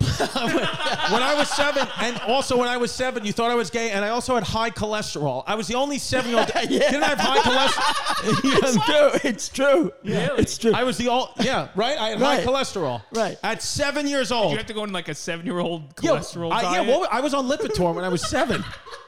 when 0.18 1.22
I 1.22 1.34
was 1.36 1.48
seven, 1.48 1.86
and 2.00 2.18
also 2.20 2.56
when 2.56 2.68
I 2.68 2.76
was 2.76 2.92
seven, 2.92 3.24
you 3.24 3.32
thought 3.32 3.50
I 3.50 3.56
was 3.56 3.68
gay, 3.68 3.90
and 3.90 4.04
I 4.04 4.10
also 4.10 4.34
had 4.36 4.44
high 4.44 4.70
cholesterol. 4.70 5.42
I 5.46 5.56
was 5.56 5.66
the 5.66 5.74
only 5.74 5.98
seven-year-old. 5.98 6.46
Didn't 6.68 7.02
I 7.02 7.08
have 7.08 7.18
high 7.18 7.38
cholesterol? 7.38 8.04
It's 8.68 8.84
true. 8.84 9.30
It's 9.30 9.48
true. 9.48 9.92
Yeah, 10.02 10.28
It's 10.38 10.56
true. 10.58 10.72
I 10.74 10.84
was 10.84 10.98
the 10.98 11.08
all. 11.08 11.32
Yeah, 11.40 11.68
right. 11.74 11.98
I 11.98 12.08
had 12.10 12.20
Right. 12.20 12.44
high 12.44 12.46
cholesterol. 12.46 13.02
Right. 13.12 13.38
At 13.42 13.62
seven 13.62 14.06
years 14.06 14.28
did 14.28 14.34
old. 14.34 14.50
you 14.52 14.56
have 14.58 14.66
to 14.66 14.74
go 14.74 14.84
in 14.84 14.92
like 14.92 15.08
a 15.08 15.14
seven 15.14 15.44
year 15.46 15.58
old 15.58 15.82
Yeah, 16.00 16.10
cholesterol 16.12 16.52
I, 16.52 16.62
yeah, 16.62 16.80
what, 16.88 17.00
was- 17.00 17.08
I 17.12 17.20
was 17.20 17.34
on 17.34 17.48
Lipitor 17.48 17.94
when 17.94 18.04
I 18.04 18.08
was 18.08 18.22
seven. 18.28 18.64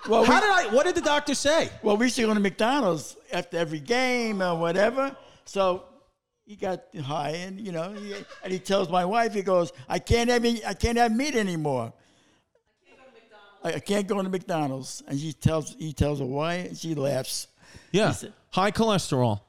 Well, 0.08 0.24
How 0.24 0.34
we- 0.34 0.40
did 0.40 0.50
I? 0.50 0.74
What 0.74 0.86
did 0.86 0.94
the 0.96 1.00
doctor 1.02 1.34
say? 1.34 1.70
Well, 1.82 1.96
we 1.96 2.06
used 2.06 2.16
to 2.16 2.22
go 2.22 2.34
to 2.34 2.40
McDonald's 2.40 3.16
after 3.32 3.56
every 3.58 3.80
game 3.80 4.42
or 4.42 4.56
whatever. 4.56 5.14
So 5.44 5.84
he 6.50 6.56
got 6.56 6.82
high, 7.04 7.30
and 7.46 7.60
you 7.64 7.70
know, 7.70 7.92
he, 7.92 8.12
and 8.42 8.52
he 8.52 8.58
tells 8.58 8.88
my 8.88 9.04
wife, 9.04 9.32
he 9.32 9.42
goes, 9.42 9.72
"I 9.88 10.00
can't 10.00 10.28
have 10.28 10.44
any, 10.44 10.66
I 10.66 10.74
can't 10.74 10.98
have 10.98 11.14
meat 11.14 11.36
anymore. 11.36 11.92
I, 13.62 13.74
I 13.74 13.78
can't 13.78 14.08
go 14.08 14.20
to 14.20 14.28
McDonald's." 14.28 15.00
And 15.06 15.16
she 15.16 15.32
tells 15.32 15.76
he 15.76 15.92
tells 15.92 16.18
her 16.18 16.26
why, 16.26 16.54
and 16.54 16.76
she 16.76 16.96
laughs. 16.96 17.46
Yeah, 17.92 18.10
said- 18.10 18.32
high 18.50 18.72
cholesterol. 18.72 19.42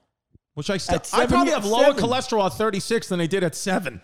Which 0.53 0.69
I 0.69 0.77
still, 0.77 0.97
At 0.97 1.09
I 1.11 1.25
probably 1.25 1.53
have 1.53 1.65
lower 1.65 1.85
seven. 1.85 2.03
cholesterol 2.03 2.45
at 2.45 2.53
36 2.53 3.07
than 3.07 3.21
I 3.21 3.25
did 3.25 3.43
at 3.43 3.55
seven. 3.55 4.01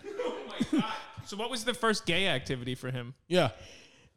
so, 1.26 1.36
what 1.36 1.50
was 1.50 1.62
the 1.64 1.74
first 1.74 2.04
gay 2.04 2.26
activity 2.26 2.74
for 2.74 2.90
him? 2.90 3.14
Yeah. 3.28 3.50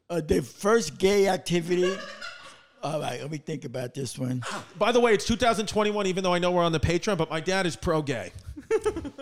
Uh, 0.09 0.21
the 0.21 0.41
first 0.41 0.97
gay 0.97 1.27
activity. 1.27 1.95
All 2.83 2.99
right, 2.99 3.21
let 3.21 3.29
me 3.29 3.37
think 3.37 3.63
about 3.63 3.93
this 3.93 4.17
one. 4.17 4.43
By 4.79 4.91
the 4.91 4.99
way, 4.99 5.13
it's 5.13 5.25
2021, 5.25 6.07
even 6.07 6.23
though 6.23 6.33
I 6.33 6.39
know 6.39 6.51
we're 6.51 6.63
on 6.63 6.71
the 6.71 6.79
Patreon, 6.79 7.15
but 7.15 7.29
my 7.29 7.39
dad 7.39 7.67
is 7.67 7.75
pro 7.75 8.01
gay. 8.01 8.31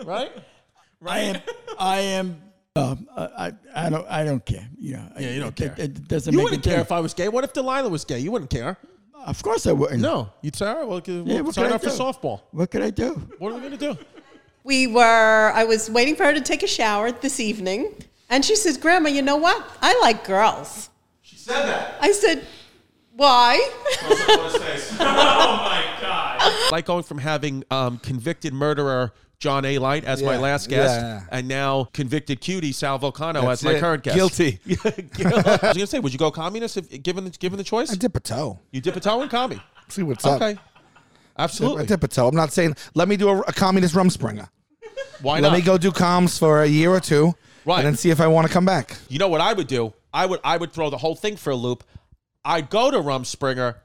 Right? 0.04 0.32
I 1.06 1.18
am. 1.20 1.40
I 1.78 1.98
am. 2.00 2.42
Um, 2.76 3.08
I, 3.16 3.52
I 3.74 3.90
don't. 3.90 4.06
I 4.08 4.24
don't 4.24 4.44
care. 4.44 4.68
You 4.78 4.94
know. 4.94 5.12
Yeah, 5.18 5.30
you 5.30 5.40
don't 5.40 5.48
it, 5.48 5.56
care. 5.56 5.74
It, 5.84 5.90
it 5.98 6.08
doesn't 6.08 6.32
You 6.32 6.38
make 6.38 6.44
wouldn't 6.44 6.62
care 6.62 6.72
difference. 6.78 6.86
if 6.88 6.92
I 6.92 7.00
was 7.00 7.14
gay. 7.14 7.28
What 7.28 7.44
if 7.44 7.52
Delilah 7.52 7.88
was 7.88 8.04
gay? 8.04 8.18
You 8.20 8.30
wouldn't 8.30 8.50
care. 8.50 8.76
Of 9.26 9.42
course 9.42 9.66
I 9.66 9.72
wouldn't. 9.72 10.00
No. 10.00 10.30
You'd 10.40 10.56
say, 10.56 10.66
all 10.66 10.76
right, 10.76 10.88
well, 10.88 11.02
we'll 11.06 11.28
Yeah, 11.28 11.40
what 11.42 11.54
sign 11.54 11.64
could 11.66 11.72
I 11.72 11.74
up 11.76 11.82
for 11.82 11.90
do? 11.90 11.94
softball. 11.96 12.40
What 12.52 12.70
could 12.70 12.82
I 12.82 12.90
do? 12.90 13.10
What 13.38 13.52
are 13.52 13.54
we 13.56 13.60
going 13.60 13.72
to 13.72 13.94
do? 13.94 13.98
We 14.64 14.86
were, 14.86 15.52
I 15.54 15.64
was 15.64 15.90
waiting 15.90 16.16
for 16.16 16.24
her 16.24 16.32
to 16.32 16.40
take 16.40 16.62
a 16.62 16.66
shower 16.66 17.12
this 17.12 17.38
evening, 17.40 17.94
and 18.30 18.42
she 18.44 18.56
says, 18.56 18.78
Grandma, 18.78 19.08
you 19.10 19.20
know 19.20 19.36
what? 19.36 19.62
I 19.82 19.98
like 20.00 20.24
girls. 20.24 20.88
She 21.22 21.36
said 21.36 21.64
that. 21.66 21.96
I 22.00 22.12
said, 22.12 22.46
Why? 23.14 23.58
oh 24.02 24.98
my 25.00 25.84
God. 26.00 26.72
like 26.72 26.86
going 26.86 27.02
from 27.02 27.18
having 27.18 27.64
um, 27.70 27.98
convicted 27.98 28.54
murderer 28.54 29.12
John 29.40 29.64
Alite 29.64 30.04
as 30.04 30.22
my 30.22 30.36
last 30.36 30.68
guest, 30.68 31.00
yeah. 31.00 31.22
and 31.32 31.48
now 31.48 31.84
convicted 31.94 32.40
cutie 32.42 32.72
Sal 32.72 32.98
Vulcano 32.98 33.40
That's 33.40 33.62
as 33.62 33.64
my 33.64 33.72
it. 33.72 33.80
current 33.80 34.02
guest. 34.02 34.14
Guilty. 34.16 34.60
I 34.68 34.74
was 34.74 35.60
going 35.60 35.74
to 35.74 35.86
say, 35.86 35.98
would 35.98 36.12
you 36.12 36.18
go 36.18 36.30
communist 36.30 36.76
if 36.76 37.02
given 37.02 37.24
the, 37.24 37.30
given 37.30 37.56
the 37.56 37.64
choice? 37.64 37.90
I 37.90 37.94
dip 37.96 38.14
a 38.16 38.20
toe. 38.20 38.58
You 38.70 38.82
dip 38.82 38.96
a 38.96 39.00
toe 39.00 39.22
in 39.22 39.30
commie. 39.30 39.60
See 39.88 40.02
what's 40.02 40.24
up. 40.26 40.40
Okay. 40.42 40.60
Absolutely. 41.38 41.84
I 41.84 41.86
dip 41.86 42.04
a 42.04 42.08
toe. 42.08 42.28
I'm 42.28 42.36
not 42.36 42.52
saying 42.52 42.76
let 42.94 43.08
me 43.08 43.16
do 43.16 43.30
a, 43.30 43.40
a 43.40 43.52
communist 43.52 43.94
rumspringa. 43.94 44.48
Why 45.22 45.40
let 45.40 45.52
me 45.52 45.62
go 45.62 45.78
do 45.78 45.90
comms 45.90 46.38
for 46.38 46.62
a 46.62 46.66
year 46.66 46.90
or 46.90 47.00
two, 47.00 47.34
Right. 47.64 47.78
and 47.78 47.86
then 47.86 47.96
see 47.96 48.10
if 48.10 48.20
I 48.20 48.26
want 48.26 48.46
to 48.46 48.52
come 48.52 48.64
back. 48.66 48.96
You 49.08 49.18
know 49.18 49.28
what 49.28 49.40
I 49.40 49.54
would 49.54 49.66
do? 49.66 49.94
I 50.12 50.26
would 50.26 50.40
I 50.44 50.58
would 50.58 50.72
throw 50.72 50.90
the 50.90 50.98
whole 50.98 51.14
thing 51.16 51.36
for 51.36 51.50
a 51.50 51.56
loop. 51.56 51.82
I'd 52.44 52.68
go 52.68 52.90
to 52.90 52.98
Rumspringa, 52.98 53.76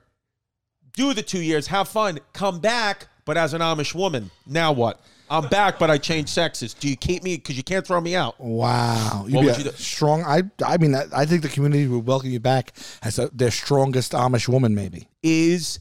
do 0.94 1.14
the 1.14 1.24
two 1.24 1.42
years, 1.42 1.68
have 1.68 1.88
fun, 1.88 2.20
come 2.34 2.60
back, 2.60 3.08
but 3.26 3.38
as 3.38 3.54
an 3.54 3.62
Amish 3.62 3.94
woman. 3.96 4.32
Now 4.46 4.72
what? 4.74 5.02
I'm 5.30 5.48
back, 5.50 5.80
but 5.80 5.90
I 5.90 5.98
changed 5.98 6.30
sexes. 6.30 6.74
Do 6.74 6.88
you 6.88 6.96
keep 6.96 7.24
me? 7.24 7.36
Because 7.38 7.58
you 7.58 7.64
can't 7.64 7.86
throw 7.86 8.00
me 8.00 8.16
out. 8.16 8.40
Wow, 8.40 9.22
What 9.24 9.30
be 9.30 9.38
would 9.38 9.56
a 9.56 9.58
you 9.58 9.64
do? 9.66 9.72
strong. 9.72 10.24
I 10.24 10.44
I 10.66 10.78
mean, 10.78 10.94
I, 10.96 11.06
I 11.16 11.26
think 11.26 11.42
the 11.42 11.50
community 11.50 11.88
would 11.88 12.06
welcome 12.06 12.30
you 12.30 12.40
back 12.40 12.74
as 13.02 13.18
a, 13.20 13.30
their 13.34 13.52
strongest 13.52 14.12
Amish 14.12 14.48
woman, 14.48 14.76
maybe. 14.76 15.08
Is 15.24 15.80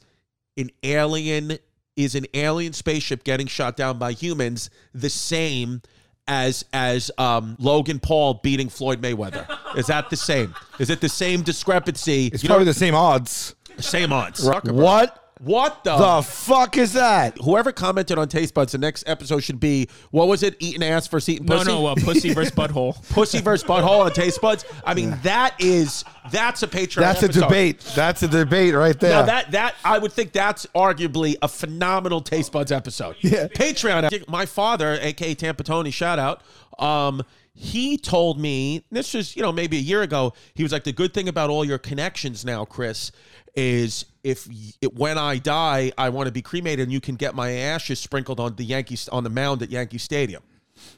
an 0.57 0.71
alien 0.83 1.59
is 1.97 2.15
an 2.15 2.27
alien 2.35 2.73
spaceship 2.73 3.23
getting 3.25 3.47
shot 3.47 3.77
down 3.77 3.99
by 3.99 4.13
humans 4.13 4.71
the 4.95 5.11
same 5.11 5.83
as 6.27 6.65
as 6.73 7.11
um, 7.19 7.57
Logan 7.59 7.99
Paul 8.01 8.35
beating 8.43 8.69
Floyd 8.69 9.03
Mayweather? 9.03 9.47
Is 9.77 9.87
that 9.89 10.09
the 10.11 10.17
same? 10.17 10.55
Is 10.79 10.89
it 10.91 11.01
the 11.01 11.09
same 11.09 11.43
discrepancy? 11.43 12.29
It's 12.33 12.43
You 12.43 12.49
probably 12.49 12.65
know, 12.65 12.73
the 12.73 12.79
same 12.79 12.95
odds. 12.95 13.55
same 13.79 14.13
odds. 14.13 14.43
What 14.65 15.24
What 15.45 15.85
the? 15.85 15.97
the 15.97 16.23
fuck 16.23 16.77
is 16.79 16.95
that? 16.95 17.37
Whoever 17.39 17.71
commented 17.71 18.19
on 18.19 18.29
Taste 18.29 18.55
Buds, 18.55 18.73
the 18.73 18.79
next 18.79 19.05
episode 19.07 19.41
should 19.41 19.61
be 19.61 19.89
what 20.11 20.27
was 20.27 20.43
it? 20.43 20.57
Eating 20.59 20.83
ass 20.83 21.07
versus 21.07 21.29
eating 21.29 21.47
No, 21.47 21.59
pussy. 21.59 21.71
no, 21.71 21.87
uh, 21.87 21.95
pussy 21.97 22.33
versus 22.33 22.53
butthole. 22.57 22.95
pussy 23.11 23.41
versus 23.41 23.67
butthole 23.69 24.05
on 24.07 24.13
Taste 24.13 24.41
Buds. 24.41 24.65
I 24.85 24.95
mean, 24.95 25.17
that 25.23 25.55
is 25.59 26.05
that's 26.31 26.63
a 26.63 26.67
Patreon. 26.67 27.01
That's 27.01 27.23
a 27.23 27.29
debate. 27.29 27.81
That's 27.95 28.23
a 28.23 28.29
debate 28.29 28.75
right 28.75 28.99
there. 28.99 29.11
Now 29.13 29.23
that 29.27 29.51
that 29.53 29.75
I 29.85 29.99
would 29.99 30.13
think 30.13 30.33
that's 30.33 30.65
arguably 30.75 31.37
a 31.43 31.49
phenomenal 31.49 32.21
Taste 32.23 32.51
Buds 32.53 32.73
episode. 32.73 33.17
Yeah. 33.21 33.49
Patreon. 33.49 34.27
My 34.29 34.47
father, 34.47 34.99
aka 35.01 35.35
Tampa 35.35 35.63
Tony, 35.63 35.91
shout 35.91 36.19
out. 36.19 36.41
Um, 36.79 37.23
he 37.53 37.99
told 37.99 38.41
me 38.41 38.85
this 38.91 39.15
was 39.15 39.37
you 39.37 39.43
know 39.43 39.53
maybe 39.53 39.77
a 39.77 39.81
year 39.81 40.03
ago. 40.03 40.33
He 40.55 40.63
was 40.63 40.73
like, 40.73 40.85
the 40.85 40.93
good 40.93 41.13
thing 41.13 41.29
about 41.29 41.51
all 41.51 41.65
your 41.65 41.79
connections 41.79 42.45
now, 42.45 42.65
Chris, 42.65 43.13
is 43.55 44.07
if 44.25 44.49
it, 44.81 44.95
when 44.95 45.19
I 45.19 45.39
die, 45.39 45.93
I 45.97 46.09
want 46.09 46.27
to 46.27 46.33
be 46.33 46.43
cremated, 46.43 46.85
and 46.85 46.93
you 46.93 47.01
can 47.01 47.15
get 47.17 47.35
my 47.35 47.51
ashes 47.53 48.01
sprinkled 48.01 48.41
on 48.41 48.57
the 48.57 48.65
Yankees 48.65 49.09
on 49.11 49.23
the 49.23 49.31
mound 49.31 49.63
at 49.63 49.71
Yankee 49.71 49.99
Stadium 49.99 50.43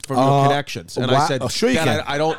from 0.07 0.17
your 0.17 0.25
Uh, 0.45 0.49
connections. 0.49 0.97
And 0.97 1.11
wow. 1.11 1.19
I 1.19 1.29
said, 1.29 1.43
Oh, 1.43 1.49
sure 1.49 1.69
you 1.69 1.75
"Dad, 1.75 1.85
can." 1.85 2.01
I, 2.07 2.15
I 2.15 2.19
don't. 2.19 2.39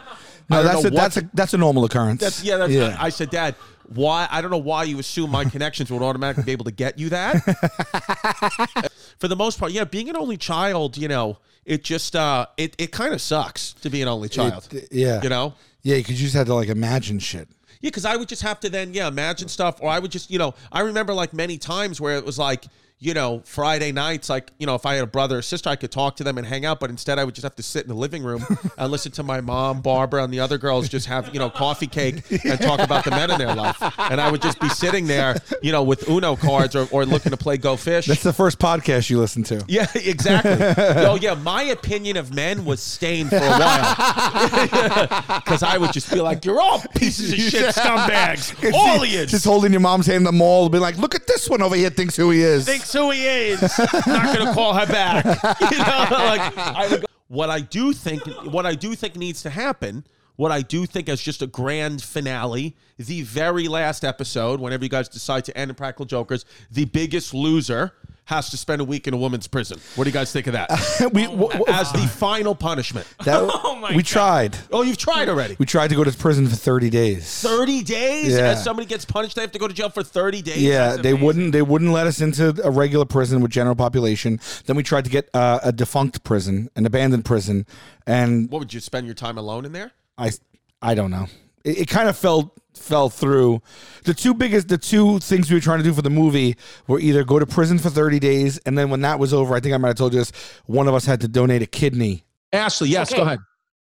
no, 0.50 0.58
I 0.60 0.64
don't 0.64 0.66
that's 0.66 0.74
know 0.74 0.80
a, 0.80 0.84
what 0.92 0.94
that's 1.02 1.18
a 1.18 1.30
that's 1.34 1.54
a 1.54 1.58
normal 1.58 1.86
occurrence. 1.86 2.22
that's 2.22 2.44
yeah. 2.44 2.58
That's 2.58 2.72
yeah. 2.74 2.96
I 3.00 3.10
said, 3.10 3.30
Dad, 3.30 3.56
why? 3.94 4.28
I 4.32 4.42
don't 4.42 4.50
know 4.52 4.58
why 4.58 4.84
you 4.84 4.98
assume 5.00 5.30
my 5.30 5.46
connections 5.46 5.92
would 5.92 6.02
automatically 6.02 6.44
be 6.44 6.52
able 6.54 6.66
to 6.66 6.72
get 6.72 6.98
you 6.98 7.10
that. 7.10 7.36
For 9.20 9.28
the 9.28 9.36
most 9.36 9.60
part, 9.60 9.72
yeah. 9.72 9.84
Being 9.84 10.10
an 10.10 10.16
only 10.18 10.38
child, 10.38 10.98
you 10.98 11.08
know, 11.08 11.38
it 11.66 11.84
just 11.84 12.16
uh, 12.16 12.46
it 12.58 12.76
it 12.78 12.92
kind 12.92 13.14
of 13.14 13.22
sucks 13.22 13.74
to 13.74 13.90
be 13.90 14.02
an 14.02 14.08
only 14.08 14.30
child. 14.30 14.68
It- 14.72 14.90
yeah. 14.92 15.22
You 15.22 15.30
know. 15.30 15.54
yeah, 15.84 15.98
because 15.98 16.20
you 16.22 16.28
just 16.28 16.36
had 16.36 16.48
to 16.48 16.54
like 16.54 16.70
imagine 16.70 17.20
shit. 17.20 17.50
Yeah, 17.82 17.90
because 17.90 18.06
I 18.06 18.16
would 18.16 18.28
just 18.28 18.42
have 18.42 18.60
to 18.62 18.70
then, 18.70 18.94
yeah, 18.94 19.08
imagine 19.08 19.48
stuff, 19.48 19.82
or 19.82 19.90
I 19.90 20.00
would 20.00 20.12
just, 20.12 20.32
you 20.32 20.40
know, 20.40 20.56
I 20.72 20.82
remember 20.82 21.14
like 21.14 21.34
many 21.34 21.58
times 21.58 22.02
where 22.02 22.18
it 22.18 22.26
was 22.26 22.40
like, 22.40 22.66
you 23.00 23.14
know, 23.14 23.44
Friday 23.46 23.92
nights, 23.92 24.28
like, 24.28 24.52
you 24.58 24.66
know, 24.66 24.74
if 24.74 24.84
I 24.84 24.96
had 24.96 25.04
a 25.04 25.08
brother 25.08 25.38
or 25.38 25.42
sister, 25.44 25.70
I 25.70 25.76
could 25.76 25.92
talk 25.92 26.16
to 26.16 26.24
them 26.24 26.40
and 26.40 26.48
hang 26.48 26.66
out. 26.66 26.80
But 26.80 26.90
instead, 26.90 27.20
I 27.20 27.26
would 27.26 27.36
just 27.36 27.44
have 27.44 27.56
to 27.58 27.64
sit 27.64 27.84
in 27.84 27.90
the 27.90 27.96
living 27.96 28.24
room 28.24 28.44
and 28.78 28.92
listen 28.92 29.12
to 29.14 29.24
my 29.24 29.40
mom, 29.40 29.82
Barbara, 29.82 30.24
and 30.24 30.34
the 30.34 30.40
other 30.40 30.58
girls 30.58 30.90
just 30.90 31.06
have, 31.06 31.32
you 31.32 31.40
know, 31.40 31.50
coffee 31.50 31.86
cake 31.86 32.24
and 32.44 32.60
talk 32.60 32.80
about 32.80 33.06
the 33.06 33.12
men 33.12 33.30
in 33.30 33.38
their 33.38 33.54
life. 33.54 33.78
And 34.00 34.20
I 34.20 34.32
would 34.32 34.42
just 34.42 34.60
be 34.60 34.70
sitting 34.70 35.06
there, 35.06 35.36
you 35.62 35.72
know, 35.72 35.84
with 35.84 36.10
Uno 36.10 36.36
cards 36.36 36.76
or, 36.76 36.88
or 36.92 37.06
looking 37.06 37.30
to 37.30 37.38
play 37.38 37.58
Go 37.58 37.78
Fish. 37.78 38.08
That's 38.08 38.24
the 38.24 38.34
first 38.34 38.58
podcast 38.58 39.12
you 39.12 39.20
listen 39.20 39.44
to. 39.44 39.64
Yeah, 39.68 39.86
exactly. 39.94 40.56
oh, 41.06 41.20
yeah. 41.22 41.36
My 41.36 41.64
opinion 41.64 42.18
of 42.18 42.34
men 42.34 42.66
was 42.66 42.82
stained 42.82 43.30
for 43.30 43.36
a 43.36 43.40
while 43.40 43.96
because 45.46 45.62
I 45.62 45.78
would 45.78 45.94
just 45.94 46.12
be 46.12 46.20
like, 46.20 46.46
"You're 46.46 46.60
all 46.60 46.82
pieces 46.96 47.32
of 47.32 47.38
shit 47.38 47.76
scumbags, 47.76 48.74
all 48.74 49.04
of 49.04 49.08
you." 49.08 49.26
Just 49.26 49.46
holding 49.46 49.72
your 49.72 49.82
mom's 49.82 50.08
hand 50.08 50.18
in 50.18 50.24
the 50.24 50.32
mall, 50.32 50.68
be 50.70 50.80
like, 50.80 50.98
"Look 50.98 51.14
at 51.14 51.28
this 51.28 51.48
one 51.50 51.62
over 51.62 51.76
here. 51.76 51.90
Thinks 51.90 52.16
who 52.16 52.32
he 52.32 52.42
is." 52.42 52.66
Thinks 52.66 52.87
who 52.94 53.12
he 53.12 53.26
is. 53.26 53.62
Not 53.62 54.38
gonna 54.38 54.54
call 54.54 54.74
her 54.74 54.86
back. 54.88 55.26
You 55.72 55.78
know, 55.80 56.08
like 56.12 56.58
I 56.58 56.88
would 56.90 57.02
go, 57.02 57.08
what 57.28 57.50
I 57.50 57.60
do 57.60 57.94
think, 57.94 58.24
what 58.46 58.66
I 58.66 58.76
do 58.76 58.96
think 58.96 59.16
needs 59.16 59.42
to 59.44 59.50
happen. 59.50 60.06
What 60.36 60.52
I 60.52 60.62
do 60.62 60.86
think 60.86 61.10
is 61.10 61.20
just 61.22 61.42
a 61.42 61.48
grand 61.48 62.02
finale, 62.04 62.76
the 62.98 63.24
very 63.24 63.68
last 63.68 64.04
episode, 64.06 64.60
whenever 64.60 64.84
you 64.84 64.90
guys 64.90 65.10
decide 65.10 65.46
to 65.46 65.58
end 65.58 65.72
Impractical 65.72 66.06
Jokers, 66.06 66.46
the 66.70 66.86
biggest 66.86 67.34
loser 67.34 67.94
has 68.28 68.50
to 68.50 68.58
spend 68.58 68.82
a 68.82 68.84
week 68.84 69.08
in 69.08 69.14
a 69.14 69.18
woman's 69.18 69.48
prison. 69.48 69.80
What 69.96 70.04
do 70.04 70.10
you 70.10 70.14
guys 70.14 70.32
think 70.34 70.48
of 70.48 70.54
that? 70.54 70.70
we 71.14 71.24
w- 71.24 71.48
w- 71.50 71.66
As 71.70 71.92
the 71.94 72.00
final 72.20 72.54
punishment. 72.56 73.08
That, 73.24 73.40
oh 73.64 73.76
my 73.82 73.96
we 73.96 74.04
tried. 74.04 74.58
Oh, 74.72 74.82
you've 74.82 74.98
tried 74.98 75.30
already. 75.30 75.56
We 75.58 75.66
tried 75.66 75.88
to 75.90 75.96
go 75.96 76.04
to 76.04 76.12
prison 76.12 76.46
for 76.48 76.56
30 76.58 76.90
days. 76.90 77.42
30 77.42 77.84
days? 77.84 78.34
Yeah. 78.34 78.50
As 78.50 78.64
somebody 78.64 78.86
gets 78.86 79.06
punished, 79.06 79.36
they 79.36 79.42
have 79.42 79.54
to 79.54 79.60
go 79.60 79.68
to 79.68 79.74
jail 79.74 79.90
for 79.90 80.04
30 80.04 80.42
days? 80.42 80.62
Yeah, 80.62 80.90
That's 80.90 81.02
they 81.04 81.14
wouldn't. 81.14 81.54
They 81.54 81.62
wouldn't 81.62 81.92
let 81.92 82.06
us 82.06 82.20
into 82.20 82.54
a 82.64 82.70
regular 82.70 83.06
prison 83.06 83.40
with 83.42 83.52
general 83.52 83.76
population. 83.76 84.40
Then 84.66 84.76
we 84.76 84.84
tried 84.84 85.06
to 85.06 85.10
get 85.10 85.30
uh, 85.34 85.60
a 85.64 85.72
defunct 85.72 86.24
prison, 86.26 86.70
an 86.76 86.86
abandoned 86.86 87.24
prison, 87.24 87.66
and 88.06 88.50
What 88.52 88.60
would 88.60 88.74
you 88.74 88.82
spend 88.82 89.06
your 89.06 89.16
time 89.16 89.38
alone 89.38 89.64
in 89.66 89.72
there? 89.72 89.92
I, 90.18 90.32
I 90.82 90.96
don't 90.96 91.12
know. 91.12 91.28
It, 91.64 91.80
it 91.80 91.88
kind 91.88 92.10
of 92.10 92.18
fell 92.18 92.54
fell 92.78 93.10
through. 93.10 93.62
The 94.04 94.14
two 94.14 94.34
biggest, 94.34 94.68
the 94.70 94.78
two 94.78 95.20
things 95.20 95.50
we 95.50 95.56
were 95.56 95.62
trying 95.62 95.80
to 95.80 95.84
do 95.84 95.94
for 95.94 96.02
the 96.02 96.10
movie 96.10 96.56
were 96.88 97.00
either 97.00 97.24
go 97.24 97.40
to 97.40 97.46
prison 97.46 97.78
for 97.80 97.90
thirty 97.90 98.20
days, 98.20 98.58
and 98.60 98.78
then 98.78 98.90
when 98.90 99.02
that 99.02 99.20
was 99.20 99.34
over, 99.34 99.56
I 99.56 99.60
think 99.60 99.74
I 99.74 99.78
might 99.78 99.90
have 99.90 99.98
told 99.98 100.14
you 100.14 100.20
this. 100.20 100.32
One 100.66 100.88
of 100.88 100.94
us 100.94 101.06
had 101.06 101.22
to 101.22 101.28
donate 101.28 101.62
a 101.62 101.66
kidney. 101.68 102.24
Ashley, 102.54 102.90
yes, 102.90 103.12
Okay. 103.12 103.20
go 103.22 103.26
ahead. 103.26 103.40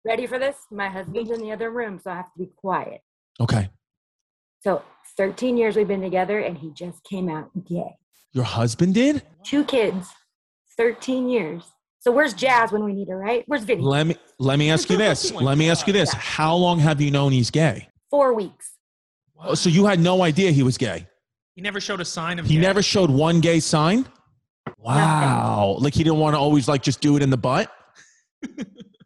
Ready 0.05 0.27
for 0.27 0.37
this? 0.39 0.55
My 0.71 0.87
husband's 0.87 1.31
in 1.31 1.41
the 1.41 1.51
other 1.51 1.71
room, 1.71 1.99
so 2.03 2.11
I 2.11 2.15
have 2.15 2.31
to 2.33 2.39
be 2.39 2.51
quiet. 2.55 3.01
Okay. 3.41 3.69
So 4.61 4.81
13 5.17 5.57
years 5.57 5.75
we've 5.75 5.87
been 5.87 6.01
together, 6.01 6.39
and 6.39 6.57
he 6.57 6.71
just 6.71 7.03
came 7.03 7.27
out 7.29 7.49
gay. 7.67 7.95
Your 8.33 8.43
husband 8.43 8.93
did? 8.93 9.23
Two 9.43 9.63
kids, 9.63 10.07
13 10.77 11.29
years. 11.29 11.63
So 11.99 12.11
where's 12.11 12.33
Jazz 12.35 12.71
when 12.71 12.83
we 12.83 12.93
need 12.93 13.09
her, 13.09 13.17
right? 13.17 13.43
Where's 13.47 13.63
Vinny? 13.63 13.81
Let 13.81 14.05
me 14.05 14.15
let 14.37 14.59
me 14.59 14.69
ask 14.69 14.89
you 14.91 14.97
this. 14.97 15.31
Let 15.41 15.57
me 15.57 15.71
ask 15.71 15.87
you 15.87 15.93
this. 15.93 16.13
How 16.13 16.55
long 16.55 16.77
have 16.79 17.01
you 17.01 17.09
known 17.09 17.31
he's 17.31 17.49
gay? 17.49 17.89
Four 18.11 18.33
weeks. 18.35 18.73
Oh, 19.41 19.53
so 19.53 19.69
you 19.69 19.85
had 19.85 19.99
no 19.99 20.23
idea 20.23 20.51
he 20.51 20.63
was 20.63 20.77
gay. 20.77 21.07
He 21.55 21.61
never 21.61 21.79
showed 21.79 22.01
a 22.01 22.05
sign 22.05 22.39
of 22.39 22.45
He 22.45 22.55
gay. 22.55 22.61
never 22.61 22.81
showed 22.81 23.09
one 23.09 23.39
gay 23.41 23.59
sign? 23.59 24.05
Wow. 24.77 25.77
Like 25.79 25.93
he 25.93 26.03
didn't 26.03 26.19
want 26.19 26.35
to 26.35 26.39
always 26.39 26.67
like 26.67 26.81
just 26.81 27.01
do 27.01 27.15
it 27.17 27.23
in 27.23 27.29
the 27.29 27.37
butt? 27.37 27.71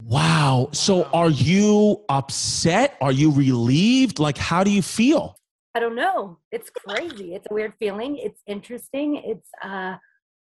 wow. 0.01 0.69
So 0.71 1.03
are 1.05 1.29
you 1.29 2.03
upset? 2.09 2.97
Are 3.01 3.11
you 3.11 3.31
relieved? 3.31 4.19
Like 4.19 4.37
how 4.37 4.63
do 4.63 4.71
you 4.71 4.81
feel? 4.81 5.35
I 5.75 5.79
don't 5.79 5.95
know. 5.95 6.39
It's 6.51 6.69
crazy. 6.69 7.35
It's 7.35 7.45
a 7.49 7.53
weird 7.53 7.73
feeling. 7.79 8.17
It's 8.17 8.41
interesting. 8.47 9.15
It's 9.17 9.49
uh 9.63 9.95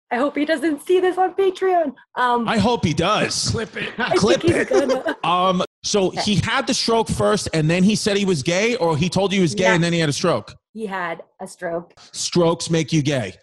I 0.09 0.17
hope 0.19 0.37
he 0.37 0.45
doesn't 0.45 0.87
see 0.87 1.01
this 1.01 1.19
on 1.19 1.35
Patreon. 1.35 1.95
Um 2.15 2.49
I 2.49 2.59
hope 2.59 2.85
he 2.85 2.95
does. 2.95 3.51
Clip 3.51 3.77
it. 3.77 3.91
I 3.99 4.17
Clip 4.17 4.45
it. 4.45 4.69
gonna. 4.69 5.17
Um 5.25 5.63
so 5.87 6.11
he 6.11 6.35
had 6.37 6.67
the 6.67 6.75
stroke 6.75 7.09
first 7.09 7.49
and 7.55 7.71
then 7.71 7.83
he 7.85 7.95
said 7.95 8.17
he 8.17 8.25
was 8.25 8.43
gay 8.43 8.75
or 8.77 8.97
he 8.97 9.09
told 9.09 9.33
you 9.33 9.39
he 9.39 9.43
was 9.43 9.55
gay 9.55 9.65
Yeah. 9.65 9.75
and 9.75 9.85
then 9.85 9.93
he 9.93 9.99
had 10.01 10.09
a 10.09 10.13
stroke. 10.13 10.55
He 10.73 10.85
had 10.87 11.23
a 11.41 11.47
stroke. 11.47 11.95
Strokes 12.13 12.69
make 12.71 12.93
you 12.93 13.03
gay. 13.03 13.35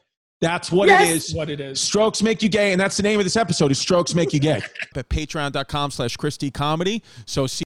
That's 0.42 0.70
what 0.74 0.90
Yes. 0.90 1.08
it 1.10 1.16
is. 1.16 1.34
What 1.34 1.50
it 1.50 1.62
is. 1.62 1.80
Strokes 1.80 2.22
make 2.22 2.44
you 2.44 2.50
gay, 2.50 2.74
and 2.74 2.82
that's 2.82 2.98
the 2.98 3.04
name 3.04 3.18
of 3.18 3.24
this 3.26 3.38
episode. 3.38 3.72
Is 3.72 3.80
Strokes 3.80 4.14
make 4.14 4.34
you 4.34 4.42
gay? 4.42 4.62
At 4.94 5.08
patreon.com 5.08 5.92
slash 5.92 6.18
ChrisDComedy. 6.18 7.02
So 7.26 7.48
see 7.48 7.62